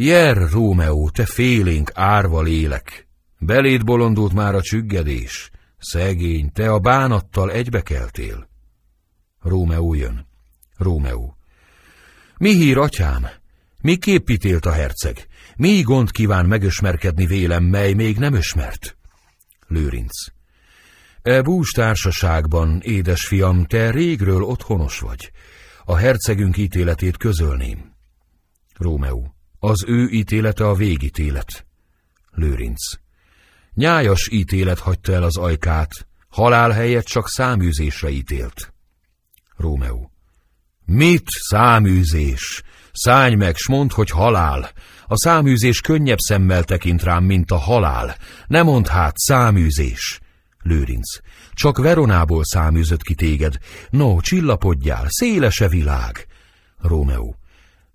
Jer, 0.00 0.50
Rómeó, 0.50 1.10
te 1.10 1.26
félénk 1.26 1.90
árva 1.94 2.42
lélek! 2.42 3.08
Beléd 3.38 3.84
bolondult 3.84 4.32
már 4.32 4.54
a 4.54 4.62
csüggedés. 4.62 5.50
Szegény, 5.78 6.52
te 6.52 6.72
a 6.72 6.78
bánattal 6.78 7.50
egybekeltél. 7.50 8.48
Rómeó 9.40 9.94
jön. 9.94 10.26
Rómeó. 10.76 11.36
Mi 12.36 12.54
hír, 12.54 12.78
atyám? 12.78 13.26
Mi 13.82 13.96
képítélt 13.96 14.66
a 14.66 14.72
herceg? 14.72 15.26
Mi 15.56 15.80
gond 15.80 16.10
kíván 16.10 16.46
megismerkedni 16.46 17.26
vélem, 17.26 17.64
mely 17.64 17.92
még 17.92 18.18
nem 18.18 18.34
ismert? 18.34 18.96
Lőrinc. 19.66 20.26
E 21.22 21.42
bús 21.42 21.70
társaságban, 21.70 22.80
édes 22.82 23.26
fiam, 23.26 23.64
te 23.64 23.90
régről 23.90 24.42
otthonos 24.42 24.98
vagy. 24.98 25.32
A 25.84 25.96
hercegünk 25.96 26.56
ítéletét 26.56 27.16
közölném. 27.16 27.92
Rómeó. 28.76 29.32
Az 29.58 29.84
ő 29.86 30.08
ítélete 30.08 30.68
a 30.68 30.74
végítélet. 30.74 31.66
Lőrinc. 32.30 32.80
Nyájas 33.74 34.28
ítélet 34.32 34.78
hagyta 34.78 35.12
el 35.12 35.22
az 35.22 35.36
ajkát, 35.36 36.08
halál 36.28 36.70
helyett 36.70 37.04
csak 37.04 37.28
száműzésre 37.28 38.08
ítélt. 38.08 38.74
Rómeó. 39.56 40.10
Mit 40.84 41.24
száműzés? 41.26 42.62
Szállj 42.92 43.34
meg, 43.34 43.56
s 43.56 43.68
mondd, 43.68 43.92
hogy 43.92 44.10
halál. 44.10 44.70
A 45.06 45.16
száműzés 45.18 45.80
könnyebb 45.80 46.18
szemmel 46.18 46.64
tekint 46.64 47.02
rám, 47.02 47.24
mint 47.24 47.50
a 47.50 47.56
halál. 47.56 48.16
Ne 48.46 48.62
mondd 48.62 48.86
hát, 48.88 49.18
száműzés. 49.18 50.20
Lőrinc. 50.62 51.18
Csak 51.52 51.78
Veronából 51.78 52.44
száműzött 52.44 53.02
ki 53.02 53.14
téged. 53.14 53.58
No, 53.90 54.20
csillapodjál, 54.20 55.04
szélese 55.08 55.68
világ. 55.68 56.26
Rómeó. 56.82 57.36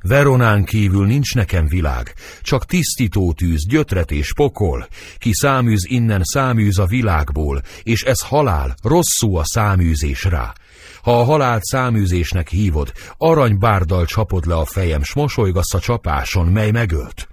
Veronán 0.08 0.64
kívül 0.64 1.06
nincs 1.06 1.36
nekem 1.36 1.68
világ, 1.68 2.14
csak 2.42 2.66
tisztító 2.66 3.34
tűz, 3.34 3.68
gyötret 3.68 4.12
és 4.12 4.34
pokol. 4.34 4.88
Ki 5.18 5.34
száműz 5.34 5.86
innen, 5.88 6.22
száműz 6.24 6.80
a 6.80 6.86
világból, 6.86 7.62
és 7.84 8.02
ez 8.02 8.22
halál, 8.22 8.76
rosszú 8.82 9.36
a 9.36 9.44
száműzés 9.46 10.24
rá. 10.24 10.54
Ha 11.02 11.20
a 11.20 11.24
halált 11.24 11.64
száműzésnek 11.64 12.50
hívod, 12.50 12.92
aranybárdal 13.18 14.06
csapod 14.06 14.46
le 14.46 14.56
a 14.56 14.66
fejem, 14.66 15.04
s 15.04 15.14
mosolygasz 15.14 15.74
a 15.74 15.80
csapáson, 15.80 16.48
mely 16.48 16.72
megölt. 16.72 17.28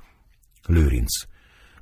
Lőrinc. 0.67 1.23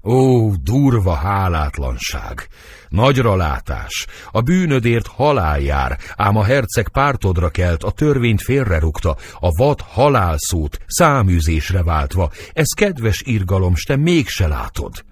Ó, 0.02 0.54
durva 0.54 1.14
hálátlanság! 1.14 2.48
Nagyra 2.88 3.36
látás! 3.36 4.06
A 4.30 4.40
bűnödért 4.40 5.06
halál 5.06 5.60
jár, 5.60 5.98
ám 6.16 6.36
a 6.36 6.44
herceg 6.44 6.88
pártodra 6.88 7.48
kelt, 7.48 7.82
a 7.82 7.90
törvényt 7.90 8.42
félrerugta, 8.42 9.16
a 9.34 9.50
vad 9.56 9.80
halálszót 9.80 10.78
száműzésre 10.86 11.82
váltva. 11.82 12.30
Ez 12.52 12.68
kedves 12.76 13.22
irgalom, 13.24 13.74
s 13.74 13.82
te 13.82 13.96
mégse 13.96 14.46
látod. 14.46 15.04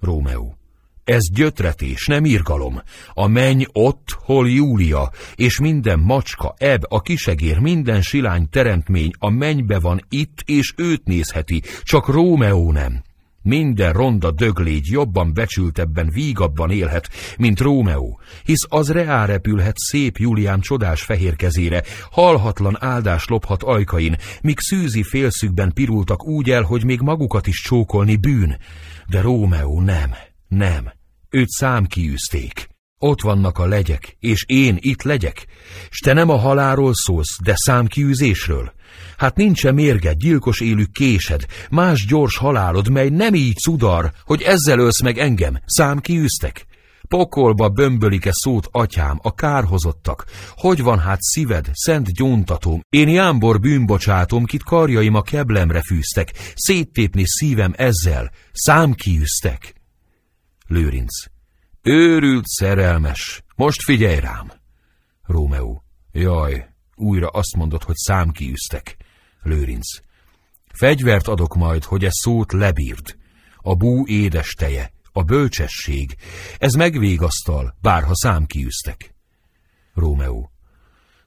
Rómeó. 0.00 0.58
Ez 1.04 1.30
gyötretés, 1.32 2.06
nem 2.06 2.24
irgalom. 2.24 2.80
A 3.12 3.26
menny 3.26 3.62
ott, 3.72 4.16
hol 4.18 4.50
Júlia, 4.50 5.10
és 5.34 5.58
minden 5.60 5.98
macska, 5.98 6.54
eb, 6.58 6.82
a 6.88 7.00
kisegér, 7.00 7.58
minden 7.58 8.02
silány 8.02 8.48
teremtmény 8.48 9.10
a 9.18 9.30
mennybe 9.30 9.78
van 9.78 10.00
itt, 10.08 10.38
és 10.44 10.74
őt 10.76 11.04
nézheti, 11.04 11.62
csak 11.82 12.08
Rómeó 12.08 12.72
nem. 12.72 13.02
Minden 13.46 13.92
ronda 13.92 14.30
döglégy 14.30 14.86
jobban 14.86 15.34
becsültebben, 15.34 16.10
vígabban 16.12 16.70
élhet, 16.70 17.08
mint 17.38 17.60
Rómeó, 17.60 18.20
hisz 18.44 18.66
az 18.68 18.90
reá 18.90 19.24
repülhet 19.24 19.76
szép 19.78 20.16
Júliám 20.16 20.60
csodás 20.60 21.02
fehér 21.02 21.36
kezére, 21.36 21.82
halhatlan 22.10 22.76
áldás 22.80 23.26
lophat 23.26 23.62
ajkain, 23.62 24.16
míg 24.42 24.58
szűzi 24.58 25.02
félszükben 25.02 25.72
pirultak 25.72 26.26
úgy 26.26 26.50
el, 26.50 26.62
hogy 26.62 26.84
még 26.84 27.00
magukat 27.00 27.46
is 27.46 27.62
csókolni 27.62 28.16
bűn. 28.16 28.56
De 29.06 29.20
Rómeó 29.20 29.80
nem, 29.80 30.14
nem, 30.48 30.92
őt 31.30 31.48
számkiűzték. 31.48 32.73
Ott 33.06 33.20
vannak 33.20 33.58
a 33.58 33.66
legyek, 33.66 34.16
és 34.20 34.44
én 34.46 34.76
itt 34.80 35.02
legyek, 35.02 35.46
s 35.90 35.98
te 35.98 36.12
nem 36.12 36.28
a 36.28 36.36
haláról 36.36 36.94
szólsz, 36.94 37.38
de 37.42 37.52
számkiűzésről. 37.56 38.72
Hát 39.16 39.36
nincs-e 39.36 39.72
mérged, 39.72 40.18
gyilkos 40.18 40.60
élük 40.60 40.92
késed, 40.92 41.46
más 41.70 42.06
gyors 42.06 42.36
halálod, 42.36 42.88
mely 42.88 43.08
nem 43.08 43.34
így 43.34 43.56
cudar, 43.56 44.12
hogy 44.24 44.42
ezzel 44.42 44.78
ölsz 44.78 45.02
meg 45.02 45.18
engem, 45.18 45.58
szám 45.66 45.98
kiűztek? 45.98 46.66
Pokolba 47.08 47.68
bömbölik-e 47.68 48.30
szót, 48.32 48.68
atyám, 48.70 49.18
a 49.22 49.34
kárhozottak? 49.34 50.24
Hogy 50.50 50.82
van 50.82 50.98
hát 50.98 51.22
szíved, 51.22 51.70
szent 51.72 52.12
gyóntatom? 52.12 52.80
Én 52.88 53.08
jámbor 53.08 53.60
bűnbocsátom, 53.60 54.44
kit 54.44 54.62
karjaim 54.62 55.14
a 55.14 55.22
keblemre 55.22 55.82
fűztek, 55.82 56.32
széttépni 56.54 57.22
szívem 57.26 57.72
ezzel, 57.76 58.30
szám 58.52 58.92
kiűztek. 58.92 59.74
Lőrinc. 60.66 61.33
Őrült 61.86 62.46
szerelmes, 62.46 63.42
most 63.56 63.82
figyelj 63.84 64.20
rám. 64.20 64.52
Rómeó. 65.22 65.84
Jaj, 66.12 66.66
újra 66.94 67.28
azt 67.28 67.56
mondod, 67.56 67.82
hogy 67.82 67.96
számkiűztek. 67.96 68.96
Lőrinc. 69.42 69.98
Fegyvert 70.72 71.28
adok 71.28 71.54
majd, 71.54 71.84
hogy 71.84 72.04
e 72.04 72.08
szót 72.10 72.52
lebírd. 72.52 73.16
A 73.56 73.74
bú 73.74 74.06
édes 74.06 74.52
teje, 74.52 74.92
a 75.12 75.22
bölcsesség, 75.22 76.16
ez 76.58 76.72
megvégasztal, 76.72 77.76
bárha 77.80 78.14
számkiűztek. 78.14 79.14
Rómeó. 79.94 80.50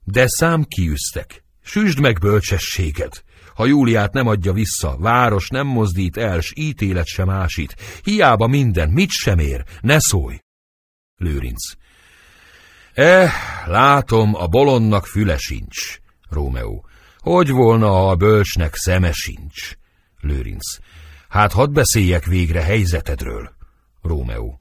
De 0.03 0.23
számkiűztek, 0.27 1.43
süsd 1.61 1.99
meg 1.99 2.19
bölcsességed. 2.19 3.23
Ha 3.55 3.65
Júliát 3.65 4.13
nem 4.13 4.27
adja 4.27 4.53
vissza, 4.53 4.97
város 4.99 5.47
nem 5.47 5.67
mozdít 5.67 6.17
el, 6.17 6.41
s 6.41 6.53
ítélet 6.55 7.05
sem 7.05 7.29
ásít, 7.29 7.75
hiába 8.03 8.47
minden, 8.47 8.89
mit 8.89 9.09
sem 9.09 9.39
ér, 9.39 9.63
ne 9.81 9.97
szólj. 9.99 10.37
Lőrinc. 11.17 11.73
Eh, 12.93 13.31
látom, 13.65 14.35
a 14.35 14.47
bolondnak 14.47 15.05
füle 15.05 15.37
sincs. 15.37 15.99
Rómeó. 16.29 16.85
Hogy 17.17 17.51
volna, 17.51 17.87
ha 17.87 18.09
a 18.09 18.15
bölcsnek 18.15 18.75
szeme 18.75 19.11
sincs? 19.11 19.71
Lőrinc. 20.21 20.77
Hát 21.29 21.51
hadd 21.51 21.73
beszéljek 21.73 22.25
végre 22.25 22.61
helyzetedről. 22.61 23.55
Rómeó. 24.01 24.59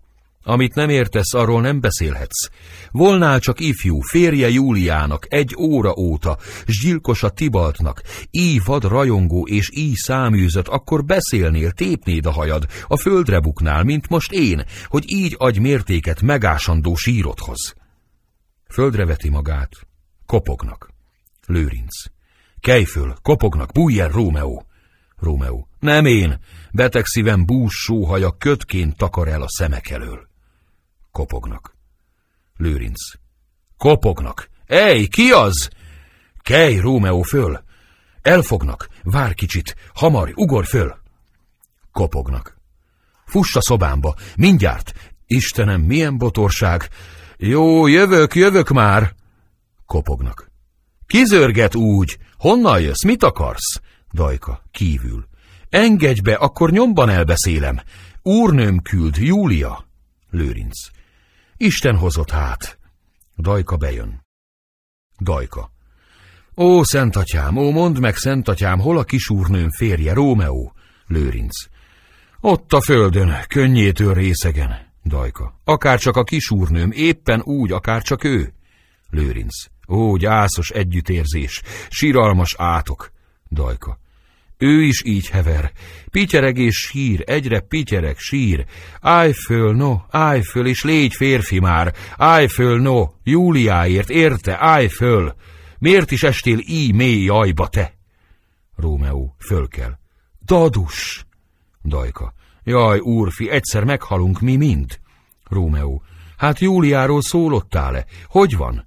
Amit 0.49 0.75
nem 0.75 0.89
értesz, 0.89 1.35
arról 1.35 1.61
nem 1.61 1.81
beszélhetsz. 1.81 2.49
Volnál 2.91 3.41
csak 3.41 3.61
ifjú, 3.61 4.01
férje 4.01 4.49
Júliának, 4.49 5.27
egy 5.29 5.55
óra 5.59 5.95
óta, 5.97 6.39
s 6.67 6.81
gyilkos 6.81 7.25
Tibaltnak, 7.35 8.03
így 8.31 8.55
ívad 8.57 8.85
rajongó 8.85 9.47
és 9.47 9.71
így 9.73 9.95
száműzött, 9.95 10.69
akkor 10.69 11.05
beszélnél, 11.05 11.71
tépnéd 11.71 12.27
a 12.27 12.31
hajad, 12.31 12.67
a 12.87 12.97
földre 12.97 13.41
buknál, 13.41 13.85
mint 13.85 14.09
most 14.09 14.33
én, 14.33 14.65
hogy 14.87 15.05
így 15.13 15.35
adj 15.39 15.59
mértéket 15.59 16.23
megásandó 16.23 16.95
sírodhoz. 16.95 17.75
Földre 18.69 19.05
veti 19.05 19.29
magát. 19.29 19.71
Kopognak. 20.27 20.91
Lőrinc. 21.47 22.05
Kelj 22.61 22.85
föl, 22.85 23.15
kopognak, 23.23 23.73
bújj 23.73 24.01
el, 24.01 24.09
Rómeó! 24.09 24.67
Rómeó. 25.17 25.69
Nem 25.79 26.05
én! 26.05 26.39
Beteg 26.73 27.05
szívem 27.05 27.47
bús 27.47 27.75
sóhaja 27.75 28.31
kötként 28.39 28.97
takar 28.97 29.29
el 29.29 29.43
a 29.43 29.49
szemek 29.49 29.91
elől. 29.91 30.29
Kopognak. 31.17 31.77
Lőrinc. 32.57 33.01
Kopognak. 33.77 34.49
Ej, 34.67 35.07
ki 35.07 35.31
az? 35.31 35.69
Kelj, 36.39 36.77
Rómeó, 36.77 37.23
föl! 37.23 37.63
Elfognak, 38.23 38.89
vár 39.03 39.35
kicsit, 39.35 39.77
hamar, 39.95 40.33
ugor 40.35 40.65
föl! 40.65 40.97
Kopognak. 41.93 42.57
Fuss 43.25 43.57
a 43.57 43.61
szobámba, 43.61 44.15
mindjárt! 44.37 44.93
Istenem, 45.27 45.81
milyen 45.81 46.19
botorság! 46.19 46.89
Jó, 47.37 47.87
jövök, 47.87 48.35
jövök 48.35 48.69
már! 48.69 49.15
Kopognak. 49.87 50.51
Kizörget 51.07 51.75
úgy! 51.75 52.19
Honnan 52.39 52.81
jössz? 52.81 53.03
Mit 53.03 53.23
akarsz? 53.23 53.81
Dajka, 54.13 54.63
kívül. 54.71 55.27
Engedj 55.69 56.21
be, 56.21 56.35
akkor 56.35 56.71
nyomban 56.71 57.09
elbeszélem. 57.09 57.81
Úrnőm 58.23 58.83
küld, 58.83 59.17
Júlia. 59.17 59.87
Lőrinc. 60.31 60.96
Isten 61.57 61.97
hozott 61.97 62.31
hát. 62.31 62.79
Dajka 63.37 63.77
bejön. 63.77 64.25
Dajka. 65.21 65.71
Ó, 66.57 66.83
szentatyám, 66.83 67.57
ó, 67.57 67.71
mondd 67.71 68.01
meg, 68.01 68.17
szentatyám, 68.17 68.79
hol 68.79 68.99
a 68.99 69.05
kisúrnőm 69.05 69.71
férje, 69.71 70.13
Rómeó? 70.13 70.73
Lőrinc. 71.07 71.55
Ott 72.41 72.73
a 72.73 72.81
földön, 72.81 73.37
könnyétől 73.49 74.15
részegen. 74.15 74.93
Dajka. 75.05 75.61
Akár 75.65 75.99
csak 75.99 76.17
a 76.17 76.25
kisúrnőm, 76.25 76.91
éppen 76.91 77.41
úgy, 77.41 77.73
akár 77.73 78.03
csak 78.03 78.25
ő. 78.25 78.53
Lőrinc. 79.11 79.65
Ó, 79.89 80.17
gyászos 80.17 80.71
együttérzés, 80.71 81.63
síralmas 81.89 82.55
átok. 82.59 83.11
Dajka. 83.51 83.99
Ő 84.59 84.83
is 84.83 85.05
így 85.05 85.29
hever. 85.29 85.73
Pityereg 86.11 86.59
és 86.59 86.77
sír, 86.77 87.23
egyre 87.27 87.61
pityereg, 87.61 88.19
sír. 88.19 88.65
Állj 89.01 89.33
föl, 89.33 89.75
no, 89.75 89.97
állj 90.11 90.43
föl, 90.43 90.67
és 90.67 90.83
légy 90.83 91.15
férfi 91.15 91.59
már. 91.59 91.95
Állj 92.17 92.47
föl, 92.47 92.81
no, 92.81 93.07
Júliáért, 93.23 94.11
érte, 94.11 94.57
állj 94.59 94.89
föl. 94.89 95.35
Miért 95.79 96.11
is 96.11 96.23
estél 96.23 96.59
így 96.67 96.95
mély 96.95 97.23
jajba 97.23 97.69
te? 97.69 97.95
Rómeó, 98.77 99.35
föl 99.39 99.69
kell. 99.69 99.99
Dadus! 100.45 101.27
Dajka. 101.85 102.33
Jaj, 102.65 102.99
úrfi, 102.99 103.51
egyszer 103.51 103.85
meghalunk 103.85 104.41
mi 104.41 104.57
mind. 104.57 105.01
Rómeó. 105.45 106.03
Hát 106.37 106.59
Júliáról 106.59 107.23
szólottál-e? 107.23 108.05
Hogy 108.27 108.57
van? 108.57 108.86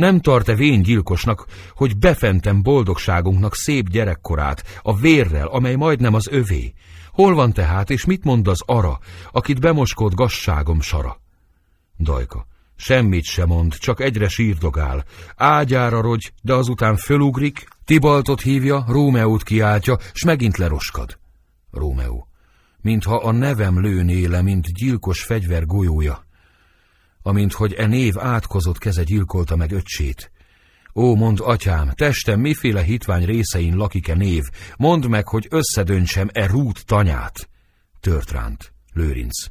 Nem 0.00 0.20
tart-e 0.20 0.54
gyilkosnak, 0.80 1.46
hogy 1.74 1.98
befentem 1.98 2.62
boldogságunknak 2.62 3.54
szép 3.54 3.88
gyerekkorát, 3.88 4.80
a 4.82 4.96
vérrel, 4.96 5.46
amely 5.46 5.74
majdnem 5.74 6.14
az 6.14 6.28
övé? 6.30 6.72
Hol 7.10 7.34
van 7.34 7.52
tehát, 7.52 7.90
és 7.90 8.04
mit 8.04 8.24
mond 8.24 8.48
az 8.48 8.62
ara, 8.66 8.98
akit 9.32 9.60
bemoskod 9.60 10.14
gasságom 10.14 10.80
sara? 10.80 11.20
Dajka. 11.98 12.46
Semmit 12.76 13.24
se 13.24 13.44
mond, 13.44 13.74
csak 13.74 14.00
egyre 14.00 14.28
sírdogál. 14.28 15.04
Ágyára 15.36 16.00
rogy, 16.00 16.32
de 16.42 16.54
azután 16.54 16.96
fölugrik, 16.96 17.68
Tibaltot 17.84 18.40
hívja, 18.40 18.84
Rómeót 18.88 19.42
kiáltja, 19.42 19.98
s 20.12 20.24
megint 20.24 20.56
leroskad. 20.56 21.18
Rómeó. 21.70 22.28
Mintha 22.82 23.16
a 23.16 23.32
nevem 23.32 23.80
lőné 23.80 24.24
le, 24.24 24.42
mint 24.42 24.74
gyilkos 24.74 25.22
fegyver 25.22 25.66
golyója. 25.66 26.28
Amint 27.22 27.52
hogy 27.52 27.72
e 27.72 27.86
név 27.86 28.18
átkozott 28.18 28.78
keze 28.78 29.02
gyilkolta 29.02 29.56
meg 29.56 29.72
öccsét. 29.72 30.32
Ó, 30.94 31.14
mond 31.14 31.38
atyám, 31.42 31.90
testem 31.94 32.40
miféle 32.40 32.82
hitvány 32.82 33.24
részein 33.24 33.76
lakik-e 33.76 34.14
név, 34.14 34.44
mondd 34.76 35.08
meg, 35.08 35.28
hogy 35.28 35.46
összedöntsem 35.50 36.28
e 36.32 36.46
rút 36.46 36.86
tanyát. 36.86 37.48
Törtránt, 38.00 38.72
Lőrinc. 38.92 39.46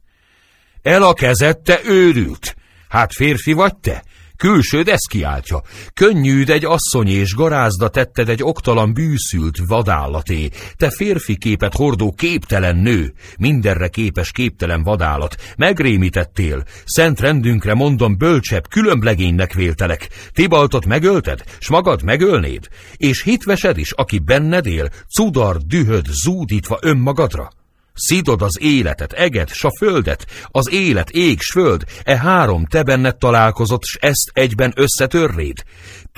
El 0.81 1.03
a 1.03 1.13
kezed, 1.13 1.59
te 1.59 1.79
őrült! 1.85 2.55
Hát 2.89 3.13
férfi 3.13 3.53
vagy 3.53 3.77
te? 3.77 4.03
Külsőd 4.39 4.87
ezt 4.87 5.07
kiáltja. 5.09 5.61
Könnyűd 5.93 6.49
egy 6.49 6.65
asszony 6.65 7.07
és 7.07 7.33
garázda 7.33 7.89
tetted 7.89 8.29
egy 8.29 8.43
oktalan 8.43 8.93
bűszült 8.93 9.57
vadállaté. 9.67 10.49
Te 10.75 10.89
férfi 10.89 11.37
képet 11.37 11.73
hordó 11.73 12.11
képtelen 12.11 12.75
nő, 12.75 13.13
mindenre 13.37 13.87
képes 13.87 14.31
képtelen 14.31 14.83
vadállat. 14.83 15.35
Megrémítettél, 15.57 16.63
szent 16.85 17.19
rendünkre 17.19 17.73
mondom 17.73 18.17
bölcsebb, 18.17 18.67
különblegénynek 18.67 19.53
véltelek. 19.53 20.07
Tibaltot 20.33 20.85
megölted, 20.85 21.43
s 21.59 21.69
magad 21.69 22.03
megölnéd? 22.03 22.67
És 22.97 23.23
hitvesed 23.23 23.77
is, 23.77 23.91
aki 23.91 24.19
benned 24.19 24.65
él, 24.65 24.89
cudar, 25.15 25.57
dühöd, 25.57 26.05
zúdítva 26.23 26.77
önmagadra? 26.81 27.49
Szidod 27.99 28.41
az 28.41 28.61
életet, 28.61 29.13
eget, 29.13 29.53
s 29.53 29.63
a 29.63 29.71
földet, 29.77 30.27
az 30.47 30.71
élet, 30.71 31.09
ég, 31.09 31.39
s 31.41 31.51
föld, 31.51 31.83
e 32.03 32.17
három 32.17 32.65
te 32.65 32.83
benned 32.83 33.17
találkozott, 33.17 33.83
s 33.83 33.97
ezt 34.01 34.31
egyben 34.33 34.73
összetörréd. 34.75 35.63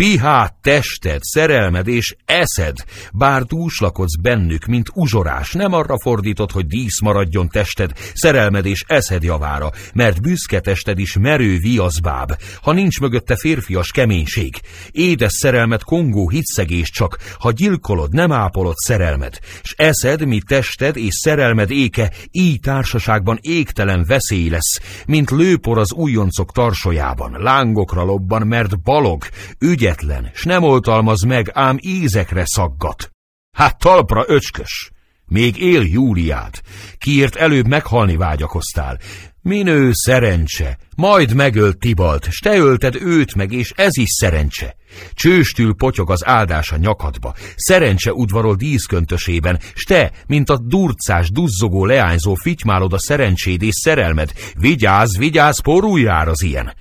Pihát 0.01 0.53
tested, 0.61 1.21
szerelmed 1.21 1.87
és 1.87 2.15
eszed, 2.25 2.77
bár 3.13 3.43
dúslakodsz 3.43 4.17
bennük, 4.21 4.65
mint 4.65 4.89
uzsorás, 4.93 5.51
nem 5.51 5.73
arra 5.73 5.99
fordított, 5.99 6.51
hogy 6.51 6.65
dísz 6.65 7.01
maradjon 7.01 7.47
tested, 7.47 7.91
szerelmed 8.13 8.65
és 8.65 8.83
eszed 8.87 9.23
javára, 9.23 9.71
mert 9.93 10.21
büszke 10.21 10.59
tested 10.59 10.99
is 10.99 11.17
merő 11.17 11.57
viaszbáb, 11.57 12.33
ha 12.61 12.71
nincs 12.71 12.99
mögötte 12.99 13.35
férfias 13.35 13.91
keménység. 13.91 14.55
Édes 14.91 15.31
szerelmet 15.31 15.83
kongó 15.83 16.29
hitszegés 16.29 16.89
csak, 16.89 17.17
ha 17.39 17.51
gyilkolod, 17.51 18.13
nem 18.13 18.31
ápolod 18.31 18.75
szerelmed, 18.75 19.39
s 19.61 19.73
eszed, 19.77 20.25
mi 20.25 20.39
tested 20.47 20.97
és 20.97 21.13
szerelmed 21.13 21.71
éke, 21.71 22.11
így 22.31 22.59
társaságban 22.59 23.37
égtelen 23.41 24.05
veszély 24.07 24.49
lesz, 24.49 24.79
mint 25.05 25.31
lőpor 25.31 25.77
az 25.77 25.93
újoncok 25.93 26.51
tarsójában, 26.51 27.37
lángokra 27.39 28.03
lobban, 28.03 28.47
mert 28.47 28.81
balog, 28.81 29.23
ügy 29.59 29.89
ügyetlen, 29.91 30.31
s 30.33 30.43
nem 30.43 30.63
oltalmaz 30.63 31.21
meg, 31.21 31.51
ám 31.53 31.77
ízekre 31.81 32.43
szaggat. 32.45 33.11
Hát 33.51 33.79
talpra 33.79 34.23
öcskös! 34.27 34.91
Még 35.25 35.61
él 35.61 35.81
Júliát, 35.81 36.61
kiért 36.97 37.35
előbb 37.35 37.67
meghalni 37.67 38.15
vágyakoztál. 38.15 38.99
Minő 39.41 39.89
szerencse, 39.93 40.77
majd 40.95 41.33
megölt 41.33 41.77
Tibalt, 41.77 42.27
s 42.31 42.39
te 42.39 42.57
ölted 42.57 42.95
őt 42.95 43.35
meg, 43.35 43.51
és 43.51 43.71
ez 43.75 43.97
is 43.97 44.09
szerencse. 44.09 44.75
Csőstül 45.13 45.75
potyog 45.75 46.11
az 46.11 46.25
áldás 46.25 46.71
a 46.71 46.77
nyakadba, 46.77 47.35
szerencse 47.55 48.13
udvarol 48.13 48.55
díszköntösében, 48.55 49.59
s 49.73 49.83
te, 49.83 50.11
mint 50.27 50.49
a 50.49 50.57
durcás, 50.57 51.29
duzzogó 51.29 51.85
leányzó 51.85 52.33
fitymálod 52.33 52.93
a 52.93 52.99
szerencséd 52.99 53.61
és 53.61 53.75
szerelmed. 53.75 54.31
Vigyázz, 54.53 55.17
vigyázz, 55.17 55.59
porulj 55.59 56.07
az 56.07 56.43
ilyen! 56.43 56.73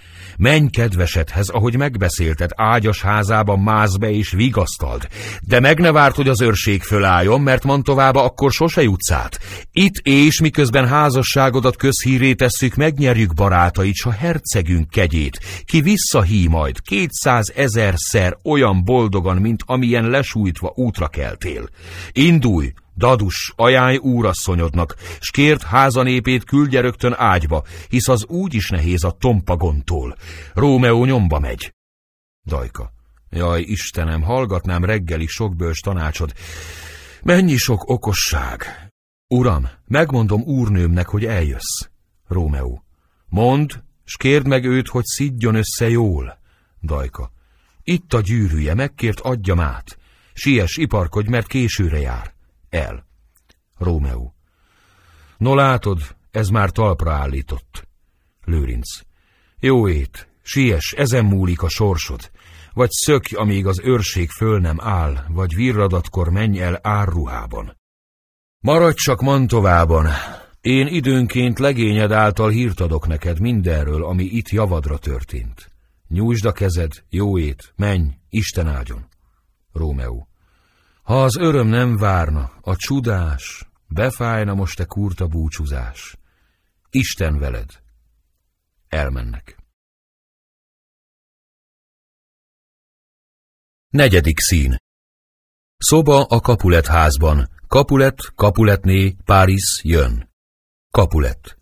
Menj 0.43 0.69
kedvesedhez, 0.71 1.49
ahogy 1.49 1.77
megbeszélted, 1.77 2.51
ágyas 2.55 3.03
házában 3.03 3.59
mász 3.59 3.97
be 3.97 4.11
és 4.11 4.31
vigasztald. 4.31 5.09
De 5.41 5.61
meg 5.61 5.79
ne 5.79 5.93
várt, 5.93 6.17
hogy 6.17 6.29
az 6.29 6.41
őrség 6.41 6.83
fölálljon, 6.83 7.41
mert 7.41 7.65
Mantovába 7.65 8.25
akkor 8.25 8.53
sose 8.53 8.83
jutsz 8.83 9.11
át. 9.11 9.39
Itt 9.73 9.97
és 10.03 10.41
miközben 10.41 10.89
házasságodat 10.89 11.77
közhíré 11.77 12.33
tesszük, 12.35 12.75
megnyerjük 12.75 13.35
barátait, 13.35 13.95
s 13.95 14.05
a 14.05 14.11
hercegünk 14.11 14.91
kegyét. 14.91 15.41
Ki 15.65 15.81
visszahí 15.81 16.47
majd 16.49 16.81
kétszáz 16.81 17.53
ezerszer 17.57 18.37
olyan 18.45 18.85
boldogan, 18.85 19.37
mint 19.37 19.63
amilyen 19.67 20.09
lesújtva 20.09 20.73
útra 20.75 21.09
keltél. 21.09 21.69
Indulj, 22.13 22.73
Dadus, 23.01 23.53
ajánj 23.57 23.97
úrasszonyodnak, 23.97 24.95
s 25.21 25.31
kért 25.31 25.63
házanépét 25.63 26.45
küldje 26.45 26.81
rögtön 26.81 27.15
ágyba, 27.17 27.65
hisz 27.89 28.09
az 28.09 28.27
úgy 28.27 28.55
is 28.55 28.69
nehéz 28.69 29.05
a 29.05 29.11
tompagontól. 29.11 30.17
Rómeó 30.55 31.05
nyomba 31.05 31.39
megy. 31.39 31.75
Dajka. 32.47 32.93
Jaj, 33.31 33.61
Istenem, 33.61 34.23
hallgatnám 34.23 34.85
reggeli 34.85 35.27
sok 35.27 35.55
tanácsod. 35.83 36.33
Mennyi 37.23 37.57
sok 37.57 37.89
okosság. 37.89 38.65
Uram, 39.29 39.69
megmondom 39.87 40.43
úrnőmnek, 40.43 41.09
hogy 41.09 41.25
eljössz. 41.25 41.89
Rómeó. 42.29 42.85
Mond, 43.27 43.83
s 44.05 44.17
kérd 44.17 44.47
meg 44.47 44.65
őt, 44.65 44.89
hogy 44.89 45.05
szidjon 45.05 45.55
össze 45.55 45.89
jól. 45.89 46.39
Dajka. 46.83 47.31
Itt 47.83 48.13
a 48.13 48.21
gyűrűje, 48.21 48.75
megkért 48.75 49.21
adjam 49.21 49.61
át. 49.61 49.99
Siess, 50.33 50.77
iparkodj, 50.77 51.29
mert 51.29 51.47
későre 51.47 51.99
jár. 51.99 52.39
El. 52.71 53.07
Rómeó. 53.79 54.35
No 55.39 55.55
látod, 55.55 56.17
ez 56.31 56.49
már 56.49 56.71
talpra 56.71 57.13
állított. 57.13 57.89
Lőrinc. 58.45 59.01
Jó 59.59 59.89
ét, 59.89 60.29
siess, 60.43 60.93
ezen 60.93 61.25
múlik 61.25 61.63
a 61.63 61.69
sorsod. 61.69 62.31
Vagy 62.73 62.91
szökj, 62.91 63.35
amíg 63.35 63.67
az 63.67 63.81
őrség 63.85 64.31
föl 64.31 64.61
nem 64.61 64.77
áll, 64.81 65.25
vagy 65.29 65.55
virradatkor 65.55 66.29
menj 66.29 66.61
el 66.61 66.79
árruhában. 66.83 67.77
Maradj 68.61 68.97
csak 68.97 69.21
Mantovában. 69.21 70.07
Én 70.61 70.87
időnként 70.87 71.59
legényed 71.59 72.13
által 72.13 72.51
hírt 72.51 72.81
adok 72.81 73.07
neked 73.07 73.41
mindenről, 73.41 74.05
ami 74.05 74.25
itt 74.25 74.49
javadra 74.49 74.99
történt. 74.99 75.71
Nyújtsd 76.09 76.45
a 76.45 76.53
kezed, 76.53 76.93
jó 77.09 77.39
ét, 77.39 77.73
menj, 77.77 78.09
Isten 78.29 78.69
áldjon. 78.69 79.09
Rómeó. 79.73 80.30
Ha 81.11 81.23
az 81.23 81.37
öröm 81.37 81.67
nem 81.67 81.97
várna, 81.97 82.53
a 82.61 82.77
csudás, 82.77 83.71
befájna 83.87 84.55
most 84.55 84.77
te 84.77 84.85
kurta 84.85 85.27
búcsúzás. 85.27 86.17
Isten 86.91 87.39
veled. 87.39 87.83
Elmennek. 88.89 89.57
Negyedik 93.89 94.39
szín. 94.39 94.77
Szoba 95.77 96.25
a 96.25 96.41
Kapulet 96.41 96.87
házban. 96.87 97.51
Kapulet, 97.67 98.19
Kapuletné, 98.35 99.17
Párizs 99.25 99.83
jön. 99.83 100.31
Kapulet. 100.91 101.59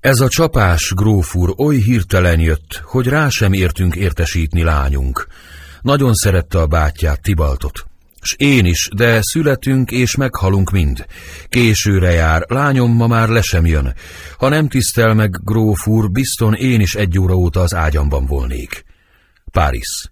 Ez 0.00 0.20
a 0.20 0.28
csapás, 0.28 0.92
grófúr, 0.94 1.54
oly 1.56 1.76
hirtelen 1.76 2.40
jött, 2.40 2.74
hogy 2.74 3.06
rá 3.06 3.28
sem 3.28 3.52
értünk 3.52 3.96
értesítni 3.96 4.62
lányunk. 4.62 5.26
Nagyon 5.80 6.14
szerette 6.14 6.58
a 6.60 6.66
bátyját, 6.66 7.22
Tibaltot. 7.22 7.92
S 8.26 8.34
én 8.38 8.64
is, 8.64 8.88
de 8.96 9.22
születünk 9.22 9.90
és 9.90 10.16
meghalunk 10.16 10.70
mind. 10.70 11.06
Későre 11.48 12.10
jár, 12.10 12.44
lányom 12.48 12.92
ma 12.92 13.06
már 13.06 13.28
le 13.28 13.42
sem 13.42 13.66
jön. 13.66 13.94
Ha 14.38 14.48
nem 14.48 14.68
tisztel 14.68 15.14
meg, 15.14 15.44
gróf 15.44 15.86
úr, 15.86 16.10
bizton 16.10 16.54
én 16.54 16.80
is 16.80 16.94
egy 16.94 17.18
óra 17.18 17.34
óta 17.34 17.60
az 17.60 17.74
ágyamban 17.74 18.26
volnék. 18.26 18.84
Párizs. 19.50 20.08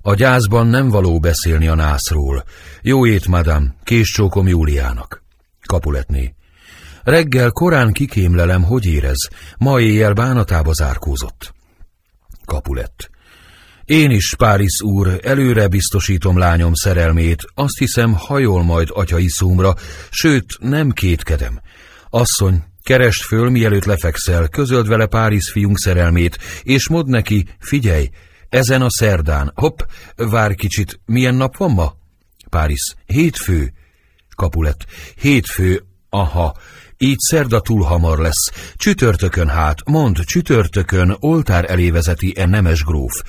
A 0.00 0.14
gyászban 0.14 0.66
nem 0.66 0.88
való 0.88 1.20
beszélni 1.20 1.68
a 1.68 1.74
nászról. 1.74 2.44
Jó 2.82 3.06
ét, 3.06 3.26
madám, 3.26 3.74
késcsókom 3.84 4.48
Júliának. 4.48 5.22
Kapuletné. 5.66 6.34
Reggel 7.04 7.50
korán 7.50 7.92
kikémlelem, 7.92 8.62
hogy 8.62 8.86
érez. 8.86 9.28
Ma 9.58 9.80
éjjel 9.80 10.12
bánatába 10.12 10.72
zárkózott. 10.72 11.54
Kapulett. 12.44 13.10
Én 13.88 14.10
is, 14.10 14.34
Párizs 14.36 14.80
úr, 14.80 15.20
előre 15.22 15.68
biztosítom 15.68 16.38
lányom 16.38 16.74
szerelmét, 16.74 17.42
azt 17.54 17.78
hiszem, 17.78 18.12
hajol 18.12 18.62
majd 18.62 18.88
atyai 18.92 19.28
szúmra, 19.28 19.74
sőt, 20.10 20.46
nem 20.60 20.90
kétkedem. 20.90 21.60
Asszony, 22.10 22.62
keresd 22.82 23.22
föl, 23.22 23.50
mielőtt 23.50 23.84
lefekszel, 23.84 24.48
közöld 24.48 24.88
vele 24.88 25.06
Párizs 25.06 25.50
fiunk 25.50 25.78
szerelmét, 25.78 26.38
és 26.62 26.88
mond 26.88 27.08
neki, 27.08 27.46
figyelj, 27.58 28.10
ezen 28.48 28.82
a 28.82 28.90
szerdán, 28.90 29.52
hopp, 29.54 29.78
vár 30.16 30.54
kicsit, 30.54 31.00
milyen 31.04 31.34
nap 31.34 31.56
van 31.56 31.70
ma? 31.70 31.92
Párizs, 32.50 32.94
hétfő. 33.06 33.72
Kapulet. 34.36 34.86
Hétfő, 35.20 35.82
aha, 36.08 36.56
így 36.98 37.18
szerda 37.18 37.60
túl 37.60 37.82
hamar 37.82 38.18
lesz. 38.18 38.72
Csütörtökön 38.76 39.48
hát, 39.48 39.88
mond, 39.88 40.16
csütörtökön 40.24 41.16
oltár 41.20 41.70
elé 41.70 41.90
vezeti 41.90 42.34
e 42.36 42.46
nemes 42.46 42.82
gróf. 42.84 43.22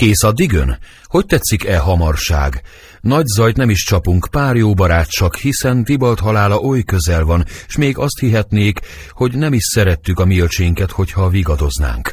Kész 0.00 0.22
addigön? 0.22 0.78
Hogy 1.04 1.26
tetszik 1.26 1.64
e 1.64 1.78
hamarság? 1.78 2.62
Nagy 3.00 3.26
zajt 3.26 3.56
nem 3.56 3.70
is 3.70 3.82
csapunk, 3.82 4.28
pár 4.30 4.56
jó 4.56 4.74
barát 4.74 5.08
csak, 5.08 5.36
hiszen 5.36 5.84
Tibalt 5.84 6.20
halála 6.20 6.58
oly 6.58 6.82
közel 6.82 7.24
van, 7.24 7.44
s 7.66 7.76
még 7.76 7.98
azt 7.98 8.18
hihetnék, 8.18 8.80
hogy 9.10 9.34
nem 9.34 9.52
is 9.52 9.62
szerettük 9.64 10.18
a 10.18 10.24
milcsénket, 10.24 10.90
hogyha 10.90 11.28
vigadoznánk. 11.28 12.12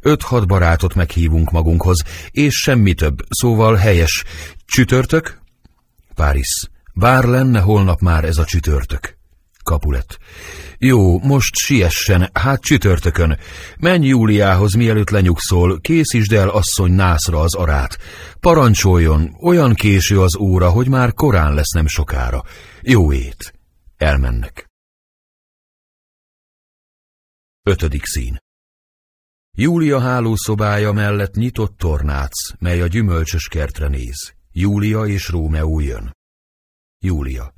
Öt-hat 0.00 0.46
barátot 0.46 0.94
meghívunk 0.94 1.50
magunkhoz, 1.50 2.02
és 2.30 2.54
semmi 2.54 2.94
több, 2.94 3.18
szóval 3.28 3.74
helyes. 3.74 4.24
Csütörtök? 4.64 5.38
Páris. 6.14 6.68
Bár 6.94 7.24
lenne 7.24 7.60
holnap 7.60 8.00
már 8.00 8.24
ez 8.24 8.38
a 8.38 8.44
csütörtök. 8.44 9.15
Kapulet. 9.66 10.18
Jó, 10.78 11.18
most 11.18 11.54
siessen, 11.54 12.30
hát 12.32 12.60
csütörtökön. 12.60 13.38
Menj 13.78 14.06
Júliához, 14.06 14.74
mielőtt 14.74 15.10
lenyugszol, 15.10 15.80
készítsd 15.80 16.32
el 16.32 16.48
asszony 16.48 16.92
nászra 16.92 17.40
az 17.40 17.54
arát. 17.54 17.98
Parancsoljon, 18.40 19.36
olyan 19.40 19.74
késő 19.74 20.20
az 20.20 20.36
óra, 20.36 20.70
hogy 20.70 20.88
már 20.88 21.12
korán 21.12 21.54
lesz 21.54 21.72
nem 21.72 21.86
sokára. 21.86 22.44
Jó 22.80 23.12
ét. 23.12 23.54
Elmennek. 23.96 24.66
Ötödik 27.62 28.04
szín. 28.04 28.38
Júlia 29.58 30.00
hálószobája 30.00 30.92
mellett 30.92 31.34
nyitott 31.34 31.76
tornác, 31.76 32.58
mely 32.58 32.80
a 32.80 32.86
gyümölcsös 32.86 33.48
kertre 33.48 33.88
néz. 33.88 34.32
Júlia 34.52 35.06
és 35.06 35.28
Rómeó 35.28 35.80
jön. 35.80 36.16
Júlia. 36.98 37.54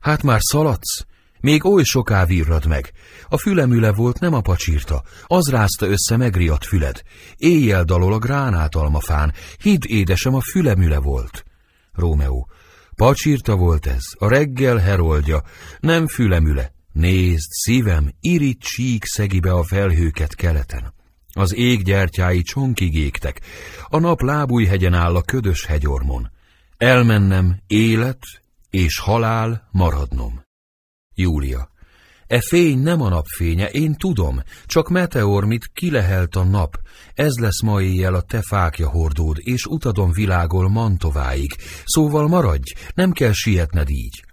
Hát 0.00 0.22
már 0.22 0.40
szaladsz? 0.42 1.04
Még 1.40 1.64
oly 1.64 1.82
soká 1.82 2.24
virrad 2.24 2.66
meg. 2.66 2.92
A 3.28 3.36
fülemüle 3.36 3.92
volt, 3.92 4.18
nem 4.18 4.34
a 4.34 4.40
pacsírta. 4.40 5.02
Az 5.26 5.50
rázta 5.50 5.86
össze 5.86 6.16
megriadt 6.16 6.64
füled. 6.64 7.02
Éjjel 7.36 7.84
dalol 7.84 8.12
a 8.12 8.18
gránátalmafán. 8.18 9.34
Hidd, 9.62 9.86
édesem, 9.86 10.34
a 10.34 10.40
fülemüle 10.40 10.98
volt. 10.98 11.44
Rómeó. 11.92 12.48
Pacsírta 12.94 13.56
volt 13.56 13.86
ez, 13.86 14.02
a 14.18 14.28
reggel 14.28 14.76
heroldja, 14.76 15.42
nem 15.80 16.06
fülemüle. 16.06 16.72
Nézd, 16.92 17.50
szívem, 17.50 18.12
irit 18.20 18.62
sík 18.62 19.04
szegi 19.04 19.40
be 19.40 19.52
a 19.52 19.64
felhőket 19.64 20.34
keleten. 20.34 20.94
Az 21.32 21.54
ég 21.54 21.82
gyertyái 21.82 22.42
csonkig 22.42 22.94
égtek, 22.94 23.40
a 23.88 23.98
nap 23.98 24.20
lábújhegyen 24.20 24.94
áll 24.94 25.16
a 25.16 25.22
ködös 25.22 25.66
hegyormon. 25.66 26.30
Elmennem, 26.76 27.60
élet 27.66 28.18
és 28.70 28.98
halál 28.98 29.68
maradnom. 29.70 30.42
Júlia. 31.14 31.70
E 32.26 32.40
fény 32.40 32.78
nem 32.78 33.00
a 33.00 33.08
napfénye, 33.08 33.68
én 33.68 33.94
tudom, 33.94 34.42
csak 34.66 34.88
meteor, 34.88 35.44
mit 35.44 35.70
kilehelt 35.72 36.36
a 36.36 36.44
nap. 36.44 36.80
Ez 37.14 37.36
lesz 37.38 37.62
ma 37.62 37.80
éjjel 37.80 38.14
a 38.14 38.20
te 38.20 38.42
fákja 38.42 38.88
hordód, 38.88 39.36
és 39.40 39.66
utadon 39.66 40.12
világol 40.12 40.68
Mantováig. 40.68 41.56
Szóval 41.84 42.28
maradj, 42.28 42.72
nem 42.94 43.12
kell 43.12 43.32
sietned 43.32 43.88
így. 43.88 44.24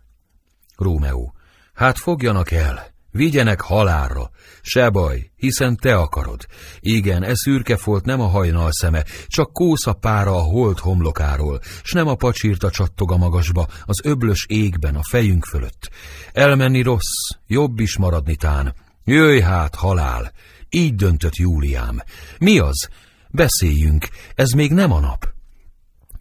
Rómeó. 0.75 1.33
Hát 1.73 1.97
fogjanak 1.97 2.51
el, 2.51 2.96
vigyenek 3.11 3.61
halálra. 3.61 4.29
Se 4.61 4.89
baj, 4.89 5.31
hiszen 5.35 5.75
te 5.75 5.95
akarod. 5.95 6.45
Igen, 6.79 7.23
e 7.23 7.35
szürke 7.35 7.77
folt 7.77 8.05
nem 8.05 8.21
a 8.21 8.27
hajnal 8.27 8.69
szeme, 8.71 9.03
csak 9.27 9.53
kósza 9.53 9.93
pára 9.93 10.35
a 10.35 10.41
holt 10.41 10.79
homlokáról, 10.79 11.59
s 11.83 11.91
nem 11.91 12.07
a 12.07 12.15
pacsírta 12.15 12.69
csattog 12.69 13.11
a 13.11 13.17
magasba, 13.17 13.67
az 13.85 13.99
öblös 14.03 14.45
égben, 14.49 14.95
a 14.95 15.03
fejünk 15.09 15.45
fölött. 15.45 15.89
Elmenni 16.31 16.81
rossz, 16.81 17.29
jobb 17.47 17.79
is 17.79 17.97
maradni 17.97 18.35
tán. 18.35 18.75
Jöjj 19.03 19.39
hát, 19.39 19.75
halál! 19.75 20.31
Így 20.69 20.95
döntött 20.95 21.35
Júliám. 21.35 22.01
Mi 22.39 22.59
az? 22.59 22.89
Beszéljünk, 23.29 24.07
ez 24.35 24.49
még 24.49 24.71
nem 24.71 24.91
a 24.91 24.99
nap. 24.99 25.27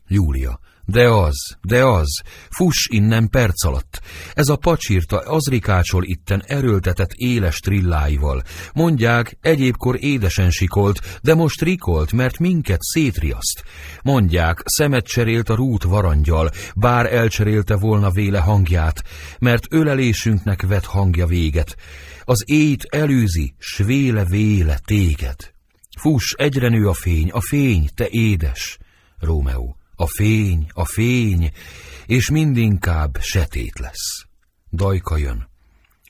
Júlia. 0.08 0.60
De 0.88 1.08
az, 1.08 1.56
de 1.62 1.84
az, 1.84 2.22
fuss 2.50 2.86
innen 2.88 3.28
perc 3.28 3.64
alatt. 3.64 4.00
Ez 4.32 4.48
a 4.48 4.56
pacsírta 4.56 5.18
az 5.18 5.48
rikácsol 5.48 6.04
itten 6.04 6.42
erőltetett 6.46 7.12
éles 7.12 7.58
trilláival. 7.58 8.42
Mondják, 8.74 9.38
egyébkor 9.40 9.96
édesen 10.00 10.50
sikolt, 10.50 11.18
de 11.22 11.34
most 11.34 11.62
rikolt, 11.62 12.12
mert 12.12 12.38
minket 12.38 12.82
szétriaszt. 12.82 13.64
Mondják, 14.02 14.60
szemet 14.64 15.06
cserélt 15.06 15.48
a 15.48 15.54
rút 15.54 15.82
varangyal, 15.82 16.50
bár 16.76 17.12
elcserélte 17.12 17.76
volna 17.76 18.10
véle 18.10 18.38
hangját, 18.38 19.02
mert 19.38 19.66
ölelésünknek 19.70 20.62
vet 20.62 20.84
hangja 20.84 21.26
véget. 21.26 21.76
Az 22.24 22.42
ét 22.46 22.86
előzi, 22.90 23.54
s 23.58 23.76
véle-véle 23.76 24.78
téged. 24.84 25.36
Fuss, 25.98 26.32
egyre 26.32 26.68
nő 26.68 26.88
a 26.88 26.94
fény, 26.94 27.30
a 27.30 27.40
fény, 27.40 27.88
te 27.94 28.06
édes. 28.10 28.78
Rómeó. 29.18 29.76
A 29.96 30.06
fény, 30.06 30.66
a 30.72 30.84
fény, 30.84 31.52
és 32.06 32.30
mindinkább 32.30 33.18
setét 33.20 33.78
lesz. 33.78 34.26
Dajka 34.72 35.16
jön. 35.16 35.48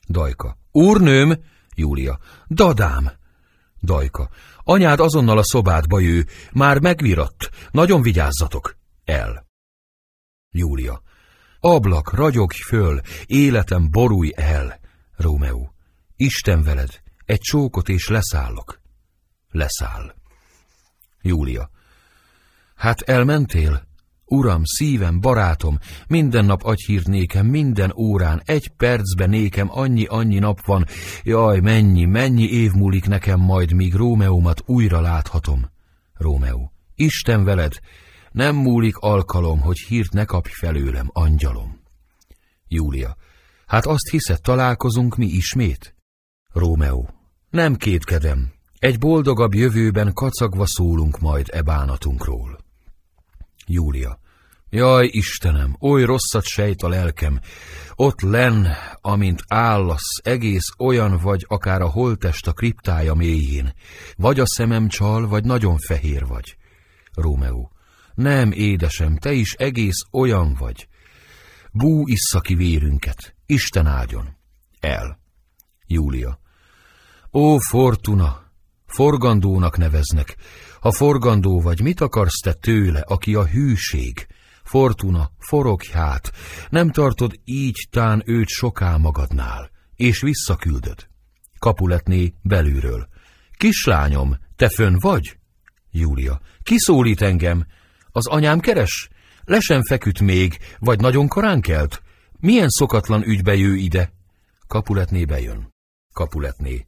Dajka. 0.07 0.57
Úrnőm! 0.71 1.43
Júlia. 1.75 2.19
Dadám! 2.47 3.11
Dajka. 3.81 4.29
Anyád 4.63 4.99
azonnal 4.99 5.37
a 5.37 5.43
szobádba 5.43 5.99
jő, 5.99 6.25
már 6.51 6.79
megviratt. 6.79 7.49
Nagyon 7.71 8.01
vigyázzatok. 8.01 8.77
El. 9.05 9.45
Júlia. 10.51 11.01
Ablak, 11.59 12.13
ragyogj 12.13 12.57
föl, 12.67 13.01
életem 13.25 13.91
borulj 13.91 14.31
el. 14.35 14.79
Rómeó. 15.15 15.73
Isten 16.15 16.63
veled, 16.63 17.01
egy 17.25 17.39
csókot 17.39 17.89
és 17.89 18.07
leszállok. 18.07 18.81
Leszáll. 19.51 20.15
Júlia. 21.21 21.69
Hát 22.77 23.01
elmentél? 23.01 23.85
Uram, 24.25 24.61
szívem, 24.63 25.19
barátom, 25.19 25.79
minden 26.07 26.45
nap 26.45 26.63
adj 26.63 26.83
hírt 26.85 27.07
nékem, 27.07 27.45
minden 27.45 27.93
órán, 27.95 28.41
egy 28.45 28.67
percben 28.67 29.29
nékem 29.29 29.67
annyi-annyi 29.71 30.39
nap 30.39 30.65
van. 30.65 30.85
Jaj, 31.23 31.59
mennyi, 31.59 32.05
mennyi 32.05 32.51
év 32.51 32.71
múlik 32.71 33.07
nekem 33.07 33.39
majd, 33.39 33.73
míg 33.73 33.93
Rómeómat 33.93 34.63
újra 34.65 35.01
láthatom. 35.01 35.69
Rómeó. 36.13 36.71
Isten 36.95 37.43
veled, 37.43 37.79
nem 38.31 38.55
múlik 38.55 38.97
alkalom, 38.97 39.59
hogy 39.59 39.77
hírt 39.77 40.13
ne 40.13 40.25
kapj 40.25 40.49
felőlem, 40.51 41.09
angyalom. 41.13 41.79
Júlia. 42.67 43.15
Hát 43.65 43.85
azt 43.85 44.09
hiszed, 44.09 44.41
találkozunk 44.41 45.15
mi 45.15 45.25
ismét? 45.25 45.95
Rómeó. 46.53 47.09
Nem 47.49 47.75
kétkedem. 47.75 48.51
Egy 48.79 48.99
boldogabb 48.99 49.53
jövőben 49.53 50.13
kacagva 50.13 50.65
szólunk 50.65 51.19
majd 51.19 51.47
e 51.51 51.61
bánatunkról. 51.61 52.65
Júlia. 53.67 54.19
Jaj, 54.69 55.07
Istenem, 55.11 55.75
oly 55.79 56.03
rosszat 56.03 56.43
sejt 56.43 56.81
a 56.81 56.87
lelkem. 56.87 57.39
Ott 57.95 58.21
len, 58.21 58.67
amint 59.01 59.43
állasz, 59.47 60.19
egész 60.23 60.69
olyan 60.77 61.17
vagy, 61.17 61.45
akár 61.47 61.81
a 61.81 61.89
holtest 61.89 62.47
a 62.47 62.53
kriptája 62.53 63.13
mélyén. 63.13 63.73
Vagy 64.15 64.39
a 64.39 64.45
szemem 64.45 64.87
csal, 64.87 65.27
vagy 65.27 65.43
nagyon 65.43 65.77
fehér 65.77 66.25
vagy. 66.25 66.57
Rómeó. 67.13 67.71
Nem, 68.15 68.51
édesem, 68.51 69.17
te 69.17 69.31
is 69.31 69.53
egész 69.53 70.05
olyan 70.11 70.53
vagy. 70.53 70.87
Bú 71.71 72.07
issza 72.07 72.39
ki 72.39 72.55
vérünket. 72.55 73.35
Isten 73.45 73.85
áldjon. 73.85 74.37
El. 74.79 75.19
Júlia. 75.87 76.39
Ó, 77.33 77.57
Fortuna! 77.57 78.45
Forgandónak 78.85 79.77
neveznek. 79.77 80.37
Ha 80.79 80.91
forgandó 80.91 81.61
vagy, 81.61 81.81
mit 81.81 82.01
akarsz 82.01 82.39
te 82.43 82.53
tőle, 82.53 82.99
aki 82.99 83.35
a 83.35 83.45
hűség? 83.45 84.27
Fortuna, 84.63 85.31
forogj 85.37 85.91
hát, 85.91 86.31
nem 86.69 86.91
tartod 86.91 87.39
így 87.43 87.87
tán 87.91 88.23
őt 88.25 88.47
soká 88.47 88.97
magadnál, 88.97 89.71
és 89.95 90.21
visszaküldöd. 90.21 91.07
Kapuletné 91.59 92.33
belülről. 92.41 93.07
Kislányom, 93.51 94.37
te 94.55 94.69
fönn 94.69 94.97
vagy? 94.99 95.37
Júlia. 95.91 96.41
Kiszólít 96.63 97.21
engem? 97.21 97.65
Az 98.11 98.27
anyám 98.27 98.59
keres? 98.59 99.09
Le 99.43 99.59
sem 99.59 99.83
feküdt 99.83 100.19
még, 100.19 100.57
vagy 100.79 100.99
nagyon 100.99 101.27
korán 101.27 101.61
kelt? 101.61 102.01
Milyen 102.39 102.69
szokatlan 102.69 103.27
ügybe 103.27 103.55
jő 103.55 103.75
ide? 103.75 104.13
Kapuletné 104.67 105.25
bejön. 105.25 105.73
Kapuletné. 106.13 106.87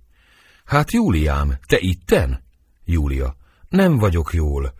Hát 0.65 0.91
Júliám, 0.91 1.57
te 1.67 1.77
itten? 1.79 2.43
Júlia. 2.85 3.35
Nem 3.69 3.97
vagyok 3.97 4.33
jól. 4.33 4.73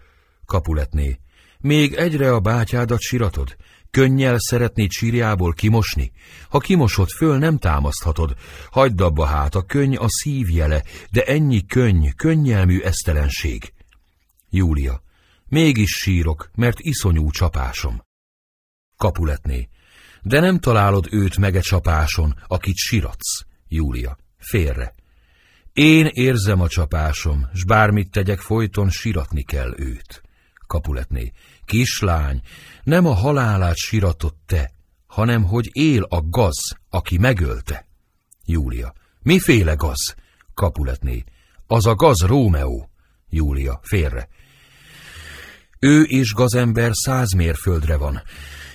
Kapuletné. 0.46 1.20
Még 1.60 1.94
egyre 1.94 2.34
a 2.34 2.40
bátyádat 2.40 3.00
siratod? 3.00 3.56
Könnyel 3.92 4.36
szeretnéd 4.40 4.92
sírjából 4.92 5.54
kimosni? 5.54 6.12
Ha 6.50 6.60
kimosod 6.60 7.10
föl, 7.10 7.38
nem 7.38 7.58
támaszthatod. 7.58 8.36
Hagyd 8.72 9.02
abba 9.02 9.26
hát, 9.26 9.56
a 9.56 9.62
könny 9.62 9.96
a 9.96 10.06
szívjele, 10.08 10.84
de 11.12 11.24
ennyi 11.24 11.66
könny, 11.66 12.08
könnyelmű 12.16 12.80
esztelenség. 12.80 13.74
Júlia. 14.50 15.02
Mégis 15.46 15.90
sírok, 15.90 16.50
mert 16.56 16.80
iszonyú 16.80 17.32
csapásom. 17.32 18.04
Kapuletné. 18.98 19.70
De 20.22 20.40
nem 20.40 20.60
találod 20.60 21.08
őt 21.12 21.38
mege 21.38 21.60
csapáson, 21.60 22.36
akit 22.48 22.76
siratsz. 22.76 23.46
Júlia. 23.68 24.18
Félre. 24.38 24.96
Én 25.74 26.06
érzem 26.06 26.62
a 26.62 26.68
csapásom, 26.68 27.50
s 27.54 27.64
bármit 27.66 28.12
tegyek, 28.12 28.40
folyton 28.40 28.90
siratni 28.90 29.44
kell 29.44 29.74
őt. 29.78 30.22
Kapuletné. 30.68 31.32
Kislány, 31.66 32.42
nem 32.84 33.06
a 33.06 33.14
halálát 33.14 33.76
siratott 33.76 34.38
te, 34.46 34.72
hanem 35.08 35.44
hogy 35.44 35.70
él 35.72 36.04
a 36.04 36.22
gaz, 36.22 36.78
aki 36.90 37.18
megölte. 37.18 37.88
Júlia. 38.46 38.94
Miféle 39.22 39.74
gaz? 39.74 40.16
Kapuletné. 40.54 41.24
Az 41.68 41.86
a 41.86 41.96
gaz 41.96 42.22
Rómeó. 42.22 42.90
Júlia. 43.30 43.80
Félre. 43.84 44.28
Ő 45.80 46.02
és 46.02 46.34
gazember 46.34 46.92
száz 46.94 47.32
mérföldre 47.32 47.98
van. 47.98 48.22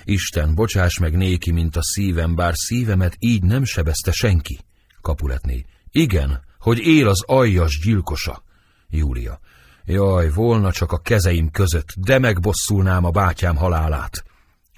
Isten, 0.03 0.55
bocsáss 0.55 0.97
meg 0.97 1.17
néki, 1.17 1.51
mint 1.51 1.75
a 1.75 1.83
szívem, 1.83 2.35
bár 2.35 2.53
szívemet 2.55 3.15
így 3.19 3.43
nem 3.43 3.63
sebezte 3.63 4.11
senki. 4.11 4.59
Kapuletné. 5.01 5.65
Igen, 5.97 6.43
hogy 6.59 6.79
él 6.79 7.07
az 7.07 7.23
aljas 7.25 7.79
gyilkosa. 7.83 8.43
Júlia. 8.89 9.39
Jaj, 9.85 10.29
volna 10.29 10.71
csak 10.71 10.91
a 10.91 10.97
kezeim 10.97 11.51
között, 11.51 11.93
de 11.97 12.19
megbosszulnám 12.19 13.05
a 13.05 13.09
bátyám 13.09 13.55
halálát. 13.55 14.23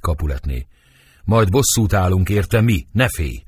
Kapuletné. 0.01 0.67
Majd 1.23 1.51
bosszút 1.51 1.93
állunk 1.93 2.29
érte 2.29 2.61
mi, 2.61 2.87
ne 2.91 3.07
félj. 3.09 3.43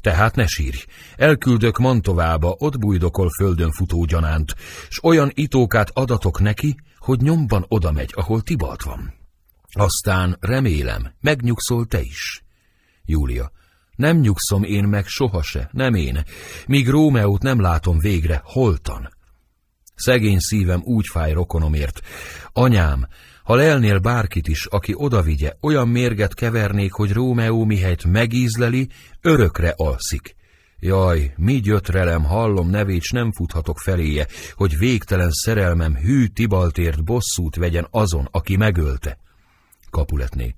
Tehát 0.00 0.34
ne 0.34 0.46
sírj. 0.46 0.84
Elküldök 1.16 1.78
Mantovába, 1.78 2.54
ott 2.58 2.78
bújdokol 2.78 3.28
földön 3.38 3.72
futó 3.72 4.04
gyanánt, 4.04 4.54
s 4.88 5.04
olyan 5.04 5.30
itókát 5.34 5.90
adatok 5.90 6.40
neki, 6.40 6.76
hogy 6.98 7.20
nyomban 7.20 7.64
oda 7.68 7.92
megy, 7.92 8.10
ahol 8.14 8.40
Tibalt 8.42 8.82
van. 8.82 9.14
Aztán 9.72 10.36
remélem, 10.40 11.12
megnyugszol 11.20 11.86
te 11.86 12.00
is. 12.00 12.44
Júlia. 13.04 13.50
Nem 14.00 14.18
nyugszom 14.18 14.62
én 14.62 14.84
meg 14.84 15.06
sohase, 15.06 15.68
nem 15.72 15.94
én, 15.94 16.24
míg 16.66 16.88
Rómeót 16.88 17.42
nem 17.42 17.60
látom 17.60 17.98
végre, 17.98 18.40
holtan. 18.44 19.08
Szegény 19.94 20.38
szívem 20.38 20.80
úgy 20.84 21.06
fáj 21.06 21.32
rokonomért. 21.32 22.00
Anyám, 22.52 23.06
ha 23.44 23.54
lelnél 23.54 23.98
bárkit 23.98 24.48
is, 24.48 24.66
aki 24.66 24.92
odavigye, 24.96 25.52
olyan 25.60 25.88
mérget 25.88 26.34
kevernék, 26.34 26.92
hogy 26.92 27.12
Rómeó 27.12 27.64
mihelyt 27.64 28.04
megízleli, 28.04 28.88
örökre 29.20 29.74
alszik. 29.76 30.36
Jaj, 30.78 31.32
mi 31.36 31.60
gyötrelem, 31.60 32.24
hallom 32.24 32.70
nevét, 32.70 33.02
s 33.02 33.10
nem 33.10 33.32
futhatok 33.32 33.78
feléje, 33.78 34.26
hogy 34.54 34.78
végtelen 34.78 35.30
szerelmem 35.30 35.96
hű 35.96 36.26
Tibaltért 36.26 37.04
bosszút 37.04 37.56
vegyen 37.56 37.86
azon, 37.90 38.28
aki 38.30 38.56
megölte. 38.56 39.18
Kapuletné. 39.90 40.54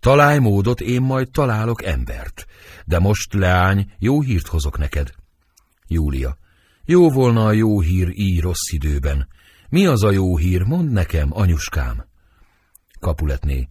Találj 0.00 0.38
módot, 0.38 0.80
én 0.80 1.00
majd 1.00 1.30
találok 1.30 1.84
embert. 1.84 2.46
De 2.84 2.98
most, 2.98 3.34
leány, 3.34 3.92
jó 3.98 4.20
hírt 4.20 4.46
hozok 4.46 4.78
neked. 4.78 5.12
Júlia. 5.86 6.36
Jó 6.84 7.10
volna 7.10 7.46
a 7.46 7.52
jó 7.52 7.80
hír 7.80 8.08
így 8.14 8.40
rossz 8.40 8.72
időben. 8.72 9.28
Mi 9.68 9.86
az 9.86 10.02
a 10.02 10.10
jó 10.10 10.36
hír, 10.36 10.62
mondd 10.62 10.92
nekem, 10.92 11.28
anyuskám. 11.32 12.04
Kapuletné. 13.00 13.68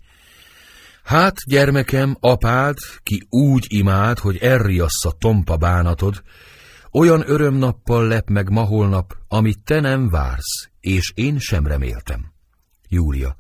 Hát, 1.03 1.35
gyermekem, 1.45 2.17
apád, 2.19 2.77
ki 3.03 3.25
úgy 3.29 3.65
imád, 3.67 4.19
hogy 4.19 4.37
elriassza 4.37 5.11
tompa 5.11 5.57
bánatod, 5.57 6.21
olyan 6.91 7.23
örömnappal 7.29 8.07
lep 8.07 8.29
meg 8.29 8.49
ma 8.49 8.61
holnap, 8.61 9.17
amit 9.27 9.63
te 9.63 9.79
nem 9.79 10.09
vársz, 10.09 10.69
és 10.79 11.11
én 11.15 11.39
sem 11.39 11.67
reméltem. 11.67 12.31
Júlia. 12.89 13.37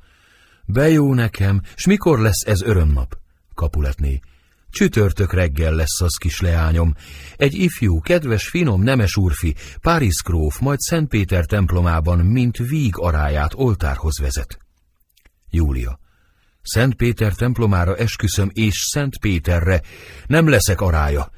Bejó 0.69 1.13
nekem, 1.13 1.61
s 1.75 1.85
mikor 1.85 2.19
lesz 2.19 2.41
ez 2.45 2.61
örömnap? 2.61 3.17
Kapuletné. 3.53 4.19
Csütörtök 4.69 5.33
reggel 5.33 5.73
lesz 5.73 6.01
az 6.01 6.15
kis 6.15 6.39
leányom. 6.39 6.93
Egy 7.35 7.53
ifjú, 7.53 7.99
kedves, 7.99 8.47
finom, 8.47 8.83
nemes 8.83 9.17
úrfi, 9.17 9.55
Párizs 9.81 10.21
gróf, 10.23 10.59
majd 10.59 10.79
Szent 10.79 11.09
Péter 11.09 11.45
templomában, 11.45 12.19
mint 12.19 12.57
víg 12.57 12.97
aráját 12.97 13.53
oltárhoz 13.55 14.19
vezet. 14.19 14.57
Júlia. 15.49 15.99
Szent 16.61 16.95
Péter 16.95 17.33
templomára 17.33 17.95
esküszöm, 17.95 18.49
és 18.53 18.75
Szent 18.93 19.19
Péterre 19.19 19.81
nem 20.25 20.49
leszek 20.49 20.81
arája. 20.81 21.31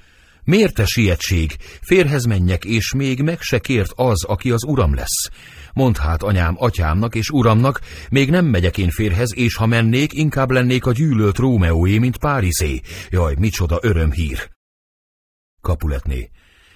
Miért 0.43 0.73
te 0.73 0.85
sietség? 0.85 1.55
Férhez 1.81 2.25
menjek, 2.25 2.65
és 2.65 2.93
még 2.93 3.21
meg 3.21 3.41
se 3.41 3.59
kért 3.59 3.91
az, 3.95 4.23
aki 4.23 4.51
az 4.51 4.63
uram 4.63 4.93
lesz. 4.93 5.29
Mondd 5.73 5.97
hát 5.97 6.23
anyám, 6.23 6.55
atyámnak 6.57 7.15
és 7.15 7.29
uramnak, 7.29 7.81
még 8.09 8.29
nem 8.29 8.45
megyek 8.45 8.77
én 8.77 8.89
férhez, 8.89 9.35
és 9.35 9.55
ha 9.55 9.65
mennék, 9.65 10.13
inkább 10.13 10.51
lennék 10.51 10.85
a 10.85 10.91
gyűlölt 10.91 11.37
Rómeóé, 11.37 11.97
mint 11.97 12.17
Párizé. 12.17 12.81
Jaj, 13.09 13.35
micsoda 13.37 13.79
örömhír! 13.81 14.49
Kapuletné. 15.61 16.29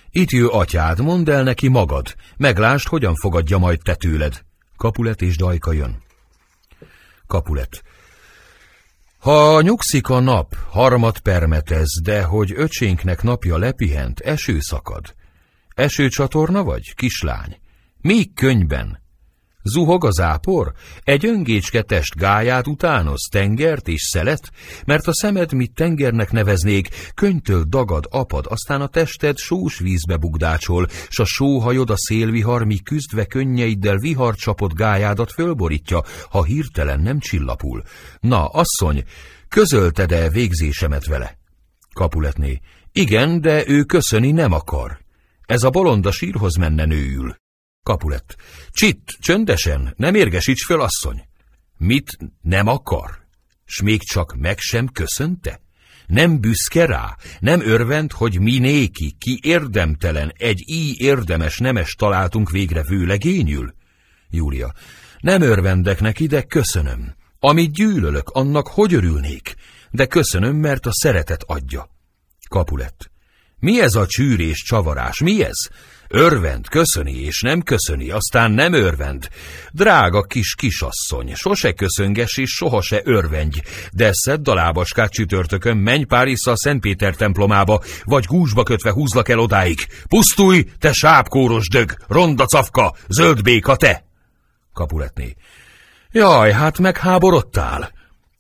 Itt 0.10 0.30
jő 0.30 0.48
atyád, 0.48 1.00
mondd 1.00 1.30
el 1.30 1.44
neki 1.44 1.68
magad, 1.68 2.16
meglásd, 2.38 2.88
hogyan 2.88 3.16
fogadja 3.16 3.58
majd 3.58 3.80
te 3.84 3.96
tőled. 3.96 4.42
Kapulet 4.78 5.22
és 5.22 5.38
Dajka 5.38 5.72
jön. 5.72 6.04
Kapulet. 7.28 7.84
Ha 9.20 9.62
nyugszik 9.62 10.10
a 10.10 10.20
nap, 10.20 10.56
harmat 10.70 11.20
permetez, 11.20 11.88
de 12.04 12.24
hogy 12.24 12.54
öcsénknek 12.56 13.24
napja 13.24 13.58
lepihent, 13.58 14.20
eső 14.20 14.60
szakad. 14.60 15.16
Esőcsatorna 15.76 16.64
vagy, 16.64 16.94
kislány? 16.96 17.58
Mi 18.04 18.26
könyben? 18.34 19.02
Zuhog 19.62 20.06
az 20.06 20.20
ápor? 20.20 20.74
Egy 21.04 21.26
öngécske 21.26 21.82
test 21.82 22.16
gáját 22.16 22.68
utánoz, 22.68 23.28
tengert 23.32 23.88
és 23.88 24.02
szelet? 24.02 24.52
Mert 24.86 25.08
a 25.08 25.14
szemed, 25.14 25.54
mit 25.54 25.74
tengernek 25.74 26.32
neveznék, 26.32 27.12
könytől 27.14 27.64
dagad, 27.64 28.08
apad, 28.10 28.46
aztán 28.50 28.82
a 28.82 28.88
tested 28.88 29.38
sós 29.38 29.80
vízbe 29.80 30.18
bugdácsol, 30.18 30.88
s 31.10 31.20
a 31.20 31.26
sóhajod 31.26 31.90
a 31.90 31.98
szélvihar, 31.98 32.64
mi 32.64 32.78
küzdve 32.78 33.26
könnyeiddel 33.26 33.98
vihar 33.98 34.36
csapott 34.36 34.74
gájádat 34.74 35.32
fölborítja, 35.32 36.04
ha 36.30 36.44
hirtelen 36.44 37.00
nem 37.00 37.20
csillapul. 37.20 37.84
Na, 38.20 38.46
asszony, 38.46 39.04
közölted-e 39.50 40.30
végzésemet 40.30 41.06
vele? 41.06 41.38
Kapuletné. 41.94 42.60
Igen, 42.92 43.42
de 43.42 43.68
ő 43.68 43.84
köszöni 43.84 44.32
nem 44.32 44.52
akar. 44.52 45.00
Ez 45.46 45.64
a 45.64 45.70
bolonda 45.70 46.12
sírhoz 46.12 46.56
menne 46.56 46.86
nőül. 46.86 47.42
Kapulett. 47.84 48.36
Csitt, 48.72 49.08
csöndesen, 49.20 49.94
nem 49.98 50.16
érgesíts 50.16 50.66
föl, 50.66 50.82
asszony. 50.82 51.24
Mit 51.78 52.18
nem 52.42 52.68
akar? 52.68 53.26
S 53.66 53.82
még 53.82 54.02
csak 54.02 54.36
meg 54.36 54.60
sem 54.60 54.88
köszönte? 54.88 55.62
Nem 56.08 56.40
büszke 56.40 56.86
rá, 56.86 57.18
nem 57.40 57.62
örvend, 57.62 58.12
hogy 58.12 58.40
mi 58.40 58.58
néki, 58.60 59.16
ki 59.20 59.40
érdemtelen, 59.42 60.34
egy 60.38 60.64
így 60.66 61.02
érdemes 61.02 61.58
nemes 61.58 61.94
találtunk 61.94 62.50
végre 62.50 62.84
vőlegényül? 62.84 63.74
Júlia. 64.30 64.74
Nem 65.20 65.42
örvendek 65.42 66.00
neki, 66.00 66.28
de 66.28 66.42
köszönöm. 66.42 67.16
Amit 67.40 67.74
gyűlölök, 67.74 68.30
annak 68.30 68.68
hogy 68.68 68.94
örülnék? 68.94 69.56
De 69.92 70.06
köszönöm, 70.06 70.56
mert 70.56 70.86
a 70.86 70.94
szeretet 70.94 71.44
adja. 71.44 71.90
Kapulett. 72.50 73.12
Mi 73.60 73.82
ez 73.82 73.96
a 73.96 74.06
csűrés 74.06 74.64
csavarás, 74.64 75.20
mi 75.20 75.44
ez? 75.44 75.68
Örvend, 76.16 76.68
köszöni, 76.68 77.12
és 77.12 77.42
nem 77.42 77.62
köszöni, 77.62 78.10
aztán 78.10 78.52
nem 78.52 78.74
örvend. 78.74 79.28
Drága 79.72 80.22
kis 80.22 80.56
kisasszony, 80.56 81.36
sose 81.36 81.72
köszönges, 81.72 82.38
és 82.38 82.50
soha 82.50 82.82
se 82.82 83.02
örvendj, 83.04 83.62
de 83.92 84.10
szedd 84.12 84.50
a 84.50 84.54
lábaskát 84.54 85.12
csütörtökön, 85.12 85.78
menj 85.78 86.04
Párizza 86.04 86.52
a 86.52 86.58
Szent 86.58 86.82
Péter 86.82 87.16
templomába, 87.16 87.82
vagy 88.04 88.26
gúzsba 88.26 88.64
kötve 88.64 88.92
húzlak 88.92 89.30
el 89.30 89.40
odáig. 89.40 89.80
Pusztulj, 90.08 90.66
te 90.80 90.92
sápkóros 90.92 91.68
dög, 91.68 91.96
ronda 92.08 92.46
cafka, 92.46 92.94
zöld 93.08 93.42
béka 93.42 93.76
te! 93.76 94.06
Kapuletné. 94.74 95.36
Jaj, 96.12 96.52
hát 96.52 96.80
megháborodtál. 96.80 97.92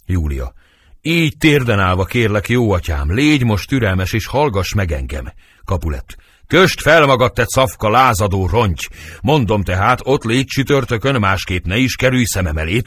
Júlia. 0.05 0.53
Így 1.01 1.37
térden 1.37 1.79
állva 1.79 2.05
kérlek, 2.05 2.49
jó 2.49 2.71
atyám, 2.71 3.13
légy 3.13 3.43
most 3.43 3.69
türelmes, 3.69 4.13
és 4.13 4.25
hallgass 4.25 4.73
meg 4.73 4.91
engem. 4.91 5.31
Kapulett. 5.65 6.15
Köst 6.47 6.81
fel 6.81 7.05
magad, 7.05 7.33
te 7.33 7.45
szafka, 7.47 7.89
lázadó 7.89 8.47
ronty! 8.47 8.87
Mondom 9.21 9.63
tehát, 9.63 9.99
ott 10.03 10.23
légy 10.23 10.45
csütörtökön, 10.45 11.19
másképp 11.19 11.65
ne 11.65 11.77
is 11.77 11.95
kerülj 11.95 12.23
szemem 12.23 12.57
elé! 12.57 12.81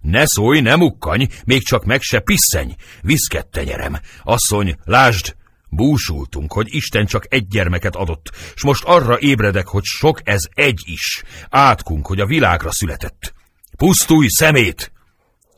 Ne 0.00 0.26
szólj, 0.26 0.60
ne 0.60 0.76
mukkany, 0.76 1.28
még 1.44 1.62
csak 1.62 1.84
meg 1.84 2.00
se 2.00 2.20
pisszenj, 2.20 2.74
viszket 3.02 3.46
tenyerem. 3.46 3.98
Asszony, 4.22 4.76
lásd, 4.84 5.36
búsultunk, 5.68 6.52
hogy 6.52 6.74
Isten 6.74 7.06
csak 7.06 7.24
egy 7.28 7.46
gyermeket 7.46 7.96
adott, 7.96 8.30
s 8.54 8.62
most 8.62 8.84
arra 8.84 9.18
ébredek, 9.18 9.66
hogy 9.66 9.84
sok 9.84 10.20
ez 10.24 10.42
egy 10.54 10.82
is. 10.84 11.22
Átkunk, 11.50 12.06
hogy 12.06 12.20
a 12.20 12.26
világra 12.26 12.72
született. 12.72 13.34
Pusztulj 13.76 14.26
szemét! 14.28 14.92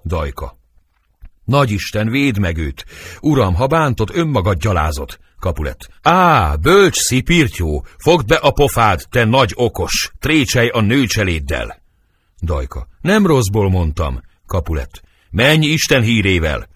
Dajka. 0.05 0.59
Nagyisten, 1.45 2.09
véd 2.09 2.39
meg 2.39 2.57
őt! 2.57 2.85
Uram, 3.20 3.55
ha 3.55 3.66
bántod, 3.66 4.11
önmagad 4.12 4.59
gyalázod! 4.59 5.19
Kapulet. 5.41 5.89
Á, 6.03 6.55
bölcs 6.55 6.97
szipirtyó, 6.97 7.85
fogd 7.99 8.27
be 8.27 8.37
a 8.37 8.51
pofád, 8.51 9.03
te 9.11 9.25
nagy 9.25 9.53
okos, 9.55 10.12
trécsej 10.19 10.69
a 10.69 10.81
nőcseléddel. 10.81 11.83
Dajka. 12.43 12.87
Nem 13.01 13.27
rosszból 13.27 13.71
mondtam. 13.71 14.23
Kapulet. 14.47 15.03
Menj 15.31 15.67
Isten 15.67 16.03
hírével. 16.03 16.69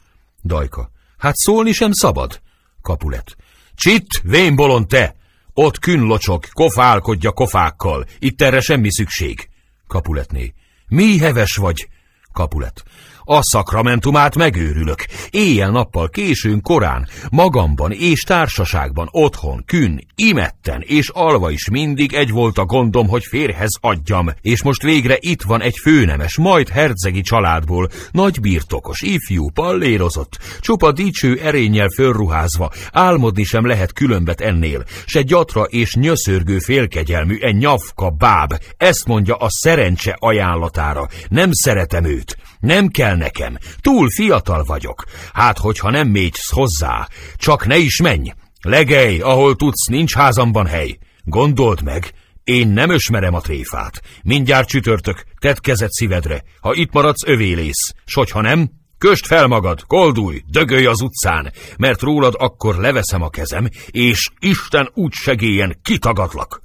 Dajka. 0.42 0.90
Hát 1.18 1.36
szólni 1.36 1.72
sem 1.72 1.92
szabad. 1.92 2.40
Kapulet. 2.82 3.36
Csitt, 3.74 4.20
vén 4.22 4.56
bolond 4.56 4.86
te! 4.86 5.14
Ott 5.52 5.78
künlocsok, 5.78 6.46
kofálkodja 6.52 7.32
kofákkal. 7.32 8.04
Itt 8.18 8.42
erre 8.42 8.60
semmi 8.60 8.92
szükség. 8.92 9.48
Kapuletné. 9.86 10.54
Mi 10.88 11.18
heves 11.18 11.56
vagy? 11.56 11.88
Kapulet. 12.32 12.84
A 13.26 13.42
szakramentumát 13.42 14.36
megőrülök. 14.36 15.04
Éjjel-nappal, 15.30 16.08
későn, 16.08 16.62
korán, 16.62 17.08
magamban 17.30 17.92
és 17.92 18.20
társaságban, 18.20 19.08
otthon, 19.10 19.62
kün, 19.66 20.06
imetten 20.14 20.82
és 20.86 21.08
alva 21.08 21.50
is 21.50 21.68
mindig 21.70 22.12
egy 22.12 22.30
volt 22.30 22.58
a 22.58 22.64
gondom, 22.64 23.08
hogy 23.08 23.24
férhez 23.24 23.78
adjam, 23.80 24.30
és 24.40 24.62
most 24.62 24.82
végre 24.82 25.16
itt 25.20 25.42
van 25.42 25.62
egy 25.62 25.76
főnemes, 25.82 26.36
majd 26.36 26.68
hercegi 26.68 27.20
családból, 27.20 27.88
nagy 28.10 28.40
birtokos, 28.40 29.00
ifjú, 29.00 29.50
pallérozott, 29.50 30.38
csupa 30.60 30.92
dicső 30.92 31.40
erényel 31.42 31.88
fölruházva, 31.88 32.70
álmodni 32.92 33.44
sem 33.44 33.66
lehet 33.66 33.92
különbet 33.92 34.40
ennél, 34.40 34.84
se 35.04 35.22
gyatra 35.22 35.62
és 35.62 35.94
nyöszörgő 35.94 36.58
félkegyelmű, 36.58 37.36
egy 37.40 37.56
nyavka 37.56 38.10
báb, 38.10 38.54
ezt 38.76 39.06
mondja 39.06 39.34
a 39.34 39.46
szerencse 39.48 40.16
ajánlatára, 40.18 41.08
nem 41.28 41.48
szeretem 41.52 42.04
őt, 42.04 42.36
nem 42.64 42.88
kell 42.88 43.16
nekem, 43.16 43.58
túl 43.80 44.10
fiatal 44.10 44.64
vagyok. 44.64 45.04
Hát, 45.32 45.58
hogyha 45.58 45.90
nem 45.90 46.08
mégysz 46.08 46.50
hozzá, 46.50 47.08
csak 47.36 47.66
ne 47.66 47.76
is 47.76 48.00
menj. 48.00 48.30
Legelj, 48.60 49.20
ahol 49.20 49.56
tudsz, 49.56 49.86
nincs 49.86 50.14
házamban 50.14 50.66
hely. 50.66 50.98
Gondold 51.24 51.82
meg, 51.82 52.12
én 52.44 52.68
nem 52.68 52.90
ösmerem 52.90 53.34
a 53.34 53.40
tréfát. 53.40 54.02
Mindjárt 54.22 54.68
csütörtök, 54.68 55.24
tedd 55.38 55.56
kezed 55.60 55.90
szívedre. 55.90 56.42
Ha 56.60 56.74
itt 56.74 56.92
maradsz, 56.92 57.26
övélész. 57.26 57.94
S 58.04 58.14
hogyha 58.14 58.40
nem, 58.40 58.70
köst 58.98 59.26
fel 59.26 59.46
magad, 59.46 59.82
koldulj, 59.86 60.42
dögölj 60.46 60.86
az 60.86 61.00
utcán, 61.00 61.52
mert 61.76 62.00
rólad 62.00 62.34
akkor 62.38 62.76
leveszem 62.76 63.22
a 63.22 63.28
kezem, 63.28 63.68
és 63.90 64.30
Isten 64.38 64.90
úgy 64.94 65.12
segélyen 65.12 65.78
kitagadlak. 65.82 66.62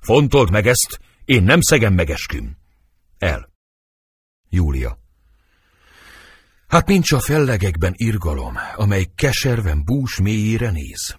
Fontold 0.00 0.50
meg 0.50 0.66
ezt, 0.66 1.00
én 1.24 1.42
nem 1.42 1.60
szegem 1.60 1.94
meg 1.94 2.10
esküm. 2.10 2.56
El. 3.18 3.48
Júlia. 4.48 4.98
Hát 6.68 6.86
nincs 6.86 7.12
a 7.12 7.20
fellegekben 7.20 7.92
irgalom, 7.96 8.54
amely 8.74 9.06
keserven 9.14 9.84
bús 9.84 10.18
mélyére 10.20 10.70
néz. 10.70 11.16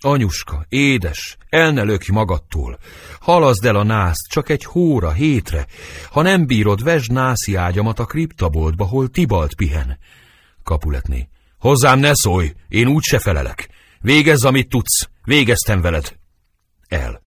Anyuska, 0.00 0.66
édes, 0.68 1.36
el 1.48 1.72
ne 1.72 1.82
lökj 1.82 2.12
magadtól. 2.12 2.78
Halaszd 3.20 3.64
el 3.64 3.76
a 3.76 3.82
nászt 3.82 4.28
csak 4.28 4.48
egy 4.48 4.64
hóra, 4.64 5.12
hétre. 5.12 5.66
Ha 6.10 6.22
nem 6.22 6.46
bírod, 6.46 6.82
vesd 6.82 7.12
nászi 7.12 7.54
ágyamat 7.54 7.98
a 7.98 8.04
kriptaboltba, 8.04 8.84
hol 8.84 9.08
Tibalt 9.08 9.54
pihen. 9.54 9.98
Kapuletné. 10.62 11.28
Hozzám 11.58 11.98
ne 11.98 12.14
szólj, 12.14 12.52
én 12.68 12.86
úgy 12.86 13.02
se 13.02 13.18
felelek. 13.18 13.68
Végezz, 14.00 14.44
amit 14.44 14.68
tudsz. 14.68 15.08
Végeztem 15.24 15.80
veled. 15.80 16.16
El. 16.88 17.22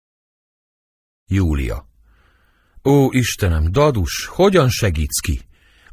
Júlia. 1.27 1.89
Ó, 2.85 3.11
Istenem, 3.11 3.73
dadus, 3.73 4.27
hogyan 4.27 4.69
segítsz 4.69 5.21
ki? 5.21 5.46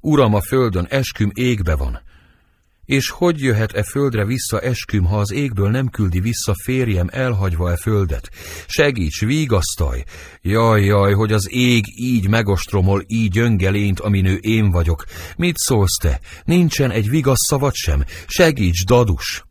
Uram, 0.06 0.34
a 0.34 0.42
földön 0.42 0.86
esküm 0.90 1.32
égbe 1.34 1.76
van. 1.76 2.02
És 2.86 3.10
hogy 3.10 3.42
jöhet-e 3.42 3.84
földre 3.84 4.26
vissza 4.26 4.60
esküm, 4.60 5.04
ha 5.04 5.20
az 5.20 5.32
égből 5.32 5.70
nem 5.70 5.90
küldi 5.90 6.20
vissza 6.20 6.54
férjem 6.64 7.08
elhagyva 7.12 7.72
e 7.72 7.78
földet? 7.78 8.30
Segíts, 8.68 9.20
vigasztalj! 9.20 10.04
Jaj, 10.42 10.84
jaj, 10.86 11.14
hogy 11.14 11.32
az 11.32 11.48
ég 11.52 11.84
így 11.96 12.28
megostromol 12.30 13.04
így 13.08 13.32
gyöngelényt, 13.32 14.00
aminő 14.00 14.36
én 14.36 14.72
vagyok. 14.72 15.06
Mit 15.38 15.58
szólsz 15.58 15.98
te? 16.02 16.20
Nincsen 16.46 16.92
egy 16.92 17.10
vigasz 17.10 17.48
szavad 17.50 17.74
sem? 17.74 18.04
Segíts, 18.28 18.86
dadus! 18.86 19.44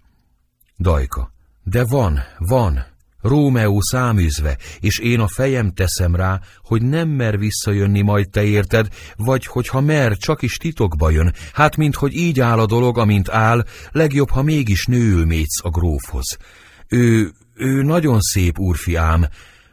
Dajka. 0.79 1.33
De 1.65 1.85
van, 1.85 2.21
van, 2.39 2.92
Rómeó 3.23 3.81
száműzve, 3.81 4.57
és 4.81 4.99
én 4.99 5.21
a 5.21 5.29
fejem 5.29 5.71
teszem 5.71 6.15
rá, 6.15 6.41
hogy 6.63 6.83
nem 6.83 7.09
mer 7.09 7.39
visszajönni 7.39 8.01
majd 8.01 8.31
te 8.31 8.45
érted, 8.45 8.89
vagy 9.17 9.47
hogyha 9.47 9.81
mer, 9.81 10.17
csak 10.17 10.43
is 10.43 10.57
titokba 10.57 11.11
jön, 11.11 11.35
hát 11.53 11.77
mint 11.77 11.95
hogy 11.95 12.15
így 12.15 12.41
áll 12.41 12.59
a 12.59 12.67
dolog, 12.67 12.99
amint 12.99 13.29
áll, 13.29 13.65
legjobb, 13.91 14.31
ha 14.31 14.43
mégis 14.43 14.87
nőül 14.87 15.27
mész 15.27 15.61
a 15.63 15.71
grófhoz. 15.71 16.37
Ő, 16.89 17.33
ő 17.55 17.83
nagyon 17.83 18.21
szép 18.21 18.59
úrfiám, 18.59 19.27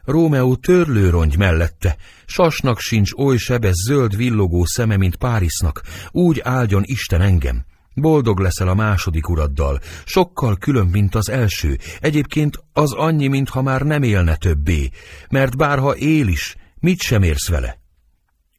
Rómeó 0.04 0.56
törlőrongy 0.56 1.36
mellette, 1.36 1.96
sasnak 2.26 2.78
sincs 2.80 3.12
oly 3.12 3.36
sebes 3.36 3.74
zöld 3.86 4.16
villogó 4.16 4.64
szeme, 4.64 4.96
mint 4.96 5.16
Párisznak, 5.16 5.82
úgy 6.10 6.40
áldjon 6.44 6.82
Isten 6.84 7.20
engem. 7.20 7.64
Boldog 7.94 8.38
leszel 8.38 8.68
a 8.68 8.74
második 8.74 9.28
uraddal, 9.28 9.80
sokkal 10.04 10.56
külön, 10.56 10.86
mint 10.86 11.14
az 11.14 11.28
első. 11.28 11.78
Egyébként 12.00 12.64
az 12.72 12.92
annyi, 12.92 13.26
mintha 13.26 13.62
már 13.62 13.82
nem 13.82 14.02
élne 14.02 14.36
többé, 14.36 14.90
mert 15.28 15.56
bárha 15.56 15.96
él 15.96 16.28
is, 16.28 16.56
mit 16.78 17.00
sem 17.00 17.22
érsz 17.22 17.48
vele? 17.48 17.80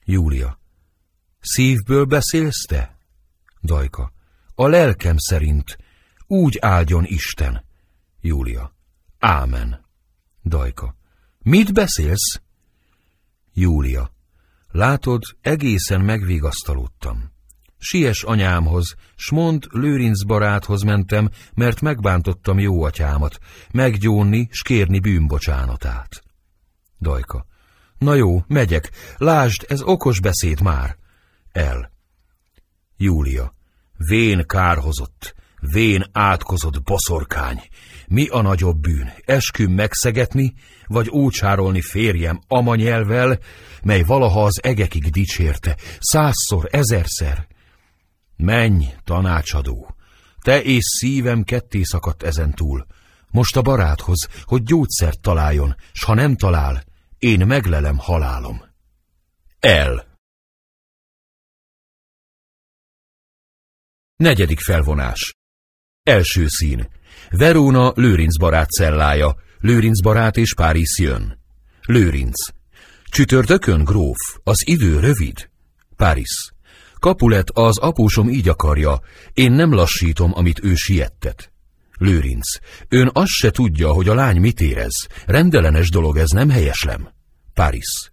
Júlia. 0.03 0.59
Szívből 1.39 2.05
beszélsz 2.05 2.65
te? 2.67 2.97
Dajka. 3.61 4.11
A 4.55 4.67
lelkem 4.67 5.17
szerint. 5.17 5.77
Úgy 6.27 6.57
áldjon 6.61 7.05
Isten. 7.05 7.65
Júlia. 8.21 8.75
Ámen. 9.19 9.85
Dajka. 10.43 10.95
Mit 11.39 11.73
beszélsz? 11.73 12.41
Júlia. 13.53 14.11
Látod, 14.71 15.21
egészen 15.41 16.01
megvigasztalódtam. 16.01 17.30
Sies 17.83 18.23
anyámhoz, 18.23 18.95
s 19.15 19.29
mond 19.29 19.67
Lőrinc 19.69 20.23
baráthoz 20.23 20.81
mentem, 20.81 21.29
mert 21.53 21.81
megbántottam 21.81 22.59
jó 22.59 22.83
atyámat, 22.83 23.39
meggyónni, 23.71 24.47
s 24.51 24.61
kérni 24.61 24.99
bűnbocsánatát. 24.99 26.23
Dajka. 26.99 27.45
Na 27.97 28.15
jó, 28.15 28.43
megyek, 28.47 28.91
lásd, 29.17 29.65
ez 29.67 29.81
okos 29.81 30.19
beszéd 30.19 30.61
már. 30.61 30.97
El. 31.51 31.91
Júlia. 32.97 33.53
Vén 33.97 34.43
kárhozott, 34.47 35.35
vén 35.59 36.03
átkozott 36.11 36.83
boszorkány. 36.83 37.61
Mi 38.07 38.27
a 38.27 38.41
nagyobb 38.41 38.77
bűn, 38.77 39.13
esküm 39.25 39.71
megszegetni, 39.71 40.53
vagy 40.87 41.09
ócsárolni 41.13 41.81
férjem 41.81 42.39
amanyelvel, 42.47 43.39
mely 43.83 44.01
valaha 44.01 44.43
az 44.43 44.63
egekig 44.63 45.09
dicsérte, 45.09 45.77
százszor, 45.99 46.67
ezerszer, 46.71 47.47
Menj, 48.41 48.85
tanácsadó! 49.03 49.95
Te 50.41 50.61
és 50.61 50.83
szívem 50.83 51.43
ketté 51.43 51.81
szakadt 51.83 52.23
ezentúl. 52.23 52.85
Most 53.27 53.55
a 53.55 53.61
baráthoz, 53.61 54.27
hogy 54.43 54.63
gyógyszert 54.63 55.21
találjon, 55.21 55.75
s 55.91 56.03
ha 56.03 56.13
nem 56.13 56.35
talál, 56.35 56.83
én 57.17 57.47
meglelem 57.47 57.97
halálom. 57.97 58.61
El. 59.59 60.17
Negyedik 64.15 64.59
felvonás. 64.59 65.35
Első 66.03 66.47
szín. 66.47 66.89
Verona 67.29 67.91
Lőrinc 67.95 68.37
barát 68.37 68.69
cellája. 68.69 69.35
Lőrinc 69.59 70.01
barát 70.01 70.37
és 70.37 70.53
Párizs 70.53 70.99
jön. 70.99 71.39
Lőrinc. 71.81 72.49
Csütörtökön, 73.03 73.83
gróf, 73.83 74.19
az 74.43 74.67
idő 74.67 74.99
rövid. 74.99 75.49
Párizs. 75.95 76.51
Kapulet, 77.01 77.49
az 77.53 77.77
apósom 77.77 78.29
így 78.29 78.49
akarja, 78.49 78.99
én 79.33 79.51
nem 79.51 79.73
lassítom, 79.73 80.31
amit 80.33 80.63
ő 80.63 80.75
siettet. 80.75 81.51
Lőrinc, 81.97 82.47
ön 82.89 83.09
azt 83.13 83.31
se 83.31 83.51
tudja, 83.51 83.91
hogy 83.91 84.07
a 84.07 84.13
lány 84.13 84.39
mit 84.39 84.61
érez. 84.61 85.07
Rendellenes 85.25 85.89
dolog 85.89 86.17
ez, 86.17 86.29
nem 86.29 86.49
helyeslem. 86.49 87.09
Paris. 87.53 88.10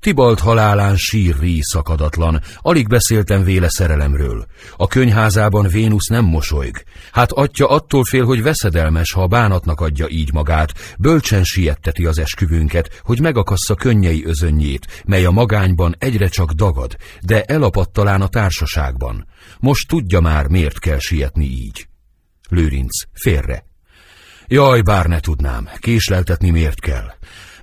Tibalt 0.00 0.40
halálán 0.40 0.96
sír 0.96 1.36
szakadatlan, 1.60 2.42
alig 2.56 2.88
beszéltem 2.88 3.44
véle 3.44 3.68
szerelemről. 3.68 4.46
A 4.76 4.86
könyházában 4.86 5.68
Vénusz 5.68 6.06
nem 6.06 6.24
mosolyg. 6.24 6.82
Hát 7.12 7.32
atya 7.32 7.68
attól 7.68 8.04
fél, 8.04 8.24
hogy 8.24 8.42
veszedelmes, 8.42 9.12
ha 9.12 9.22
a 9.22 9.26
bánatnak 9.26 9.80
adja 9.80 10.08
így 10.08 10.32
magát, 10.32 10.72
bölcsen 10.98 11.44
sietteti 11.44 12.06
az 12.06 12.18
esküvünket, 12.18 13.00
hogy 13.02 13.20
megakassza 13.20 13.74
könnyei 13.74 14.24
özönnyét, 14.24 15.02
mely 15.04 15.24
a 15.24 15.30
magányban 15.30 15.94
egyre 15.98 16.28
csak 16.28 16.50
dagad, 16.50 16.96
de 17.20 17.42
elapadt 17.42 17.92
talán 17.92 18.20
a 18.20 18.28
társaságban. 18.28 19.26
Most 19.60 19.88
tudja 19.88 20.20
már, 20.20 20.46
miért 20.46 20.78
kell 20.78 20.98
sietni 20.98 21.44
így. 21.44 21.88
Lőrinc, 22.48 23.02
félre. 23.12 23.64
Jaj, 24.46 24.80
bár 24.80 25.06
ne 25.06 25.20
tudnám, 25.20 25.68
késleltetni 25.78 26.50
miért 26.50 26.80
kell. 26.80 27.17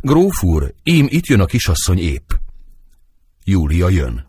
Gróf 0.06 0.44
úr, 0.44 0.74
ím 0.84 1.08
itt 1.10 1.26
jön 1.26 1.40
a 1.40 1.46
kisasszony 1.46 2.00
épp. 2.00 2.32
Júlia 3.44 3.90
jön. 3.90 4.28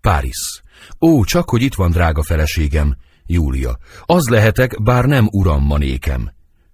Párizs. 0.00 0.60
Ó, 1.00 1.24
csak 1.24 1.50
hogy 1.50 1.62
itt 1.62 1.74
van, 1.74 1.90
drága 1.90 2.22
feleségem. 2.22 2.96
Júlia. 3.26 3.78
Az 4.02 4.28
lehetek, 4.28 4.82
bár 4.82 5.04
nem 5.04 5.28
uram 5.30 5.64
manékem. 5.64 6.30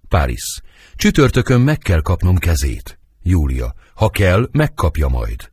Párizs. 0.07 0.61
Csütörtökön 0.95 1.61
meg 1.61 1.77
kell 1.77 2.01
kapnom 2.01 2.37
kezét. 2.37 2.99
Júlia. 3.21 3.73
Ha 3.93 4.09
kell, 4.09 4.49
megkapja 4.51 5.07
majd. 5.07 5.51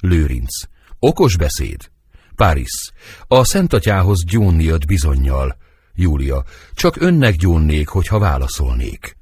Lőrinc. 0.00 0.62
Okos 0.98 1.36
beszéd. 1.36 1.90
Párizs. 2.34 2.90
A 3.26 3.44
szentatyához 3.44 4.24
gyónni 4.24 4.64
jött 4.64 4.86
bizonyal. 4.86 5.56
Júlia, 5.94 6.44
csak 6.74 7.00
önnek 7.00 7.36
gyónnék, 7.36 7.88
hogyha 7.88 8.18
válaszolnék. 8.18 9.16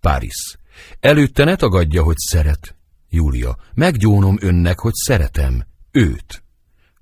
Páris. 0.00 0.58
Előtte 1.00 1.44
ne 1.44 1.56
tagadja, 1.56 2.02
hogy 2.02 2.16
szeret. 2.16 2.76
Júlia. 3.08 3.56
Meggyónom 3.74 4.36
önnek, 4.40 4.78
hogy 4.78 4.94
szeretem. 4.94 5.64
Őt. 5.90 6.42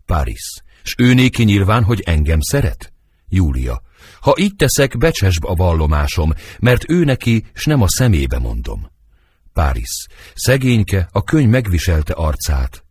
Páris. 0.07 0.63
S 0.83 0.95
ő 0.99 1.15
néki 1.15 1.43
nyilván, 1.43 1.85
hogy 1.85 2.01
engem 2.01 2.41
szeret? 2.41 2.93
Júlia. 3.29 3.83
Ha 4.21 4.35
így 4.39 4.57
teszek, 4.57 4.99
becsesb 4.99 5.45
a 5.45 5.55
vallomásom, 5.55 6.33
mert 6.59 6.91
ő 6.91 7.05
neki, 7.05 7.45
s 7.55 7.65
nem 7.65 7.83
a 7.83 7.89
szemébe 7.89 8.39
mondom. 8.39 8.91
Páris. 9.53 10.07
Szegényke, 10.35 11.09
a 11.13 11.23
könyv 11.23 11.49
megviselte 11.49 12.13
arcát. 12.13 12.85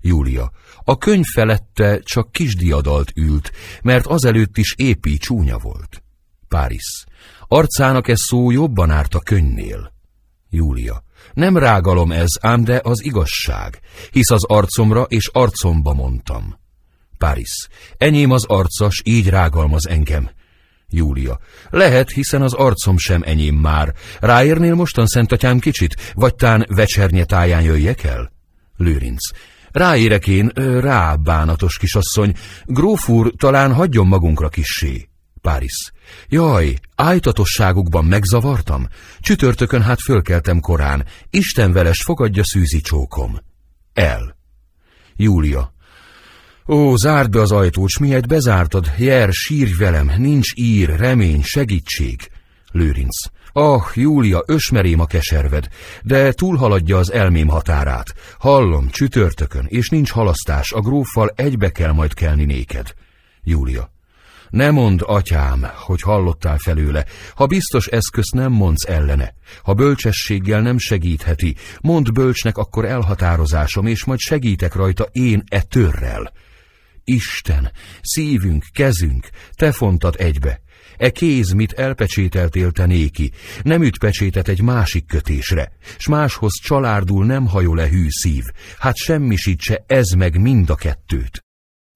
Júlia. 0.00 0.50
A 0.84 0.98
könyv 0.98 1.24
felette 1.34 2.00
csak 2.02 2.32
kisdiadalt 2.32 3.12
ült, 3.16 3.52
mert 3.82 4.06
azelőtt 4.06 4.56
is 4.56 4.74
épi 4.76 5.16
csúnya 5.16 5.58
volt. 5.58 6.02
Páris. 6.48 7.04
Arcának 7.46 8.08
ez 8.08 8.18
szó 8.20 8.50
jobban 8.50 8.90
árt 8.90 9.14
a 9.14 9.20
könyvnél. 9.20 9.92
Júlia. 10.50 11.02
Nem 11.32 11.56
rágalom 11.56 12.12
ez, 12.12 12.28
ám 12.40 12.64
de 12.64 12.80
az 12.84 13.04
igazság, 13.04 13.80
hisz 14.10 14.30
az 14.30 14.44
arcomra 14.44 15.02
és 15.02 15.28
arcomba 15.32 15.94
mondtam. 15.94 16.58
Páris. 17.18 17.68
Enyém 17.96 18.30
az 18.30 18.44
arcas, 18.44 19.02
így 19.04 19.28
rágalmaz 19.28 19.88
engem. 19.88 20.30
Júlia. 20.90 21.38
Lehet, 21.70 22.10
hiszen 22.10 22.42
az 22.42 22.52
arcom 22.52 22.98
sem 22.98 23.22
enyém 23.24 23.54
már. 23.54 23.94
Ráérnél 24.20 24.74
mostan, 24.74 25.06
szentatyám, 25.06 25.58
kicsit, 25.58 26.12
vagy 26.14 26.34
tán 26.34 26.66
vecsernye 26.68 27.24
táján 27.24 27.62
jöjjek 27.62 28.04
el? 28.04 28.32
Lőrinc. 28.76 29.30
Ráérek 29.70 30.26
én, 30.26 30.50
rá, 30.80 31.14
bánatos 31.14 31.78
kisasszony. 31.78 32.34
Gróf 32.64 33.08
úr, 33.08 33.32
talán 33.36 33.72
hagyjon 33.72 34.06
magunkra 34.06 34.48
kissé. 34.48 35.08
Páris. 35.48 35.92
Jaj, 36.28 36.74
ájtatosságukban 36.94 38.04
megzavartam? 38.04 38.88
Csütörtökön 39.20 39.82
hát 39.82 40.00
fölkeltem 40.00 40.60
korán. 40.60 41.06
Isten 41.30 41.72
veles 41.72 42.02
fogadja 42.02 42.44
szűzi 42.44 42.80
csókom. 42.80 43.38
El. 43.92 44.36
Júlia. 45.16 45.72
Ó, 46.66 46.96
zárd 46.96 47.30
be 47.30 47.40
az 47.40 47.52
ajtót, 47.52 47.88
s 47.88 47.98
miért 47.98 48.26
bezártad? 48.26 48.92
Jer, 48.98 49.28
sírj 49.32 49.72
velem, 49.78 50.12
nincs 50.16 50.52
ír, 50.54 50.96
remény, 50.96 51.42
segítség. 51.42 52.30
Lőrinc. 52.72 53.16
Ah, 53.52 53.82
Júlia, 53.94 54.42
ösmerém 54.46 55.00
a 55.00 55.06
keserved, 55.06 55.68
de 56.02 56.32
túlhaladja 56.32 56.96
az 56.96 57.12
elmém 57.12 57.48
határát. 57.48 58.14
Hallom, 58.38 58.88
csütörtökön, 58.88 59.66
és 59.68 59.88
nincs 59.88 60.10
halasztás, 60.10 60.72
a 60.72 60.80
gróffal 60.80 61.32
egybe 61.34 61.70
kell 61.70 61.92
majd 61.92 62.14
kelni 62.14 62.44
néked. 62.44 62.94
Júlia. 63.42 63.96
Ne 64.50 64.70
mondd, 64.70 65.02
atyám, 65.02 65.66
hogy 65.74 66.00
hallottál 66.00 66.58
felőle, 66.58 67.04
ha 67.34 67.46
biztos 67.46 67.86
eszköz 67.86 68.30
nem 68.34 68.52
mondsz 68.52 68.88
ellene. 68.88 69.34
Ha 69.62 69.74
bölcsességgel 69.74 70.60
nem 70.60 70.78
segítheti, 70.78 71.56
mondd 71.80 72.12
bölcsnek 72.12 72.56
akkor 72.56 72.84
elhatározásom, 72.84 73.86
és 73.86 74.04
majd 74.04 74.18
segítek 74.18 74.74
rajta 74.74 75.08
én 75.12 75.42
e 75.48 75.62
törrel. 75.62 76.32
Isten, 77.04 77.72
szívünk, 78.02 78.64
kezünk, 78.72 79.28
te 79.54 79.72
fontad 79.72 80.14
egybe. 80.18 80.60
E 80.96 81.10
kéz, 81.10 81.50
mit 81.50 81.72
elpecsételtél 81.72 82.70
te 82.70 82.86
néki, 82.86 83.32
nem 83.62 83.82
üt 83.82 83.98
pecsétet 83.98 84.48
egy 84.48 84.62
másik 84.62 85.06
kötésre, 85.06 85.72
s 85.98 86.08
máshoz 86.08 86.52
csalárdul 86.62 87.26
nem 87.26 87.46
hajol 87.46 87.76
le 87.76 87.88
hű 87.88 88.06
szív, 88.08 88.44
hát 88.78 88.96
semmisítse 88.96 89.84
ez 89.86 90.08
meg 90.10 90.40
mind 90.40 90.70
a 90.70 90.74
kettőt. 90.74 91.47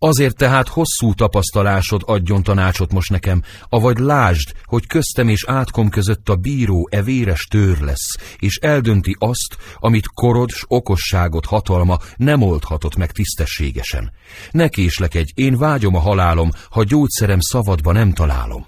Azért 0.05 0.37
tehát 0.37 0.69
hosszú 0.69 1.15
tapasztalásod 1.15 2.03
adjon 2.05 2.43
tanácsot 2.43 2.93
most 2.93 3.11
nekem, 3.11 3.43
avagy 3.69 3.99
lásd, 3.99 4.53
hogy 4.65 4.87
köztem 4.87 5.29
és 5.29 5.45
átkom 5.47 5.89
között 5.89 6.29
a 6.29 6.37
bíró 6.37 6.89
e 6.91 7.03
véres 7.03 7.45
tör 7.45 7.81
lesz, 7.81 8.17
és 8.39 8.57
eldönti 8.57 9.17
azt, 9.19 9.57
amit 9.77 10.07
korod 10.15 10.51
s 10.51 10.65
okosságot 10.69 11.47
hatalma 11.47 11.99
nem 12.17 12.43
oldhatott 12.43 12.97
meg 12.97 13.13
tisztességesen. 13.13 14.13
Ne 14.51 14.69
késlekedj, 14.69 15.31
én 15.35 15.57
vágyom 15.59 15.95
a 15.95 16.01
halálom, 16.01 16.51
ha 16.71 16.85
gyógyszerem 16.85 17.41
szavadba 17.41 17.93
nem 17.93 18.13
találom. 18.13 18.67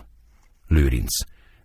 Lőrinc. 0.69 1.15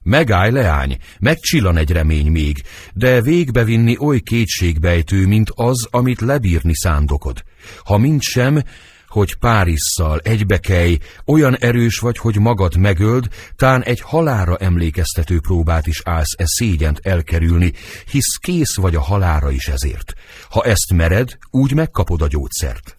Megállj, 0.02 0.52
leány, 0.52 0.98
megcsillan 1.20 1.78
egy 1.78 1.91
remény 1.91 2.32
még, 2.32 2.64
de 2.94 3.22
végbevinni 3.22 3.98
oly 4.00 4.20
kétségbejtő, 4.20 5.28
mint 5.28 5.52
az, 5.56 5.88
amit 5.90 6.22
lebírni 6.22 6.76
szándokod. 6.76 7.44
Ha 7.84 7.98
mint 7.98 8.22
sem, 8.22 8.64
hogy 9.10 9.36
Párisszal 9.36 10.19
egybekelj, 10.23 10.98
olyan 11.26 11.56
erős 11.56 11.99
vagy, 11.99 12.18
hogy 12.18 12.40
magad 12.40 12.77
megöld, 12.77 13.27
tán 13.56 13.84
egy 13.84 14.02
halára 14.02 14.57
emlékeztető 14.57 15.40
próbát 15.40 15.88
is 15.88 16.02
állsz 16.06 16.36
e 16.38 16.44
szégyent 16.45 16.99
elkerülni, 17.03 17.73
hisz 18.11 18.36
kész 18.41 18.76
vagy 18.76 18.95
a 18.95 19.02
halára 19.02 19.52
is 19.52 19.68
ezért. 19.68 20.14
Ha 20.49 20.64
ezt 20.64 20.94
mered, 20.94 21.38
úgy 21.49 21.73
megkapod 21.73 22.22
a 22.22 22.27
gyógyszert. 22.27 22.98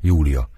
Júlia. 0.00 0.48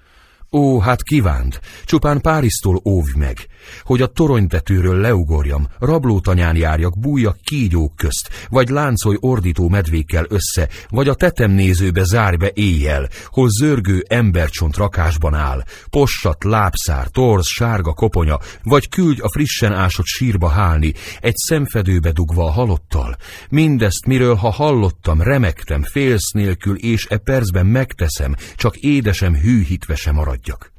Ó, 0.54 0.78
hát 0.78 1.02
kívánt, 1.02 1.60
csupán 1.84 2.20
Páriztól 2.20 2.80
óvj 2.84 3.10
meg, 3.16 3.46
hogy 3.82 4.02
a 4.02 4.06
toronytetőről 4.06 5.00
leugorjam, 5.00 5.68
rablótanyán 5.78 6.56
járjak, 6.56 6.98
bújjak 6.98 7.36
kígyók 7.44 7.96
közt, 7.96 8.30
vagy 8.48 8.68
láncolj 8.68 9.16
ordító 9.20 9.68
medvékkel 9.68 10.26
össze, 10.28 10.68
vagy 10.88 11.08
a 11.08 11.14
tetemnézőbe 11.14 12.04
zárj 12.04 12.36
be 12.36 12.50
éjjel, 12.54 13.08
hol 13.26 13.48
zörgő 13.48 14.04
embercsont 14.08 14.76
rakásban 14.76 15.34
áll, 15.34 15.64
possat, 15.90 16.44
lábszár, 16.44 17.06
torz, 17.06 17.46
sárga 17.46 17.92
koponya, 17.92 18.38
vagy 18.62 18.88
küldj 18.88 19.20
a 19.20 19.30
frissen 19.30 19.72
ásott 19.72 20.06
sírba 20.06 20.48
hálni, 20.48 20.92
egy 21.20 21.36
szemfedőbe 21.36 22.10
dugva 22.12 22.44
a 22.44 22.50
halottal. 22.50 23.16
Mindezt, 23.48 24.06
miről 24.06 24.34
ha 24.34 24.50
hallottam, 24.50 25.20
remektem, 25.20 25.82
félsz 25.82 26.30
nélkül, 26.30 26.76
és 26.76 27.06
e 27.08 27.16
percben 27.16 27.66
megteszem, 27.66 28.34
csak 28.56 28.76
édesem 28.76 29.34
hűhitve 29.34 29.94
sem 29.94 30.18
maradjak. 30.42 30.72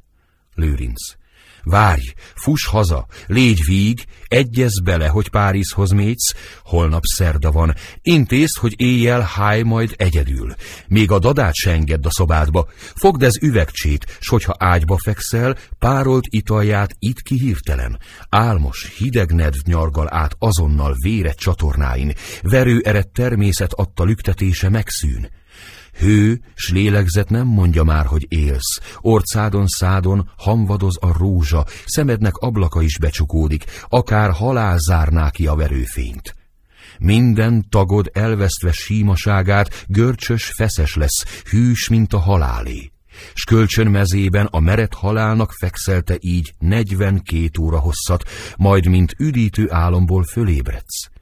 Lőrinc. 0.54 1.14
Várj, 1.66 2.12
fuss 2.34 2.66
haza, 2.66 3.06
légy 3.26 3.64
víg, 3.66 4.04
egyez 4.28 4.82
bele, 4.82 5.08
hogy 5.08 5.30
Párizhoz 5.30 5.90
mész, 5.90 6.34
holnap 6.62 7.04
szerda 7.04 7.52
van, 7.52 7.74
intézd, 8.02 8.58
hogy 8.58 8.80
éjjel 8.80 9.20
háj 9.20 9.62
majd 9.62 9.94
egyedül. 9.96 10.54
Még 10.88 11.10
a 11.10 11.18
dadát 11.18 11.54
se 11.54 11.70
engedd 11.70 12.06
a 12.06 12.10
szobádba, 12.10 12.68
fogd 12.94 13.22
ez 13.22 13.42
üvegcsét, 13.42 14.18
s 14.20 14.28
hogyha 14.28 14.54
ágyba 14.58 14.96
fekszel, 15.04 15.56
párolt 15.78 16.24
italját 16.28 16.94
itt 16.98 17.20
ki 17.20 17.38
hirtelen. 17.38 17.98
Álmos, 18.28 18.92
hideg 18.98 19.32
nedv 19.32 19.58
nyargal 19.64 20.08
át 20.14 20.36
azonnal 20.38 20.94
véret 21.02 21.36
csatornáin, 21.36 22.12
verő 22.42 22.80
ered 22.84 23.08
természet 23.08 23.72
adta 23.72 24.04
lüktetése 24.04 24.68
megszűn. 24.68 25.28
Hő, 25.98 26.40
s 26.54 26.70
lélegzet 26.70 27.30
nem 27.30 27.46
mondja 27.46 27.82
már, 27.82 28.06
hogy 28.06 28.26
élsz. 28.28 28.80
Orcádon 29.00 29.66
szádon 29.66 30.30
hamvadoz 30.36 30.96
a 31.00 31.18
rózsa, 31.18 31.64
szemednek 31.84 32.36
ablaka 32.36 32.82
is 32.82 32.98
becsukódik, 32.98 33.64
akár 33.88 34.30
halál 34.30 34.78
zárná 34.78 35.30
ki 35.30 35.46
a 35.46 35.54
verőfényt. 35.54 36.34
Minden 36.98 37.68
tagod 37.68 38.10
elvesztve 38.12 38.72
símaságát, 38.72 39.84
görcsös, 39.88 40.44
feszes 40.44 40.94
lesz, 40.94 41.42
hűs, 41.50 41.88
mint 41.88 42.12
a 42.12 42.18
halálé. 42.18 42.92
S 43.34 43.44
kölcsön 43.44 43.86
mezében 43.86 44.46
a 44.46 44.60
meret 44.60 44.94
halálnak 44.94 45.52
fekszelte 45.52 46.16
így 46.20 46.54
negyvenkét 46.58 47.58
óra 47.58 47.78
hosszat, 47.78 48.30
majd 48.56 48.86
mint 48.86 49.14
üdítő 49.18 49.70
álomból 49.70 50.24
fölébredsz. 50.24 51.13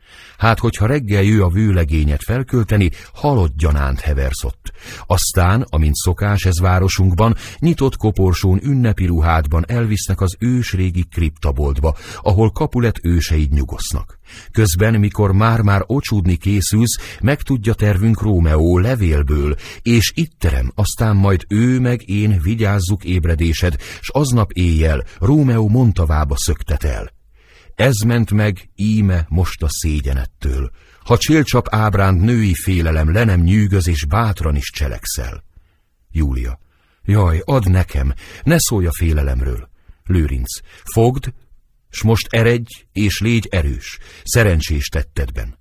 Hát, 0.43 0.59
hogyha 0.59 0.87
reggel 0.87 1.23
jő 1.23 1.43
a 1.43 1.49
vőlegényet 1.49 2.23
felkölteni, 2.23 2.91
halott 3.15 3.57
gyanánt 3.57 4.01
heverszott. 4.01 4.73
Aztán, 5.07 5.67
amint 5.69 5.95
szokás 5.95 6.45
ez 6.45 6.61
városunkban, 6.61 7.37
nyitott 7.59 7.97
koporsón 7.97 8.61
ünnepi 8.63 9.07
ruhádban 9.07 9.65
elvisznek 9.69 10.21
az 10.21 10.37
ősrégi 10.39 11.05
kriptaboltba, 11.11 11.97
ahol 12.23 12.51
kapulet 12.51 12.99
őseid 13.03 13.53
nyugosznak. 13.53 14.19
Közben, 14.53 14.95
mikor 14.95 15.33
már-már 15.33 15.83
ocsúdni 15.87 16.37
készülsz, 16.37 17.19
megtudja 17.21 17.75
tervünk 17.75 18.21
Rómeó 18.21 18.79
levélből, 18.79 19.55
és 19.83 20.13
itt 20.15 20.33
terem, 20.39 20.73
aztán 20.75 21.17
majd 21.17 21.45
ő 21.49 21.81
meg 21.81 22.09
én 22.09 22.41
vigyázzuk 22.43 23.05
ébredésed, 23.05 23.77
s 24.01 24.09
aznap 24.09 24.51
éjjel 24.53 25.05
Rómeó 25.19 25.69
Montavába 25.69 26.37
szöktet 26.37 26.85
el. 26.85 27.22
Ez 27.83 27.97
ment 28.07 28.31
meg, 28.31 28.71
íme 28.75 29.27
most 29.29 29.63
a 29.63 29.67
szégyenettől. 29.69 30.71
Ha 31.05 31.19
csélcsap 31.19 31.67
ábránd 31.71 32.21
női 32.21 32.55
félelem 32.55 33.13
le 33.13 33.25
nem 33.25 33.41
nyűgöz, 33.41 33.89
és 33.89 34.05
bátran 34.05 34.57
is 34.57 34.71
cselekszel. 34.71 35.45
Júlia. 36.11 36.59
Jaj, 37.05 37.43
add 37.45 37.71
nekem, 37.71 38.15
ne 38.43 38.59
szólj 38.59 38.87
a 38.87 38.93
félelemről. 38.93 39.69
Lőrinc. 40.05 40.61
Fogd, 40.83 41.33
s 41.91 42.03
most 42.03 42.27
eredj, 42.31 42.85
és 42.93 43.21
légy 43.21 43.49
erős, 43.51 43.99
szerencsés 44.25 44.89
tettedben. 44.89 45.59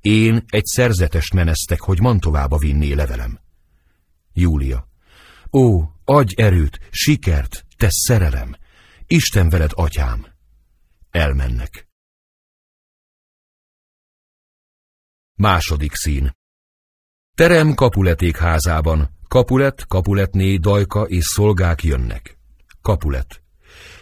Én 0.00 0.44
egy 0.48 0.66
szerzetest 0.66 1.34
meneztek, 1.34 1.80
hogy 1.80 2.00
Mantovába 2.00 2.58
vinné 2.58 2.92
levelem. 2.92 3.38
Júlia. 4.32 4.88
Ó, 5.52 5.82
adj 6.04 6.42
erőt, 6.42 6.78
sikert, 6.90 7.66
te 7.76 7.88
szerelem! 7.90 8.56
Isten 9.06 9.48
veled, 9.48 9.70
atyám! 9.74 10.37
Elmennek. 11.10 11.88
Második 15.34 15.94
szín. 15.94 16.36
Terem 17.34 17.74
Kapuleték 17.74 18.36
házában. 18.36 19.10
Kapulet, 19.28 19.86
Kapuletné, 19.86 20.56
Dajka 20.56 21.02
és 21.02 21.24
szolgák 21.24 21.82
jönnek. 21.82 22.38
Kapulet. 22.82 23.42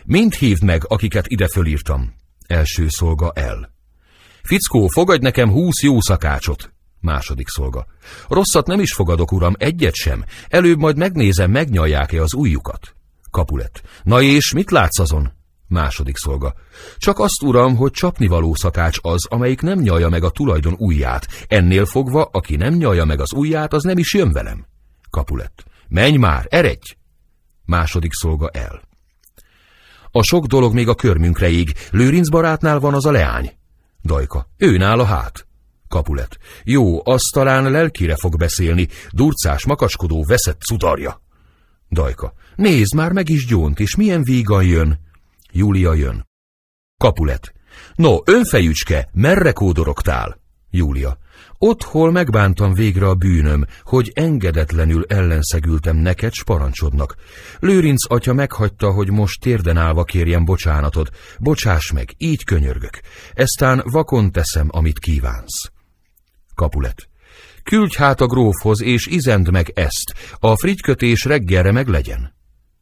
Mind 0.05 0.35
hívd 0.35 0.63
meg, 0.63 0.83
akiket 0.89 1.27
ide 1.29 1.49
fölírtam. 1.49 2.15
Első 2.47 2.89
szolga 2.89 3.33
el. 3.35 3.75
Fickó, 4.43 4.89
fogadj 4.89 5.23
nekem 5.23 5.51
húsz 5.51 5.83
jó 5.83 6.01
szakácsot. 6.01 6.73
Második 7.01 7.49
szolga. 7.49 7.87
Rosszat 8.29 8.67
nem 8.67 8.81
is 8.81 8.95
fogadok, 8.95 9.33
uram, 9.33 9.55
egyet 9.59 9.95
sem. 9.95 10.25
Előbb 10.49 10.79
majd 10.79 10.97
megnézem, 10.97 11.51
megnyalják-e 11.51 12.23
az 12.23 12.35
ujjukat. 12.35 12.95
Kapulet. 13.31 13.83
Na 14.03 14.23
és 14.23 14.53
mit 14.53 14.71
látsz 14.71 14.99
azon? 14.99 15.36
Második 15.69 16.17
szolga. 16.17 16.55
Csak 16.97 17.19
azt, 17.19 17.43
uram, 17.43 17.77
hogy 17.77 17.91
csapnivaló 17.91 18.55
szakács 18.55 18.99
az, 19.03 19.27
amelyik 19.27 19.61
nem 19.61 19.79
nyalja 19.79 20.09
meg 20.09 20.25
a 20.25 20.31
tulajdon 20.31 20.75
ujját. 20.79 21.27
Ennél 21.49 21.87
fogva, 21.87 22.29
aki 22.33 22.57
nem 22.57 22.75
nyalja 22.75 23.05
meg 23.05 23.21
az 23.21 23.33
ujját, 23.33 23.73
az 23.73 23.83
nem 23.83 23.99
is 23.99 24.15
jön 24.15 24.33
velem. 24.33 24.67
Kapulet. 25.11 25.65
Menj 25.89 26.17
már, 26.17 26.47
eredj! 26.51 26.95
Második 27.65 28.13
szolga 28.13 28.49
el. 28.49 28.83
A 30.11 30.23
sok 30.23 30.47
dolog 30.47 30.75
még 30.75 30.89
a 30.89 30.95
körmünkre 30.95 31.49
ég. 31.49 31.75
Lőrinc 31.91 32.29
barátnál 32.29 32.79
van 32.79 32.95
az 32.95 33.07
a 33.07 33.11
leány. 33.11 33.53
Dajka. 34.03 34.49
Ő 34.57 34.77
nála 34.77 35.05
hát. 35.05 35.47
Kapulet. 35.89 36.39
Jó, 36.65 37.07
az 37.07 37.23
talán 37.33 37.71
lelkire 37.71 38.17
fog 38.17 38.37
beszélni. 38.37 38.89
Durcás, 39.11 39.65
makaskodó, 39.65 40.25
veszett 40.29 40.61
cudarja. 40.61 41.21
Dajka. 41.91 42.33
Nézd 42.57 42.95
már 42.95 43.13
meg 43.13 43.29
is 43.29 43.47
gyónt, 43.47 43.81
és 43.81 43.97
milyen 43.97 44.23
vígan 44.23 44.65
jön. 44.65 44.99
Júlia 45.57 45.95
jön. 45.95 46.29
Kapulet. 46.97 47.53
No, 47.95 48.17
önfejücske, 48.25 49.09
merre 49.13 49.53
kódorogtál? 49.53 50.41
Júlia. 50.71 51.19
Ott, 51.59 51.83
hol 51.83 52.11
megbántam 52.11 52.73
végre 52.73 53.09
a 53.09 53.15
bűnöm, 53.15 53.67
hogy 53.83 54.11
engedetlenül 54.15 55.05
ellenszegültem 55.09 55.97
neked, 55.97 56.33
s 56.33 56.45
parancsodnak. 56.45 57.15
Lőrinc 57.59 58.11
atya 58.11 58.33
meghagyta, 58.33 58.91
hogy 58.91 59.11
most 59.11 59.41
térden 59.41 59.77
állva 59.77 60.05
kérjem 60.05 60.45
bocsánatot. 60.45 61.17
Bocsáss 61.39 61.91
meg, 61.91 62.15
így 62.17 62.45
könyörgök. 62.45 63.01
Eztán 63.35 63.83
vakon 63.85 64.33
teszem, 64.33 64.69
amit 64.71 64.99
kívánsz. 64.99 65.71
Kapulet. 66.55 67.09
Küldj 67.63 67.97
hát 67.97 68.21
a 68.21 68.27
grófhoz, 68.27 68.83
és 68.83 69.07
izend 69.07 69.51
meg 69.51 69.71
ezt. 69.75 70.15
A 70.39 70.57
frigykötés 70.57 71.25
reggelre 71.25 71.73
meg 71.73 71.89
legyen. 71.89 72.35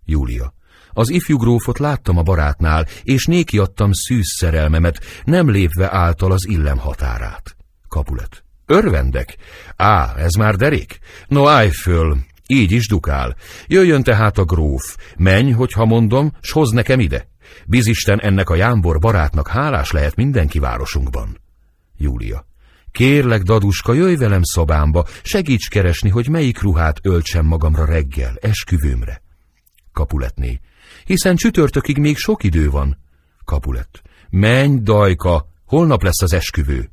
Júlia. 0.04 0.54
Az 0.94 1.10
ifjú 1.10 1.36
grófot 1.36 1.78
láttam 1.78 2.18
a 2.18 2.22
barátnál, 2.22 2.86
és 3.02 3.24
néki 3.24 3.58
adtam 3.58 3.92
szűz 3.92 4.36
szerelmemet, 4.38 5.00
nem 5.24 5.50
lépve 5.50 5.92
által 5.92 6.32
az 6.32 6.48
illem 6.48 6.78
határát. 6.78 7.56
Kapulet. 7.88 8.44
Örvendek? 8.66 9.36
Á, 9.76 10.14
ez 10.16 10.34
már 10.34 10.54
derék? 10.54 10.98
No, 11.28 11.48
állj 11.48 11.70
föl, 11.70 12.16
így 12.46 12.72
is 12.72 12.88
dukál. 12.88 13.36
Jöjjön 13.66 14.02
tehát 14.02 14.38
a 14.38 14.44
gróf. 14.44 14.96
Menj, 15.16 15.50
hogyha 15.50 15.84
mondom, 15.84 16.32
s 16.40 16.50
hoz 16.50 16.70
nekem 16.70 17.00
ide. 17.00 17.28
Bizisten 17.66 18.20
ennek 18.20 18.50
a 18.50 18.54
jámbor 18.54 18.98
barátnak 18.98 19.48
hálás 19.48 19.90
lehet 19.90 20.16
mindenki 20.16 20.58
városunkban. 20.58 21.40
Júlia. 21.96 22.46
Kérlek, 22.90 23.42
daduska, 23.42 23.92
jöjj 23.92 24.14
velem 24.14 24.42
szobámba, 24.42 25.06
segíts 25.22 25.68
keresni, 25.68 26.08
hogy 26.08 26.28
melyik 26.28 26.60
ruhát 26.60 26.98
öltsem 27.02 27.46
magamra 27.46 27.84
reggel, 27.84 28.36
esküvőmre. 28.40 29.22
Kapuletné. 29.92 30.60
Hiszen 31.04 31.36
csütörtökig 31.36 31.98
még 31.98 32.16
sok 32.16 32.42
idő 32.42 32.70
van. 32.70 32.98
Kapulet. 33.44 34.02
Menj, 34.30 34.78
dajka, 34.80 35.48
holnap 35.64 36.02
lesz 36.02 36.22
az 36.22 36.32
esküvő. 36.32 36.90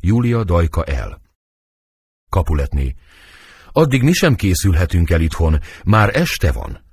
Júlia 0.00 0.44
dajka 0.44 0.84
el. 0.84 1.20
Kapuletné. 2.30 2.94
Addig 3.72 4.02
mi 4.02 4.12
sem 4.12 4.34
készülhetünk 4.34 5.10
el 5.10 5.20
itthon, 5.20 5.60
már 5.84 6.16
este 6.16 6.52
van. 6.52 6.84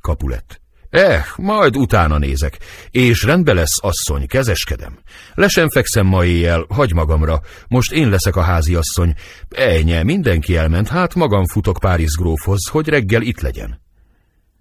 Kapulet. 0.00 0.60
Eh, 0.90 1.24
majd 1.36 1.76
utána 1.76 2.18
nézek. 2.18 2.58
És 2.90 3.22
rendbe 3.22 3.52
lesz, 3.52 3.82
asszony, 3.82 4.26
kezeskedem. 4.26 4.98
Le 5.34 5.48
sem 5.48 5.68
fekszem 5.68 6.06
ma 6.06 6.24
éjjel, 6.24 6.66
hagy 6.68 6.92
magamra. 6.92 7.40
Most 7.68 7.92
én 7.92 8.08
leszek 8.08 8.36
a 8.36 8.42
házi 8.42 8.74
asszony. 8.74 9.14
Ejnye, 9.48 10.02
mindenki 10.02 10.56
elment, 10.56 10.88
hát 10.88 11.14
magam 11.14 11.46
futok 11.46 11.78
Párizs 11.80 12.14
grófhoz, 12.16 12.68
hogy 12.68 12.88
reggel 12.88 13.22
itt 13.22 13.40
legyen. 13.40 13.85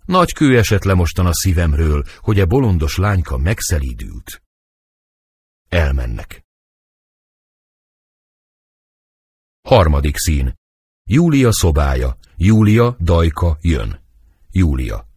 Nagy 0.06 0.34
kő 0.34 0.57
esett 0.57 0.84
le 0.84 0.94
mostan 0.94 1.26
a 1.26 1.34
szívemről, 1.34 2.03
hogy 2.18 2.40
a 2.40 2.45
bolondos 2.45 2.98
lányka 2.98 3.38
megszelídült. 3.38 4.41
Elmennek. 5.69 6.44
Harmadik 9.61 10.18
szín. 10.18 10.53
Júlia 11.03 11.52
szobája. 11.52 12.18
Júlia, 12.38 12.98
Dajka, 12.99 13.57
jön. 13.61 13.99
Júlia. 14.52 15.07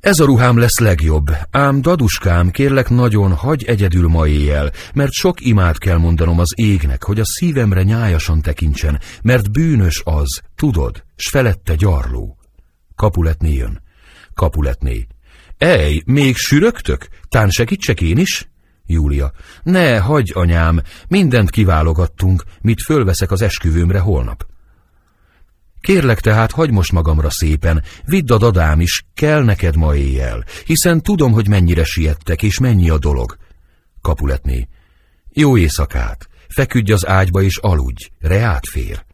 Ez 0.00 0.20
a 0.20 0.24
ruhám 0.24 0.58
lesz 0.58 0.78
legjobb, 0.78 1.26
ám 1.50 1.80
daduskám, 1.80 2.50
kérlek 2.50 2.88
nagyon, 2.88 3.34
hagy 3.34 3.64
egyedül 3.64 4.08
ma 4.08 4.26
éjjel, 4.26 4.72
mert 4.94 5.12
sok 5.12 5.40
imát 5.40 5.78
kell 5.78 5.96
mondanom 5.96 6.38
az 6.38 6.52
égnek, 6.54 7.04
hogy 7.04 7.20
a 7.20 7.24
szívemre 7.24 7.82
nyájasan 7.82 8.42
tekintsen, 8.42 9.00
mert 9.22 9.52
bűnös 9.52 10.02
az, 10.04 10.40
tudod, 10.54 11.04
s 11.16 11.28
felette 11.28 11.74
gyarló. 11.74 12.35
Kapuletné 12.96 13.52
jön. 13.52 13.82
Kapuletné. 14.34 15.06
Ej, 15.58 16.02
még 16.06 16.36
sürögtök? 16.36 17.08
Tán 17.28 17.50
segítsek 17.50 18.00
én 18.00 18.18
is? 18.18 18.48
Júlia. 18.86 19.32
Ne, 19.62 19.98
hagyj, 19.98 20.32
anyám, 20.32 20.82
mindent 21.08 21.50
kiválogattunk, 21.50 22.44
mit 22.60 22.82
fölveszek 22.82 23.30
az 23.30 23.42
esküvőmre 23.42 23.98
holnap. 23.98 24.46
Kérlek 25.80 26.20
tehát, 26.20 26.50
hagy 26.50 26.70
most 26.70 26.92
magamra 26.92 27.30
szépen, 27.30 27.82
vidd 28.04 28.32
a 28.32 28.38
dadám 28.38 28.80
is, 28.80 29.04
kell 29.14 29.42
neked 29.44 29.76
ma 29.76 29.94
éjjel, 29.94 30.44
hiszen 30.64 31.02
tudom, 31.02 31.32
hogy 31.32 31.48
mennyire 31.48 31.84
siettek, 31.84 32.42
és 32.42 32.58
mennyi 32.58 32.90
a 32.90 32.98
dolog. 32.98 33.36
Kapuletné. 34.00 34.68
Jó 35.32 35.56
éjszakát, 35.56 36.28
feküdj 36.48 36.92
az 36.92 37.06
ágyba 37.06 37.42
és 37.42 37.56
aludj, 37.56 38.08
reát 38.20 38.68
fér. 38.70 39.04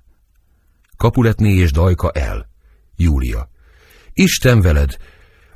Kapuletné 0.96 1.54
és 1.54 1.70
Dajka 1.70 2.10
el. 2.10 2.48
Júlia. 2.96 3.50
Isten 4.12 4.60
veled! 4.60 4.97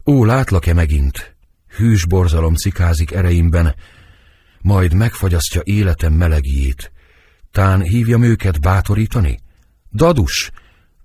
Ó, 0.07 0.25
látlak-e 0.25 0.73
megint? 0.73 1.37
Hűs 1.77 2.07
borzalom 2.07 2.55
cikázik 2.55 3.13
ereimben, 3.13 3.75
majd 4.61 4.95
megfagyasztja 4.95 5.61
életem 5.65 6.13
melegjét. 6.13 6.93
Tán 7.51 7.83
hívjam 7.83 8.23
őket 8.23 8.61
bátorítani? 8.61 9.39
Dadus! 9.93 10.51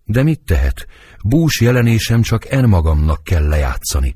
De 0.05 0.23
mit 0.23 0.39
tehet? 0.39 0.87
Bús 1.23 1.61
jelenésem 1.61 2.21
csak 2.21 2.45
en 2.45 2.69
magamnak 2.69 3.23
kell 3.23 3.47
lejátszani. 3.47 4.15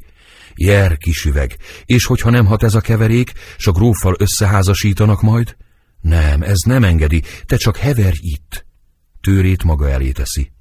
Jer, 0.55 0.97
kisüveg, 0.97 1.57
és 1.85 2.05
hogyha 2.05 2.29
nem 2.29 2.45
hat 2.45 2.63
ez 2.63 2.75
a 2.75 2.81
keverék, 2.81 3.31
s 3.57 3.67
a 3.67 3.71
gróffal 3.71 4.15
összeházasítanak 4.17 5.21
majd? 5.21 5.55
Nem, 6.01 6.41
ez 6.41 6.57
nem 6.65 6.83
engedi, 6.83 7.23
te 7.45 7.55
csak 7.55 7.77
heverj 7.77 8.17
itt. 8.21 8.65
Tőrét 9.21 9.63
maga 9.63 9.89
elé 9.89 10.11
teszi. 10.11 10.51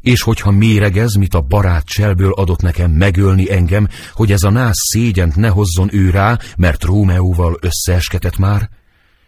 És 0.00 0.22
hogyha 0.22 0.50
méregez, 0.50 1.14
mit 1.14 1.34
a 1.34 1.40
barát 1.40 1.84
cselből 1.84 2.32
adott 2.32 2.62
nekem 2.62 2.90
megölni 2.90 3.50
engem, 3.50 3.88
hogy 4.12 4.32
ez 4.32 4.42
a 4.42 4.50
nász 4.50 4.88
szégyent 4.92 5.36
ne 5.36 5.48
hozzon 5.48 5.88
ő 5.92 6.10
rá, 6.10 6.38
mert 6.56 6.84
Rómeóval 6.84 7.58
összeesketett 7.60 8.38
már? 8.38 8.68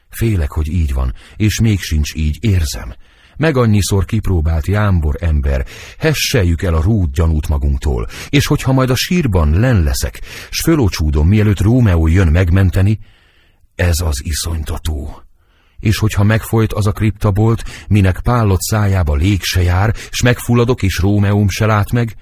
Félek, 0.09 0.51
hogy 0.51 0.69
így 0.69 0.93
van, 0.93 1.15
és 1.37 1.61
még 1.61 1.81
sincs 1.81 2.15
így, 2.15 2.39
érzem. 2.41 2.95
Meg 3.37 3.57
annyiszor 3.57 4.05
kipróbált 4.05 4.67
jámbor 4.67 5.17
ember, 5.21 5.67
hesseljük 5.99 6.63
el 6.63 6.75
a 6.75 6.83
rút 6.83 7.13
gyanút 7.13 7.49
magunktól, 7.49 8.09
és 8.29 8.47
hogyha 8.47 8.73
majd 8.73 8.91
a 8.91 8.97
sírban 8.97 9.61
len 9.61 9.83
leszek, 9.83 10.21
s 10.51 10.61
fölócsúdom, 10.61 11.29
mielőtt 11.29 11.61
Rómeó 11.61 12.07
jön 12.07 12.29
megmenteni, 12.29 12.99
ez 13.75 14.01
az 14.01 14.25
iszonytató 14.25 15.23
és 15.83 15.99
hogyha 15.99 16.23
megfolyt 16.23 16.73
az 16.73 16.87
a 16.87 16.93
kriptabolt, 16.93 17.65
minek 17.89 18.21
pállott 18.21 18.61
szájába 18.61 19.15
lég 19.15 19.43
se 19.43 19.63
jár, 19.63 19.95
s 20.11 20.23
megfulladok, 20.23 20.83
és 20.83 20.99
Rómeum 20.99 21.49
se 21.49 21.67
lát 21.67 21.93
meg, 21.93 22.17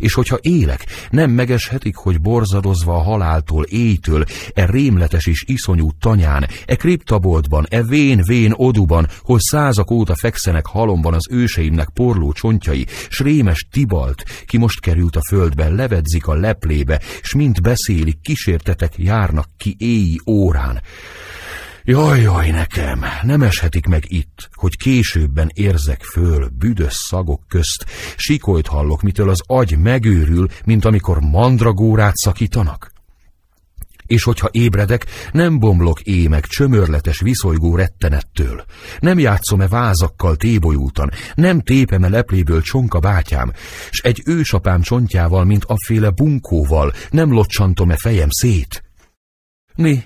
és 0.00 0.14
hogyha 0.14 0.38
élek, 0.40 0.86
nem 1.10 1.30
megeshetik, 1.30 1.96
hogy 1.96 2.20
borzadozva 2.20 2.94
a 2.94 3.02
haláltól, 3.02 3.64
éjtől, 3.64 4.24
e 4.54 4.66
rémletes 4.66 5.26
és 5.26 5.44
iszonyú 5.46 5.90
tanyán, 6.00 6.48
e 6.66 6.76
kriptaboltban, 6.76 7.66
e 7.70 7.82
vén-vén 7.82 8.52
oduban, 8.56 9.08
hol 9.20 9.38
százak 9.40 9.90
óta 9.90 10.14
fekszenek 10.14 10.66
halomban 10.66 11.14
az 11.14 11.26
őseimnek 11.30 11.88
porló 11.88 12.32
csontjai, 12.32 12.86
s 13.08 13.20
rémes 13.20 13.68
Tibalt, 13.70 14.24
ki 14.46 14.58
most 14.58 14.80
került 14.80 15.16
a 15.16 15.22
földbe, 15.28 15.68
levedzik 15.68 16.26
a 16.26 16.34
leplébe, 16.34 17.00
s 17.22 17.34
mint 17.34 17.62
beszélik, 17.62 18.20
kísértetek 18.20 18.92
járnak 18.96 19.46
ki 19.56 19.76
éji 19.78 20.20
órán. 20.26 20.80
Jaj, 21.90 22.20
jaj, 22.20 22.50
nekem, 22.50 23.04
nem 23.22 23.42
eshetik 23.42 23.86
meg 23.86 24.04
itt, 24.06 24.48
hogy 24.52 24.76
későbben 24.76 25.50
érzek 25.54 26.02
föl 26.02 26.48
büdös 26.48 26.92
szagok 26.92 27.42
közt, 27.48 27.86
sikolyt 28.16 28.66
hallok, 28.66 29.02
mitől 29.02 29.30
az 29.30 29.40
agy 29.46 29.78
megőrül, 29.78 30.48
mint 30.64 30.84
amikor 30.84 31.20
mandragórát 31.20 32.16
szakítanak? 32.16 32.92
és 34.06 34.22
hogyha 34.22 34.48
ébredek, 34.50 35.06
nem 35.32 35.58
bomlok 35.58 36.00
émek 36.00 36.46
csömörletes 36.46 37.20
viszolygó 37.20 37.76
rettenettől. 37.76 38.64
Nem 38.98 39.18
játszom-e 39.18 39.68
vázakkal 39.68 40.36
tébolyútan, 40.36 41.10
nem 41.34 41.60
tépem-e 41.60 42.08
lepléből 42.08 42.62
csonka 42.62 42.98
bátyám, 42.98 43.52
s 43.90 44.00
egy 44.00 44.22
ősapám 44.24 44.80
csontjával, 44.80 45.44
mint 45.44 45.64
afféle 45.64 46.10
bunkóval, 46.10 46.92
nem 47.10 47.32
locsantom-e 47.32 47.96
fejem 47.96 48.28
szét? 48.30 48.82
Mi? 49.74 50.02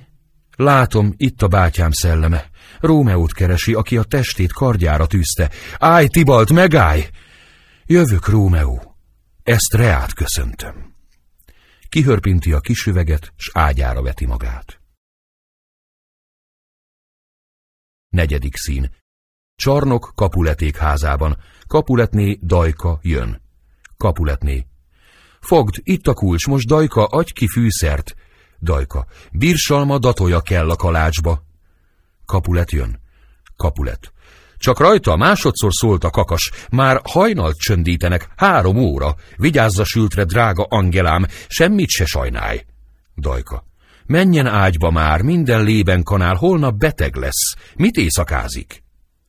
Látom, 0.57 1.15
itt 1.17 1.43
a 1.43 1.49
bátyám 1.49 1.91
szelleme. 1.91 2.51
Rómeót 2.81 3.33
keresi, 3.33 3.75
aki 3.75 3.97
a 3.97 4.03
testét 4.03 4.53
kardjára 4.53 5.07
tűzte. 5.07 5.51
Állj, 5.79 6.07
Tibalt, 6.07 6.53
megállj! 6.53 7.09
Jövök, 7.87 8.29
Rómeó. 8.29 8.97
Ezt 9.43 9.75
reát 9.75 10.15
köszöntöm 10.15 10.95
kihörpinti 11.95 12.53
a 12.53 12.61
kisüveget, 12.61 13.33
s 13.37 13.51
ágyára 13.53 14.03
veti 14.03 14.27
magát. 14.27 14.81
Negyedik 18.09 18.57
szín. 18.57 18.91
Csarnok 19.57 20.13
Kapuleték 20.15 20.77
házában. 20.77 21.37
Kapuletné 21.67 22.39
Dajka 22.43 22.99
jön. 23.03 23.43
Kapuletné. 23.97 24.67
Fogd, 25.41 25.81
itt 25.83 26.07
a 26.07 26.15
kulcs, 26.15 26.47
most 26.47 26.67
Dajka, 26.67 27.05
adj 27.05 27.33
ki 27.33 27.49
fűszert. 27.49 28.15
Dajka. 28.65 29.07
Birsalma 29.33 29.99
datolja 29.99 30.41
kell 30.41 30.71
a 30.71 30.77
kalácsba. 30.77 31.43
Kapulet 32.27 32.71
jön. 32.71 33.01
Kapulet. 33.57 34.13
Csak 34.57 34.79
rajta 34.79 35.17
másodszor 35.17 35.71
szólt 35.73 36.05
a 36.05 36.11
kakas, 36.11 36.51
már 36.71 37.01
hajnalt 37.05 37.57
csöndítenek, 37.57 38.29
három 38.37 38.77
óra. 38.77 39.15
Vigyázz 39.37 39.79
a 39.79 39.85
sültre, 39.85 40.25
drága 40.25 40.67
Angelám, 40.69 41.27
semmit 41.49 41.89
se 41.89 42.05
sajnálj. 42.05 42.65
Dajka. 43.17 43.65
Menjen 44.07 44.47
ágyba 44.47 44.91
már, 44.91 45.23
minden 45.23 45.63
lében 45.65 46.03
kanál, 46.03 46.35
holnap 46.35 46.75
beteg 46.75 47.15
lesz. 47.15 47.55
Mit 47.77 47.97
éjszakázik? 47.97 48.83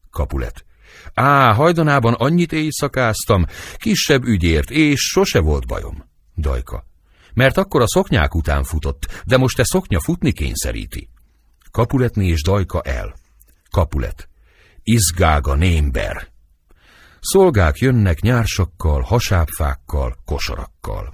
Kapulet. 0.09 0.65
Á, 1.13 1.53
hajdanában 1.53 2.13
annyit 2.13 2.51
éjszakáztam, 2.51 3.45
kisebb 3.77 4.23
ügyért, 4.23 4.69
és 4.69 4.99
sose 4.99 5.39
volt 5.39 5.67
bajom. 5.67 6.05
Dajka. 6.35 6.83
Mert 7.35 7.57
akkor 7.57 7.81
a 7.81 7.87
szoknyák 7.87 8.35
után 8.35 8.63
futott, 8.63 9.23
de 9.25 9.37
most 9.37 9.55
te 9.55 9.63
szoknya 9.63 9.99
futni 9.99 10.31
kényszeríti. 10.31 11.09
Kapuletni 11.71 12.27
és 12.27 12.41
Dajka 12.41 12.81
el. 12.81 13.15
Kapulet 13.71 14.29
izgága 14.87 15.55
némber. 15.55 16.27
Szolgák 17.19 17.77
jönnek 17.77 18.19
nyársakkal, 18.19 19.01
hasábfákkal, 19.01 20.17
kosarakkal. 20.25 21.13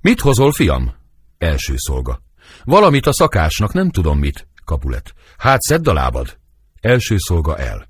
Mit 0.00 0.20
hozol, 0.20 0.52
fiam? 0.52 0.94
Első 1.38 1.74
szolga. 1.76 2.22
Valamit 2.64 3.06
a 3.06 3.12
szakásnak, 3.12 3.72
nem 3.72 3.90
tudom 3.90 4.18
mit. 4.18 4.48
Kapulet. 4.64 5.14
Hát 5.36 5.60
szedd 5.60 5.88
a 5.88 5.92
lábad. 5.92 6.38
Első 6.80 7.16
szolga 7.18 7.56
el. 7.56 7.88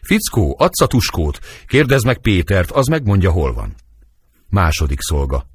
Fickó, 0.00 0.56
adsz 0.58 0.80
a 0.80 0.86
tuskót, 0.86 1.38
kérdezd 1.66 2.06
meg 2.06 2.18
Pétert, 2.20 2.70
az 2.70 2.86
megmondja, 2.86 3.30
hol 3.30 3.52
van. 3.52 3.74
Második 4.48 5.00
szolga. 5.00 5.46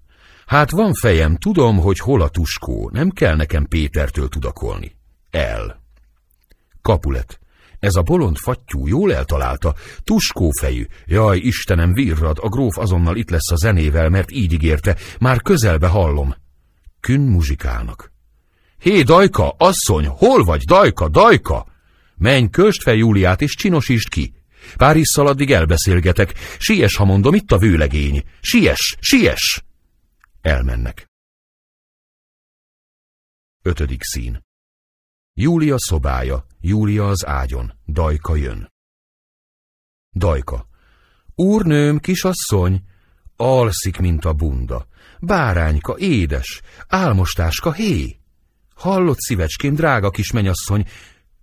Hát 0.46 0.72
van 0.72 0.94
fejem, 0.94 1.36
tudom, 1.36 1.78
hogy 1.78 2.00
hol 2.00 2.22
a 2.22 2.30
tuskó, 2.30 2.90
nem 2.94 3.10
kell 3.10 3.36
nekem 3.36 3.66
Pétertől 3.66 4.30
tudakolni. 4.30 4.96
El. 5.32 5.82
Kapulet. 6.82 7.40
Ez 7.80 7.96
a 7.96 8.02
bolond 8.02 8.38
fattyú 8.38 8.88
jól 8.88 9.14
eltalálta, 9.14 9.76
tuskófejű. 10.04 10.86
Jaj, 11.06 11.38
Istenem, 11.38 11.94
virrad, 11.94 12.38
a 12.42 12.50
gróf 12.50 12.78
azonnal 12.78 13.16
itt 13.16 13.30
lesz 13.30 13.52
a 13.52 13.56
zenével, 13.56 14.10
mert 14.10 14.32
így 14.32 14.54
ígérte, 14.54 14.98
már 15.20 15.42
közelbe 15.42 15.88
hallom. 15.88 16.36
Kün 17.00 17.22
muzsikálnak. 17.22 18.12
Hé, 18.80 19.02
Dajka, 19.02 19.56
asszony, 19.58 20.06
hol 20.06 20.44
vagy, 20.44 20.64
Dajka, 20.64 21.10
Dajka? 21.10 21.66
Menj, 22.16 22.50
köst 22.50 22.82
fel 22.82 22.96
Júliát, 22.96 23.42
és 23.42 23.56
csinosítsd 23.56 24.10
ki. 24.10 24.34
Párisszal 24.78 25.28
addig 25.28 25.52
elbeszélgetek. 25.52 26.34
Siess, 26.58 26.96
ha 26.96 27.06
mondom, 27.06 27.34
itt 27.34 27.52
a 27.52 27.58
vőlegény. 27.58 28.24
Siess, 28.42 28.96
siess! 29.00 29.64
Elmennek. 30.44 31.10
Ötödik 33.62 34.04
szín. 34.04 34.44
Júlia 35.34 35.76
szobája, 35.78 36.46
Júlia 36.60 37.08
az 37.08 37.26
ágyon, 37.26 37.74
Dajka 37.88 38.36
jön. 38.36 38.72
Dajka. 40.16 40.68
Úrnőm, 41.36 42.00
kisasszony, 42.00 42.84
alszik, 43.36 43.98
mint 43.98 44.26
a 44.26 44.34
bunda. 44.34 44.88
Bárányka, 45.20 45.98
édes, 45.98 46.62
álmostáska, 46.88 47.72
hé! 47.72 48.20
Hallott 48.76 49.20
szívecském, 49.20 49.74
drága 49.74 50.10
kis 50.10 50.32
menyasszony, 50.32 50.88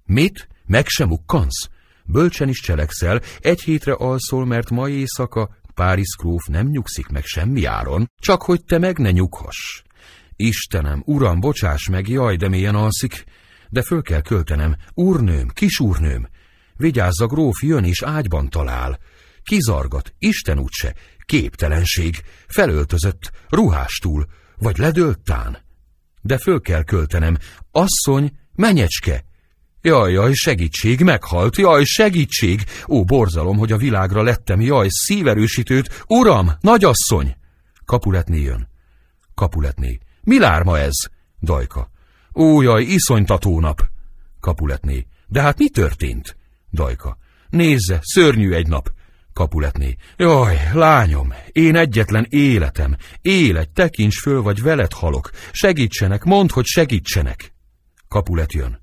mit? 0.05 0.49
Meg 0.67 0.87
sem 0.87 1.11
ukkansz? 1.11 1.69
Bölcsen 2.05 2.49
is 2.49 2.61
cselekszel, 2.61 3.21
egy 3.39 3.61
hétre 3.61 3.93
alszol, 3.93 4.47
mert 4.47 4.71
ma 4.71 4.89
éjszaka 4.89 5.60
Párizs 5.81 6.17
Króf 6.17 6.47
nem 6.47 6.67
nyugszik 6.67 7.07
meg 7.07 7.25
semmi 7.25 7.65
áron, 7.65 8.11
csak 8.19 8.43
hogy 8.43 8.65
te 8.65 8.79
meg 8.79 8.99
ne 8.99 9.11
nyughass. 9.11 9.83
Istenem, 10.37 11.03
uram, 11.07 11.41
bocsáss 11.41 11.89
meg, 11.89 12.09
jaj, 12.09 12.37
de 12.37 12.49
mélyen 12.49 12.75
alszik, 12.75 13.25
de 13.69 13.83
föl 13.83 14.03
kell 14.03 14.21
költenem. 14.21 14.77
Úrnőm, 14.95 15.49
kisúrnőm, 15.49 16.29
vigyázz 16.77 17.21
a 17.21 17.27
gróf, 17.27 17.63
jön 17.63 17.85
és 17.85 18.03
ágyban 18.03 18.49
talál. 18.49 18.99
Kizargat, 19.43 20.15
Isten 20.19 20.59
úgyse, 20.59 20.95
képtelenség, 21.25 22.23
felöltözött, 22.47 23.31
ruhástul, 23.49 24.27
vagy 24.57 24.79
ledöltán. 24.79 25.59
De 26.21 26.39
föl 26.39 26.61
kell 26.61 26.83
költenem, 26.83 27.37
asszony, 27.71 28.33
menyecske. 28.55 29.25
Jaj, 29.83 30.13
jaj, 30.13 30.33
segítség, 30.33 31.01
meghalt, 31.01 31.57
jaj, 31.57 31.85
segítség! 31.85 32.65
Ó, 32.89 33.05
borzalom, 33.05 33.57
hogy 33.57 33.73
a 33.73 33.77
világra 33.77 34.23
lettem, 34.23 34.61
jaj, 34.61 34.87
szíverősítőt, 34.91 36.05
uram, 36.07 36.53
nagyasszony! 36.61 37.37
Kapuletné 37.85 38.41
jön. 38.41 38.69
Kapuletné. 39.35 39.99
Mi 40.23 40.39
lárma 40.39 40.79
ez? 40.79 40.95
Dajka. 41.43 41.91
Ó, 42.35 42.63
jaj, 42.63 42.83
iszonytató 42.83 43.61
nap! 43.61 43.83
Kapuletné. 44.41 45.07
De 45.27 45.41
hát 45.41 45.59
mi 45.59 45.69
történt? 45.69 46.37
Dajka. 46.73 47.19
Nézze, 47.49 47.99
szörnyű 48.03 48.53
egy 48.53 48.69
nap. 48.69 48.93
Kapuletné. 49.33 49.97
Jaj, 50.17 50.57
lányom, 50.73 51.35
én 51.53 51.77
egyetlen 51.77 52.27
életem. 52.29 52.97
Élet, 53.21 53.71
tekints 53.71 54.21
föl, 54.21 54.43
vagy 54.43 54.63
veled 54.63 54.93
halok. 54.93 55.31
Segítsenek, 55.53 56.25
mondd, 56.25 56.53
hogy 56.53 56.65
segítsenek. 56.65 57.55
Kapulet 58.09 58.53
jön. 58.53 58.81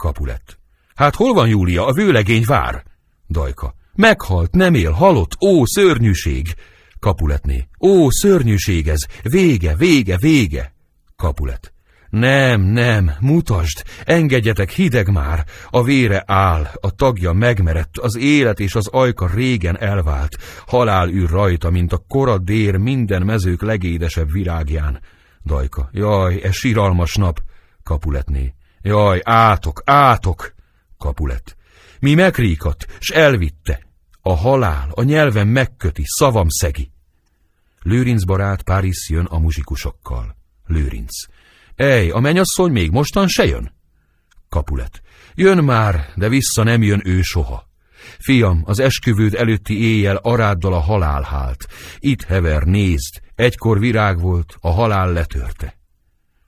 Kapulet. 0.00 0.58
Hát 0.94 1.14
hol 1.14 1.32
van 1.32 1.48
Júlia? 1.48 1.86
A 1.86 1.92
vőlegény 1.92 2.42
vár. 2.46 2.82
Dajka. 3.28 3.74
Meghalt, 3.94 4.54
nem 4.54 4.74
él, 4.74 4.90
halott, 4.90 5.32
ó, 5.40 5.64
szörnyűség. 5.64 6.54
Kapuletné. 6.98 7.68
Ó, 7.80 8.10
szörnyűség 8.10 8.88
ez. 8.88 9.00
Vége, 9.22 9.76
vége, 9.76 10.16
vége. 10.16 10.74
Kapulet. 11.16 11.72
Nem, 12.10 12.60
nem, 12.60 13.10
mutasd, 13.20 13.84
engedjetek, 14.04 14.70
hideg 14.70 15.08
már, 15.08 15.44
a 15.70 15.82
vére 15.82 16.22
áll, 16.26 16.66
a 16.80 16.90
tagja 16.90 17.32
megmerett, 17.32 17.98
az 17.98 18.16
élet 18.16 18.60
és 18.60 18.74
az 18.74 18.86
ajka 18.86 19.30
régen 19.34 19.78
elvált, 19.78 20.36
halál 20.66 21.08
űr 21.08 21.30
rajta, 21.30 21.70
mint 21.70 21.92
a 21.92 22.04
kora 22.08 22.38
dér 22.38 22.76
minden 22.76 23.22
mezők 23.22 23.62
legédesebb 23.62 24.32
virágján. 24.32 25.00
Dajka, 25.44 25.88
jaj, 25.92 26.40
e 26.42 26.52
siralmas 26.52 27.14
nap, 27.14 27.40
Kapuletné, 27.82 28.54
jaj, 28.82 29.20
átok, 29.24 29.82
átok, 29.84 30.54
Kapulet. 30.98 31.56
Mi 32.00 32.14
megríkat, 32.14 32.86
s 32.98 33.10
elvitte. 33.10 33.86
A 34.22 34.34
halál 34.36 34.90
a 34.94 35.02
nyelven 35.02 35.46
megköti, 35.46 36.02
szavam 36.06 36.48
szegi. 36.48 36.92
Lőrinc 37.82 38.24
barát 38.24 38.62
Párizs 38.62 39.08
jön 39.08 39.24
a 39.24 39.38
muzsikusokkal. 39.38 40.36
Lőrinc. 40.66 41.12
Ej, 41.74 42.10
a 42.10 42.18
menyasszony 42.18 42.72
még 42.72 42.90
mostan 42.90 43.28
se 43.28 43.44
jön? 43.44 43.72
Kapulet. 44.48 45.02
Jön 45.34 45.64
már, 45.64 46.12
de 46.16 46.28
vissza 46.28 46.62
nem 46.62 46.82
jön 46.82 47.00
ő 47.04 47.22
soha. 47.22 47.68
Fiam, 48.18 48.62
az 48.64 48.78
esküvőd 48.78 49.34
előtti 49.34 49.82
éjjel 49.82 50.16
aráddal 50.16 50.72
a 50.72 50.80
halál 50.80 51.22
hált. 51.22 51.66
Itt 51.98 52.22
hever, 52.22 52.62
nézd, 52.62 53.20
egykor 53.34 53.78
virág 53.78 54.20
volt, 54.20 54.56
a 54.60 54.70
halál 54.70 55.12
letörte. 55.12 55.78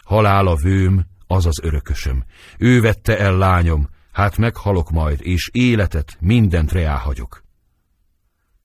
Halál 0.05 0.47
a 0.47 0.57
vőm, 0.57 1.07
az 1.33 1.47
az 1.47 1.61
örökösöm. 1.63 2.25
Ő 2.59 2.81
vette 2.81 3.19
el 3.19 3.37
lányom, 3.37 3.89
hát 4.13 4.37
meghalok 4.37 4.91
majd, 4.91 5.19
és 5.23 5.51
életet, 5.53 6.17
mindent 6.21 6.73
reáhagyok. 6.73 7.45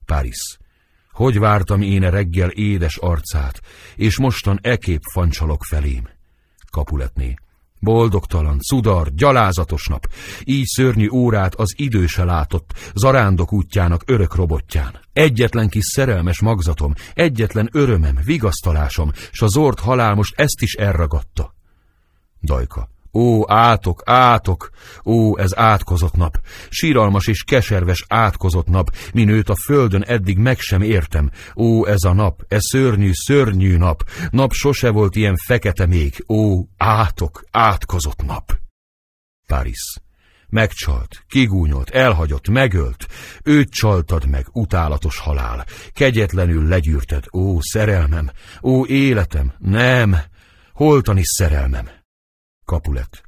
Párizs. 0.04 0.58
Hogy 1.12 1.38
vártam 1.38 1.82
én 1.82 2.04
a 2.04 2.10
reggel 2.10 2.50
édes 2.50 2.96
arcát, 2.96 3.60
és 3.96 4.18
mostan 4.18 4.58
ekép 4.62 5.02
fancsalok 5.12 5.64
felém. 5.64 6.08
Kapuletné. 6.70 7.34
Boldogtalan, 7.80 8.58
cudar, 8.58 9.14
gyalázatos 9.14 9.86
nap. 9.86 10.08
Így 10.44 10.66
szörnyű 10.66 11.08
órát 11.08 11.54
az 11.54 11.74
idő 11.76 12.06
se 12.06 12.24
látott, 12.24 12.72
zarándok 12.94 13.52
útjának 13.52 14.02
örök 14.06 14.34
robotján. 14.34 15.00
Egyetlen 15.12 15.68
kis 15.68 15.84
szerelmes 15.84 16.40
magzatom, 16.40 16.94
egyetlen 17.14 17.68
örömem, 17.72 18.18
vigasztalásom, 18.24 19.12
s 19.30 19.42
a 19.42 19.46
zord 19.46 19.78
halál 19.78 20.14
most 20.14 20.34
ezt 20.40 20.62
is 20.62 20.74
elragadta. 20.74 21.56
Dajka. 22.42 22.88
Ó, 23.12 23.50
átok, 23.52 24.02
átok! 24.04 24.70
Ó, 25.04 25.38
ez 25.38 25.58
átkozott 25.58 26.14
nap! 26.14 26.40
Síralmas 26.68 27.26
és 27.26 27.42
keserves 27.42 28.04
átkozott 28.08 28.66
nap, 28.66 28.96
min 29.12 29.28
őt 29.28 29.48
a 29.48 29.54
földön 29.64 30.02
eddig 30.02 30.38
meg 30.38 30.58
sem 30.58 30.82
értem. 30.82 31.30
Ó, 31.56 31.86
ez 31.86 32.02
a 32.02 32.12
nap, 32.12 32.44
ez 32.48 32.62
szörnyű, 32.70 33.10
szörnyű 33.12 33.76
nap! 33.76 34.02
Nap 34.30 34.52
sose 34.52 34.90
volt 34.90 35.16
ilyen 35.16 35.36
fekete 35.46 35.86
még. 35.86 36.24
Ó, 36.28 36.62
átok, 36.76 37.44
átkozott 37.50 38.22
nap! 38.26 38.58
Paris. 39.46 40.00
Megcsalt, 40.50 41.24
kigúnyolt, 41.28 41.90
elhagyott, 41.90 42.48
megölt. 42.48 43.06
Őt 43.44 43.70
csaltad 43.70 44.28
meg, 44.28 44.46
utálatos 44.52 45.18
halál. 45.18 45.66
Kegyetlenül 45.92 46.68
legyűrted, 46.68 47.24
ó, 47.32 47.58
szerelmem, 47.60 48.30
ó, 48.62 48.86
életem, 48.86 49.52
nem, 49.58 50.16
holtani 50.72 51.22
szerelmem. 51.24 51.97
Kapulet. 52.68 53.22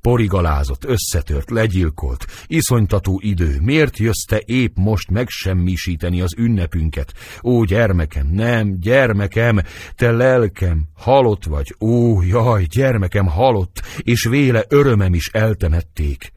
Porigalázott, 0.00 0.84
összetört, 0.84 1.50
legyilkolt, 1.50 2.26
iszonytató 2.46 3.20
idő, 3.22 3.60
miért 3.60 3.98
jössz 3.98 4.24
te 4.28 4.42
épp 4.44 4.76
most 4.76 5.10
megsemmisíteni 5.10 6.20
az 6.20 6.34
ünnepünket? 6.36 7.12
Ó, 7.42 7.64
gyermekem, 7.64 8.26
nem, 8.26 8.80
gyermekem, 8.80 9.60
te 9.94 10.10
lelkem, 10.10 10.84
halott 10.94 11.44
vagy, 11.44 11.74
ó, 11.80 12.22
jaj, 12.22 12.64
gyermekem 12.64 13.26
halott, 13.26 13.82
és 13.98 14.24
véle 14.24 14.64
örömem 14.68 15.14
is 15.14 15.28
eltemették. 15.28 16.32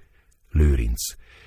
Lőrinc. 0.49 1.01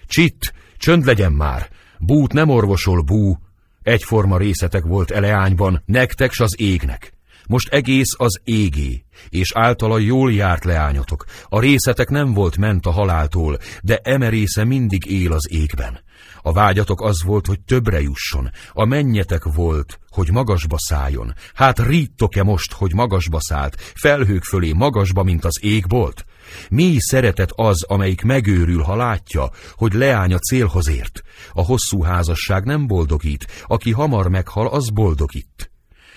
Csitt, 0.07 0.53
csönd 0.77 1.05
legyen 1.05 1.33
már, 1.33 1.69
bút 1.99 2.33
nem 2.33 2.49
orvosol 2.49 3.03
bú, 3.03 3.39
egyforma 3.83 4.39
részetek 4.39 4.85
volt 4.85 5.11
eleányban, 5.11 5.83
nektek 5.85 6.33
s 6.33 6.41
az 6.41 6.61
égnek. 6.61 7.16
Most 7.47 7.69
egész 7.69 8.15
az 8.17 8.41
égé, 8.45 9.05
és 9.29 9.53
általa 9.55 9.99
jól 9.99 10.33
járt 10.33 10.65
leányotok. 10.65 11.25
A 11.45 11.61
részetek 11.61 12.09
nem 12.09 12.33
volt 12.33 12.57
ment 12.57 12.87
a 12.87 12.91
haláltól, 12.91 13.59
de 13.83 14.01
eme 14.03 14.31
mindig 14.65 15.07
él 15.07 15.33
az 15.33 15.51
égben. 15.51 16.05
A 16.43 16.53
vágyatok 16.53 17.01
az 17.01 17.23
volt, 17.23 17.47
hogy 17.47 17.61
többre 17.61 18.01
jusson, 18.01 18.51
a 18.73 18.85
mennyetek 18.85 19.45
volt, 19.45 19.99
hogy 20.09 20.31
magasba 20.31 20.77
szálljon. 20.79 21.35
Hát 21.55 21.79
ríttok-e 21.79 22.43
most, 22.43 22.73
hogy 22.73 22.95
magasba 22.95 23.41
szállt, 23.41 23.93
felhők 23.95 24.45
fölé 24.45 24.73
magasba, 24.73 25.23
mint 25.23 25.45
az 25.45 25.59
égbolt? 25.63 26.25
Mi 26.71 26.97
szeretet 26.99 27.53
az, 27.55 27.83
amelyik 27.83 28.23
megőrül, 28.23 28.83
ha 28.83 28.97
látja, 28.97 29.51
hogy 29.73 29.93
leány 29.93 30.33
a 30.33 30.39
célhoz 30.39 30.89
ért. 30.89 31.23
A 31.53 31.63
hosszú 31.63 32.03
házasság 32.03 32.65
nem 32.65 32.87
boldogít, 32.87 33.47
aki 33.67 33.91
hamar 33.93 34.29
meghal, 34.29 34.67
az 34.67 34.91
boldogít. 34.91 35.71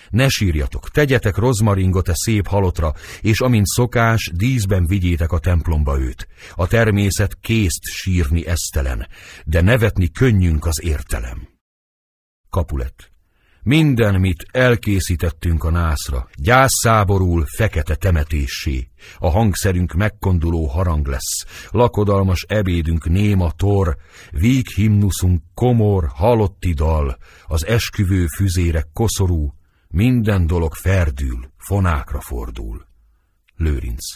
Ne 0.09 0.27
sírjatok, 0.27 0.89
tegyetek 0.89 1.35
rozmaringot 1.35 2.07
a 2.07 2.15
szép 2.15 2.47
halotra, 2.47 2.93
és 3.21 3.39
amint 3.39 3.67
szokás, 3.67 4.31
díszben 4.33 4.85
vigyétek 4.85 5.31
a 5.31 5.39
templomba 5.39 5.99
őt. 5.99 6.27
A 6.55 6.67
természet 6.67 7.38
készt 7.41 7.83
sírni 7.83 8.45
esztelen, 8.47 9.07
de 9.45 9.61
nevetni 9.61 10.11
könnyünk 10.11 10.65
az 10.65 10.83
értelem. 10.83 11.47
Kapulet. 12.49 13.11
Minden, 13.63 14.19
mit 14.19 14.45
elkészítettünk 14.51 15.63
a 15.63 15.69
nászra, 15.69 16.27
gyászszáborul 16.35 17.45
fekete 17.57 17.95
temetéssé. 17.95 18.89
A 19.17 19.29
hangszerünk 19.29 19.93
megkonduló 19.93 20.65
harang 20.65 21.07
lesz, 21.07 21.45
lakodalmas 21.69 22.45
ebédünk 22.47 23.09
néma 23.09 23.51
tor, 23.51 23.97
víg 24.31 24.67
himnuszunk 24.69 25.41
komor, 25.53 26.09
halotti 26.13 26.73
dal, 26.73 27.17
az 27.45 27.65
esküvő 27.65 28.25
füzérek 28.25 28.88
koszorú, 28.93 29.53
minden 29.93 30.48
dolog 30.48 30.74
ferdül, 30.74 31.51
fonákra 31.58 32.22
fordul. 32.22 32.85
Lőrinc. 33.56 34.14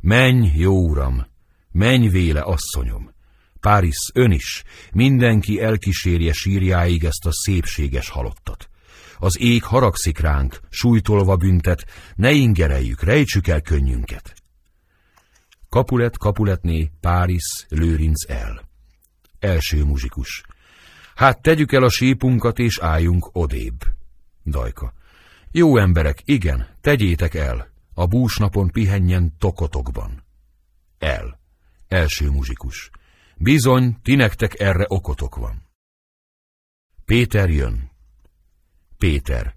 Menj, 0.00 0.50
jó 0.56 0.88
uram, 0.88 1.26
menj 1.70 2.08
véle, 2.08 2.40
asszonyom. 2.40 3.12
Páris, 3.60 4.10
ön 4.14 4.30
is, 4.30 4.62
mindenki 4.92 5.60
elkísérje 5.60 6.32
sírjáig 6.32 7.04
ezt 7.04 7.26
a 7.26 7.32
szépséges 7.32 8.08
halottat. 8.08 8.68
Az 9.18 9.40
ég 9.40 9.62
haragszik 9.62 10.18
ránk, 10.18 10.60
sújtolva 10.68 11.36
büntet, 11.36 11.84
ne 12.14 12.30
ingereljük, 12.30 13.02
rejtsük 13.02 13.46
el 13.46 13.60
könnyünket. 13.60 14.34
Kapulet, 15.68 16.18
kapuletné, 16.18 16.90
Páris, 17.00 17.66
Lőrinc 17.68 18.30
el. 18.30 18.68
Első 19.38 19.84
muzsikus. 19.84 20.42
Hát 21.14 21.42
tegyük 21.42 21.72
el 21.72 21.82
a 21.82 21.90
sípunkat, 21.90 22.58
és 22.58 22.78
álljunk 22.78 23.28
odébb. 23.32 23.93
Dajka. 24.44 24.92
Jó 25.50 25.76
emberek, 25.76 26.22
igen, 26.24 26.66
tegyétek 26.80 27.34
el. 27.34 27.72
A 27.94 28.06
búsnapon 28.06 28.70
pihenjen 28.70 29.34
tokotokban. 29.38 30.24
El. 30.98 31.40
Első 31.88 32.30
muzsikus. 32.30 32.90
Bizony, 33.36 33.96
ti 34.02 34.14
nektek 34.14 34.60
erre 34.60 34.84
okotok 34.88 35.36
van. 35.36 35.62
Péter 37.04 37.50
jön. 37.50 37.90
Péter. 38.98 39.54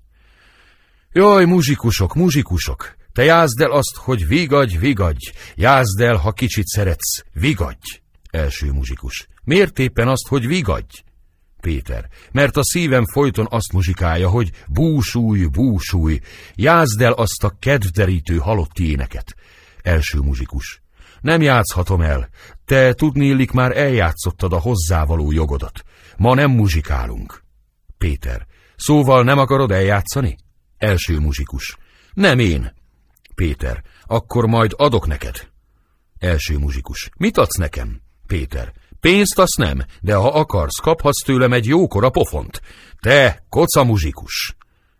Jaj, 1.11 1.45
muzsikusok, 1.45 2.16
muzsikusok, 2.16 2.95
te 3.14 3.24
jázd 3.24 3.61
el 3.61 3.72
azt, 3.72 3.95
hogy 3.95 4.27
vigadj, 4.27 4.77
vigadj, 4.77 5.32
jázd 5.56 5.99
el, 5.99 6.16
ha 6.16 6.32
kicsit 6.32 6.66
szeretsz, 6.66 7.24
vigadj. 7.33 8.01
Első 8.30 8.72
muzsikus. 8.72 9.27
Miért 9.43 9.80
éppen 9.80 10.07
azt, 10.07 10.27
hogy 10.27 10.48
vigadj? 10.48 11.03
Péter, 11.67 12.09
mert 12.31 12.57
a 12.57 12.63
szívem 12.63 13.05
folyton 13.05 13.47
azt 13.49 13.73
muzsikálja, 13.73 14.29
hogy 14.29 14.51
búsúj, 14.67 15.45
búsúj, 15.45 16.19
jázd 16.55 17.01
el 17.01 17.11
azt 17.11 17.43
a 17.43 17.55
kedvderítő 17.59 18.37
halott 18.37 18.79
éneket. 18.79 19.35
Első 19.81 20.19
muzsikus. 20.19 20.81
Nem 21.21 21.41
játszhatom 21.41 22.01
el, 22.01 22.29
te 22.65 22.93
tudnélik 22.93 23.51
már 23.51 23.77
eljátszottad 23.77 24.53
a 24.53 24.59
hozzávaló 24.59 25.31
jogodat. 25.31 25.83
Ma 26.17 26.33
nem 26.33 26.51
muzsikálunk. 26.51 27.43
Péter. 27.97 28.45
Szóval 28.75 29.23
nem 29.23 29.37
akarod 29.37 29.71
eljátszani? 29.71 30.37
Első 30.77 31.19
muzsikus. 31.19 31.77
Nem 32.13 32.39
én. 32.39 32.73
Péter. 33.35 33.83
Akkor 34.03 34.45
majd 34.45 34.73
adok 34.77 35.07
neked. 35.07 35.47
Első 36.19 36.57
muzsikus. 36.57 37.09
Mit 37.17 37.37
adsz 37.37 37.57
nekem? 37.57 38.01
Péter. 38.27 38.73
Pénzt 39.00 39.40
azt 39.40 39.58
nem, 39.58 39.85
de 40.01 40.16
ha 40.16 40.30
akarsz, 40.30 40.80
kaphatsz 40.80 41.24
tőlem 41.26 41.53
egy 41.53 41.66
jókora 41.66 42.09
pofont. 42.09 42.61
Te, 43.00 43.45
koca 43.50 43.84
muzsikus. 43.84 44.56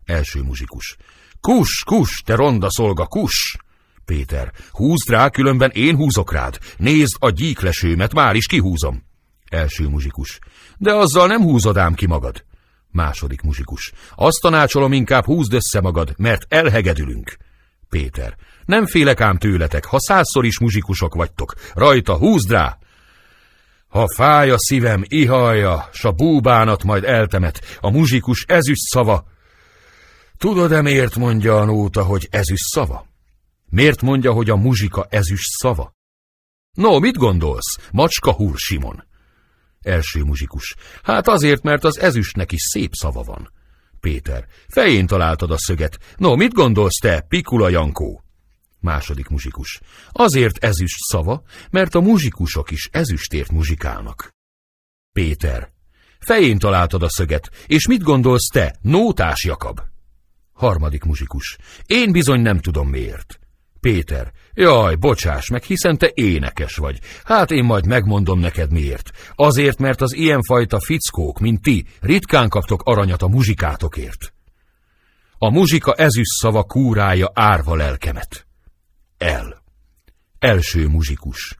Első 0.06 0.42
muzsikus. 0.42 0.98
Kus, 1.42 1.84
kus, 1.86 2.22
te 2.26 2.36
ronda 2.36 2.68
szolga, 2.70 3.06
kus. 3.06 3.58
Péter, 4.06 4.52
húzd 4.72 5.10
rá, 5.10 5.30
különben 5.30 5.70
én 5.70 5.96
húzok 5.96 6.32
rád. 6.32 6.58
Nézd 6.78 7.16
a 7.20 7.30
gyíklesőmet, 7.30 8.14
már 8.14 8.36
is 8.36 8.46
kihúzom. 8.46 9.04
Első 9.50 9.88
muzsikus. 9.88 10.40
De 10.78 10.94
azzal 10.94 11.28
nem 11.28 11.42
húzod 11.42 11.78
ám 11.78 11.94
ki 11.94 12.06
magad. 12.06 12.46
Második 12.92 13.42
muzsikus. 13.42 13.92
Azt 14.16 14.42
tanácsolom, 14.42 14.94
inkább 14.94 15.26
húzd 15.26 15.54
össze 15.54 15.82
magad, 15.82 16.14
mert 16.18 16.46
elhegedülünk. 16.54 17.38
Péter. 17.90 18.36
Nem 18.66 18.86
félek 18.86 19.22
ám 19.22 19.38
tőletek, 19.38 19.86
ha 19.86 20.00
százszor 20.00 20.46
is 20.46 20.60
muzsikusok 20.60 21.16
vagytok. 21.16 21.54
Rajta, 21.74 22.18
húzd 22.18 22.52
rá! 22.52 22.78
Ha 23.88 24.08
fáj 24.16 24.50
a 24.50 24.58
szívem, 24.58 25.04
ihalja, 25.08 25.90
s 25.92 26.04
a 26.04 26.12
búbánat 26.12 26.84
majd 26.84 27.04
eltemet, 27.04 27.78
a 27.80 27.90
muzsikus 27.90 28.46
ezüst 28.48 28.82
szava. 28.82 29.26
Tudod-e 30.38 30.82
miért 30.82 31.16
mondja 31.16 31.58
a 31.58 31.66
nóta, 31.66 32.04
hogy 32.04 32.28
ezüst 32.32 32.66
szava? 32.66 33.08
Miért 33.70 34.02
mondja, 34.02 34.32
hogy 34.32 34.50
a 34.50 34.56
muzsika 34.56 35.06
ezüst 35.10 35.50
szava? 35.50 35.96
No, 36.72 37.00
mit 37.00 37.16
gondolsz, 37.16 37.78
macska 37.92 38.32
húr 38.32 38.58
Simon? 38.58 39.04
Első 39.82 40.24
muzsikus. 40.24 40.76
Hát 41.04 41.28
azért, 41.28 41.64
mert 41.64 41.84
az 41.84 42.00
ezüstnek 42.00 42.52
is 42.52 42.62
szép 42.62 42.94
szava 42.94 43.24
van. 43.24 43.52
Péter. 44.00 44.46
Fején 44.68 45.06
találtad 45.06 45.52
a 45.52 45.58
szöget. 45.58 45.98
No, 46.18 46.36
mit 46.36 46.54
gondolsz 46.54 47.00
te, 47.00 47.22
Pikula 47.22 47.70
Jankó? 47.70 48.27
Második 48.88 49.28
muzsikus. 49.28 49.80
Azért 50.12 50.64
ezüst 50.64 50.98
szava, 50.98 51.44
mert 51.70 51.96
a 51.96 52.00
muzsikusok 52.02 52.72
is 52.72 52.90
ezüstért 52.92 53.52
muzsikálnak. 53.52 54.30
Péter. 55.12 55.70
Fején 56.20 56.58
találtad 56.58 57.04
a 57.04 57.10
szöget, 57.10 57.50
és 57.66 57.88
mit 57.88 58.04
gondolsz 58.04 58.48
te, 58.54 58.76
nótás 58.82 59.44
Jakab? 59.44 59.80
Harmadik 60.54 61.04
muzsikus. 61.04 61.58
Én 61.86 62.12
bizony 62.12 62.42
nem 62.42 62.60
tudom 62.60 62.90
miért. 62.90 63.40
Péter. 63.80 64.32
Jaj, 64.54 64.96
bocsáss 64.96 65.50
meg, 65.50 65.64
hiszen 65.64 65.98
te 65.98 66.12
énekes 66.14 66.76
vagy. 66.76 67.00
Hát 67.24 67.52
én 67.52 67.64
majd 67.64 67.86
megmondom 67.86 68.40
neked 68.40 68.72
miért. 68.72 69.12
Azért, 69.36 69.78
mert 69.78 70.02
az 70.02 70.14
ilyenfajta 70.14 70.80
fickók, 70.80 71.40
mint 71.40 71.62
ti, 71.62 71.86
ritkán 72.00 72.50
kaptok 72.50 72.82
aranyat 72.84 73.22
a 73.22 73.28
muzsikátokért. 73.28 74.34
A 75.38 75.50
muzsika 75.50 75.94
ezüst 75.94 76.40
szava 76.42 76.64
kúrája 76.64 77.32
árva 77.34 77.76
lelkemet. 77.76 78.47
El. 79.18 79.64
Első 80.40 80.88
muzsikus. 80.88 81.58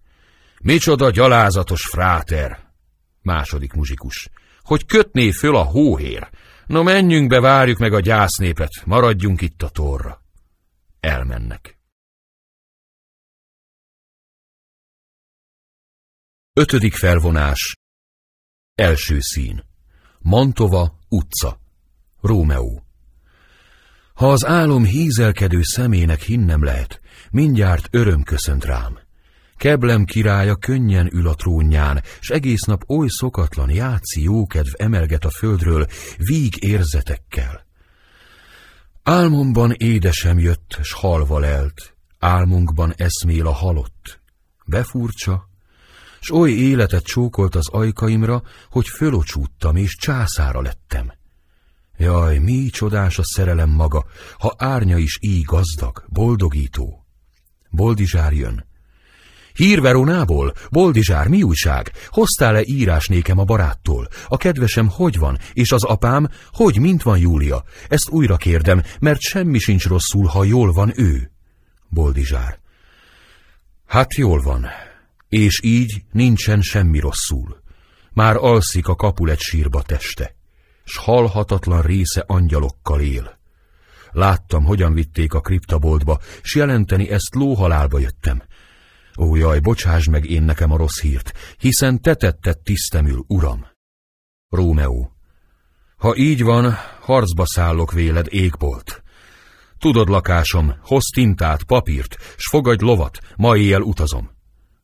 Micsoda 0.62 1.10
gyalázatos 1.10 1.82
fráter. 1.82 2.74
Második 3.22 3.74
muzsikus. 3.74 4.30
Hogy 4.62 4.86
kötné 4.86 5.32
föl 5.32 5.56
a 5.56 5.64
hóhér. 5.64 6.30
No 6.66 6.84
menjünk 6.84 7.30
be, 7.30 7.40
várjuk 7.40 7.78
meg 7.78 7.94
a 7.94 8.00
gyásznépet, 8.00 8.86
maradjunk 8.86 9.42
itt 9.42 9.62
a 9.62 9.70
torra. 9.70 10.22
Elmennek. 11.00 11.78
Ötödik 16.54 16.94
felvonás. 16.96 17.78
Első 18.76 19.18
szín. 19.20 19.64
Mantova 20.20 21.00
utca. 21.10 21.60
Rómeó. 22.22 22.88
Ha 24.14 24.32
az 24.32 24.46
álom 24.46 24.84
hízelkedő 24.84 25.60
szemének 25.62 26.22
hinnem 26.22 26.64
lehet, 26.64 27.02
mindjárt 27.32 27.88
öröm 27.92 28.24
köszönt 28.24 28.66
rám. 28.66 29.00
Keblem 29.58 30.06
királya 30.06 30.56
könnyen 30.56 31.10
ül 31.14 31.28
a 31.28 31.36
trónján, 31.36 32.04
s 32.20 32.30
egész 32.30 32.62
nap 32.62 32.90
oly 32.90 33.08
szokatlan 33.10 33.70
játszi 33.70 34.24
jókedv 34.24 34.74
emelget 34.78 35.26
a 35.26 35.30
földről, 35.30 35.88
víg 36.18 36.64
érzetekkel. 36.64 37.66
Álmomban 39.04 39.72
édesem 39.72 40.40
jött, 40.40 40.78
s 40.82 40.92
halva 40.94 41.40
lelt, 41.40 41.96
álmunkban 42.20 42.94
eszmél 42.98 43.48
a 43.48 43.54
halott. 43.54 44.22
Befurcsa, 44.66 45.50
s 46.20 46.32
oly 46.32 46.52
életet 46.52 47.04
csókolt 47.04 47.56
az 47.56 47.70
ajkaimra, 47.70 48.44
hogy 48.70 48.88
fölocsúttam 48.88 49.76
és 49.76 49.96
császára 49.96 50.62
lettem. 50.62 51.14
Jaj, 51.98 52.38
mi 52.38 52.70
csodás 52.70 53.18
a 53.18 53.24
szerelem 53.24 53.70
maga, 53.70 54.06
ha 54.38 54.56
árnya 54.58 54.98
is 54.98 55.18
így 55.22 55.44
gazdag, 55.44 56.06
boldogító. 56.08 57.07
Boldizsár 57.78 58.34
jön. 58.34 58.66
Hír 59.54 59.82
Veronából? 59.82 60.54
Boldizsár, 60.72 61.28
mi 61.28 61.44
újság? 61.44 61.92
Hoztál-e 62.08 62.62
írás 62.64 63.08
nékem 63.08 63.40
a 63.40 63.44
baráttól? 63.44 64.08
A 64.28 64.38
kedvesem 64.38 64.88
hogy 64.90 65.18
van? 65.18 65.38
És 65.54 65.72
az 65.72 65.84
apám? 65.84 66.30
Hogy, 66.52 66.80
mint 66.80 67.04
van 67.04 67.18
Júlia? 67.18 67.64
Ezt 67.88 68.10
újra 68.10 68.38
kérdem, 68.38 68.84
mert 69.00 69.20
semmi 69.20 69.60
sincs 69.60 69.88
rosszul, 69.88 70.26
ha 70.26 70.44
jól 70.44 70.72
van 70.72 70.92
ő. 70.96 71.32
Boldizsár. 71.90 72.60
Hát 73.86 74.14
jól 74.16 74.42
van. 74.42 74.66
És 75.30 75.60
így 75.64 76.04
nincsen 76.12 76.62
semmi 76.62 77.00
rosszul. 77.00 77.62
Már 78.14 78.36
alszik 78.36 78.88
a 78.88 78.96
kapulet 78.96 79.40
sírba 79.40 79.82
teste 79.82 80.36
s 80.88 80.98
halhatatlan 80.98 81.82
része 81.82 82.24
angyalokkal 82.28 83.02
él. 83.02 83.37
Láttam, 84.18 84.64
hogyan 84.64 84.94
vitték 84.94 85.34
a 85.34 85.42
kriptaboltba, 85.42 86.20
s 86.42 86.56
jelenteni 86.56 87.10
ezt 87.10 87.36
lóhalálba 87.36 88.00
jöttem. 88.00 88.42
Ó, 89.20 89.36
jaj, 89.36 89.60
bocsáss 89.60 90.08
meg 90.08 90.26
én 90.26 90.44
nekem 90.44 90.72
a 90.72 90.78
rossz 90.78 91.02
hírt, 91.02 91.34
hiszen 91.58 92.02
te 92.02 92.16
tetted 92.16 92.58
tisztemül, 92.58 93.24
uram. 93.28 93.66
Rómeó. 94.50 95.12
Ha 95.98 96.16
így 96.16 96.44
van, 96.44 96.76
harcba 97.02 97.46
szállok 97.46 97.92
véled, 97.92 98.28
égbolt. 98.30 99.04
Tudod, 99.80 100.10
lakásom, 100.10 100.74
hoz 100.82 101.04
tintát, 101.16 101.64
papírt, 101.64 102.18
s 102.38 102.48
fogadj 102.50 102.84
lovat, 102.84 103.20
ma 103.36 103.58
éjjel 103.58 103.82
utazom. 103.82 104.30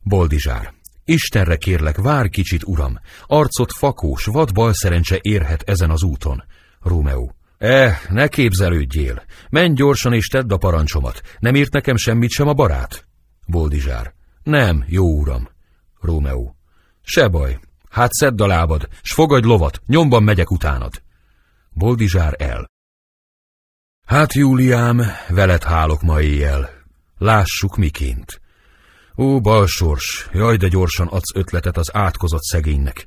Boldizsár. 0.02 0.74
Istenre 1.04 1.56
kérlek, 1.56 1.96
vár 1.96 2.28
kicsit, 2.28 2.64
uram, 2.64 2.98
arcot 3.26 3.72
fakós, 3.72 4.24
vad 4.24 4.52
balszerencse 4.52 5.18
érhet 5.20 5.62
ezen 5.62 5.90
az 5.90 6.02
úton. 6.02 6.44
Rómeó. 6.80 7.34
Eh, 7.58 7.98
ne 8.08 8.28
képzelődjél. 8.28 9.22
Menj 9.50 9.74
gyorsan 9.74 10.12
és 10.12 10.26
tedd 10.26 10.52
a 10.52 10.56
parancsomat. 10.56 11.20
Nem 11.38 11.54
írt 11.54 11.72
nekem 11.72 11.96
semmit 11.96 12.30
sem 12.30 12.48
a 12.48 12.52
barát? 12.52 13.06
Boldizsár. 13.46 14.14
Nem, 14.42 14.84
jó 14.88 15.18
uram. 15.18 15.48
Rómeó. 16.00 16.56
Se 17.02 17.28
baj. 17.28 17.58
Hát 17.90 18.12
szedd 18.12 18.42
a 18.42 18.46
lábad, 18.46 18.88
s 19.02 19.12
fogadj 19.12 19.46
lovat, 19.46 19.80
nyomban 19.86 20.22
megyek 20.22 20.50
utánad. 20.50 21.02
Boldizsár 21.70 22.34
el. 22.38 22.70
Hát, 24.06 24.32
Júliám, 24.32 25.02
veled 25.28 25.62
hálok 25.62 26.02
ma 26.02 26.20
éjjel. 26.20 26.70
Lássuk 27.18 27.76
miként. 27.76 28.40
Ó, 29.16 29.40
balsors, 29.40 30.28
jaj, 30.32 30.56
de 30.56 30.68
gyorsan 30.68 31.06
adsz 31.06 31.34
ötletet 31.34 31.76
az 31.76 31.94
átkozott 31.94 32.42
szegénynek. 32.42 33.06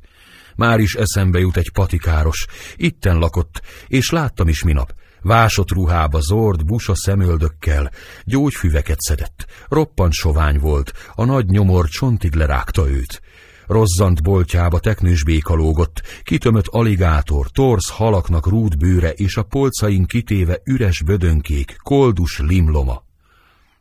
Már 0.57 0.79
is 0.79 0.95
eszembe 0.95 1.39
jut 1.39 1.57
egy 1.57 1.71
patikáros, 1.71 2.45
itten 2.75 3.17
lakott, 3.17 3.61
és 3.87 4.09
láttam 4.09 4.47
is 4.47 4.63
minap. 4.63 4.93
Vásott 5.21 5.71
ruhába 5.71 6.19
zord, 6.21 6.65
busa 6.65 6.95
szemöldökkel, 6.95 7.91
gyógyfüveket 8.23 8.99
szedett, 8.99 9.45
roppant 9.67 10.13
sovány 10.13 10.59
volt, 10.59 10.93
a 11.15 11.25
nagy 11.25 11.45
nyomor 11.45 11.87
csontig 11.87 12.33
lerágta 12.33 12.89
őt. 12.89 13.21
Rozzant 13.67 14.23
boltjába 14.23 14.79
teknős 14.79 15.23
béka 15.23 15.53
lógott, 15.53 16.01
kitömött 16.23 16.67
aligátor, 16.67 17.47
torsz 17.49 17.89
halaknak 17.89 18.47
rúd 18.47 18.77
bőre 18.77 19.11
és 19.11 19.37
a 19.37 19.43
polcain 19.43 20.05
kitéve 20.05 20.61
üres 20.63 21.01
bödönkék, 21.03 21.75
koldus 21.83 22.39
limloma. 22.39 23.06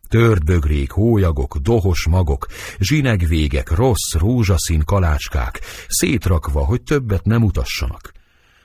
Tört 0.09 0.44
bögrék, 0.44 0.91
hólyagok, 0.91 1.57
dohos 1.57 2.07
magok, 2.07 2.47
zsinegvégek, 2.78 3.70
rossz, 3.70 4.12
rózsaszín 4.12 4.85
kalácskák, 4.85 5.60
szétrakva, 5.89 6.65
hogy 6.65 6.83
többet 6.83 7.25
nem 7.25 7.43
utassanak. 7.43 8.12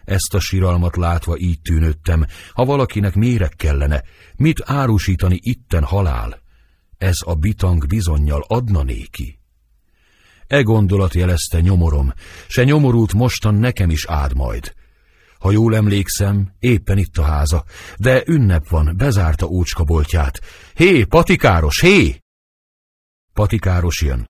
Ezt 0.04 0.34
a 0.34 0.40
siralmat 0.40 0.96
látva 0.96 1.38
így 1.38 1.62
tűnődtem, 1.62 2.26
ha 2.54 2.66
valakinek 2.66 3.16
méreg 3.16 3.54
kellene, 3.56 4.04
mit 4.36 4.62
árusítani 4.66 5.40
itten 5.42 5.84
halál? 5.84 6.42
Ez 6.98 7.18
a 7.26 7.36
bitang 7.36 7.88
bizonyal 7.88 8.46
adna 8.48 8.84
néki. 8.84 9.40
E 10.48 10.62
gondolat 10.62 11.14
jelezte 11.14 11.62
nyomorom, 11.62 12.14
se 12.48 12.64
nyomorult 12.64 13.14
mostan 13.14 13.56
nekem 13.56 13.90
is 13.90 14.06
áld 14.06 14.36
majd. 14.36 14.74
Ha 15.42 15.52
jól 15.52 15.76
emlékszem, 15.76 16.52
éppen 16.60 16.98
itt 16.98 17.18
a 17.18 17.24
háza, 17.24 17.64
de 17.98 18.24
ünnep 18.26 18.68
van, 18.68 18.94
bezárta 18.98 19.46
ócska 19.46 19.84
boltját. 19.84 20.40
Hé, 20.76 21.04
patikáros, 21.04 21.82
hé! 21.82 22.20
Patikáros 23.34 24.02
jön. 24.02 24.30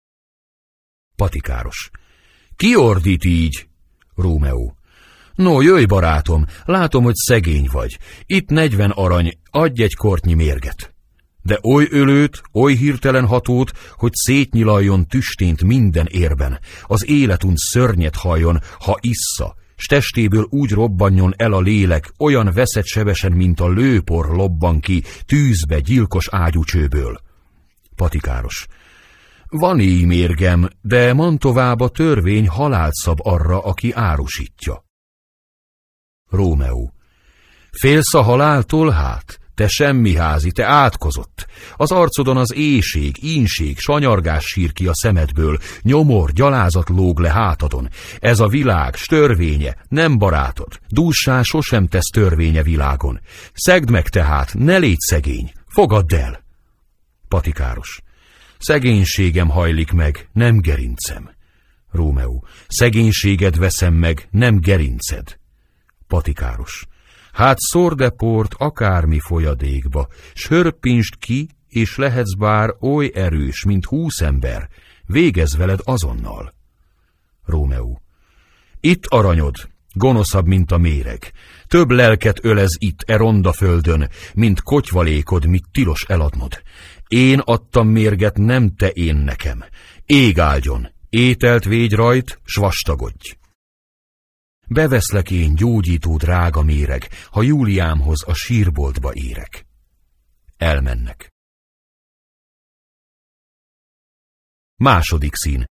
Patikáros. 1.15 1.90
Ki 2.56 2.75
ordít 2.75 3.23
így? 3.23 3.67
Rómeó. 4.15 4.75
No, 5.35 5.61
jöjj, 5.61 5.85
barátom, 5.85 6.45
látom, 6.65 7.03
hogy 7.03 7.15
szegény 7.15 7.67
vagy. 7.72 7.99
Itt 8.25 8.49
negyven 8.49 8.90
arany, 8.90 9.40
adj 9.49 9.83
egy 9.83 9.95
kortnyi 9.95 10.33
mérget. 10.33 10.93
De 11.41 11.59
oly 11.64 11.88
ölőt, 11.90 12.41
oly 12.53 12.75
hirtelen 12.75 13.25
hatót, 13.25 13.72
hogy 13.95 14.11
szétnyilaljon 14.14 15.07
tüstént 15.07 15.64
minden 15.64 16.06
érben, 16.06 16.59
az 16.83 17.07
életunt 17.07 17.57
szörnyet 17.57 18.15
halljon, 18.15 18.59
ha 18.80 18.98
issza, 19.01 19.56
s 19.82 19.85
testéből 19.85 20.48
úgy 20.50 20.72
robbanjon 20.72 21.34
el 21.38 21.53
a 21.53 21.61
lélek, 21.61 22.14
olyan 22.18 22.51
veszett 22.53 22.85
sebesen, 22.85 23.32
mint 23.32 23.60
a 23.60 23.69
lőpor 23.69 24.35
lobban 24.35 24.80
ki, 24.80 25.03
tűzbe, 25.26 25.80
gyilkos 25.80 26.27
ágyúcsőből. 26.32 27.19
Patikáros. 27.95 28.68
Van 29.48 29.80
így 29.80 30.06
mérgem, 30.06 30.69
de 30.82 31.14
Mantovába 31.14 31.90
törvény 31.90 32.48
halált 32.48 32.93
szab 32.93 33.19
arra, 33.24 33.60
aki 33.64 33.92
árusítja. 33.92 34.85
Rómeó. 36.30 36.93
Félsz 37.72 38.14
a 38.14 38.22
haláltól 38.22 38.90
hát? 38.90 39.40
Te 39.55 39.67
semmi 39.67 40.15
házi, 40.15 40.51
te 40.51 40.65
átkozott. 40.65 41.47
Az 41.75 41.91
arcodon 41.91 42.38
az 42.38 42.53
éjség, 42.53 43.23
ínség, 43.23 43.80
sanyargás 43.80 44.43
sír 44.45 44.71
ki 44.71 44.88
a 44.88 44.93
szemedből, 44.93 45.57
nyomor, 45.81 46.31
gyalázat 46.31 46.89
lóg 46.89 47.19
le 47.19 47.31
hátadon. 47.31 47.89
Ez 48.19 48.39
a 48.39 48.47
világ, 48.47 48.95
störvénye, 48.95 49.75
nem 49.88 50.17
barátod. 50.17 50.80
Dússá 50.88 51.41
sosem 51.41 51.88
tesz 51.88 52.09
törvénye 52.13 52.63
világon. 52.63 53.19
Szegd 53.53 53.89
meg 53.89 54.07
tehát, 54.07 54.53
ne 54.53 54.77
légy 54.77 54.99
szegény, 54.99 55.51
fogadd 55.67 56.15
el. 56.15 56.43
Patikáros. 57.27 58.01
Szegénységem 58.57 59.49
hajlik 59.49 59.91
meg, 59.91 60.30
nem 60.33 60.57
gerincem. 60.57 61.30
Rómeó. 61.91 62.45
Szegénységed 62.67 63.57
veszem 63.57 63.93
meg, 63.93 64.27
nem 64.31 64.59
gerinced. 64.59 65.39
Patikáros. 66.07 66.85
Hát 67.32 67.60
szordeport 67.60 68.53
akármi 68.58 69.19
folyadékba, 69.19 70.08
s 70.34 70.48
hörpinst 70.48 71.16
ki, 71.18 71.50
és 71.69 71.98
lehetsz 71.98 72.34
bár 72.34 72.76
oly 72.80 73.11
erős, 73.14 73.64
mint 73.64 73.85
húsz 73.85 74.22
ember, 74.22 74.69
végez 75.06 75.58
veled 75.58 75.80
azonnal. 75.84 76.53
Rómeó. 77.45 78.01
Itt 78.80 79.06
aranyod, 79.06 79.56
gonoszabb, 79.93 80.45
mint 80.45 80.72
a 80.72 80.77
méreg. 80.77 81.32
Több 81.68 81.90
lelket 81.90 82.45
ölez 82.45 82.76
itt, 82.77 83.03
e 83.06 83.18
ronda 83.18 83.51
földön, 83.53 84.10
mint 84.34 84.61
kotyvalékod, 84.61 85.45
mit 85.45 85.66
tilos 85.72 86.03
eladnod. 86.08 86.61
Én 87.08 87.40
adtam 87.40 87.88
mérget, 87.88 88.38
nem 88.38 88.76
te 88.76 88.88
én 88.88 89.16
nekem. 89.16 89.64
Ég 90.06 90.40
áldjon, 90.40 90.90
ételt 91.10 91.64
végy 91.64 91.93
rajt, 91.93 92.40
s 92.43 92.56
vastagodj. 92.56 93.40
Beveszlek 94.74 95.32
én 95.32 95.56
gyógyító 95.56 96.17
drága 96.17 96.61
méreg, 96.61 97.08
ha 97.32 97.41
Júliámhoz 97.41 98.24
a 98.27 98.33
sírboltba 98.33 99.14
érek. 99.14 99.66
Elmennek. 100.58 101.32
Második 104.75 105.35
szín. 105.35 105.66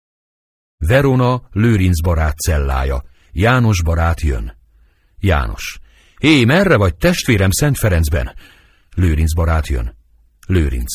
Verona, 0.78 1.48
Lőrinc 1.52 2.02
barát 2.02 2.38
cellája. 2.38 3.04
János 3.32 3.84
barát 3.84 4.22
jön. 4.22 4.58
János. 5.18 5.80
Hé, 6.20 6.46
merre 6.46 6.78
vagy 6.78 6.96
testvérem 6.96 7.52
Szent 7.52 7.78
Ferencben? 7.78 8.36
Lőrinc 8.96 9.34
barát 9.34 9.68
jön. 9.68 9.98
Lőrinc. 10.48 10.94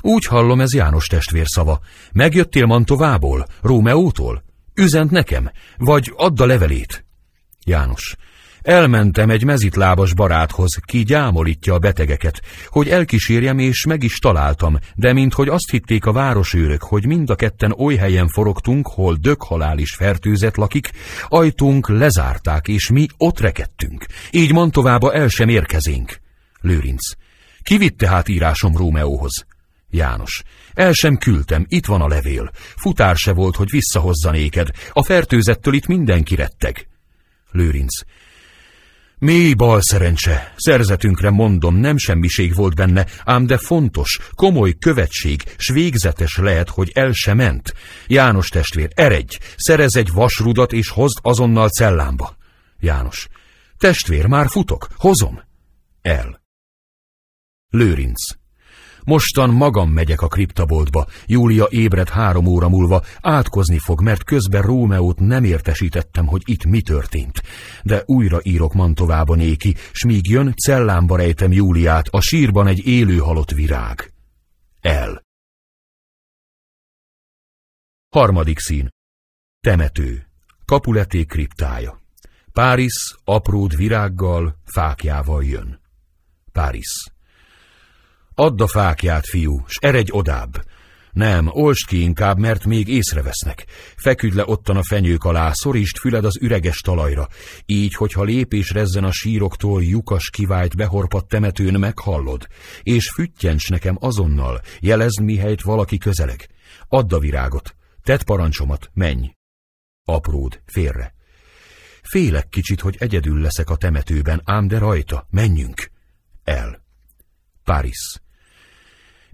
Úgy 0.00 0.24
hallom, 0.24 0.60
ez 0.60 0.74
János 0.74 1.06
testvér 1.06 1.46
szava. 1.46 1.80
Megjöttél 2.12 2.66
Mantovából? 2.66 3.46
Rómeótól? 3.60 4.44
Üzent 4.74 5.10
nekem, 5.10 5.50
vagy 5.76 6.12
add 6.16 6.42
a 6.42 6.46
levelét. 6.46 7.05
János. 7.66 8.16
Elmentem 8.62 9.30
egy 9.30 9.44
mezitlábas 9.44 10.14
baráthoz, 10.14 10.74
ki 10.84 11.02
gyámolítja 11.02 11.74
a 11.74 11.78
betegeket, 11.78 12.40
hogy 12.66 12.88
elkísérjem, 12.88 13.58
és 13.58 13.84
meg 13.86 14.02
is 14.02 14.18
találtam, 14.18 14.78
de 14.94 15.12
minthogy 15.12 15.48
azt 15.48 15.70
hitték 15.70 16.06
a 16.06 16.12
városőrök, 16.12 16.82
hogy 16.82 17.06
mind 17.06 17.30
a 17.30 17.34
ketten 17.34 17.74
oly 17.78 17.94
helyen 17.94 18.28
forogtunk, 18.28 18.88
hol 18.88 19.16
döghalál 19.20 19.78
is 19.78 19.94
fertőzet 19.94 20.56
lakik, 20.56 20.90
ajtunk 21.28 21.88
lezárták, 21.88 22.68
és 22.68 22.90
mi 22.90 23.06
ott 23.16 23.40
rekedtünk. 23.40 24.06
Így 24.30 24.52
Mantovába 24.52 25.12
el 25.12 25.28
sem 25.28 25.48
érkezénk. 25.48 26.20
Lőrinc. 26.60 27.10
Kivitte 27.62 28.08
hát 28.08 28.28
írásom 28.28 28.76
Rómeóhoz? 28.76 29.46
János. 29.90 30.42
El 30.74 30.92
sem 30.92 31.16
küldtem, 31.16 31.64
itt 31.68 31.86
van 31.86 32.00
a 32.00 32.08
levél. 32.08 32.50
Futár 32.76 33.16
se 33.16 33.32
volt, 33.32 33.56
hogy 33.56 33.70
visszahozza 33.70 34.30
néked. 34.30 34.68
A 34.92 35.02
fertőzettől 35.02 35.74
itt 35.74 35.86
mindenki 35.86 36.34
retteg. 36.34 36.86
Lőrinc. 37.56 37.94
Mély 39.18 39.54
bal 39.54 39.80
szerencse, 39.82 40.52
szerzetünkre 40.56 41.30
mondom, 41.30 41.76
nem 41.76 41.96
semmiség 41.96 42.54
volt 42.54 42.74
benne, 42.74 43.06
ám 43.24 43.46
de 43.46 43.58
fontos, 43.58 44.18
komoly 44.34 44.74
követség, 44.78 45.42
s 45.56 45.68
végzetes 45.68 46.36
lehet, 46.36 46.68
hogy 46.68 46.90
el 46.94 47.12
se 47.12 47.34
ment. 47.34 47.74
János 48.06 48.48
testvér, 48.48 48.90
eredj, 48.94 49.38
szerez 49.56 49.96
egy 49.96 50.10
vasrudat 50.12 50.72
és 50.72 50.88
hozd 50.88 51.18
azonnal 51.22 51.68
cellámba. 51.68 52.36
János, 52.80 53.28
testvér, 53.78 54.26
már 54.26 54.46
futok, 54.48 54.88
hozom. 54.96 55.40
El. 56.02 56.42
Lőrinc. 57.70 58.45
Mostan 59.06 59.50
magam 59.50 59.90
megyek 59.90 60.20
a 60.20 60.28
kriptaboltba. 60.28 61.06
Júlia 61.26 61.66
ébred 61.70 62.08
három 62.08 62.46
óra 62.46 62.68
múlva, 62.68 63.02
átkozni 63.20 63.78
fog, 63.78 64.02
mert 64.02 64.24
közben 64.24 64.62
Rómeót 64.62 65.18
nem 65.18 65.44
értesítettem, 65.44 66.26
hogy 66.26 66.42
itt 66.44 66.64
mi 66.64 66.80
történt. 66.80 67.42
De 67.82 68.02
újra 68.06 68.40
írok 68.42 68.74
Mantovába 68.74 69.34
néki, 69.34 69.74
s 69.92 70.04
míg 70.04 70.28
jön, 70.28 70.54
cellámba 70.64 71.16
rejtem 71.16 71.52
Júliát, 71.52 72.08
a 72.08 72.20
sírban 72.20 72.66
egy 72.66 72.86
élő 72.86 73.18
halott 73.18 73.50
virág. 73.50 74.12
El. 74.80 75.22
Harmadik 78.08 78.58
szín. 78.58 78.88
Temető. 79.60 80.26
Kapuleté 80.64 81.24
kriptája. 81.24 82.00
Párizs 82.52 83.14
apród 83.24 83.76
virággal, 83.76 84.56
fákjával 84.64 85.44
jön. 85.44 85.80
Párizs. 86.52 87.15
Add 88.38 88.60
a 88.60 88.66
fákját, 88.66 89.26
fiú, 89.26 89.64
s 89.66 89.78
eredj 89.80 90.10
odább. 90.12 90.64
Nem, 91.12 91.48
olst 91.52 91.86
ki 91.86 92.00
inkább, 92.00 92.38
mert 92.38 92.64
még 92.64 92.88
észrevesznek. 92.88 93.66
Feküdj 93.96 94.36
le 94.36 94.42
ottan 94.46 94.76
a 94.76 94.82
fenyők 94.82 95.24
alá, 95.24 95.52
szorítsd 95.52 95.96
füled 95.96 96.24
az 96.24 96.38
üreges 96.40 96.80
talajra. 96.80 97.28
Így, 97.66 97.94
hogyha 97.94 98.22
lépés 98.22 98.70
rezzen 98.70 99.04
a 99.04 99.12
síroktól, 99.12 99.82
lyukas 99.82 100.30
kivált 100.30 100.76
behorpadt 100.76 101.28
temetőn 101.28 101.78
meghallod. 101.78 102.46
És 102.82 103.10
füttyents 103.10 103.68
nekem 103.68 103.96
azonnal, 104.00 104.60
jelezd 104.80 105.22
mihelyt 105.22 105.62
valaki 105.62 105.98
közeleg. 105.98 106.46
Add 106.88 107.14
a 107.14 107.18
virágot, 107.18 107.76
tedd 108.02 108.24
parancsomat, 108.24 108.90
menj. 108.94 109.30
Apród, 110.04 110.60
félre. 110.66 111.14
Félek 112.02 112.48
kicsit, 112.48 112.80
hogy 112.80 112.96
egyedül 112.98 113.40
leszek 113.40 113.70
a 113.70 113.76
temetőben, 113.76 114.40
ám 114.44 114.68
de 114.68 114.78
rajta, 114.78 115.26
menjünk. 115.30 115.90
El. 116.44 116.84
Paris. 117.64 118.24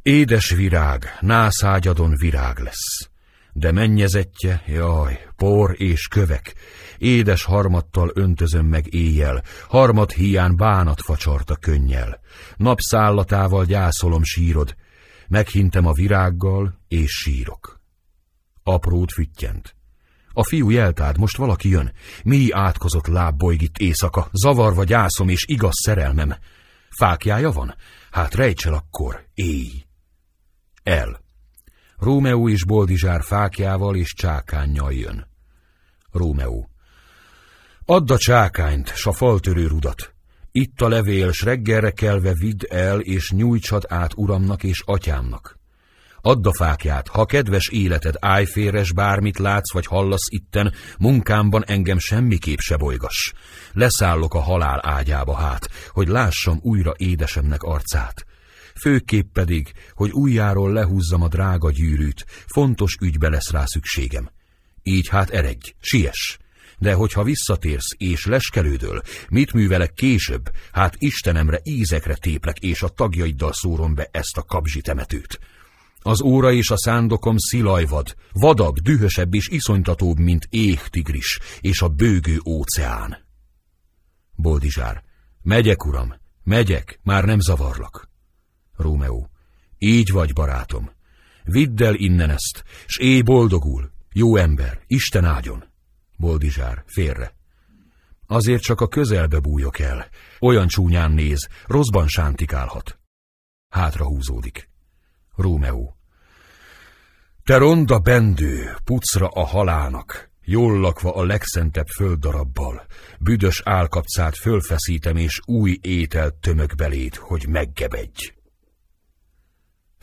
Édes 0.02 0.50
virág, 0.50 1.04
nászágyadon 1.20 2.14
virág 2.16 2.58
lesz. 2.58 3.08
De 3.52 3.72
mennyezetje, 3.72 4.62
jaj, 4.66 5.26
por 5.36 5.74
és 5.80 6.08
kövek, 6.08 6.54
édes 6.98 7.44
harmattal 7.44 8.10
öntözöm 8.14 8.66
meg 8.66 8.94
éjjel, 8.94 9.42
harmat 9.68 10.12
hián 10.12 10.56
bánat 10.56 11.00
facsarta 11.00 11.56
könnyel. 11.56 12.20
Napszállatával 12.56 13.64
gyászolom 13.64 14.22
sírod, 14.22 14.74
meghintem 15.28 15.86
a 15.86 15.92
virággal, 15.92 16.78
és 16.88 17.10
sírok. 17.10 17.80
Aprót 18.62 19.12
füttyent. 19.12 19.76
A 20.32 20.44
fiú 20.44 20.70
jeltád, 20.70 21.18
most 21.18 21.36
valaki 21.36 21.68
jön. 21.68 21.92
Mi 22.24 22.48
átkozott 22.50 23.06
lábbolygít 23.06 23.78
éjszaka, 23.78 24.28
zavarva 24.32 24.84
gyászom 24.84 25.28
és 25.28 25.44
igaz 25.46 25.74
szerelmem. 25.84 26.34
Fákjája 26.88 27.50
van? 27.50 27.74
Hát 28.10 28.34
rejts 28.34 28.66
el 28.66 28.74
akkor, 28.74 29.24
éj! 29.34 29.84
El. 30.82 31.20
Rómeó 31.98 32.48
és 32.48 32.64
Boldizsár 32.64 33.22
fákjával 33.22 33.96
és 33.96 34.14
csákánnyal 34.14 34.92
jön. 34.92 35.26
Rómeó. 36.12 36.68
Add 37.84 38.12
a 38.12 38.18
csákányt, 38.18 38.94
s 38.94 39.06
a 39.06 39.12
faltörő 39.12 39.66
rudat. 39.66 40.14
Itt 40.52 40.80
a 40.80 40.88
levél, 40.88 41.32
s 41.32 41.42
reggelre 41.42 41.90
kelve 41.90 42.34
vidd 42.34 42.64
el, 42.68 43.00
és 43.00 43.30
nyújtsad 43.30 43.84
át 43.88 44.12
uramnak 44.14 44.62
és 44.62 44.82
atyámnak. 44.84 45.58
Add 46.20 46.46
a 46.46 46.52
fákját, 46.52 47.08
ha 47.08 47.24
kedves 47.24 47.68
életed 47.68 48.14
ájféres, 48.18 48.92
bármit 48.92 49.38
látsz 49.38 49.72
vagy 49.72 49.86
hallasz 49.86 50.26
itten, 50.28 50.72
munkámban 50.98 51.64
engem 51.66 51.98
semmiképp 51.98 52.58
se 52.58 52.76
bolygass. 52.76 53.32
Leszállok 53.72 54.34
a 54.34 54.40
halál 54.40 54.80
ágyába 54.82 55.34
hát, 55.34 55.68
hogy 55.88 56.08
lássam 56.08 56.58
újra 56.62 56.92
édesemnek 56.96 57.62
arcát. 57.62 58.26
Főképp 58.80 59.32
pedig, 59.32 59.72
hogy 59.92 60.10
újjáról 60.10 60.72
lehúzzam 60.72 61.22
a 61.22 61.28
drága 61.28 61.70
gyűrűt, 61.70 62.26
fontos 62.46 62.96
ügybe 63.00 63.28
lesz 63.28 63.50
rá 63.50 63.64
szükségem. 63.66 64.30
Így 64.82 65.08
hát 65.08 65.30
eredj, 65.30 65.72
siess! 65.80 66.36
De 66.78 66.94
hogyha 66.94 67.22
visszatérsz 67.22 67.94
és 67.96 68.26
leskelődöl, 68.26 69.02
mit 69.28 69.52
művelek 69.52 69.92
később, 69.92 70.50
hát 70.72 70.94
Istenemre 70.98 71.60
ízekre 71.62 72.14
téplek, 72.14 72.58
és 72.58 72.82
a 72.82 72.88
tagjaiddal 72.88 73.52
szórom 73.52 73.94
be 73.94 74.08
ezt 74.10 74.36
a 74.36 74.42
kabzsi 74.42 74.80
temetőt. 74.80 75.38
Az 75.98 76.22
óra 76.22 76.52
és 76.52 76.70
a 76.70 76.78
szándokom 76.78 77.38
szilajvad, 77.38 78.16
vadabb, 78.32 78.78
dühösebb 78.78 79.34
és 79.34 79.48
iszonytatóbb, 79.48 80.18
mint 80.18 80.48
tigris 80.90 81.38
és 81.60 81.80
a 81.80 81.88
bőgő 81.88 82.40
óceán. 82.46 83.16
Boldizsár, 84.34 85.02
megyek, 85.42 85.84
uram, 85.84 86.14
megyek, 86.44 87.00
már 87.02 87.24
nem 87.24 87.40
zavarlak. 87.40 88.11
Rómeó, 88.82 89.30
így 89.78 90.10
vagy, 90.10 90.32
barátom. 90.32 90.90
Vidd 91.44 91.82
el 91.82 91.94
innen 91.94 92.30
ezt, 92.30 92.64
s 92.86 92.98
éj 92.98 93.20
boldogul, 93.20 93.90
jó 94.12 94.36
ember, 94.36 94.80
Isten 94.86 95.24
áldjon. 95.24 95.64
Boldizsár, 96.16 96.82
félre. 96.86 97.34
Azért 98.26 98.62
csak 98.62 98.80
a 98.80 98.88
közelbe 98.88 99.38
bújok 99.38 99.78
el. 99.78 100.08
Olyan 100.40 100.66
csúnyán 100.66 101.12
néz, 101.12 101.48
rosszban 101.66 102.08
sántikálhat. 102.08 102.98
Hátra 103.68 104.06
húzódik. 104.06 104.68
Rómeó. 105.36 105.96
Te 107.44 107.56
ronda 107.56 107.98
bendő, 107.98 108.76
pucra 108.84 109.28
a 109.28 109.44
halának, 109.44 110.30
jól 110.44 110.80
lakva 110.80 111.14
a 111.14 111.24
legszentebb 111.24 111.86
földdarabbal, 111.86 112.86
büdös 113.18 113.62
álkapcát 113.64 114.36
fölfeszítem, 114.36 115.16
és 115.16 115.40
új 115.44 115.78
ételt 115.80 116.34
tömök 116.34 116.74
belét, 116.74 117.16
hogy 117.16 117.48
meggebedj. 117.48 118.32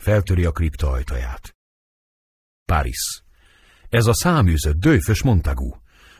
Feltöri 0.00 0.44
a 0.44 0.50
kripta 0.50 0.90
ajtaját. 0.90 1.56
Paris. 2.64 3.22
Ez 3.88 4.06
a 4.06 4.14
száműzött, 4.14 4.76
dőfös 4.76 5.22
Montagu. 5.22 5.74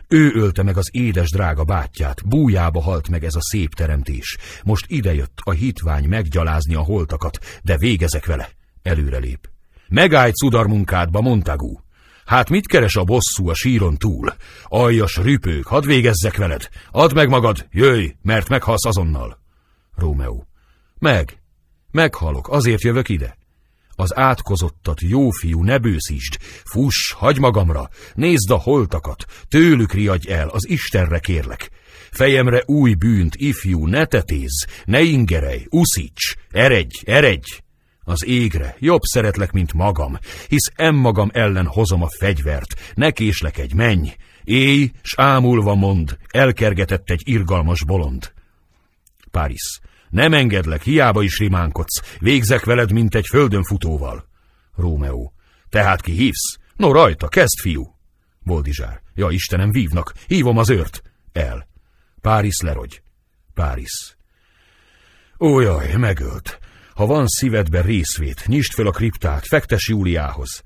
Ő 0.09 0.31
ölte 0.34 0.62
meg 0.62 0.76
az 0.76 0.89
édes 0.92 1.31
drága 1.31 1.65
bátyját, 1.65 2.28
bújába 2.28 2.83
halt 2.83 3.09
meg 3.09 3.25
ez 3.25 3.34
a 3.34 3.42
szép 3.42 3.75
teremtés. 3.75 4.36
Most 4.62 4.84
idejött 4.89 5.39
a 5.42 5.50
hitvány 5.50 6.09
meggyalázni 6.09 6.75
a 6.75 6.81
holtakat, 6.81 7.39
de 7.62 7.76
végezek 7.76 8.26
vele. 8.26 8.50
Előrelép. 8.83 9.49
Megállj 9.89 10.31
cudarmunkádba, 10.31 11.20
Montagu! 11.20 11.78
Hát 12.25 12.50
mit 12.50 12.67
keres 12.67 12.97
a 12.97 13.05
bosszú 13.05 13.49
a 13.49 13.55
síron 13.55 13.97
túl? 13.97 14.34
Aljas 14.65 15.17
rüpők, 15.17 15.67
hadd 15.67 15.86
végezzek 15.86 16.36
veled! 16.36 16.68
Add 16.91 17.15
meg 17.15 17.28
magad, 17.28 17.67
jöjj, 17.70 18.07
mert 18.23 18.49
meghalsz 18.49 18.84
azonnal! 18.84 19.39
Rómeó. 19.94 20.47
Meg, 20.99 21.42
meghalok, 21.91 22.49
azért 22.49 22.83
jövök 22.83 23.09
ide. 23.09 23.39
Az 24.00 24.16
átkozottat, 24.16 25.00
jó 25.00 25.30
fiú, 25.30 25.62
ne 25.62 25.78
bőszítsd, 25.78 26.38
fuss, 26.64 27.12
hagy 27.12 27.38
magamra, 27.38 27.88
nézd 28.14 28.50
a 28.50 28.56
holtakat, 28.56 29.24
tőlük 29.48 29.92
riadj 29.92 30.28
el, 30.30 30.48
az 30.48 30.68
Istenre 30.68 31.18
kérlek. 31.18 31.70
Fejemre 32.10 32.62
új 32.66 32.94
bűnt, 32.94 33.34
ifjú, 33.36 33.86
ne 33.86 34.04
tetézz, 34.04 34.64
ne 34.84 35.00
ingerej, 35.00 35.66
uszíts, 35.70 36.36
eredj, 36.50 36.96
eredj! 37.04 37.58
Az 38.00 38.24
égre, 38.24 38.76
jobb 38.78 39.02
szeretlek, 39.02 39.52
mint 39.52 39.72
magam, 39.72 40.18
hisz 40.48 40.72
em 40.74 40.94
magam 40.94 41.30
ellen 41.32 41.66
hozom 41.66 42.02
a 42.02 42.08
fegyvert, 42.18 42.80
ne 42.94 43.10
késlekedj, 43.10 43.74
menj! 43.74 44.14
Éj, 44.44 44.90
s 45.02 45.14
ámulva 45.16 45.74
mond, 45.74 46.18
elkergetett 46.30 47.10
egy 47.10 47.22
irgalmas 47.24 47.84
bolond. 47.84 48.32
Párizs. 49.30 49.80
Nem 50.10 50.32
engedlek, 50.32 50.82
hiába 50.82 51.22
is 51.22 51.39
rimánkodsz, 51.39 52.16
végzek 52.18 52.64
veled, 52.64 52.92
mint 52.92 53.14
egy 53.14 53.26
földön 53.26 53.62
futóval. 53.62 54.28
Rómeó. 54.76 55.34
Tehát 55.68 56.00
ki 56.00 56.12
hívsz? 56.12 56.56
No 56.76 56.92
rajta, 56.92 57.28
kezd, 57.28 57.60
fiú. 57.60 57.97
Boldizsár. 58.42 59.02
Ja, 59.14 59.30
Istenem, 59.30 59.70
vívnak. 59.70 60.12
Hívom 60.26 60.58
az 60.58 60.70
őrt. 60.70 61.02
El. 61.32 61.68
Páris 62.20 62.60
lerogy. 62.60 63.02
Páris. 63.55 64.16
Ó, 65.39 65.60
jaj, 65.60 65.97
megölt. 65.97 66.58
Ha 66.94 67.06
van 67.06 67.26
szívedben 67.26 67.82
részvét, 67.82 68.47
nyisd 68.47 68.72
fel 68.72 68.86
a 68.86 68.90
kriptát, 68.90 69.47
fektes 69.47 69.89
Júliához. 69.89 70.62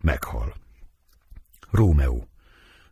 Meghal. 0.00 0.54
Rómeó. 1.70 2.28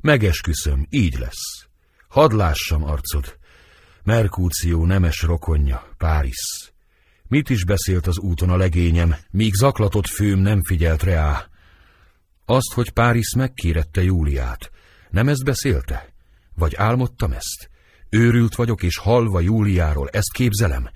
Megesküszöm, 0.00 0.86
így 0.90 1.18
lesz. 1.18 1.66
Hadd 2.08 2.36
lássam 2.36 2.84
arcod. 2.84 3.38
Merkúció 4.04 4.84
nemes 4.84 5.22
rokonja, 5.22 5.94
Páris. 5.96 6.72
Mit 7.28 7.50
is 7.50 7.64
beszélt 7.64 8.06
az 8.06 8.18
úton 8.18 8.50
a 8.50 8.56
legényem, 8.56 9.14
míg 9.30 9.54
zaklatott 9.54 10.06
főm 10.06 10.38
nem 10.38 10.62
figyelt 10.62 11.02
reá. 11.02 11.46
Azt, 12.44 12.72
hogy 12.72 12.90
Páris 12.90 13.34
megkérette 13.34 14.02
Júliát. 14.02 14.70
Nem 15.10 15.28
ezt 15.28 15.44
beszélte? 15.44 16.14
Vagy 16.54 16.74
álmodtam 16.74 17.32
ezt? 17.32 17.70
Őrült 18.08 18.54
vagyok, 18.54 18.82
és 18.82 18.98
halva 18.98 19.40
Júliáról, 19.40 20.08
ezt 20.08 20.32
képzelem? 20.32 20.90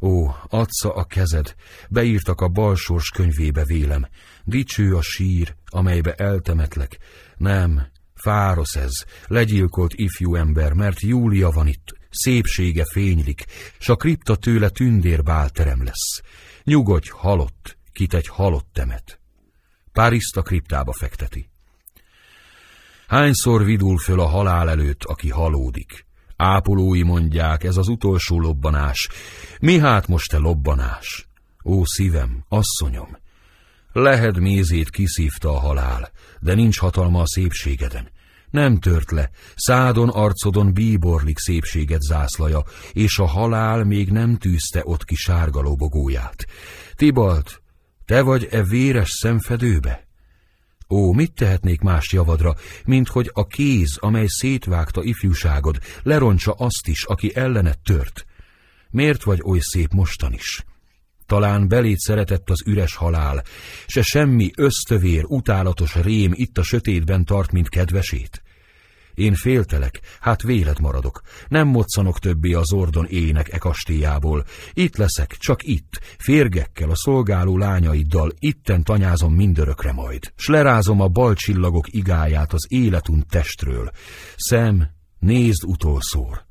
Ó, 0.00 0.28
adsza 0.48 0.94
a 0.94 1.04
kezed, 1.04 1.54
beírtak 1.88 2.40
a 2.40 2.48
balsors 2.48 3.10
könyvébe 3.10 3.64
vélem. 3.64 4.06
Dicső 4.44 4.94
a 4.94 5.02
sír, 5.02 5.54
amelybe 5.64 6.14
eltemetlek. 6.14 6.98
Nem, 7.36 7.86
fáros 8.14 8.74
ez, 8.74 9.04
legyilkolt 9.26 9.92
ifjú 9.94 10.34
ember, 10.34 10.72
mert 10.72 11.00
Júlia 11.00 11.50
van 11.50 11.66
itt, 11.66 12.00
szépsége 12.12 12.84
fénylik, 12.92 13.44
s 13.78 13.88
a 13.88 13.96
kripta 13.96 14.36
tőle 14.36 14.68
tündér 14.68 15.22
bálterem 15.22 15.84
lesz. 15.84 16.22
Nyugodj, 16.64 17.08
halott, 17.12 17.78
kit 17.92 18.14
egy 18.14 18.26
halott 18.26 18.68
temet. 18.72 19.20
Páriszt 19.92 20.36
a 20.36 20.42
kriptába 20.42 20.92
fekteti. 20.92 21.50
Hányszor 23.06 23.64
vidul 23.64 23.98
föl 23.98 24.20
a 24.20 24.26
halál 24.26 24.70
előtt, 24.70 25.04
aki 25.04 25.28
halódik? 25.28 26.06
Ápolói 26.36 27.02
mondják, 27.02 27.64
ez 27.64 27.76
az 27.76 27.88
utolsó 27.88 28.40
lobbanás. 28.40 29.08
Mi 29.60 29.78
hát 29.78 30.08
most 30.08 30.30
te 30.30 30.38
lobbanás? 30.38 31.28
Ó 31.64 31.84
szívem, 31.84 32.44
asszonyom! 32.48 33.16
Lehed 33.92 34.38
mézét 34.38 34.90
kiszívta 34.90 35.50
a 35.50 35.58
halál, 35.58 36.10
de 36.40 36.54
nincs 36.54 36.78
hatalma 36.78 37.20
a 37.20 37.26
szépségeden. 37.26 38.10
Nem 38.52 38.78
tört 38.78 39.10
le, 39.10 39.30
szádon 39.54 40.08
arcodon 40.08 40.72
bíborlik 40.72 41.38
szépséged 41.38 42.00
zászlaja, 42.00 42.62
és 42.92 43.18
a 43.18 43.26
halál 43.26 43.84
még 43.84 44.10
nem 44.10 44.36
tűzte 44.36 44.80
ott 44.84 45.04
ki 45.04 45.14
sárga 45.14 45.60
lobogóját. 45.60 46.46
Tibalt, 46.94 47.62
te 48.04 48.22
vagy 48.22 48.48
e 48.50 48.62
véres 48.62 49.08
szemfedőbe? 49.10 50.06
Ó, 50.88 51.12
mit 51.12 51.32
tehetnék 51.34 51.80
más 51.80 52.12
javadra, 52.12 52.54
mint 52.84 53.08
hogy 53.08 53.30
a 53.32 53.46
kéz, 53.46 53.96
amely 54.00 54.26
szétvágta 54.28 55.02
ifjúságod, 55.02 55.78
leroncsa 56.02 56.52
azt 56.52 56.88
is, 56.88 57.04
aki 57.04 57.36
ellenet 57.36 57.78
tört? 57.84 58.26
Miért 58.90 59.22
vagy 59.22 59.40
oly 59.44 59.58
szép 59.60 59.92
mostan 59.92 60.32
is? 60.32 60.64
Talán 61.26 61.68
belét 61.68 61.98
szeretett 61.98 62.50
az 62.50 62.62
üres 62.66 62.94
halál, 62.94 63.44
se 63.86 64.02
semmi 64.02 64.50
ösztövér, 64.56 65.24
utálatos 65.26 65.94
rém 65.94 66.30
itt 66.34 66.58
a 66.58 66.62
sötétben 66.62 67.24
tart, 67.24 67.52
mint 67.52 67.68
kedvesét. 67.68 68.41
Én 69.14 69.34
féltelek, 69.34 70.00
hát 70.20 70.42
véled 70.42 70.80
maradok. 70.80 71.20
Nem 71.48 71.68
moccanok 71.68 72.18
többé 72.18 72.52
az 72.52 72.72
ordon 72.72 73.06
ének 73.06 73.52
e 73.52 73.58
kastélyából. 73.58 74.44
Itt 74.72 74.96
leszek, 74.96 75.36
csak 75.38 75.62
itt, 75.62 76.00
férgekkel, 76.18 76.90
a 76.90 76.96
szolgáló 76.96 77.58
lányaiddal, 77.58 78.32
itten 78.38 78.82
tanyázom 78.82 79.34
mindörökre 79.34 79.92
majd. 79.92 80.32
S 80.36 80.46
lerázom 80.46 81.00
a 81.00 81.08
bal 81.08 81.34
csillagok 81.34 81.92
igáját 81.92 82.52
az 82.52 82.66
életunt 82.68 83.26
testről. 83.26 83.90
Szem, 84.36 84.88
nézd 85.18 85.64
utolszór. 85.64 86.44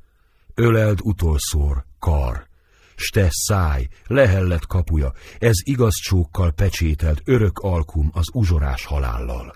Öleld 0.54 0.98
utolszór, 1.02 1.84
kar. 1.98 2.50
S 2.96 3.08
te 3.08 3.28
száj, 3.30 3.88
lehellet 4.06 4.66
kapuja, 4.66 5.12
ez 5.38 5.54
igaz 5.64 5.94
csókkal 5.94 6.52
pecsételt 6.52 7.22
örök 7.24 7.58
alkum 7.58 8.10
az 8.12 8.26
uzsorás 8.32 8.84
halállal. 8.84 9.54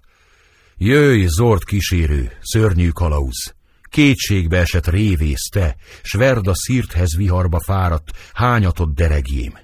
Jöjj, 0.78 1.24
zord 1.26 1.64
kísérő, 1.64 2.32
szörnyű 2.40 2.88
kalauz! 2.88 3.54
Kétségbe 3.82 4.58
esett 4.58 4.86
révész 4.86 5.48
te, 5.48 5.76
s 6.02 6.12
verd 6.12 6.46
a 6.46 6.54
szírthez 6.54 7.16
viharba 7.16 7.60
fáradt, 7.60 8.10
hányatott 8.32 8.94
deregjém. 8.94 9.58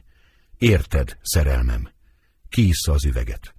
Érted, 0.58 1.18
szerelmem? 1.22 1.92
Kiissza 2.48 2.92
az 2.92 3.04
üveget. 3.04 3.54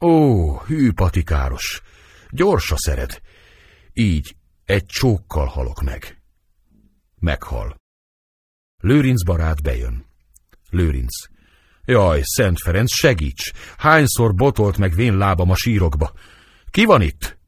Ó, 0.00 0.58
hű 0.58 0.92
patikáros, 0.92 1.82
gyorsa 2.30 2.76
szered. 2.78 3.20
Így, 3.92 4.36
egy 4.64 4.86
csókkal 4.86 5.46
halok 5.46 5.82
meg. 5.82 6.22
Meghal. 7.18 7.76
Lőrinc 8.76 9.24
barát 9.24 9.62
bejön. 9.62 10.06
Lőrinc. 10.70 11.14
Jaj, 11.84 12.20
Szent 12.24 12.58
Ferenc, 12.60 12.92
segíts! 12.92 13.52
Hányszor 13.76 14.34
botolt 14.34 14.78
meg 14.78 14.94
vén 14.94 15.16
lábam 15.16 15.50
a 15.50 15.56
sírokba? 15.56 16.12
Ki 16.70 16.84
van 16.84 17.02
itt? 17.02 17.38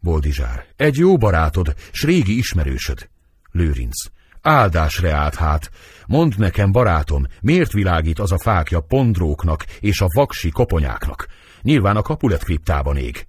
Boldizsár. 0.00 0.66
Egy 0.76 0.96
jó 0.96 1.16
barátod, 1.16 1.74
s 1.92 2.02
régi 2.02 2.36
ismerősöd. 2.36 3.08
Lőrinc. 3.50 4.04
Áldásre 4.42 5.12
állt 5.12 5.34
hát. 5.34 5.70
Mondd 6.06 6.32
nekem, 6.36 6.72
barátom, 6.72 7.26
miért 7.40 7.72
világít 7.72 8.18
az 8.18 8.32
a 8.32 8.38
fákja 8.38 8.80
pondróknak 8.80 9.64
és 9.80 10.00
a 10.00 10.06
vaksi 10.14 10.50
koponyáknak? 10.50 11.26
Nyilván 11.62 11.96
a 11.96 12.02
kapulet 12.02 12.44
kriptában 12.44 12.96
ég. 12.96 13.26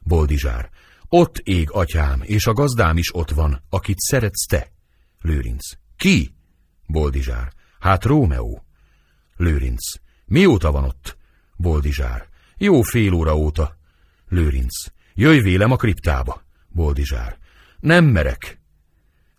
Boldizsár. 0.00 0.70
Ott 1.08 1.38
ég, 1.38 1.70
atyám, 1.70 2.20
és 2.22 2.46
a 2.46 2.52
gazdám 2.52 2.96
is 2.96 3.14
ott 3.14 3.30
van, 3.30 3.62
akit 3.68 3.98
szeretsz 3.98 4.46
te. 4.46 4.72
Lőrinc. 5.20 5.72
Ki? 5.96 6.34
Boldizsár. 6.86 7.52
Hát 7.78 8.04
Rómeó. 8.04 8.64
Lőrinc. 9.36 9.94
Mióta 10.24 10.72
van 10.72 10.84
ott? 10.84 11.16
Boldizsár. 11.56 12.28
Jó 12.56 12.82
fél 12.82 13.12
óra 13.12 13.36
óta. 13.36 13.76
Lőrinc. 14.32 14.86
Jöjj 15.14 15.38
vélem 15.38 15.70
a 15.70 15.76
kriptába. 15.76 16.42
Boldizsár. 16.68 17.38
Nem 17.80 18.04
merek. 18.04 18.60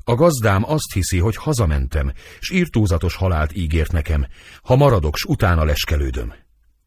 A 0.03 0.15
gazdám 0.15 0.63
azt 0.63 0.93
hiszi, 0.93 1.19
hogy 1.19 1.35
hazamentem, 1.35 2.13
s 2.39 2.51
írtózatos 2.51 3.15
halált 3.15 3.55
ígért 3.55 3.91
nekem. 3.91 4.27
Ha 4.61 4.75
maradok, 4.75 5.17
s 5.17 5.23
utána 5.23 5.63
leskelődöm. 5.63 6.33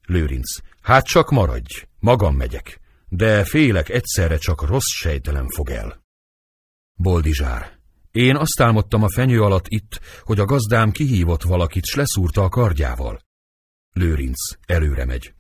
Lőrinc. 0.03 0.57
Hát 0.81 1.07
csak 1.07 1.31
maradj, 1.31 1.87
magam 1.99 2.37
megyek. 2.37 2.81
De 3.09 3.45
félek 3.45 3.89
egyszerre 3.89 4.37
csak 4.37 4.67
rossz 4.67 4.93
sejtelem 4.93 5.49
fog 5.49 5.71
el. 5.71 6.05
Boldizsár. 6.95 7.79
Én 8.11 8.37
azt 8.37 8.61
álmodtam 8.61 9.03
a 9.03 9.11
fenyő 9.11 9.43
alatt 9.43 9.67
itt, 9.69 10.01
hogy 10.23 10.41
a 10.41 10.45
gazdám 10.45 10.91
kihívott 10.91 11.43
valakit, 11.43 11.85
s 11.85 11.95
leszúrta 11.95 12.45
a 12.45 12.49
kardjával. 12.49 13.21
Lőrinc 13.93 14.39
előre 14.67 15.05
megy. 15.05 15.35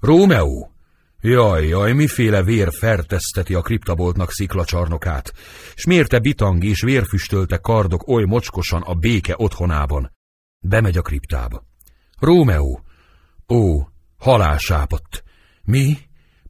Rómeó! 0.00 0.71
Jaj, 1.24 1.66
jaj, 1.66 1.92
miféle 1.92 2.42
vér 2.42 2.72
ferteszteti 2.72 3.54
a 3.54 3.60
kriptaboltnak 3.60 4.30
sziklacsarnokát, 4.30 5.32
s 5.74 5.84
mérte 5.84 6.18
bitang 6.18 6.64
és 6.64 6.82
vérfüstölte 6.82 7.58
kardok 7.58 8.08
oly 8.08 8.24
mocskosan 8.24 8.82
a 8.82 8.94
béke 8.94 9.34
otthonában. 9.36 10.12
Bemegy 10.60 10.96
a 10.96 11.02
kriptába. 11.02 11.64
Rómeó! 12.18 12.80
Ó, 13.48 13.82
halálsápadt! 14.18 15.24
Mi? 15.64 15.98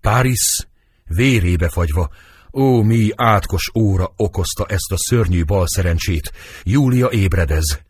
Páris? 0.01 0.67
Vérébe 1.05 1.69
fagyva. 1.69 2.11
Ó, 2.53 2.83
mi 2.83 3.11
átkos 3.15 3.71
óra 3.75 4.13
okozta 4.17 4.67
ezt 4.67 4.93
a 4.93 4.97
szörnyű 4.99 5.45
balszerencsét. 5.45 6.33
Júlia 6.63 7.11
ébredez. 7.11 7.81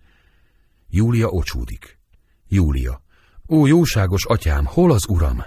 Júlia 0.88 1.28
ocsúdik. 1.28 1.98
Júlia. 2.48 3.02
Ó, 3.48 3.66
jóságos 3.66 4.24
atyám, 4.24 4.64
hol 4.64 4.92
az 4.92 5.04
uram? 5.08 5.44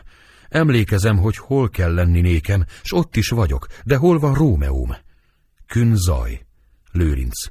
Emlékezem, 0.55 1.17
hogy 1.17 1.37
hol 1.37 1.69
kell 1.69 1.93
lenni 1.93 2.21
nékem, 2.21 2.65
s 2.83 2.93
ott 2.93 3.15
is 3.15 3.29
vagyok, 3.29 3.67
de 3.83 3.95
hol 3.95 4.19
van 4.19 4.33
Rómeóm? 4.33 4.95
Kün 5.67 5.95
zaj. 5.95 6.45
Lőrinc. 6.91 7.45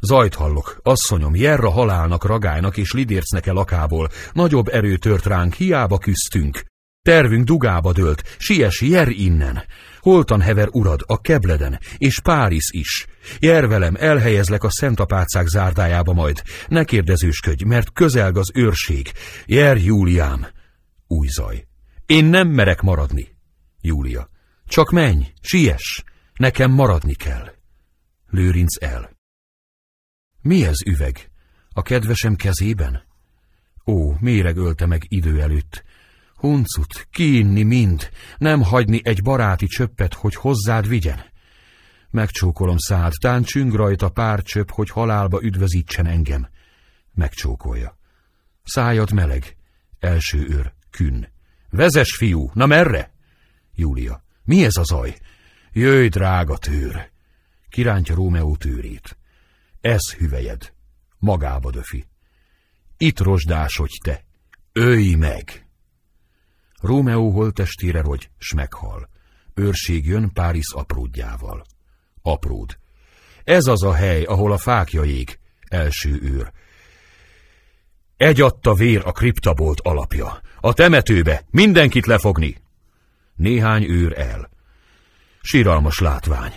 Zajt 0.00 0.34
hallok, 0.34 0.80
asszonyom, 0.82 1.34
Jerra 1.34 1.70
halálnak, 1.70 2.24
ragálynak 2.24 2.76
és 2.76 2.92
lidércnek-e 2.92 3.52
lakából. 3.52 4.08
Nagyobb 4.32 4.68
erő 4.68 4.96
tört 4.96 5.26
ránk, 5.26 5.54
hiába 5.54 5.98
küzdtünk. 5.98 6.64
Tervünk 7.02 7.44
dugába 7.44 7.92
dőlt, 7.92 8.36
siess, 8.38 8.80
jer 8.80 9.08
innen. 9.08 9.62
Holtan 10.00 10.40
hever 10.40 10.68
urad, 10.70 11.00
a 11.06 11.20
kebleden, 11.20 11.78
és 11.98 12.20
Párizs 12.20 12.70
is. 12.70 13.06
Jer 13.38 13.68
velem, 13.68 13.94
elhelyezlek 13.98 14.64
a 14.64 14.70
szentapácák 14.70 15.46
zárdájába 15.46 16.12
majd. 16.12 16.42
Ne 16.68 16.84
kérdezősködj, 16.84 17.64
mert 17.64 17.92
közelg 17.92 18.36
az 18.36 18.50
őrség. 18.54 19.12
Jer, 19.46 19.76
Júliám. 19.76 20.46
Új 21.06 21.26
zaj. 21.26 21.66
Én 22.06 22.24
nem 22.24 22.48
merek 22.48 22.80
maradni. 22.80 23.28
Júlia. 23.80 24.28
Csak 24.64 24.90
menj, 24.90 25.32
siess, 25.40 26.02
nekem 26.34 26.70
maradni 26.70 27.14
kell. 27.14 27.54
Lőrinc 28.30 28.82
el. 28.82 29.16
Mi 30.40 30.64
ez 30.64 30.86
üveg? 30.86 31.30
A 31.68 31.82
kedvesem 31.82 32.36
kezében? 32.36 33.02
Ó, 33.86 34.12
méreg 34.20 34.56
ölte 34.56 34.86
meg 34.86 35.02
idő 35.08 35.40
előtt. 35.40 35.84
Huncut, 36.34 37.08
kiinni 37.10 37.62
mind, 37.62 38.10
nem 38.38 38.62
hagyni 38.62 39.00
egy 39.04 39.22
baráti 39.22 39.66
csöppet, 39.66 40.14
hogy 40.14 40.34
hozzád 40.34 40.88
vigyen. 40.88 41.24
Megcsókolom 42.10 42.78
szád, 42.78 43.12
tán 43.20 43.42
csüng 43.42 43.72
rajta 43.74 44.08
pár 44.08 44.42
csöpp, 44.42 44.68
hogy 44.70 44.90
halálba 44.90 45.42
üdvözítsen 45.42 46.06
engem. 46.06 46.48
Megcsókolja. 47.12 47.98
Szájad 48.62 49.12
meleg. 49.12 49.56
Első 49.98 50.46
őr, 50.48 50.74
kün. 50.90 51.34
Vezes, 51.76 52.16
fiú, 52.16 52.50
na 52.54 52.66
merre? 52.66 53.12
Júlia. 53.74 54.22
Mi 54.44 54.64
ez 54.64 54.76
a 54.76 54.82
zaj? 54.82 55.18
Jöjj, 55.72 56.08
drága 56.08 56.56
tőr! 56.56 57.10
Kirántja 57.68 58.14
Rómeó 58.14 58.56
tőrét. 58.56 59.18
Ez 59.80 60.12
hüvelyed. 60.12 60.72
Magába 61.18 61.70
döfi. 61.70 62.06
Itt 62.96 63.20
rozsdásodj 63.20 63.94
te. 64.02 64.24
Ölj 64.72 65.14
meg! 65.14 65.66
Rómeó 66.80 67.30
holtestére 67.30 68.00
rogy, 68.00 68.30
s 68.38 68.52
meghal. 68.52 69.08
Őrség 69.54 70.06
jön 70.06 70.32
Párizs 70.32 70.72
apródjával. 70.72 71.64
Apród. 72.22 72.78
Ez 73.44 73.66
az 73.66 73.82
a 73.82 73.92
hely, 73.92 74.22
ahol 74.22 74.52
a 74.52 74.58
fákja 74.58 75.04
ég. 75.04 75.38
Első 75.68 76.20
őr. 76.22 76.52
Egy 78.16 78.40
adta 78.40 78.74
vér 78.74 79.02
a 79.04 79.12
kriptabolt 79.12 79.80
alapja. 79.80 80.40
A 80.60 80.72
temetőbe 80.72 81.44
mindenkit 81.50 82.06
lefogni. 82.06 82.56
Néhány 83.34 83.84
őr 83.84 84.18
el. 84.18 84.50
Síralmas 85.40 85.98
látvány. 85.98 86.52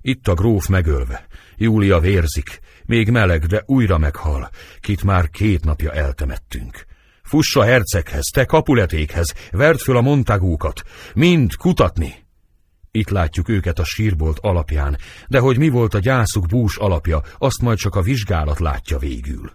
Itt 0.00 0.28
a 0.28 0.34
gróf 0.34 0.66
megölve. 0.66 1.26
Júlia 1.56 2.00
vérzik. 2.00 2.60
Még 2.84 3.10
meleg, 3.10 3.46
de 3.46 3.62
újra 3.66 3.98
meghal. 3.98 4.50
Kit 4.80 5.02
már 5.02 5.28
két 5.30 5.64
napja 5.64 5.92
eltemettünk. 5.92 6.84
Fuss 7.22 7.56
a 7.56 7.62
herceghez, 7.62 8.30
te 8.32 8.44
kapuletékhez, 8.44 9.34
verd 9.50 9.78
föl 9.78 9.96
a 9.96 10.00
montagúkat. 10.00 10.82
Mind 11.14 11.54
kutatni. 11.54 12.14
Itt 12.90 13.08
látjuk 13.08 13.48
őket 13.48 13.78
a 13.78 13.84
sírbolt 13.84 14.38
alapján, 14.38 14.98
de 15.28 15.38
hogy 15.38 15.58
mi 15.58 15.68
volt 15.68 15.94
a 15.94 15.98
gyászuk 15.98 16.46
bús 16.46 16.76
alapja, 16.76 17.22
azt 17.38 17.60
majd 17.60 17.78
csak 17.78 17.94
a 17.94 18.02
vizsgálat 18.02 18.58
látja 18.58 18.98
végül. 18.98 19.52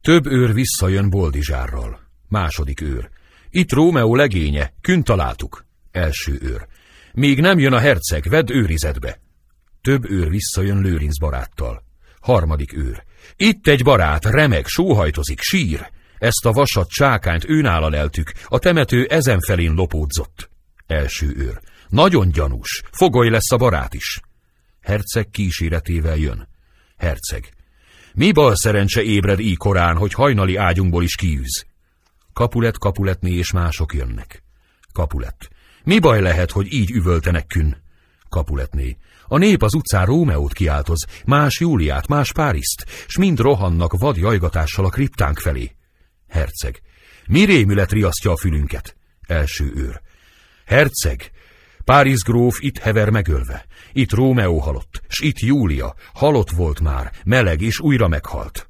Több 0.00 0.26
őr 0.26 0.52
visszajön 0.52 1.10
Boldizsárral. 1.10 2.00
Második 2.32 2.80
őr. 2.80 3.08
Itt 3.50 3.72
Rómeó 3.72 4.14
legénye, 4.14 4.72
künt 4.80 5.04
találtuk. 5.04 5.64
Első 5.90 6.38
őr. 6.42 6.66
Még 7.12 7.40
nem 7.40 7.58
jön 7.58 7.72
a 7.72 7.78
herceg, 7.78 8.24
vedd 8.28 8.52
őrizetbe. 8.52 9.20
Több 9.82 10.10
őr 10.10 10.28
visszajön 10.28 10.80
Lőrinc 10.80 11.18
baráttal. 11.18 11.84
Harmadik 12.20 12.76
őr. 12.76 13.02
Itt 13.36 13.66
egy 13.66 13.82
barát, 13.82 14.24
remeg, 14.24 14.66
sóhajtozik, 14.66 15.40
sír. 15.40 15.90
Ezt 16.18 16.46
a 16.46 16.52
vasat 16.52 16.88
csákányt 16.88 17.48
őnála 17.48 17.88
leltük, 17.88 18.32
a 18.44 18.58
temető 18.58 19.04
ezen 19.04 19.40
felén 19.40 19.72
lopódzott. 19.72 20.50
Első 20.86 21.34
őr. 21.36 21.60
Nagyon 21.88 22.30
gyanús, 22.30 22.82
fogoly 22.90 23.28
lesz 23.28 23.52
a 23.52 23.56
barát 23.56 23.94
is. 23.94 24.20
Herceg 24.80 25.28
kíséretével 25.28 26.16
jön. 26.16 26.48
Herceg. 26.96 27.52
Mi 28.14 28.32
bal 28.32 28.56
szerencse 28.56 29.02
ébred 29.02 29.40
így 29.40 29.56
korán, 29.56 29.96
hogy 29.96 30.12
hajnali 30.12 30.56
ágyunkból 30.56 31.02
is 31.02 31.14
kiűz? 31.14 31.70
Kapulet, 32.32 32.78
kapuletné 32.78 33.30
és 33.30 33.52
mások 33.52 33.94
jönnek. 33.94 34.42
Kapulet. 34.92 35.48
Mi 35.84 35.98
baj 35.98 36.20
lehet, 36.20 36.50
hogy 36.50 36.72
így 36.72 36.90
üvöltenek 36.90 37.46
kün? 37.46 37.76
Kapuletné. 38.28 38.96
A 39.26 39.38
nép 39.38 39.62
az 39.62 39.74
utcán 39.74 40.06
Rómeót 40.06 40.52
kiáltoz, 40.52 41.06
más 41.24 41.60
Júliát, 41.60 42.06
más 42.06 42.32
Páriszt, 42.32 42.86
s 43.06 43.16
mind 43.16 43.40
rohannak 43.40 43.98
vad 43.98 44.16
jajgatással 44.16 44.84
a 44.84 44.88
kriptánk 44.88 45.38
felé. 45.38 45.76
Herceg. 46.28 46.80
Mi 47.26 47.44
rémület 47.44 47.92
riasztja 47.92 48.30
a 48.30 48.36
fülünket? 48.36 48.96
Első 49.26 49.72
őr. 49.74 50.00
Herceg, 50.66 51.32
Párizs 51.84 52.22
gróf 52.22 52.60
itt 52.60 52.78
hever 52.78 53.10
megölve. 53.10 53.64
Itt 53.92 54.12
Rómeó 54.12 54.58
halott, 54.58 55.02
s 55.08 55.20
itt 55.20 55.38
Júlia. 55.38 55.94
Halott 56.14 56.50
volt 56.50 56.80
már, 56.80 57.12
meleg 57.24 57.60
és 57.60 57.80
újra 57.80 58.08
meghalt. 58.08 58.68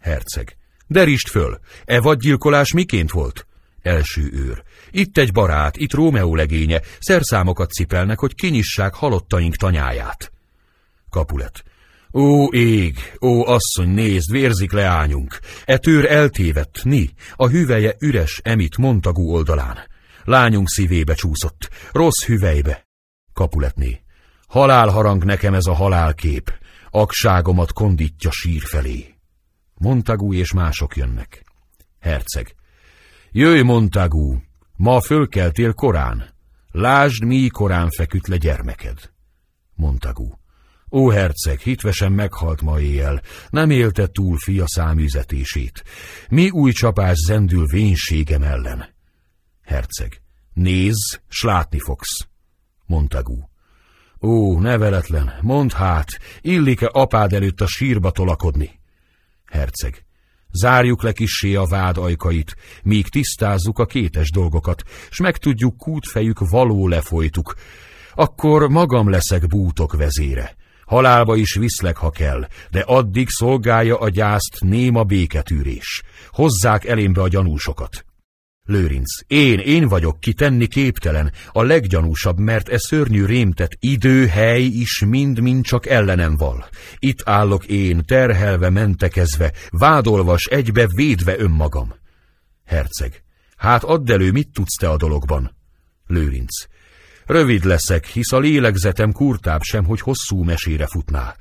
Herceg. 0.00 0.56
Derist 0.90 1.28
föl, 1.28 1.58
e 1.84 2.00
vadgyilkolás 2.00 2.72
miként 2.72 3.10
volt? 3.10 3.46
Első 3.82 4.30
őr. 4.32 4.62
Itt 4.90 5.18
egy 5.18 5.32
barát, 5.32 5.76
itt 5.76 5.92
Rómeó 5.92 6.34
legénye, 6.34 6.80
szerszámokat 6.98 7.70
cipelnek, 7.70 8.18
hogy 8.18 8.34
kinyissák 8.34 8.94
halottaink 8.94 9.56
tanyáját. 9.56 10.32
Kapulet. 11.10 11.64
Ó, 12.12 12.44
ég, 12.44 12.98
ó, 13.20 13.46
asszony, 13.46 13.88
nézd, 13.88 14.32
vérzik 14.32 14.72
leányunk. 14.72 15.38
E 15.64 15.78
tőr 15.78 16.10
eltévedt, 16.10 16.84
ni, 16.84 17.10
a 17.34 17.48
hüveje 17.48 17.94
üres, 17.98 18.40
emit 18.44 18.76
Montagú 18.76 19.32
oldalán. 19.32 19.78
Lányunk 20.24 20.68
szívébe 20.68 21.14
csúszott, 21.14 21.70
rossz 21.92 22.24
hüvelybe. 22.26 22.86
Kapuletné. 23.32 24.00
Halálharang 24.48 25.24
nekem 25.24 25.54
ez 25.54 25.66
a 25.66 25.74
halálkép, 25.74 26.52
akságomat 26.90 27.72
kondítja 27.72 28.30
sír 28.30 28.62
felé. 28.62 29.19
Montagú 29.80 30.34
és 30.34 30.52
mások 30.52 30.96
jönnek. 30.96 31.44
Herceg. 32.00 32.54
Jöjj, 33.30 33.60
Montagú, 33.60 34.42
ma 34.76 35.00
fölkeltél 35.00 35.72
korán. 35.72 36.34
Lásd, 36.70 37.24
mi 37.24 37.48
korán 37.48 37.88
feküdt 37.90 38.26
le 38.26 38.36
gyermeked. 38.36 39.10
Montagú. 39.74 40.38
Ó, 40.90 41.10
herceg, 41.10 41.58
hitvesen 41.58 42.12
meghalt 42.12 42.62
ma 42.62 42.80
éjjel, 42.80 43.22
nem 43.50 43.70
élte 43.70 44.06
túl 44.06 44.38
fia 44.38 44.64
száműzetését. 44.66 45.84
Mi 46.28 46.50
új 46.50 46.72
csapás 46.72 47.16
zendül 47.26 47.66
vénségem 47.66 48.42
ellen? 48.42 48.94
Herceg. 49.62 50.22
Nézz, 50.52 51.20
s 51.28 51.42
látni 51.42 51.78
fogsz. 51.78 52.28
Montagu. 52.86 53.38
Ó, 54.20 54.58
neveletlen, 54.58 55.32
mondd 55.40 55.72
hát, 55.72 56.08
illik-e 56.40 56.88
apád 56.92 57.32
előtt 57.32 57.60
a 57.60 57.66
sírba 57.66 58.10
tolakodni? 58.10 58.79
Herceg. 59.50 60.04
Zárjuk 60.52 61.02
le 61.02 61.12
kissé 61.12 61.54
a 61.54 61.64
vád 61.64 61.96
ajkait, 61.96 62.56
míg 62.82 63.08
tisztázzuk 63.08 63.78
a 63.78 63.86
kétes 63.86 64.30
dolgokat, 64.30 64.82
s 65.10 65.20
megtudjuk 65.20 65.76
kútfejük 65.76 66.48
való 66.48 66.88
lefolytuk. 66.88 67.54
Akkor 68.14 68.68
magam 68.68 69.10
leszek 69.10 69.46
bútok 69.46 69.96
vezére. 69.96 70.56
Halálba 70.84 71.36
is 71.36 71.54
viszlek, 71.54 71.96
ha 71.96 72.10
kell, 72.10 72.48
de 72.70 72.80
addig 72.80 73.28
szolgálja 73.28 73.98
a 73.98 74.08
gyászt 74.08 74.60
néma 74.60 75.04
béketűrés. 75.04 76.02
Hozzák 76.30 76.84
elémbe 76.84 77.22
a 77.22 77.28
gyanúsokat. 77.28 78.04
Lőrinc, 78.70 79.20
én, 79.26 79.58
én 79.58 79.88
vagyok 79.88 80.20
ki 80.20 80.32
tenni 80.32 80.66
képtelen, 80.66 81.32
a 81.52 81.62
leggyanúsabb, 81.62 82.38
mert 82.38 82.68
e 82.68 82.78
szörnyű 82.78 83.24
rémtet 83.24 83.76
idő, 83.80 84.26
hely 84.26 84.62
is 84.62 85.04
mind-mind 85.06 85.64
csak 85.64 85.86
ellenem 85.86 86.36
val. 86.36 86.68
Itt 86.98 87.22
állok 87.24 87.64
én, 87.64 88.02
terhelve, 88.04 88.70
mentekezve, 88.70 89.52
vádolvas, 89.70 90.44
egybe 90.44 90.86
védve 90.94 91.38
önmagam. 91.38 91.94
Herceg, 92.66 93.22
hát 93.56 93.84
add 93.84 94.10
elő, 94.10 94.32
mit 94.32 94.48
tudsz 94.52 94.76
te 94.78 94.88
a 94.88 94.96
dologban? 94.96 95.56
Lőrinc, 96.06 96.64
rövid 97.26 97.64
leszek, 97.64 98.06
hisz 98.06 98.32
a 98.32 98.38
lélegzetem 98.38 99.12
kurtább 99.12 99.62
sem, 99.62 99.84
hogy 99.84 100.00
hosszú 100.00 100.42
mesére 100.42 100.86
futná. 100.86 101.36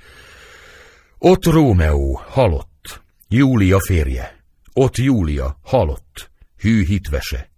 Ott 1.17 1.45
Rómeó, 1.45 2.21
halott, 2.27 3.01
Júlia 3.27 3.79
férje, 3.79 4.43
ott 4.73 4.97
Júlia, 4.97 5.57
halott 5.61 6.28
hű 6.59 6.85
hitvese. 6.85 7.49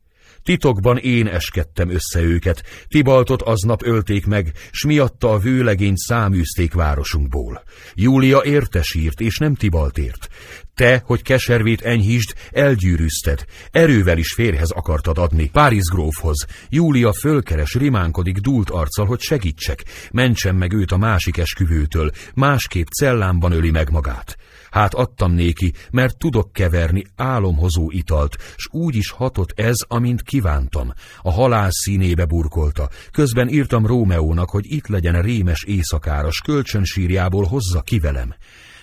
Titokban 0.43 0.97
én 0.97 1.27
eskedtem 1.27 1.89
össze 1.89 2.21
őket, 2.21 2.63
Tibaltot 2.87 3.41
aznap 3.41 3.85
ölték 3.85 4.25
meg, 4.25 4.51
s 4.71 4.85
miatta 4.85 5.31
a 5.31 5.37
vőlegényt 5.37 5.97
száműzték 5.97 6.73
városunkból. 6.73 7.63
Júlia 7.93 8.41
értesírt, 8.43 9.19
és 9.19 9.37
nem 9.37 9.55
Tibaltért. 9.55 10.27
Te, 10.75 11.01
hogy 11.05 11.21
keservét 11.21 11.81
enyhítsd, 11.81 12.33
elgyűrűzted, 12.51 13.45
erővel 13.71 14.17
is 14.17 14.33
férhez 14.33 14.69
akartad 14.69 15.17
adni, 15.17 15.49
Párizs 15.49 15.89
grófhoz. 15.91 16.45
Júlia 16.69 17.13
fölkeres, 17.13 17.73
rimánkodik 17.73 18.37
dúlt 18.37 18.69
arccal, 18.69 19.05
hogy 19.05 19.19
segítsek, 19.19 19.83
mentsem 20.11 20.55
meg 20.55 20.73
őt 20.73 20.91
a 20.91 20.97
másik 20.97 21.37
esküvőtől, 21.37 22.11
másképp 22.33 22.87
cellámban 22.87 23.51
öli 23.51 23.71
meg 23.71 23.89
magát. 23.89 24.37
Hát 24.71 24.93
adtam 24.93 25.31
néki, 25.31 25.73
mert 25.91 26.17
tudok 26.17 26.53
keverni 26.53 27.03
álomhozó 27.15 27.91
italt, 27.91 28.37
s 28.55 28.67
úgy 28.71 28.95
is 28.95 29.11
hatott 29.11 29.51
ez, 29.55 29.75
amint 29.87 30.21
kívántam. 30.21 30.93
A 31.21 31.31
halál 31.31 31.69
színébe 31.71 32.25
burkolta. 32.25 32.89
Közben 33.11 33.49
írtam 33.49 33.85
Rómeónak, 33.85 34.49
hogy 34.49 34.65
itt 34.67 34.87
legyen 34.87 35.21
rémes 35.21 35.63
éjszakára, 35.63 36.31
s 36.31 36.39
kölcsönsírjából 36.39 37.45
hozza 37.45 37.81
ki 37.81 37.99
velem. 37.99 38.33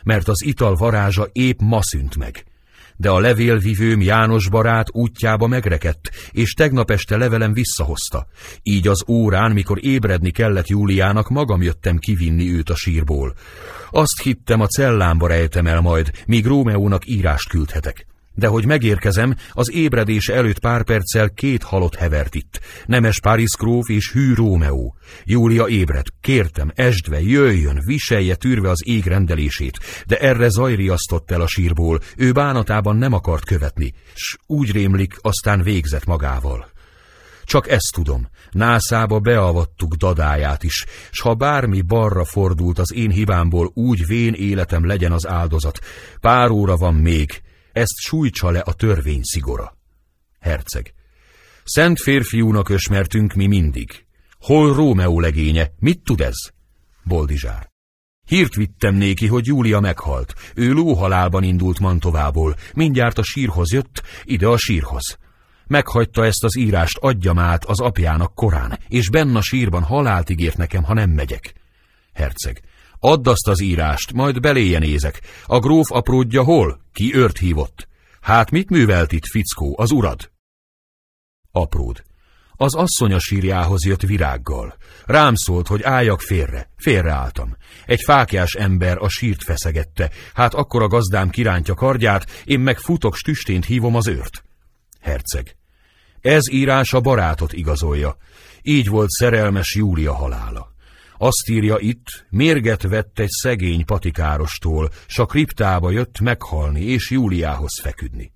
Mert 0.02 0.28
az 0.28 0.44
ital 0.44 0.74
varázsa 0.74 1.28
épp 1.32 1.60
ma 1.60 1.82
szűnt 1.82 2.16
meg 2.16 2.44
de 3.00 3.10
a 3.10 3.18
levélvivőm 3.18 4.00
János 4.00 4.48
barát 4.48 4.86
útjába 4.92 5.46
megrekedt, 5.46 6.10
és 6.30 6.52
tegnap 6.52 6.90
este 6.90 7.16
levelem 7.16 7.52
visszahozta. 7.52 8.26
Így 8.62 8.88
az 8.88 9.04
órán, 9.08 9.52
mikor 9.52 9.84
ébredni 9.84 10.30
kellett 10.30 10.66
Júliának, 10.66 11.28
magam 11.28 11.62
jöttem 11.62 11.98
kivinni 11.98 12.52
őt 12.52 12.70
a 12.70 12.76
sírból. 12.76 13.34
Azt 13.90 14.22
hittem, 14.22 14.60
a 14.60 14.66
cellámba 14.66 15.26
rejtem 15.26 15.66
el 15.66 15.80
majd, 15.80 16.10
míg 16.26 16.46
Rómeónak 16.46 17.06
írást 17.06 17.48
küldhetek. 17.48 18.06
de 18.34 18.46
hogy 18.46 18.66
megérkezem, 18.66 19.34
az 19.52 19.72
ébredés 19.72 20.28
előtt 20.28 20.58
pár 20.58 20.84
perccel 20.84 21.30
két 21.30 21.62
halott 21.62 21.94
hevert 21.94 22.34
itt. 22.34 22.60
Nemes 22.86 23.20
Paris 23.20 23.50
gróf 23.58 23.88
és 23.88 24.12
hű 24.12 24.34
Rómeó. 24.34 24.96
Júlia 25.24 25.66
ébred, 25.66 26.06
kértem, 26.20 26.70
esdve, 26.74 27.20
jöjjön, 27.20 27.82
viselje 27.84 28.34
tűrve 28.34 28.68
az 28.68 28.82
ég 28.86 29.04
rendelését, 29.06 29.78
de 30.06 30.18
erre 30.18 30.48
zajriasztott 30.48 31.30
el 31.30 31.40
a 31.40 31.46
sírból, 31.46 32.00
ő 32.16 32.32
bánatában 32.32 32.96
nem 32.96 33.12
akart 33.12 33.44
követni, 33.44 33.94
s 34.14 34.36
úgy 34.46 34.72
rémlik, 34.72 35.16
aztán 35.20 35.62
végzett 35.62 36.04
magával. 36.04 36.70
Csak 37.48 37.68
ezt 37.68 37.92
tudom, 37.92 38.28
nászába 38.50 39.18
beavattuk 39.18 39.94
dadáját 39.94 40.62
is, 40.62 40.84
s 41.10 41.20
ha 41.20 41.34
bármi 41.34 41.80
barra 41.80 42.24
fordult 42.24 42.78
az 42.78 42.92
én 42.92 43.10
hibámból, 43.10 43.70
úgy 43.74 44.06
vén 44.06 44.34
életem 44.34 44.86
legyen 44.86 45.12
az 45.12 45.26
áldozat. 45.26 45.78
Pár 46.20 46.50
óra 46.50 46.76
van 46.76 46.94
még, 46.94 47.42
ezt 47.72 47.96
sújtsa 47.96 48.50
le 48.50 48.58
a 48.58 48.72
törvény 48.72 49.20
szigora. 49.22 49.76
Herceg. 50.40 50.94
Szent 51.64 52.00
férfiúnak 52.00 52.68
ösmertünk 52.68 53.34
mi 53.34 53.46
mindig. 53.46 54.04
Hol 54.38 54.74
Rómeó 54.74 55.20
legénye, 55.20 55.70
mit 55.78 56.02
tud 56.04 56.20
ez? 56.20 56.36
Boldizsár. 57.04 57.70
Hírt 58.26 58.54
vittem 58.54 58.94
néki, 58.94 59.26
hogy 59.26 59.46
Júlia 59.46 59.80
meghalt. 59.80 60.34
Ő 60.54 60.72
lóhalálban 60.72 61.42
indult 61.42 61.78
Mantovából. 61.78 62.56
Mindjárt 62.74 63.18
a 63.18 63.22
sírhoz 63.22 63.72
jött, 63.72 64.02
ide 64.24 64.46
a 64.46 64.56
sírhoz. 64.56 65.18
Meghagyta 65.68 66.24
ezt 66.24 66.44
az 66.44 66.56
írást, 66.56 66.98
adjam 67.00 67.38
át 67.38 67.64
az 67.64 67.80
apjának 67.80 68.34
korán, 68.34 68.78
és 68.88 69.10
benn 69.10 69.36
a 69.36 69.42
sírban 69.42 69.82
halált 69.82 70.30
ígért 70.30 70.56
nekem, 70.56 70.82
ha 70.82 70.94
nem 70.94 71.10
megyek. 71.10 71.54
Herceg. 72.12 72.62
Add 73.00 73.28
azt 73.28 73.48
az 73.48 73.60
írást, 73.60 74.12
majd 74.12 74.40
beléje 74.40 74.78
nézek. 74.78 75.20
A 75.46 75.58
gróf 75.58 75.90
apródja 75.90 76.42
hol? 76.42 76.80
Ki 76.92 77.14
őrt 77.14 77.38
hívott? 77.38 77.88
Hát 78.20 78.50
mit 78.50 78.70
művelt 78.70 79.12
itt, 79.12 79.26
fickó, 79.26 79.74
az 79.78 79.90
urad? 79.90 80.30
Apród. 81.50 82.02
Az 82.60 82.74
asszony 82.74 83.12
a 83.12 83.18
sírjához 83.18 83.84
jött 83.84 84.00
virággal. 84.00 84.76
Rám 85.04 85.34
szólt, 85.34 85.66
hogy 85.66 85.82
álljak 85.82 86.20
félre. 86.20 86.70
Félreálltam. 86.76 87.56
Egy 87.86 88.00
fákjás 88.04 88.54
ember 88.54 88.96
a 88.98 89.08
sírt 89.08 89.42
feszegette. 89.42 90.10
Hát 90.34 90.54
akkor 90.54 90.82
a 90.82 90.88
gazdám 90.88 91.30
kirántja 91.30 91.74
kardját, 91.74 92.30
én 92.44 92.60
meg 92.60 92.78
futok 92.78 93.16
stüstént 93.16 93.64
hívom 93.64 93.94
az 93.94 94.08
őrt. 94.08 94.47
Herceg. 95.08 95.56
Ez 96.20 96.50
írás 96.50 96.92
a 96.92 97.00
barátot 97.00 97.52
igazolja. 97.52 98.16
Így 98.62 98.88
volt 98.88 99.10
szerelmes 99.10 99.74
Júlia 99.74 100.14
halála. 100.14 100.72
Azt 101.18 101.48
írja 101.48 101.76
itt, 101.78 102.26
mérget 102.30 102.82
vett 102.82 103.18
egy 103.18 103.28
szegény 103.28 103.84
patikárostól, 103.84 104.90
s 105.06 105.18
a 105.18 105.26
kriptába 105.26 105.90
jött 105.90 106.20
meghalni 106.20 106.80
és 106.80 107.10
Júliához 107.10 107.80
feküdni. 107.82 108.32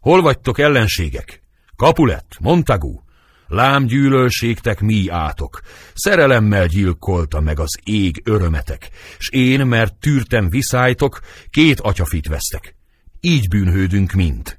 Hol 0.00 0.22
vagytok 0.22 0.58
ellenségek? 0.58 1.40
Kapulett, 1.76 2.36
Montagu, 2.40 3.00
lám 3.46 3.86
gyűlölségtek 3.86 4.80
mi 4.80 5.08
átok, 5.08 5.60
szerelemmel 5.94 6.66
gyilkolta 6.66 7.40
meg 7.40 7.58
az 7.58 7.78
ég 7.84 8.22
örömetek, 8.24 8.88
s 9.18 9.28
én, 9.30 9.66
mert 9.66 9.94
tűrtem 9.94 10.48
viszájtok, 10.48 11.20
két 11.50 11.80
atyafit 11.80 12.26
vesztek. 12.26 12.76
Így 13.20 13.48
bűnhődünk 13.48 14.12
mind. 14.12 14.58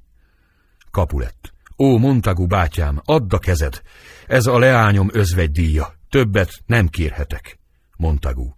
Kapulett. 0.91 1.36
Ó, 1.77 1.97
Montagu 1.97 2.47
bátyám, 2.47 3.01
add 3.05 3.33
a 3.33 3.39
kezed, 3.39 3.81
ez 4.27 4.45
a 4.45 4.57
leányom 4.57 5.09
özvegydíja, 5.11 5.93
többet 6.09 6.51
nem 6.65 6.87
kérhetek. 6.87 7.59
Montagu. 7.97 8.53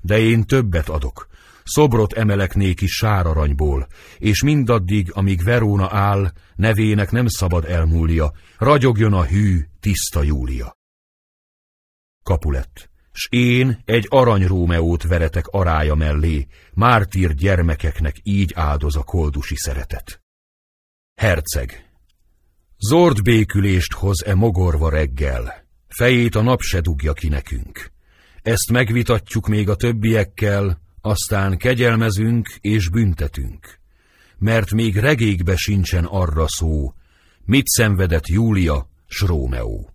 De 0.00 0.18
én 0.18 0.44
többet 0.44 0.88
adok. 0.88 1.28
Szobrot 1.64 2.12
emelek 2.12 2.54
néki 2.54 2.86
sáraranyból, 2.86 3.86
és 4.18 4.42
mindaddig, 4.42 5.10
amíg 5.12 5.42
Veróna 5.42 5.88
áll, 5.90 6.32
nevének 6.56 7.10
nem 7.10 7.26
szabad 7.26 7.64
elmúlja, 7.64 8.32
ragyogjon 8.58 9.12
a 9.12 9.24
hű, 9.24 9.60
tiszta 9.80 10.22
Júlia. 10.22 10.76
Kapulett. 12.22 12.90
S 13.12 13.28
én 13.30 13.82
egy 13.84 14.06
arany 14.08 14.46
Rómeót 14.46 15.02
veretek 15.02 15.46
arája 15.46 15.94
mellé, 15.94 16.46
mártír 16.74 17.34
gyermekeknek 17.34 18.16
így 18.22 18.52
áldoz 18.54 18.96
a 18.96 19.02
koldusi 19.02 19.56
szeretet. 19.56 20.22
Herceg, 21.14 21.89
Zord 22.88 23.22
békülést 23.22 23.92
hoz 23.92 24.24
e 24.24 24.34
mogorva 24.34 24.90
reggel, 24.90 25.66
fejét 25.88 26.34
a 26.34 26.42
nap 26.42 26.60
se 26.60 26.80
dugja 26.80 27.12
ki 27.12 27.28
nekünk. 27.28 27.90
Ezt 28.42 28.70
megvitatjuk 28.70 29.48
még 29.48 29.68
a 29.68 29.74
többiekkel, 29.74 30.80
aztán 31.00 31.56
kegyelmezünk 31.56 32.48
és 32.60 32.88
büntetünk. 32.88 33.78
Mert 34.38 34.72
még 34.72 34.96
regékbe 34.96 35.56
sincsen 35.56 36.04
arra 36.04 36.44
szó, 36.48 36.94
mit 37.44 37.66
szenvedett 37.66 38.26
Júlia 38.26 38.88
s 39.06 39.20
Rómeó. 39.20 39.90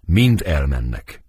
Mind 0.00 0.42
elmennek. 0.44 1.24